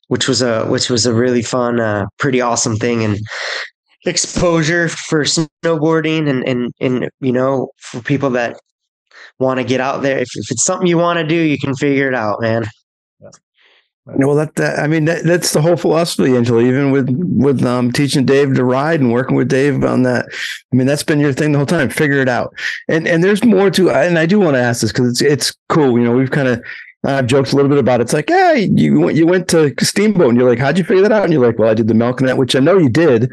which 0.08 0.28
was 0.28 0.42
a 0.42 0.66
which 0.66 0.90
was 0.90 1.06
a 1.06 1.14
really 1.14 1.42
fun, 1.42 1.80
uh, 1.80 2.06
pretty 2.20 2.42
awesome 2.42 2.76
thing 2.76 3.04
and 3.04 3.18
exposure 4.06 4.90
for 4.90 5.24
snowboarding 5.24 6.30
and 6.30 6.48
and 6.48 6.72
and 6.82 7.10
you 7.22 7.32
know 7.32 7.70
for 7.78 8.02
people 8.02 8.30
that 8.30 8.58
want 9.40 9.60
to 9.60 9.64
get 9.64 9.82
out 9.82 10.02
there. 10.02 10.20
If, 10.20 10.30
if 10.36 10.52
it's 10.52 10.64
something 10.64 10.88
you 10.88 10.98
want 10.98 11.20
to 11.20 11.26
do, 11.26 11.36
you 11.36 11.58
can 11.58 11.76
figure 11.76 12.08
it 12.08 12.16
out, 12.16 12.42
man. 12.42 12.66
Well, 14.06 14.36
that, 14.36 14.56
that 14.56 14.80
I 14.80 14.88
mean, 14.88 15.06
that, 15.06 15.24
that's 15.24 15.54
the 15.54 15.62
whole 15.62 15.78
philosophy, 15.78 16.36
Angelo. 16.36 16.60
Even 16.60 16.92
with 16.92 17.10
with 17.10 17.64
um, 17.64 17.90
teaching 17.90 18.26
Dave 18.26 18.54
to 18.56 18.66
ride 18.66 19.00
and 19.00 19.14
working 19.14 19.38
with 19.38 19.48
Dave 19.48 19.82
on 19.86 20.04
that. 20.04 20.26
I 20.74 20.76
mean, 20.76 20.88
that's 20.88 21.04
been 21.04 21.22
your 21.22 21.32
thing 21.32 21.54
the 21.54 21.58
whole 21.58 21.66
time. 21.66 21.90
Figure 21.90 22.20
it 22.20 22.28
out. 22.28 22.54
And 22.90 23.08
and 23.08 23.24
there's 23.24 23.46
more 23.46 23.72
to. 23.72 23.92
And 23.92 24.20
I 24.20 24.26
do 24.26 24.42
want 24.42 24.56
to 24.56 24.60
ask 24.60 24.82
this 24.82 24.92
because 24.92 25.10
it's 25.10 25.22
it's 25.22 25.54
cool. 25.70 25.98
You 25.98 26.04
know, 26.04 26.18
we've 26.18 26.32
kind 26.32 26.50
of 26.50 26.62
I've 27.06 27.28
joked 27.28 27.54
a 27.54 27.56
little 27.56 27.70
bit 27.70 27.78
about 27.78 28.02
it. 28.02 28.04
It's 28.04 28.14
like, 28.14 28.30
yeah, 28.30 28.52
you 28.52 29.00
went 29.00 29.16
you 29.16 29.26
went 29.26 29.48
to 29.50 29.74
Steamboat, 29.80 30.30
and 30.30 30.38
you're 30.38 30.50
like, 30.50 30.60
how'd 30.60 30.78
you 30.78 30.84
figure 30.84 31.04
that 31.04 31.14
out? 31.14 31.24
And 31.24 31.32
you're 31.32 31.46
like, 31.46 31.58
well, 31.58 31.70
I 31.70 31.74
did 31.74 31.88
the 31.88 31.94
milk 31.94 32.20
net, 32.22 32.36
which 32.36 32.58
I 32.58 32.60
know 32.60 32.78
you 32.78 32.90
did. 32.90 33.32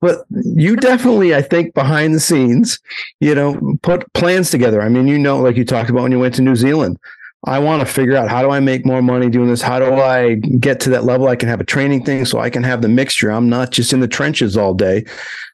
But 0.00 0.24
you 0.30 0.76
definitely, 0.76 1.34
I 1.34 1.42
think, 1.42 1.74
behind 1.74 2.14
the 2.14 2.20
scenes, 2.20 2.78
you 3.20 3.34
know, 3.34 3.76
put 3.82 4.10
plans 4.14 4.50
together. 4.50 4.80
I 4.80 4.88
mean, 4.88 5.06
you 5.06 5.18
know, 5.18 5.38
like 5.40 5.56
you 5.56 5.64
talked 5.64 5.90
about 5.90 6.02
when 6.02 6.12
you 6.12 6.18
went 6.18 6.34
to 6.36 6.42
New 6.42 6.56
Zealand 6.56 6.98
I 7.44 7.58
want 7.58 7.80
to 7.80 7.86
figure 7.86 8.16
out 8.16 8.28
how 8.28 8.42
do 8.42 8.50
I 8.50 8.60
make 8.60 8.84
more 8.84 9.00
money 9.00 9.30
doing 9.30 9.48
this? 9.48 9.62
How 9.62 9.78
do 9.78 9.94
I 9.94 10.34
get 10.34 10.78
to 10.80 10.90
that 10.90 11.04
level? 11.04 11.28
I 11.28 11.36
can 11.36 11.48
have 11.48 11.60
a 11.60 11.64
training 11.64 12.04
thing 12.04 12.26
so 12.26 12.38
I 12.38 12.50
can 12.50 12.62
have 12.62 12.82
the 12.82 12.88
mixture. 12.88 13.30
I'm 13.30 13.48
not 13.48 13.70
just 13.70 13.94
in 13.94 14.00
the 14.00 14.08
trenches 14.08 14.58
all 14.58 14.74
day. 14.74 15.04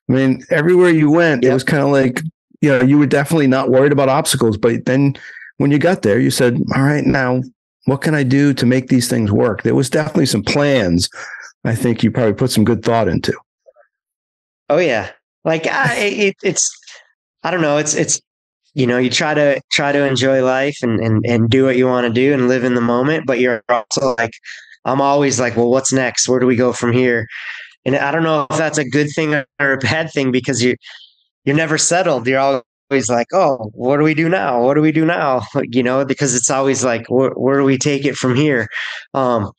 I 0.09 0.13
mean, 0.13 0.43
everywhere 0.51 0.91
you 0.91 1.11
went, 1.11 1.45
yep. 1.45 1.51
it 1.51 1.55
was 1.55 1.65
kind 1.65 1.83
of 1.83 1.91
like, 1.91 2.23
you 2.61 2.71
know, 2.71 2.83
you 2.83 2.99
were 2.99 3.07
definitely 3.07 3.47
not 3.47 3.71
worried 3.71 3.93
about 3.93 4.09
obstacles. 4.09 4.57
But 4.57 4.85
then 4.85 5.15
when 5.59 5.71
you 5.71 5.79
got 5.79 6.03
there, 6.03 6.19
you 6.19 6.31
said, 6.31 6.61
all 6.75 6.83
right, 6.83 7.05
now 7.05 7.43
what 7.85 8.03
can 8.03 8.17
I 8.17 8.25
do 8.25 8.53
to 8.55 8.67
make 8.67 8.89
these 8.89 9.09
things 9.09 9.31
work? 9.31 9.63
There 9.63 9.75
was 9.75 9.89
definitely 9.89 10.27
some 10.27 10.43
plans. 10.43 11.09
I 11.65 11.77
think 11.77 12.03
you 12.03 12.11
probably 12.11 12.35
put 12.35 12.51
some 12.51 12.65
good 12.65 12.85
thought 12.85 13.07
into. 13.07 13.33
Oh 14.69 14.79
yeah. 14.79 15.11
Like 15.45 15.67
I, 15.67 15.95
it, 15.97 16.37
it's, 16.43 16.77
I 17.43 17.51
don't 17.51 17.63
know. 17.63 17.79
It's, 17.79 17.95
it's, 17.95 18.21
you 18.77 18.87
know 18.87 18.99
you 18.99 19.11
try 19.11 19.35
to 19.35 19.61
try 19.73 19.91
to 19.91 20.07
enjoy 20.07 20.45
life 20.45 20.79
and 20.83 21.01
and, 21.01 21.25
and 21.27 21.51
do 21.51 21.65
what 21.65 21.77
you 21.77 21.87
want 21.87 22.07
to 22.07 22.13
do 22.13 22.33
and 22.33 22.47
live 22.47 22.63
in 22.63 22.75
the 22.75 22.81
moment 22.81 23.27
but 23.27 23.41
you're 23.41 23.63
also 23.71 24.15
like 24.19 24.35
i'm 24.85 25.01
always 25.01 25.41
like 25.41 25.57
well 25.57 25.71
what's 25.71 25.93
next? 25.93 26.29
Where 26.29 26.39
do 26.39 26.47
we 26.47 26.55
go 26.55 26.73
from 26.73 26.93
here? 26.93 27.27
And 27.85 27.97
i 27.97 28.13
don't 28.13 28.23
know 28.23 28.47
if 28.51 28.59
that's 28.59 28.79
a 28.79 28.89
good 28.89 29.09
thing 29.15 29.35
or 29.35 29.73
a 29.73 29.79
bad 29.79 30.13
thing 30.13 30.31
because 30.31 30.63
you 30.63 30.77
you're 31.45 31.57
never 31.57 31.79
settled. 31.79 32.27
You're 32.27 32.63
always 32.91 33.09
like 33.09 33.29
oh 33.33 33.71
what 33.73 33.97
do 33.97 34.05
we 34.05 34.15
do 34.15 34.29
now? 34.29 34.63
What 34.63 34.75
do 34.75 34.83
we 34.83 34.93
do 34.93 35.07
now? 35.07 35.43
You 35.63 35.83
know 35.83 36.05
because 36.05 36.35
it's 36.35 36.51
always 36.51 36.85
like 36.85 37.07
where, 37.09 37.31
where 37.31 37.59
do 37.59 37.65
we 37.65 37.79
take 37.79 38.05
it 38.05 38.17
from 38.17 38.37
here? 38.37 38.69
Um 39.15 39.51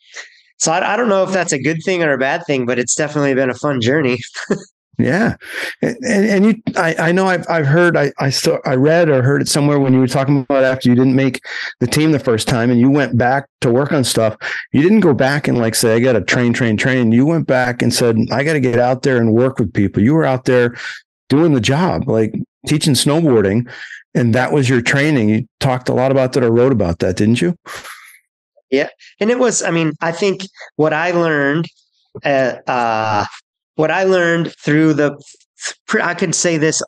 so 0.60 0.72
I, 0.72 0.94
I 0.94 0.96
don't 0.98 1.10
know 1.10 1.24
if 1.24 1.32
that's 1.32 1.54
a 1.54 1.62
good 1.62 1.80
thing 1.84 2.04
or 2.04 2.14
a 2.14 2.20
bad 2.20 2.46
thing 2.46 2.68
but 2.68 2.78
it's 2.78 2.96
definitely 2.96 3.34
been 3.34 3.50
a 3.50 3.56
fun 3.56 3.82
journey 3.82 4.20
Yeah, 5.00 5.36
and, 5.84 5.96
and 6.04 6.46
you, 6.46 6.56
I, 6.76 6.96
I 6.98 7.12
know 7.12 7.28
I've 7.28 7.48
I've 7.48 7.68
heard 7.68 7.96
I 7.96 8.12
I 8.18 8.32
still 8.32 8.60
I 8.66 8.74
read 8.74 9.10
or 9.10 9.22
heard 9.22 9.44
it 9.44 9.48
somewhere 9.48 9.80
when 9.80 9.94
you 9.94 10.00
were 10.00 10.08
talking 10.08 10.40
about 10.40 10.64
after 10.64 10.90
you 10.90 10.96
didn't 10.96 11.16
make 11.16 11.40
the 11.80 11.86
team 11.86 12.12
the 12.12 12.20
first 12.20 12.48
time 12.48 12.72
and 12.72 12.80
you 12.80 12.90
went 12.90 13.16
back 13.16 13.48
to 13.62 13.72
work 13.72 13.92
on 13.92 14.04
stuff. 14.04 14.36
You 14.72 14.82
didn't 14.82 15.02
go 15.02 15.14
back 15.14 15.48
and 15.48 15.60
like 15.60 15.76
say 15.76 15.94
I 15.94 16.00
got 16.00 16.14
to 16.14 16.22
train, 16.22 16.52
train, 16.52 16.78
train. 16.78 17.12
You 17.12 17.28
went 17.28 17.46
back 17.46 17.84
and 17.84 17.94
said 17.94 18.18
I 18.32 18.44
got 18.44 18.54
to 18.54 18.60
get 18.60 18.80
out 18.80 19.04
there 19.04 19.18
and 19.18 19.34
work 19.34 19.60
with 19.60 19.72
people. 19.72 20.02
You 20.02 20.16
were 20.16 20.26
out 20.26 20.46
there 20.46 20.76
doing 21.30 21.54
the 21.54 21.62
job, 21.62 22.08
like 22.08 22.34
teaching 22.66 22.96
snowboarding, 22.96 23.70
and 24.16 24.34
that 24.34 24.52
was 24.52 24.68
your 24.68 24.82
training. 24.82 25.30
You 25.30 25.48
talked 25.60 25.90
a 25.90 25.94
lot 25.94 26.10
about 26.10 26.34
that 26.34 26.44
or 26.44 26.52
wrote 26.52 26.72
about 26.72 27.00
that, 27.00 27.18
didn't 27.18 27.40
you? 27.40 27.56
Yeah, 28.72 28.90
and 29.20 29.30
it 29.30 29.38
was. 29.38 29.62
I 29.62 29.70
mean, 29.70 29.94
I 30.02 30.12
think 30.12 30.42
what 30.76 30.92
I 30.92 31.12
learned. 31.12 31.68
Uh, 32.26 32.56
uh 32.66 33.26
what 33.78 33.92
I 33.92 34.04
learned 34.04 34.54
through 34.64 34.94
the, 34.94 35.18
I 36.02 36.14
could 36.14 36.36
say 36.36 36.58
this 36.58 36.82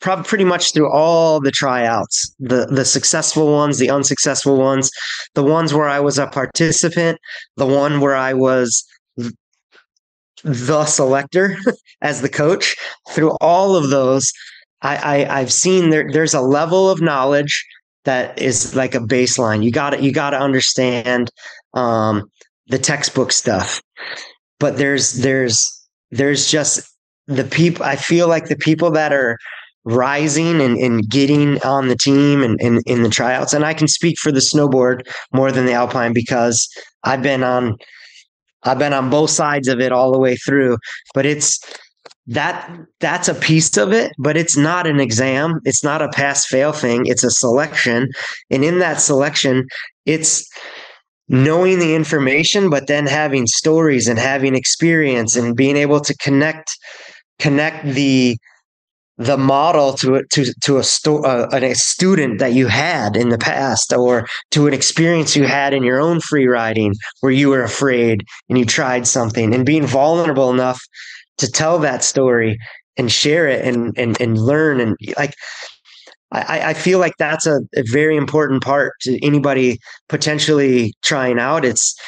probably 0.00 0.24
pretty 0.24 0.44
much 0.44 0.72
through 0.72 0.90
all 0.90 1.40
the 1.40 1.50
tryouts, 1.50 2.34
the 2.38 2.66
the 2.66 2.84
successful 2.84 3.52
ones, 3.52 3.78
the 3.78 3.90
unsuccessful 3.90 4.56
ones, 4.56 4.90
the 5.34 5.42
ones 5.42 5.74
where 5.74 5.88
I 5.88 6.00
was 6.00 6.18
a 6.18 6.26
participant, 6.26 7.18
the 7.56 7.66
one 7.66 8.00
where 8.00 8.16
I 8.16 8.32
was 8.32 8.84
the 10.44 10.84
selector 10.84 11.56
as 12.02 12.22
the 12.22 12.28
coach. 12.28 12.76
Through 13.10 13.36
all 13.40 13.74
of 13.74 13.90
those, 13.90 14.32
I, 14.82 14.96
I 14.96 15.40
I've 15.40 15.52
seen 15.52 15.90
there 15.90 16.10
there's 16.10 16.34
a 16.34 16.40
level 16.40 16.88
of 16.88 17.00
knowledge 17.00 17.66
that 18.04 18.40
is 18.40 18.76
like 18.76 18.94
a 18.94 19.00
baseline. 19.00 19.64
You 19.64 19.72
got 19.72 19.90
to 19.90 20.00
you 20.00 20.12
got 20.12 20.30
to 20.30 20.38
understand 20.38 21.30
um, 21.74 22.30
the 22.68 22.78
textbook 22.78 23.32
stuff, 23.32 23.82
but 24.60 24.78
there's 24.78 25.14
there's 25.14 25.77
there's 26.10 26.50
just 26.50 26.88
the 27.26 27.44
people 27.44 27.84
i 27.84 27.96
feel 27.96 28.28
like 28.28 28.46
the 28.46 28.56
people 28.56 28.90
that 28.90 29.12
are 29.12 29.38
rising 29.84 30.60
and, 30.60 30.76
and 30.76 31.08
getting 31.08 31.62
on 31.62 31.88
the 31.88 31.96
team 31.96 32.42
and, 32.42 32.60
in 32.60 33.02
the 33.02 33.08
tryouts 33.08 33.52
and 33.52 33.64
i 33.64 33.72
can 33.74 33.88
speak 33.88 34.18
for 34.18 34.32
the 34.32 34.40
snowboard 34.40 35.02
more 35.32 35.52
than 35.52 35.66
the 35.66 35.72
alpine 35.72 36.12
because 36.12 36.68
i've 37.04 37.22
been 37.22 37.42
on 37.42 37.76
i've 38.64 38.78
been 38.78 38.92
on 38.92 39.10
both 39.10 39.30
sides 39.30 39.68
of 39.68 39.80
it 39.80 39.92
all 39.92 40.12
the 40.12 40.18
way 40.18 40.36
through 40.36 40.76
but 41.14 41.24
it's 41.24 41.58
that 42.28 42.70
that's 43.00 43.26
a 43.26 43.34
piece 43.34 43.76
of 43.78 43.90
it 43.92 44.12
but 44.18 44.36
it's 44.36 44.56
not 44.56 44.86
an 44.86 45.00
exam. 45.00 45.60
It's 45.64 45.82
not 45.82 46.02
a 46.02 46.10
pass 46.10 46.46
fail 46.46 46.72
thing. 46.72 47.06
It's 47.06 47.24
a 47.24 47.30
selection. 47.30 48.10
And 48.50 48.62
in 48.62 48.78
that 48.80 49.00
selection 49.00 49.66
it's 50.04 50.46
knowing 51.28 51.78
the 51.78 51.94
information, 51.94 52.70
but 52.70 52.86
then 52.86 53.06
having 53.06 53.46
stories 53.46 54.08
and 54.08 54.18
having 54.18 54.54
experience 54.54 55.36
and 55.36 55.56
being 55.56 55.76
able 55.76 56.00
to 56.00 56.14
connect 56.16 56.70
connect 57.38 57.84
the 57.84 58.36
the 59.18 59.36
model 59.36 59.92
to 59.94 60.24
to 60.30 60.54
to 60.62 60.78
a, 60.78 60.84
sto- 60.84 61.22
uh, 61.24 61.48
a 61.52 61.74
student 61.74 62.38
that 62.38 62.52
you 62.52 62.68
had 62.68 63.16
in 63.16 63.30
the 63.30 63.38
past 63.38 63.92
or 63.92 64.26
to 64.52 64.68
an 64.68 64.72
experience 64.74 65.34
you 65.34 65.44
had 65.44 65.74
in 65.74 65.82
your 65.82 66.00
own 66.00 66.20
free 66.20 66.46
riding 66.46 66.94
where 67.20 67.32
you 67.32 67.48
were 67.48 67.64
afraid 67.64 68.24
and 68.48 68.58
you 68.58 68.64
tried 68.64 69.06
something 69.06 69.52
and 69.52 69.66
being 69.66 69.86
vulnerable 69.86 70.50
enough 70.50 70.80
to 71.36 71.50
tell 71.50 71.78
that 71.80 72.04
story 72.04 72.56
and 72.96 73.10
share 73.10 73.48
it 73.48 73.64
and 73.64 73.92
and 73.98 74.20
and 74.20 74.38
learn 74.38 74.80
and 74.80 74.96
like 75.16 75.34
I, 76.30 76.70
I 76.70 76.74
feel 76.74 76.98
like 76.98 77.14
that's 77.18 77.46
a, 77.46 77.60
a 77.74 77.82
very 77.84 78.16
important 78.16 78.62
part 78.62 78.92
to 79.02 79.24
anybody 79.24 79.78
potentially 80.08 80.92
trying 81.02 81.38
out. 81.38 81.64
It's 81.64 81.98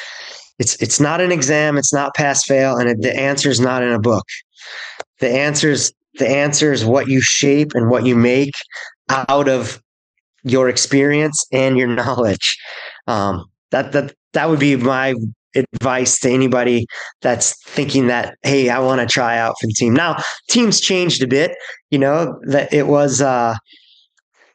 it's 0.59 0.79
it's 0.81 0.99
not 0.99 1.21
an 1.21 1.31
exam, 1.31 1.77
it's 1.77 1.93
not 1.93 2.13
pass 2.13 2.43
fail, 2.43 2.77
and 2.77 2.89
it, 2.89 3.01
the 3.01 3.17
answer 3.17 3.49
is 3.49 3.59
not 3.59 3.81
in 3.81 3.91
a 3.91 3.99
book. 3.99 4.25
The 5.19 5.29
answers 5.29 5.91
the 6.15 6.29
answer 6.29 6.71
is 6.71 6.85
what 6.85 7.07
you 7.07 7.21
shape 7.21 7.71
and 7.73 7.89
what 7.89 8.05
you 8.05 8.15
make 8.15 8.53
out 9.09 9.47
of 9.47 9.81
your 10.43 10.69
experience 10.69 11.43
and 11.51 11.77
your 11.77 11.87
knowledge. 11.87 12.57
Um, 13.07 13.45
that 13.71 13.91
that 13.93 14.13
that 14.33 14.49
would 14.49 14.59
be 14.59 14.75
my 14.75 15.15
advice 15.55 16.19
to 16.19 16.29
anybody 16.29 16.85
that's 17.21 17.61
thinking 17.65 18.07
that 18.07 18.37
hey 18.43 18.69
i 18.69 18.79
want 18.79 19.01
to 19.01 19.05
try 19.05 19.37
out 19.37 19.53
for 19.59 19.67
the 19.67 19.73
team 19.73 19.93
now 19.93 20.15
teams 20.49 20.79
changed 20.79 21.21
a 21.21 21.27
bit 21.27 21.51
you 21.89 21.99
know 21.99 22.39
that 22.45 22.73
it 22.73 22.87
was 22.87 23.21
uh 23.21 23.53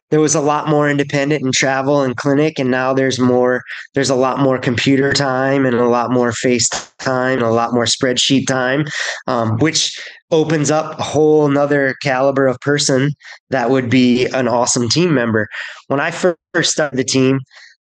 there 0.09 0.21
was 0.21 0.35
a 0.35 0.41
lot 0.41 0.69
more 0.69 0.89
independent 0.89 1.43
and 1.43 1.53
travel 1.53 2.01
and 2.01 2.15
clinic 2.15 2.59
and 2.59 2.71
now 2.71 2.93
there's 2.93 3.19
more 3.19 3.63
there's 3.93 4.09
a 4.09 4.15
lot 4.15 4.39
more 4.39 4.57
computer 4.57 5.13
time 5.13 5.65
and 5.65 5.75
a 5.75 5.87
lot 5.87 6.11
more 6.11 6.31
face 6.31 6.69
time 6.99 7.33
and 7.33 7.43
a 7.43 7.51
lot 7.51 7.73
more 7.73 7.85
spreadsheet 7.85 8.47
time 8.47 8.85
um, 9.27 9.57
which 9.57 9.99
opens 10.31 10.71
up 10.71 10.99
a 10.99 11.03
whole 11.03 11.47
nother 11.47 11.95
caliber 12.01 12.47
of 12.47 12.59
person 12.59 13.11
that 13.49 13.69
would 13.69 13.89
be 13.89 14.25
an 14.27 14.47
awesome 14.47 14.89
team 14.89 15.13
member. 15.13 15.47
When 15.87 15.99
i 15.99 16.11
first 16.11 16.71
started 16.71 16.97
the 16.97 17.03
team 17.03 17.39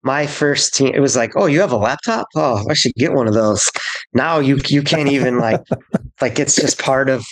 my 0.05 0.27
first 0.27 0.75
team 0.75 0.93
it 0.95 1.01
was 1.01 1.17
like 1.17 1.33
oh 1.37 1.47
you 1.47 1.61
have 1.61 1.73
a 1.73 1.77
laptop? 1.77 2.27
Oh 2.35 2.65
i 2.71 2.75
should 2.75 2.95
get 2.95 3.13
one 3.13 3.29
of 3.29 3.35
those. 3.35 3.69
Now 4.13 4.39
you 4.39 4.61
you 4.69 4.83
can't 4.83 5.09
even 5.09 5.39
like 5.39 5.61
like 6.21 6.39
it's 6.39 6.57
just 6.57 6.79
part 6.79 7.09
of 7.09 7.25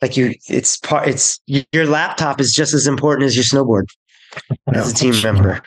like 0.00 0.16
you 0.16 0.34
it's 0.48 0.76
part 0.78 1.08
it's 1.08 1.40
your 1.46 1.86
laptop 1.86 2.40
is 2.40 2.52
just 2.52 2.74
as 2.74 2.86
important 2.86 3.26
as 3.26 3.36
your 3.36 3.44
snowboard 3.44 3.84
as 4.74 4.92
a 4.92 4.94
team 4.94 5.14
member. 5.22 5.62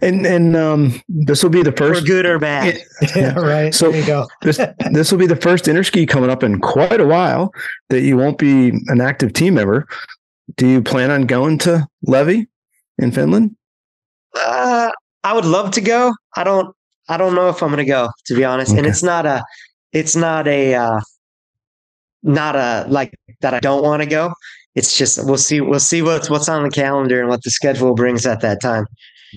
And 0.00 0.26
and 0.26 0.56
um, 0.56 1.00
this 1.08 1.42
will 1.42 1.50
be 1.50 1.62
the 1.62 1.70
first, 1.70 2.00
for 2.00 2.06
good 2.06 2.26
or 2.26 2.38
bad. 2.38 2.80
yeah, 3.16 3.38
right. 3.38 3.72
So 3.72 3.92
there 3.92 4.00
you 4.00 4.06
go. 4.06 4.26
this 4.42 4.56
this 4.90 5.12
will 5.12 5.18
be 5.18 5.26
the 5.26 5.36
first 5.36 5.66
interski 5.66 6.08
coming 6.08 6.30
up 6.30 6.42
in 6.42 6.60
quite 6.60 7.00
a 7.00 7.06
while 7.06 7.52
that 7.90 8.00
you 8.00 8.16
won't 8.16 8.38
be 8.38 8.70
an 8.88 9.00
active 9.00 9.32
team 9.32 9.54
member. 9.54 9.86
Do 10.56 10.66
you 10.66 10.82
plan 10.82 11.10
on 11.10 11.22
going 11.22 11.58
to 11.58 11.86
Levi 12.02 12.42
in 12.98 13.12
Finland? 13.12 13.56
Uh, 14.36 14.90
I 15.22 15.32
would 15.32 15.44
love 15.44 15.70
to 15.72 15.80
go. 15.80 16.12
I 16.36 16.42
don't. 16.42 16.74
I 17.08 17.16
don't 17.16 17.34
know 17.34 17.48
if 17.48 17.62
I'm 17.62 17.68
going 17.68 17.84
to 17.84 17.90
go. 17.90 18.10
To 18.26 18.34
be 18.34 18.44
honest, 18.44 18.72
okay. 18.72 18.78
and 18.78 18.86
it's 18.86 19.02
not 19.02 19.26
a. 19.26 19.44
It's 19.92 20.16
not 20.16 20.48
a. 20.48 20.74
Uh, 20.74 21.00
not 22.24 22.56
a 22.56 22.86
like 22.88 23.14
that. 23.42 23.54
I 23.54 23.60
don't 23.60 23.84
want 23.84 24.02
to 24.02 24.08
go 24.08 24.34
it's 24.74 24.96
just 24.96 25.24
we'll 25.24 25.36
see 25.36 25.60
we'll 25.60 25.80
see 25.80 26.02
what's 26.02 26.28
what's 26.28 26.48
on 26.48 26.62
the 26.64 26.70
calendar 26.70 27.20
and 27.20 27.28
what 27.28 27.42
the 27.42 27.50
schedule 27.50 27.94
brings 27.94 28.26
at 28.26 28.40
that 28.40 28.60
time. 28.60 28.86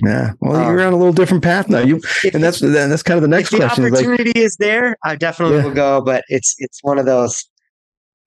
Yeah, 0.03 0.31
well, 0.41 0.55
um, 0.55 0.71
you're 0.71 0.85
on 0.85 0.93
a 0.93 0.97
little 0.97 1.13
different 1.13 1.43
path 1.43 1.69
now. 1.69 1.79
You 1.79 2.01
and 2.33 2.43
that's 2.43 2.59
that's 2.59 3.03
kind 3.03 3.17
of 3.17 3.21
the 3.21 3.27
next 3.27 3.53
if 3.53 3.59
question. 3.59 3.83
The 3.83 3.89
opportunity 3.91 4.29
like, 4.29 4.37
is 4.37 4.57
there. 4.57 4.97
I 5.03 5.15
definitely 5.15 5.57
yeah. 5.57 5.63
will 5.63 5.73
go, 5.73 6.01
but 6.01 6.23
it's 6.27 6.55
it's 6.59 6.79
one 6.83 6.99
of 6.99 7.05
those. 7.05 7.49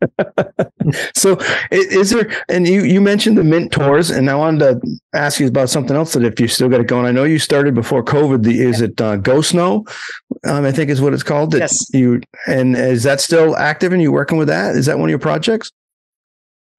so 1.15 1.37
is 1.70 2.09
there 2.09 2.31
and 2.49 2.66
you 2.66 2.85
you 2.85 3.03
mentioned 3.03 3.37
the 3.37 3.45
mint 3.45 3.70
tours 3.70 4.09
and 4.09 4.31
i 4.31 4.35
wanted 4.35 4.59
to 4.59 4.99
ask 5.12 5.39
you 5.39 5.47
about 5.47 5.69
something 5.69 5.95
else 5.95 6.15
that 6.15 6.24
if 6.24 6.41
you 6.41 6.49
still 6.49 6.70
got 6.70 6.81
it 6.81 6.87
going 6.87 7.05
i 7.05 7.11
know 7.11 7.24
you 7.24 7.39
started 7.39 7.74
before 7.74 8.03
covid 8.03 8.43
the, 8.43 8.62
is 8.62 8.81
it 8.81 8.99
uh, 8.99 9.16
go 9.16 9.43
snow 9.43 9.85
um, 10.47 10.65
i 10.65 10.73
think 10.73 10.89
is 10.89 11.03
what 11.03 11.12
it's 11.12 11.23
called 11.23 11.55
yes 11.55 11.87
you 11.93 12.19
and 12.47 12.77
is 12.77 13.03
that 13.03 13.20
still 13.20 13.55
active 13.57 13.93
and 13.93 14.01
you 14.01 14.11
working 14.11 14.39
with 14.39 14.49
that 14.49 14.74
is 14.74 14.87
that 14.87 14.99
one 14.99 15.11
of 15.11 15.11
your 15.11 15.19
projects 15.19 15.70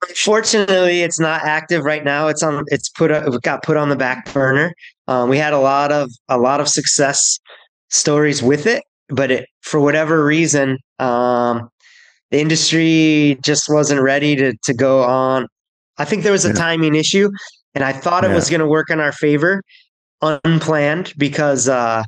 Unfortunately, 0.10 1.02
it's 1.02 1.20
not 1.20 1.44
active 1.44 1.84
right 1.84 2.04
now. 2.04 2.28
It's 2.28 2.42
on. 2.42 2.64
It's 2.68 2.90
put. 2.90 3.12
It 3.12 3.42
got 3.44 3.64
put 3.64 3.78
on 3.78 3.90
the 3.90 3.96
back 3.96 4.32
burner. 4.34 4.74
Um, 5.08 5.30
we 5.30 5.38
had 5.38 5.54
a 5.54 5.60
lot 5.60 5.92
of 5.92 6.10
a 6.28 6.38
lot 6.38 6.60
of 6.60 6.68
success 6.68 7.40
stories 7.90 8.42
with 8.42 8.66
it, 8.66 8.84
but 9.10 9.30
it 9.30 9.46
for 9.62 9.80
whatever 9.80 10.26
reason, 10.26 10.80
um, 11.00 11.70
the 12.32 12.40
industry 12.40 13.38
just 13.44 13.70
wasn't 13.70 14.02
ready 14.02 14.36
to 14.36 14.54
to 14.64 14.74
go 14.74 15.04
on. 15.04 15.48
I 15.98 16.06
think 16.06 16.24
there 16.24 16.32
was 16.32 16.46
a 16.46 16.50
yeah. 16.50 16.56
timing 16.56 16.96
issue, 16.96 17.30
and 17.76 17.84
I 17.84 17.94
thought 17.94 18.24
yeah. 18.24 18.32
it 18.32 18.34
was 18.34 18.50
going 18.50 18.62
to 18.62 18.68
work 18.68 18.90
in 18.90 19.00
our 19.00 19.12
favor, 19.12 19.62
unplanned 20.22 21.14
because 21.18 21.70
uh, 21.70 22.04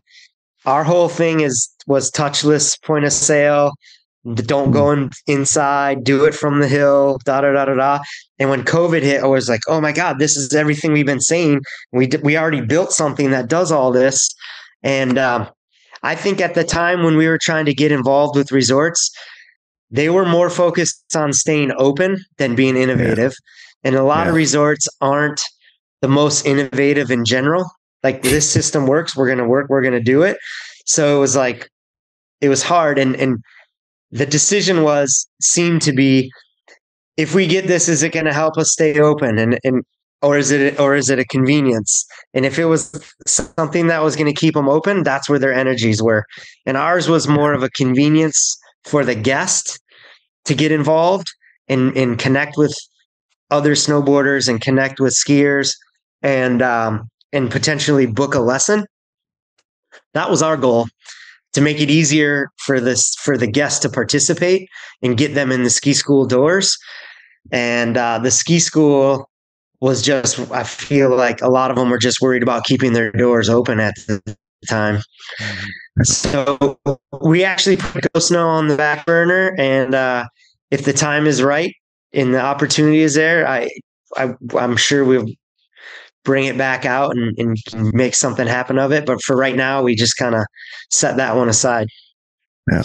our 0.66 0.84
whole 0.84 1.10
thing 1.10 1.42
is 1.42 1.70
was 1.86 2.10
touchless 2.10 2.82
point 2.82 3.06
of 3.06 3.14
sale 3.14 3.72
don't 4.36 4.72
go 4.72 4.92
in, 4.92 5.10
inside, 5.28 6.04
do 6.04 6.24
it 6.26 6.34
from 6.34 6.60
the 6.60 6.68
hill, 6.68 7.20
da 7.26 7.42
da 7.42 7.52
da 7.52 7.66
da 7.66 7.74
da. 7.74 8.00
And 8.40 8.50
when 8.50 8.64
COVID 8.64 9.02
hit, 9.02 9.22
I 9.22 9.28
was 9.28 9.50
like, 9.50 9.62
oh 9.68 9.82
my 9.82 9.92
God, 9.92 10.20
this 10.20 10.38
is 10.38 10.54
everything 10.54 10.94
we've 10.94 11.06
been 11.06 11.20
saying. 11.20 11.62
We, 11.92 12.10
we 12.24 12.38
already 12.38 12.62
built 12.62 12.94
something 12.94 13.32
that 13.32 13.50
does 13.50 13.72
all 13.72 13.92
this. 13.92 14.30
And 14.82 15.18
um, 15.18 15.50
I 16.04 16.16
think 16.16 16.40
at 16.40 16.54
the 16.54 16.64
time 16.64 17.04
when 17.04 17.18
we 17.18 17.28
were 17.28 17.38
trying 17.38 17.66
to 17.66 17.74
get 17.74 17.92
involved 17.92 18.38
with 18.38 18.52
resorts, 18.52 19.14
they 19.92 20.10
were 20.10 20.26
more 20.26 20.50
focused 20.50 21.16
on 21.16 21.34
staying 21.34 21.74
open 21.78 22.24
than 22.38 22.56
being 22.56 22.78
innovative. 22.78 23.34
Yeah. 23.84 23.90
And 23.90 23.96
a 23.96 24.04
lot 24.04 24.26
yeah. 24.26 24.30
of 24.30 24.36
resorts 24.36 24.88
aren't 25.02 25.42
the 26.02 26.08
most 26.08 26.46
innovative 26.46 27.12
in 27.12 27.26
general. 27.26 27.70
Like 28.04 28.22
this 28.22 28.50
system 28.50 28.88
works, 28.88 29.16
we're 29.16 29.28
going 29.28 29.38
to 29.38 29.46
work, 29.48 29.70
we're 29.70 29.82
going 29.82 29.94
to 29.94 30.02
do 30.02 30.24
it. 30.24 30.38
So 30.86 31.18
it 31.18 31.20
was 31.20 31.36
like, 31.36 31.70
it 32.40 32.50
was 32.50 32.64
hard. 32.64 32.98
And, 32.98 33.16
and, 33.18 33.44
the 34.14 34.28
decision 34.28 34.84
was 34.84 35.28
seemed 35.42 35.82
to 35.82 35.92
be 35.92 36.32
if 37.18 37.34
we 37.34 37.48
get 37.48 37.68
this 37.68 37.90
is 37.90 38.04
it 38.04 38.14
going 38.14 38.26
to 38.26 38.34
help 38.34 38.58
us 38.58 38.72
stay 38.72 39.00
open? 39.00 39.38
And 39.40 39.60
and 39.64 39.84
or 40.22 40.38
is 40.38 40.52
it 40.52 40.80
or 40.80 40.96
is 40.96 41.10
it 41.10 41.20
a 41.20 41.26
convenience? 41.26 42.06
And 42.34 42.46
if 42.46 42.60
it 42.60 42.66
was 42.66 43.04
something 43.26 43.88
that 43.88 44.04
was 44.04 44.16
going 44.16 44.34
to 44.34 44.40
keep 44.40 44.54
them 44.54 44.70
open 44.70 45.04
that's 45.04 45.28
where 45.28 45.40
their 45.40 45.54
energies 45.54 46.02
were. 46.02 46.26
And 46.66 46.78
ours 46.78 47.10
was 47.10 47.28
more 47.28 47.54
of 47.54 47.64
a 47.64 47.70
convenience 47.72 48.56
for 48.86 49.04
the 49.04 49.16
guest 49.16 49.80
to 50.46 50.54
get 50.54 50.72
involved 50.72 51.28
and 51.68 51.98
and 51.98 52.20
connect 52.20 52.56
with 52.56 52.76
other 53.50 53.74
snowboarders 53.74 54.48
and 54.48 54.62
connect 54.62 55.00
with 55.00 55.14
skiers 55.14 55.74
and 56.22 56.62
um 56.62 57.10
and 57.32 57.50
potentially 57.50 58.06
book 58.06 58.36
a 58.36 58.40
lesson. 58.40 58.86
That 60.14 60.30
was 60.30 60.44
our 60.44 60.58
goal 60.58 60.88
to 61.54 61.62
make 61.62 61.80
it 61.80 61.90
easier 61.90 62.50
for 62.58 62.80
this 62.80 63.16
for 63.16 63.38
the 63.38 63.48
guests 63.48 63.80
to 63.80 63.90
participate 63.90 64.68
and 65.02 65.18
get 65.18 65.34
them 65.34 65.52
in 65.52 65.64
the 65.64 65.70
ski 65.70 65.94
school 65.94 66.26
doors. 66.26 66.78
And 67.52 67.98
uh, 67.98 68.20
the 68.20 68.32
ski 68.32 68.60
school 68.60 69.30
was 69.82 70.02
just 70.02 70.40
I 70.52 70.64
feel 70.64 71.16
like 71.16 71.42
a 71.42 71.50
lot 71.50 71.70
of 71.70 71.78
them 71.78 71.90
were 71.90 71.98
just 71.98 72.22
worried 72.22 72.44
about 72.44 72.64
keeping 72.64 72.94
their 72.94 73.12
doors 73.12 73.50
open 73.50 73.80
at 73.80 73.96
the 74.08 74.38
time. 74.68 75.02
So 76.04 76.80
we 77.22 77.44
actually 77.44 77.78
put 77.78 78.12
Go 78.14 78.20
Snow 78.20 78.48
on 78.48 78.68
the 78.68 78.78
back 78.78 79.06
burner, 79.06 79.54
and 79.60 79.94
uh, 79.94 80.26
if 80.72 80.86
the 80.86 80.94
time 80.94 81.28
is 81.28 81.44
right 81.44 81.74
and 82.14 82.34
the 82.34 82.42
opportunity 82.42 83.02
is 83.02 83.14
there, 83.14 83.48
I, 83.48 83.70
I 84.18 84.34
I'm 84.58 84.78
sure 84.78 85.04
we'll 85.04 85.28
bring 86.24 86.46
it 86.46 86.58
back 86.58 86.86
out 86.86 87.16
and, 87.16 87.38
and 87.38 87.94
make 87.94 88.16
something 88.16 88.48
happen 88.48 88.80
of 88.80 88.92
it. 88.92 89.06
But 89.06 89.22
for 89.22 89.36
right 89.36 89.56
now, 89.56 89.84
we 89.84 89.96
just 89.96 90.18
kind 90.18 90.36
of 90.36 90.46
set 90.90 91.18
that 91.18 91.36
one 91.36 91.50
aside. 91.50 91.88
Yeah. 92.72 92.84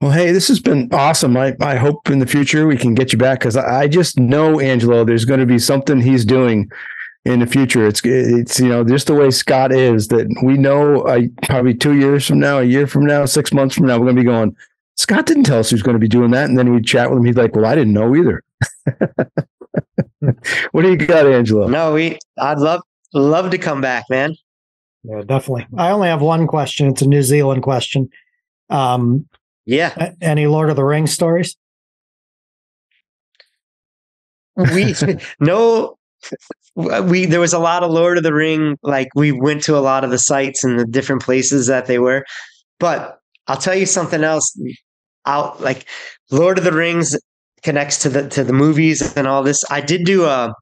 Well, 0.00 0.12
hey, 0.12 0.30
this 0.30 0.48
has 0.48 0.60
been 0.60 0.88
awesome. 0.92 1.36
I, 1.36 1.56
I 1.60 1.76
hope 1.76 2.10
in 2.10 2.18
the 2.18 2.26
future 2.26 2.66
we 2.66 2.76
can 2.76 2.94
get 2.94 3.12
you 3.12 3.18
back 3.18 3.40
because 3.40 3.56
I, 3.56 3.82
I 3.82 3.88
just 3.88 4.18
know 4.18 4.60
Angelo. 4.60 5.04
There's 5.04 5.24
going 5.24 5.40
to 5.40 5.46
be 5.46 5.58
something 5.58 6.00
he's 6.00 6.24
doing 6.24 6.70
in 7.24 7.40
the 7.40 7.46
future. 7.46 7.86
It's 7.86 8.02
it's 8.04 8.60
you 8.60 8.68
know 8.68 8.84
just 8.84 9.06
the 9.06 9.14
way 9.14 9.30
Scott 9.30 9.72
is 9.72 10.08
that 10.08 10.26
we 10.42 10.58
know. 10.58 11.02
Uh, 11.02 11.22
probably 11.42 11.74
two 11.74 11.96
years 11.96 12.26
from 12.26 12.38
now, 12.38 12.58
a 12.58 12.64
year 12.64 12.86
from 12.86 13.06
now, 13.06 13.24
six 13.24 13.52
months 13.52 13.74
from 13.74 13.86
now, 13.86 13.98
we're 13.98 14.04
going 14.04 14.16
to 14.16 14.22
be 14.22 14.26
going. 14.26 14.54
Scott 14.96 15.26
didn't 15.26 15.44
tell 15.44 15.58
us 15.58 15.70
he 15.70 15.74
was 15.74 15.82
going 15.82 15.96
to 15.96 16.00
be 16.00 16.08
doing 16.08 16.30
that, 16.30 16.48
and 16.48 16.58
then 16.58 16.72
we 16.74 16.80
chat 16.80 17.10
with 17.10 17.18
him. 17.18 17.24
He's 17.24 17.36
like, 17.36 17.56
"Well, 17.56 17.66
I 17.66 17.74
didn't 17.74 17.94
know 17.94 18.14
either." 18.14 18.42
what 20.72 20.82
do 20.82 20.90
you 20.90 20.96
got, 20.96 21.26
Angelo? 21.26 21.68
No, 21.68 21.94
we. 21.94 22.18
I'd 22.38 22.58
love 22.58 22.82
love 23.12 23.50
to 23.50 23.58
come 23.58 23.80
back, 23.80 24.04
man. 24.10 24.34
Yeah, 25.04 25.22
definitely. 25.24 25.66
I 25.76 25.90
only 25.90 26.08
have 26.08 26.20
one 26.20 26.46
question. 26.46 26.88
It's 26.88 27.02
a 27.02 27.06
New 27.06 27.22
Zealand 27.22 27.62
question. 27.62 28.08
Um, 28.70 29.28
yeah. 29.64 30.12
Any 30.20 30.46
Lord 30.46 30.70
of 30.70 30.76
the 30.76 30.84
Rings 30.84 31.12
stories? 31.12 31.56
We 34.56 34.94
no. 35.40 35.98
We 36.74 37.26
there 37.26 37.40
was 37.40 37.52
a 37.52 37.58
lot 37.58 37.82
of 37.82 37.90
Lord 37.90 38.18
of 38.18 38.24
the 38.24 38.34
Ring. 38.34 38.76
Like 38.82 39.08
we 39.14 39.32
went 39.32 39.62
to 39.64 39.76
a 39.76 39.80
lot 39.80 40.04
of 40.04 40.10
the 40.10 40.18
sites 40.18 40.64
and 40.64 40.78
the 40.78 40.84
different 40.86 41.22
places 41.22 41.66
that 41.68 41.86
they 41.86 41.98
were. 41.98 42.24
But 42.80 43.18
I'll 43.46 43.56
tell 43.56 43.76
you 43.76 43.86
something 43.86 44.24
else. 44.24 44.58
Out 45.24 45.60
like 45.60 45.86
Lord 46.30 46.58
of 46.58 46.64
the 46.64 46.72
Rings 46.72 47.16
connects 47.62 47.98
to 47.98 48.08
the 48.08 48.28
to 48.28 48.44
the 48.44 48.52
movies 48.52 49.16
and 49.16 49.26
all 49.26 49.42
this. 49.42 49.64
I 49.70 49.80
did 49.80 50.04
do 50.04 50.24
a 50.24 50.54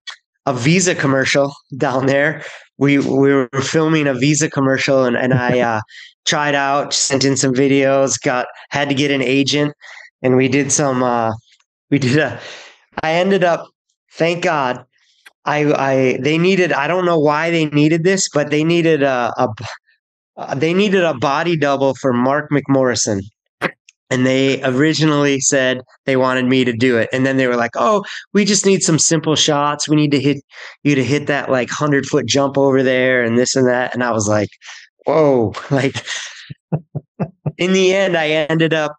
a 0.47 0.55
Visa 0.55 0.95
commercial 0.95 1.55
down 1.77 2.07
there. 2.07 2.43
We 2.79 2.99
we 2.99 3.33
were 3.33 3.49
filming 3.63 4.07
a 4.07 4.15
Visa 4.15 4.51
commercial 4.51 5.05
and, 5.05 5.17
and 5.17 5.35
I 5.35 5.61
uh, 5.61 5.81
tried 6.27 6.55
out, 6.55 6.93
sent 6.95 7.25
in 7.25 7.37
some 7.37 7.53
videos, 7.53 8.21
got 8.23 8.47
had 8.71 8.89
to 8.89 8.95
get 8.95 9.11
an 9.11 9.23
agent, 9.23 9.75
and 10.23 10.37
we 10.37 10.49
did 10.49 10.73
some 10.73 11.03
uh, 11.03 11.33
we 11.91 11.99
did 11.99 12.19
a 12.19 12.41
I 13.03 13.13
ended 13.15 13.45
up 13.45 13.69
thank 14.13 14.45
God 14.45 14.85
I 15.45 15.73
I 15.73 16.19
they 16.21 16.39
needed 16.39 16.73
I 16.73 16.87
don't 16.87 17.05
know 17.05 17.19
why 17.19 17.51
they 17.51 17.67
needed 17.67 18.05
this, 18.05 18.29
but 18.33 18.51
they 18.51 18.65
needed 18.65 19.03
a, 19.03 19.33
a 19.37 19.49
uh, 20.37 20.55
they 20.55 20.75
needed 20.75 21.05
a 21.05 21.15
body 21.15 21.57
double 21.57 21.95
for 21.95 22.13
Mark 22.13 22.51
McMorrison 22.51 23.21
and 24.11 24.27
they 24.27 24.63
originally 24.63 25.41
said 25.41 25.81
they 26.05 26.17
wanted 26.17 26.45
me 26.47 26.65
to 26.65 26.73
do 26.73 26.99
it. 26.99 27.09
And 27.13 27.25
then 27.25 27.37
they 27.37 27.47
were 27.47 27.57
like 27.57 27.73
oh 27.75 28.05
we 28.33 28.45
just 28.45 28.67
need 28.67 28.83
some 28.83 28.99
simple 28.99 29.37
shots. 29.37 29.89
We 29.89 29.97
need 29.97 30.13
to 30.13 30.21
hit 30.21 30.39
you 30.83 30.95
to 30.95 31.05
hit 31.05 31.27
that 31.27 31.51
like 31.51 31.69
100 31.69 32.07
foot 32.07 32.27
jump 32.27 32.59
over 32.59 32.83
there 32.83 33.23
and 33.23 33.39
this 33.39 33.57
and 33.57 33.67
that. 33.69 33.95
And 33.95 34.03
i 34.03 34.11
was 34.11 34.29
like 34.29 34.51
whoa. 35.07 35.53
Like 35.71 36.05
in 37.59 37.73
the 37.73 37.95
end 37.95 38.17
i 38.17 38.29
ended 38.29 38.75
up 38.75 38.97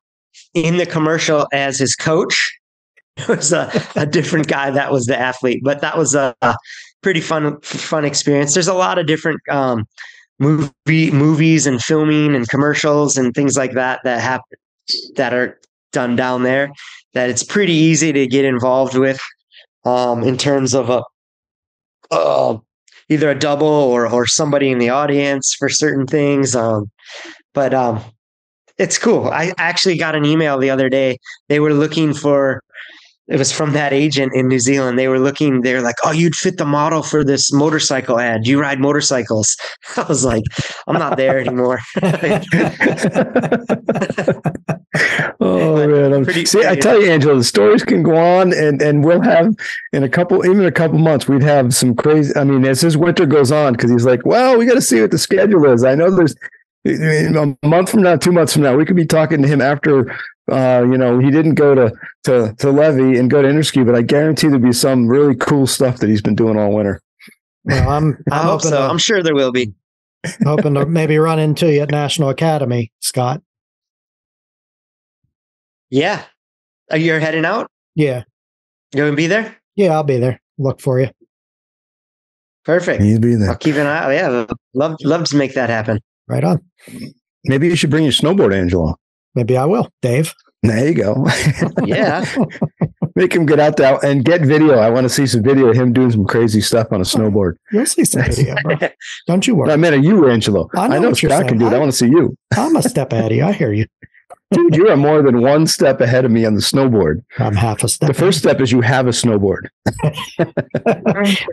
in 0.53 0.77
the 0.77 0.86
commercial 0.86 1.48
as 1.53 1.80
his 1.80 1.95
coach. 1.95 2.52
It 3.18 3.30
was 3.30 3.53
a, 3.53 3.72
a 3.95 4.06
different 4.06 4.49
guy 4.49 4.72
that 4.72 4.91
was 4.91 5.06
the 5.06 5.18
athlete 5.18 5.61
but 5.64 5.80
that 5.80 5.98
was 5.98 6.15
a, 6.15 6.36
a 6.41 6.57
pretty 7.02 7.22
fun 7.22 7.61
fun 7.61 8.03
experience. 8.03 8.53
There's 8.53 8.68
a 8.68 8.73
lot 8.73 8.98
of 8.99 9.06
different 9.06 9.40
um, 9.49 9.86
movie 10.40 11.11
movies 11.11 11.65
and 11.65 11.82
filming 11.82 12.36
and 12.36 12.49
commercials 12.49 13.15
and 13.15 13.34
things 13.34 13.56
like 13.56 13.72
that 13.73 14.02
that 14.03 14.19
happen 14.19 14.57
that 15.16 15.34
are 15.34 15.60
done 15.91 16.16
down 16.16 16.44
there 16.44 16.72
that 17.14 17.30
it's 17.30 17.44
pretty 17.44 17.74
easy 17.74 18.12
to 18.12 18.28
get 18.28 18.45
involved 18.45 18.98
with 18.98 19.20
um, 19.86 20.24
in 20.24 20.38
terms 20.38 20.74
of 20.74 20.90
a 20.90 21.03
uh, 22.12 22.57
either 23.10 23.30
a 23.30 23.40
double 23.40 23.68
or 23.68 24.07
or 24.07 24.28
somebody 24.28 24.70
in 24.70 24.78
the 24.78 24.90
audience 24.90 25.56
for 25.57 25.70
certain 25.70 26.06
things. 26.06 26.56
Um, 26.56 26.91
but 27.53 27.74
um, 27.74 28.02
it's 28.78 28.98
cool. 28.98 29.30
I 29.30 29.53
actually 29.57 29.98
got 29.98 30.16
an 30.16 30.26
email 30.26 30.57
the 30.60 30.70
other 30.70 30.90
day. 30.90 31.18
They 31.48 31.60
were 31.60 31.74
looking 31.74 32.14
for 32.14 32.62
it 33.28 33.40
was 33.40 33.52
from 33.52 33.74
that 33.74 33.92
agent 33.92 34.34
in 34.36 34.48
New 34.48 34.60
Zealand. 34.60 35.00
They 35.00 35.08
were 35.08 35.20
looking, 35.20 35.62
they 35.62 35.74
were 35.74 35.82
like, 35.82 35.96
Oh, 36.04 36.12
you'd 36.12 36.36
fit 36.36 36.58
the 36.58 36.66
model 36.66 37.02
for 37.02 37.24
this 37.24 37.52
motorcycle 37.52 38.20
ad. 38.20 38.46
You 38.46 38.62
ride 38.62 38.80
motorcycles? 38.80 39.58
I 39.98 40.04
was 40.04 40.24
like, 40.24 40.44
I'm 40.88 41.00
not 41.00 41.18
there 41.18 41.40
anymore. 41.40 41.80
oh 45.40 45.88
man. 45.88 46.14
I'm, 46.14 46.26
see, 46.46 46.66
I 46.66 46.76
tell 46.76 47.02
you, 47.02 47.10
Angelo, 47.12 47.36
the 47.36 47.44
stories 47.44 47.84
can 47.84 48.04
go 48.04 48.16
on 48.16 48.54
and, 48.54 48.82
and 48.82 49.04
we'll 49.04 49.22
have 49.22 49.56
in 49.92 50.04
a 50.04 50.10
couple, 50.10 50.46
even 50.46 50.64
a 50.66 50.72
couple 50.72 51.00
months, 51.00 51.28
we'd 51.28 51.42
have 51.42 51.74
some 51.74 51.96
crazy, 51.96 52.32
I 52.36 52.44
mean, 52.44 52.64
as 52.66 52.82
his 52.82 52.96
winter 52.96 53.26
goes 53.26 53.52
on, 53.52 53.74
because 53.74 53.90
he's 53.90 54.06
like, 54.06 54.24
well, 54.26 54.58
we 54.58 54.66
got 54.66 54.76
to 54.76 54.82
see 54.82 55.02
what 55.02 55.12
the 55.12 55.18
schedule 55.18 55.66
is. 55.66 55.84
I 55.84 55.96
know 55.96 56.12
there's 56.12 56.36
a 56.86 57.57
month 57.68 57.90
from 57.90 58.03
now, 58.03 58.16
two 58.16 58.32
months 58.32 58.53
from 58.53 58.62
now, 58.64 58.76
we 58.76 58.86
could 58.86 58.95
be 58.95 59.06
talking 59.06 59.41
to 59.41 59.48
him 59.48 59.62
after 59.62 60.16
uh, 60.52 60.86
you 60.88 60.95
know, 60.98 61.18
he 61.18 61.32
didn't 61.32 61.56
go 61.56 61.74
to 61.74 61.91
to 62.26 62.53
to 62.60 62.70
Levi 62.70 63.18
and 63.20 63.30
go 63.32 63.41
to 63.41 63.48
Interski, 63.48 63.84
but 63.86 63.95
I 63.95 64.03
guarantee 64.03 64.48
there'll 64.48 64.62
be 64.62 64.74
some 64.74 65.07
really 65.07 65.36
cool 65.36 65.66
stuff 65.66 65.98
that 65.98 66.07
he's 66.10 66.22
been 66.22 66.36
doing 66.36 66.57
all 66.57 66.72
winter. 66.72 67.02
Well, 67.64 67.90
I'm, 67.90 68.24
I 68.32 68.40
I'm 68.41 68.45
hope 68.45 68.62
so. 68.62 68.70
to, 68.70 68.80
I'm 68.80 68.99
sure 68.99 69.24
there 69.24 69.34
will 69.34 69.52
be. 69.52 69.74
hoping 70.44 70.76
to 70.76 70.86
maybe 70.86 71.18
run 71.18 71.40
into 71.40 71.72
you 71.74 71.82
at 71.82 71.90
National 71.90 72.30
Academy, 72.30 72.91
Scott. 72.99 73.41
Yeah. 75.90 76.24
Are 76.91 76.98
you 76.98 77.14
heading 77.14 77.45
out? 77.45 77.72
Yeah, 77.95 78.24
You 78.94 78.98
going 78.98 79.12
to 79.14 79.16
be 79.16 79.28
there? 79.28 79.56
yeah, 79.76 79.94
I'll 79.94 80.03
be 80.03 80.18
there. 80.18 80.40
Look 80.60 80.80
for 80.82 80.99
you. 80.99 81.10
Perfect. 82.66 83.02
He'll 83.02 83.20
be 83.20 83.36
I'll 83.36 83.56
keep 83.56 83.76
an 83.76 83.88
eye. 83.88 84.14
Yeah, 84.14 84.45
love 84.74 84.95
love 85.03 85.24
to 85.26 85.36
make 85.38 85.53
that 85.56 85.70
happen. 85.70 85.99
Right 86.28 86.44
on. 86.44 86.62
Maybe 87.46 87.68
you 87.68 87.76
should 87.76 87.90
bring 87.92 88.04
your 88.04 88.14
snowboard, 88.14 88.54
Angelo. 88.56 88.96
Maybe 89.36 89.58
I 89.58 89.66
will, 89.66 89.90
Dave. 90.02 90.34
There 90.64 90.88
you 90.88 90.94
go. 90.96 91.28
Yeah. 91.86 92.26
Make 93.18 93.34
him 93.34 93.46
get 93.46 93.62
out 93.62 93.78
there 93.78 93.98
and 94.04 94.26
get 94.26 94.42
video. 94.42 94.80
I 94.80 94.90
want 94.90 95.06
to 95.06 95.10
see 95.10 95.26
some 95.26 95.42
video 95.42 95.68
of 95.68 95.76
him 95.78 95.94
doing 95.94 96.12
some 96.12 96.26
crazy 96.26 96.60
stuff 96.60 96.88
on 96.92 97.00
a 97.00 97.06
snowboard. 97.06 97.54
You'll 97.72 97.86
see 97.86 98.04
some 98.04 98.24
video, 98.24 98.56
bro. 98.64 98.76
Don't 99.28 99.48
you 99.48 99.56
worry. 99.56 99.70
I 99.70 99.76
worry. 99.76 99.78
meant 99.92 100.04
you, 100.04 100.28
Angelo. 100.28 100.70
I 100.76 100.86
I 100.86 100.88
know 100.88 101.00
know, 101.00 101.10
what 101.12 101.24
you're 101.24 101.32
Scott 101.32 101.48
can 101.48 101.58
do 101.58 101.68
it. 101.68 101.74
I 101.74 101.78
want 101.80 101.92
to 101.92 101.98
see 101.98 102.08
you. 102.08 102.36
I'm 102.58 102.76
a 102.76 102.82
step 102.84 103.14
ahead 103.14 103.32
of 103.32 103.38
you. 103.38 103.46
I 103.46 103.54
hear 103.54 103.72
you. 103.72 103.86
Dude, 104.52 104.76
you 104.76 104.90
are 104.90 104.98
more 104.98 105.22
than 105.22 105.42
one 105.42 105.66
step 105.66 106.02
ahead 106.02 106.26
of 106.26 106.32
me 106.32 106.46
on 106.46 106.56
the 106.56 106.62
snowboard. 106.62 107.24
I'm 107.40 107.56
half 107.56 107.84
a 107.84 107.88
step. 107.88 108.08
The 108.08 108.14
first 108.14 108.38
step 108.40 108.60
is 108.60 108.72
you 108.72 108.82
have 108.82 109.08
a 109.08 109.12
snowboard. 109.12 109.68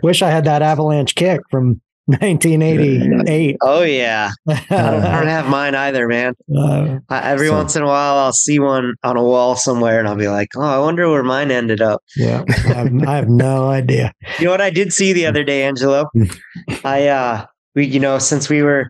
Wish 0.03 0.21
I 0.21 0.29
had 0.29 0.43
that 0.45 0.61
avalanche 0.61 1.15
kick 1.15 1.39
from 1.49 1.79
1988. 2.07 3.55
oh 3.61 3.81
yeah. 3.83 4.31
I 4.47 4.55
don't, 4.69 5.03
I 5.03 5.17
don't 5.19 5.27
have 5.27 5.47
mine 5.49 5.73
either, 5.75 6.07
man. 6.07 6.33
uh, 6.55 6.99
I, 7.09 7.31
every 7.31 7.47
So- 7.47 7.53
once 7.53 7.75
in 7.75 7.83
a 7.83 7.85
while, 7.87 8.17
I'll 8.17 8.33
see 8.33 8.59
one 8.59 8.93
on 9.03 9.17
a 9.17 9.23
wall 9.23 9.55
somewhere, 9.55 9.99
and 9.99 10.07
I'll 10.07 10.15
be 10.15 10.27
like, 10.27 10.49
"Oh, 10.55 10.61
I 10.61 10.79
wonder 10.79 11.09
where 11.09 11.23
mine 11.23 11.49
ended 11.51 11.81
up." 11.81 12.01
yeah, 12.17 12.43
I 12.47 12.51
have, 12.73 13.03
I 13.07 13.15
have 13.15 13.29
no 13.29 13.69
idea. 13.69 14.11
You 14.39 14.45
know 14.45 14.51
what 14.51 14.61
I 14.61 14.69
did 14.69 14.91
see 14.91 15.13
the 15.13 15.25
other 15.25 15.43
day, 15.43 15.63
Angelo? 15.63 16.05
I 16.83 17.07
uh 17.07 17.45
we 17.75 17.85
you 17.85 17.99
know, 17.99 18.19
since 18.19 18.49
we 18.49 18.61
were 18.63 18.89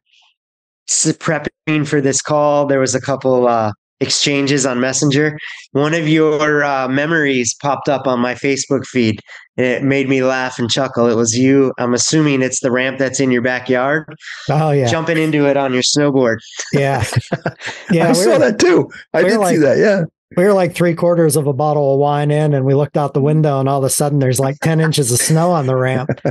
prepping 0.90 1.88
for 1.88 2.02
this 2.02 2.22
call, 2.22 2.66
there 2.66 2.80
was 2.80 2.96
a 2.96 3.02
couple 3.02 3.48
uh 3.48 3.72
exchanges 4.00 4.66
on 4.66 4.80
Messenger. 4.82 5.38
One 5.72 5.94
of 5.94 6.10
your 6.10 6.64
uh, 6.64 6.90
memories 6.90 7.56
popped 7.62 7.88
up 7.88 8.06
on 8.06 8.20
my 8.20 8.34
Facebook 8.36 8.86
feed. 8.86 9.20
And 9.58 9.66
it 9.68 9.84
made 9.84 10.10
me 10.10 10.24
laugh 10.24 10.58
and 10.60 10.70
chuckle. 10.70 11.08
It 11.08 11.16
was 11.16 11.38
you. 11.38 11.74
I'm 11.78 11.94
assuming 11.94 12.42
it's 12.42 12.60
the 12.62 12.72
ramp 12.72 12.98
that's 12.98 13.20
in 13.20 13.30
your 13.32 13.42
backyard, 13.44 14.14
Oh 14.50 14.72
yeah, 14.72 14.88
jumping 14.90 15.18
into 15.18 15.46
it 15.48 15.58
on 15.58 15.74
your 15.74 15.84
snowboard. 15.84 16.38
yeah, 16.74 17.04
yeah. 17.92 18.06
I 18.06 18.10
we 18.10 18.14
saw 18.16 18.32
were- 18.34 18.40
that 18.40 18.60
too. 18.60 18.90
I 19.14 19.24
we 19.24 19.30
did 19.30 19.46
see 19.48 19.58
that. 19.58 19.78
Yeah. 19.78 20.04
we 20.36 20.44
were 20.44 20.54
like 20.54 20.74
three 20.74 20.96
quarters 20.96 21.36
of 21.36 21.46
a 21.46 21.54
bottle 21.54 21.94
of 21.94 22.00
wine 22.00 22.32
in 22.32 22.56
and 22.56 22.66
we 22.66 22.74
looked 22.74 22.98
out 22.98 23.14
the 23.14 23.22
window 23.22 23.60
and 23.60 23.70
all 23.70 23.78
of 23.78 23.84
a 23.84 23.90
sudden 23.92 24.18
there's 24.18 24.40
like 24.40 24.58
10 24.62 24.80
inches 24.80 25.12
of 25.12 25.20
snow 25.20 25.52
on 25.52 25.68
the 25.68 25.76
ramp 25.76 26.10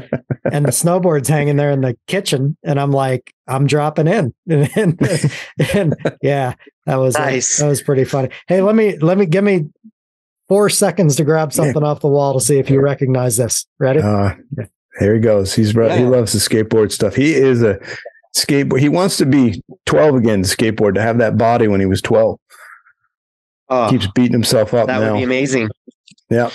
and 0.51 0.67
the 0.67 0.73
snowboard's 0.73 1.29
hanging 1.29 1.55
there 1.55 1.71
in 1.71 1.83
the 1.83 1.97
kitchen 2.09 2.57
and 2.65 2.81
i'm 2.81 2.91
like 2.91 3.33
i'm 3.47 3.65
dropping 3.65 4.09
in 4.09 4.35
and, 4.51 4.69
and, 4.77 5.33
and 5.73 5.95
yeah 6.21 6.55
that 6.87 6.97
was 6.97 7.15
uh, 7.15 7.21
Nice. 7.21 7.59
that 7.59 7.69
was 7.69 7.81
pretty 7.81 8.03
funny 8.03 8.31
hey 8.49 8.61
let 8.61 8.75
me 8.75 8.99
let 8.99 9.19
me 9.19 9.25
give 9.27 9.45
me 9.45 9.67
four 10.53 10.69
seconds 10.69 11.17
to 11.17 11.25
grab 11.25 11.51
something 11.51 11.83
off 11.83 12.01
the 12.01 12.09
wall 12.09 12.35
to 12.35 12.41
see 12.45 12.59
if 12.59 12.69
you 12.69 12.79
recognize 12.79 13.39
this 13.39 13.65
ready 13.79 14.01
Uh, 14.01 14.35
here 15.01 15.15
he 15.15 15.21
goes. 15.21 15.55
He's 15.55 15.73
bro- 15.73 15.89
he 15.97 16.05
loves 16.05 16.35
the 16.35 16.39
skateboard 16.39 16.93
stuff. 16.93 17.15
He 17.15 17.33
is 17.33 17.63
a 17.63 17.79
skateboard. 18.37 18.81
He 18.81 18.91
wants 18.91 19.17
to 19.17 19.25
be 19.25 19.63
12 19.87 20.17
again, 20.17 20.43
to 20.43 20.49
skateboard, 20.57 20.95
to 20.97 21.01
have 21.01 21.17
that 21.19 21.39
body 21.39 21.69
when 21.69 21.81
he 21.81 21.87
was 21.87 22.03
12. 22.03 22.39
Oh, 23.71 23.89
Keeps 23.89 24.09
beating 24.09 24.33
himself 24.35 24.75
up 24.75 24.89
that 24.89 24.99
would 25.01 25.17
be 25.17 25.23
amazing. 25.23 25.71
Yeah. 26.29 26.51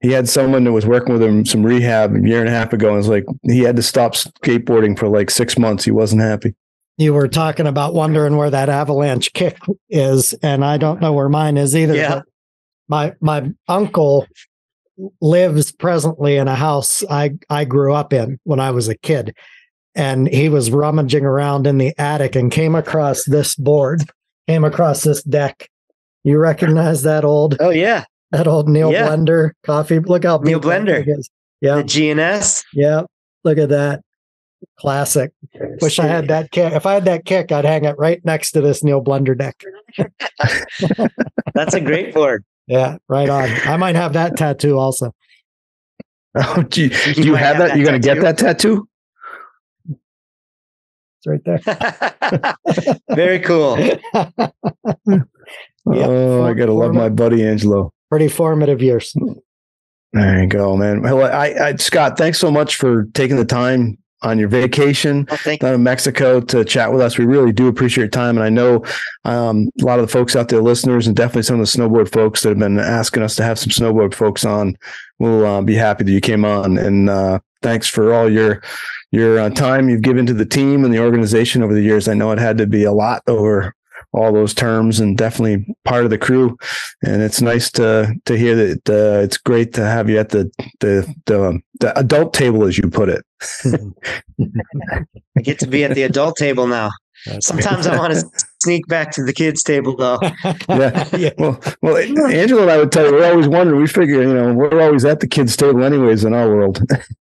He 0.00 0.12
had 0.12 0.28
someone 0.28 0.62
that 0.64 0.72
was 0.72 0.86
working 0.86 1.12
with 1.14 1.22
him 1.24 1.44
some 1.44 1.64
rehab 1.64 2.14
a 2.14 2.20
year 2.20 2.38
and 2.38 2.48
a 2.48 2.52
half 2.52 2.72
ago 2.72 2.88
and 2.88 2.98
was 2.98 3.08
like, 3.08 3.24
he 3.42 3.60
had 3.60 3.74
to 3.74 3.82
stop 3.82 4.14
skateboarding 4.14 4.96
for 4.96 5.08
like 5.08 5.30
six 5.30 5.58
months. 5.58 5.84
He 5.84 5.90
wasn't 5.90 6.22
happy. 6.22 6.54
you 6.98 7.12
were 7.12 7.26
talking 7.26 7.66
about 7.66 7.92
wondering 7.94 8.36
where 8.36 8.50
that 8.50 8.68
avalanche 8.68 9.32
kick 9.32 9.58
is 9.90 10.32
and 10.44 10.64
i 10.64 10.76
don't 10.76 11.00
know 11.00 11.12
where 11.12 11.28
mine 11.28 11.56
is 11.56 11.74
either 11.74 11.96
Yeah. 11.96 12.22
My 12.88 13.14
my 13.20 13.50
uncle 13.68 14.26
lives 15.20 15.72
presently 15.72 16.36
in 16.36 16.46
a 16.46 16.54
house 16.54 17.02
i 17.10 17.32
i 17.50 17.64
grew 17.64 17.92
up 17.92 18.12
in 18.12 18.38
when 18.44 18.60
i 18.60 18.70
was 18.70 18.86
a 18.88 18.96
kid 18.98 19.34
and 19.96 20.28
he 20.28 20.48
was 20.48 20.70
rummaging 20.70 21.24
around 21.24 21.66
in 21.66 21.78
the 21.78 21.92
attic 21.98 22.36
and 22.36 22.52
came 22.52 22.76
across 22.76 23.24
this 23.24 23.56
board 23.56 24.04
came 24.46 24.62
across 24.62 25.02
this 25.02 25.20
deck 25.24 25.68
you 26.22 26.38
recognize 26.38 27.02
that 27.02 27.24
old 27.24 27.56
Oh 27.58 27.70
yeah, 27.70 28.04
that 28.30 28.46
old 28.46 28.68
neil 28.68 28.92
Yeah. 28.92 29.08
blender 29.08 29.50
coffee 29.64 29.98
look 29.98 30.22
how 30.22 30.36
Neil 30.36 30.60
Blender. 30.60 31.04
yeah 31.60 31.74
the 31.76 31.82
G&S. 31.84 32.62
yeah 32.72 33.02
look 33.42 33.58
at 33.58 33.70
that 33.70 34.00
classic 34.78 35.32
Wish 35.80 35.98
I 35.98 36.06
had 36.06 36.28
that 36.28 36.52
kick. 36.52 36.72
If 36.72 36.86
I 36.86 36.94
had 36.94 37.04
that 37.06 37.24
kick, 37.24 37.50
I'd 37.52 37.64
hang 37.64 37.84
it 37.84 37.96
right 37.98 38.24
next 38.24 38.52
to 38.52 38.60
this 38.60 38.82
Neil 38.82 39.02
Blender 39.02 39.36
deck. 39.36 39.60
That's 41.54 41.74
a 41.74 41.80
great 41.80 42.14
board. 42.14 42.44
Yeah, 42.66 42.96
right 43.08 43.28
on. 43.28 43.50
I 43.66 43.76
might 43.78 43.94
have 43.96 44.12
that 44.14 44.36
tattoo 44.36 44.78
also. 44.78 45.12
Oh, 46.36 46.64
gee. 46.64 46.88
Do 46.88 47.12
You 47.12 47.24
you 47.26 47.34
have 47.36 47.58
have 47.58 47.68
that? 47.68 47.76
You're 47.76 47.86
going 47.86 48.02
to 48.02 48.04
get 48.04 48.20
that 48.20 48.36
tattoo? 48.36 48.88
It's 49.88 51.26
right 51.28 51.40
there. 51.44 51.60
Very 53.14 53.38
cool. 53.38 53.78
Yep, 53.78 54.00
oh, 55.86 56.42
I 56.44 56.54
got 56.54 56.66
to 56.66 56.72
love 56.72 56.92
my 56.92 57.08
buddy 57.08 57.46
Angelo. 57.46 57.92
Pretty 58.10 58.26
formative 58.26 58.82
years. 58.82 59.14
There 60.12 60.42
you 60.42 60.48
go, 60.48 60.76
man. 60.76 61.02
Well, 61.02 61.22
I, 61.22 61.54
I, 61.68 61.76
Scott, 61.76 62.18
thanks 62.18 62.38
so 62.38 62.50
much 62.50 62.74
for 62.74 63.04
taking 63.14 63.36
the 63.36 63.44
time 63.44 63.96
on 64.24 64.38
your 64.38 64.48
vacation 64.48 65.26
thank 65.26 65.60
down 65.60 65.74
in 65.74 65.82
Mexico 65.82 66.40
to 66.40 66.64
chat 66.64 66.92
with 66.92 67.00
us. 67.00 67.18
We 67.18 67.26
really 67.26 67.52
do 67.52 67.68
appreciate 67.68 68.02
your 68.02 68.08
time. 68.08 68.36
And 68.36 68.44
I 68.44 68.48
know 68.48 68.84
um, 69.24 69.70
a 69.80 69.84
lot 69.84 69.98
of 69.98 70.06
the 70.06 70.12
folks 70.12 70.34
out 70.34 70.48
there, 70.48 70.62
listeners, 70.62 71.06
and 71.06 71.14
definitely 71.14 71.42
some 71.42 71.60
of 71.60 71.66
the 71.66 71.78
snowboard 71.78 72.10
folks 72.12 72.42
that 72.42 72.48
have 72.50 72.58
been 72.58 72.78
asking 72.78 73.22
us 73.22 73.36
to 73.36 73.44
have 73.44 73.58
some 73.58 73.70
snowboard 73.70 74.14
folks 74.14 74.44
on 74.44 74.76
will 75.18 75.46
uh, 75.46 75.62
be 75.62 75.74
happy 75.74 76.04
that 76.04 76.12
you 76.12 76.20
came 76.20 76.44
on. 76.44 76.78
And 76.78 77.08
uh, 77.08 77.38
thanks 77.62 77.86
for 77.88 78.12
all 78.12 78.30
your 78.30 78.62
your 79.10 79.38
uh, 79.38 79.50
time 79.50 79.88
you've 79.88 80.02
given 80.02 80.26
to 80.26 80.34
the 80.34 80.44
team 80.44 80.84
and 80.84 80.92
the 80.92 80.98
organization 80.98 81.62
over 81.62 81.72
the 81.72 81.82
years. 81.82 82.08
I 82.08 82.14
know 82.14 82.32
it 82.32 82.38
had 82.38 82.58
to 82.58 82.66
be 82.66 82.84
a 82.84 82.92
lot 82.92 83.22
over 83.28 83.74
all 84.14 84.32
those 84.32 84.54
terms 84.54 85.00
and 85.00 85.18
definitely 85.18 85.66
part 85.84 86.04
of 86.04 86.10
the 86.10 86.18
crew. 86.18 86.56
And 87.02 87.22
it's 87.22 87.40
nice 87.40 87.70
to 87.72 88.14
to 88.24 88.36
hear 88.36 88.54
that 88.54 88.88
uh, 88.88 89.22
it's 89.22 89.36
great 89.36 89.74
to 89.74 89.84
have 89.84 90.08
you 90.08 90.18
at 90.18 90.30
the 90.30 90.50
the 90.80 91.12
the, 91.26 91.60
the 91.80 91.98
adult 91.98 92.32
table, 92.32 92.64
as 92.64 92.78
you 92.78 92.88
put 92.88 93.08
it. 93.08 93.24
I 95.36 95.40
get 95.42 95.58
to 95.58 95.66
be 95.66 95.84
at 95.84 95.94
the 95.94 96.04
adult 96.04 96.36
table 96.36 96.66
now. 96.66 96.90
Sometimes 97.40 97.86
I 97.86 97.96
want 97.96 98.12
to 98.12 98.22
sneak 98.62 98.86
back 98.86 99.10
to 99.12 99.24
the 99.24 99.32
kids' 99.32 99.62
table 99.62 99.96
though. 99.96 100.18
Yeah. 100.68 101.08
yeah. 101.16 101.30
Well, 101.38 101.60
well, 101.82 101.96
Angelo 101.96 102.62
and 102.62 102.70
I 102.70 102.78
would 102.78 102.92
tell 102.92 103.06
you, 103.06 103.12
we're 103.12 103.30
always 103.30 103.48
wondering. 103.48 103.80
We 103.80 103.86
figure, 103.86 104.22
you 104.22 104.34
know, 104.34 104.52
we're 104.52 104.80
always 104.80 105.04
at 105.04 105.20
the 105.20 105.26
kids' 105.26 105.56
table, 105.56 105.82
anyways, 105.82 106.24
in 106.24 106.34
our 106.34 106.48
world. 106.48 106.80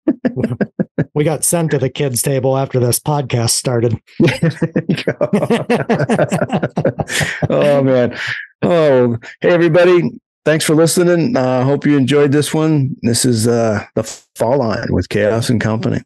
We 1.14 1.22
got 1.22 1.44
sent 1.44 1.70
to 1.70 1.78
the 1.78 1.90
kids' 1.90 2.22
table 2.22 2.59
after 2.59 2.81
this 2.81 2.98
podcast 2.98 3.51
started. 3.51 4.01
Oh 7.51 7.82
man. 7.82 8.16
Oh, 8.62 9.18
hey 9.40 9.51
everybody. 9.51 10.10
Thanks 10.44 10.64
for 10.64 10.74
listening. 10.74 11.36
Uh, 11.36 11.64
hope 11.64 11.86
you 11.86 11.97
enjoyed 11.97 12.32
this 12.32 12.52
one. 12.52 12.97
This 13.02 13.24
is 13.24 13.47
uh, 13.47 13.85
the 13.94 14.02
fall 14.35 14.59
line 14.59 14.89
with 14.90 15.09
Chaos 15.09 15.48
and 15.51 15.60
Company. 15.60 16.02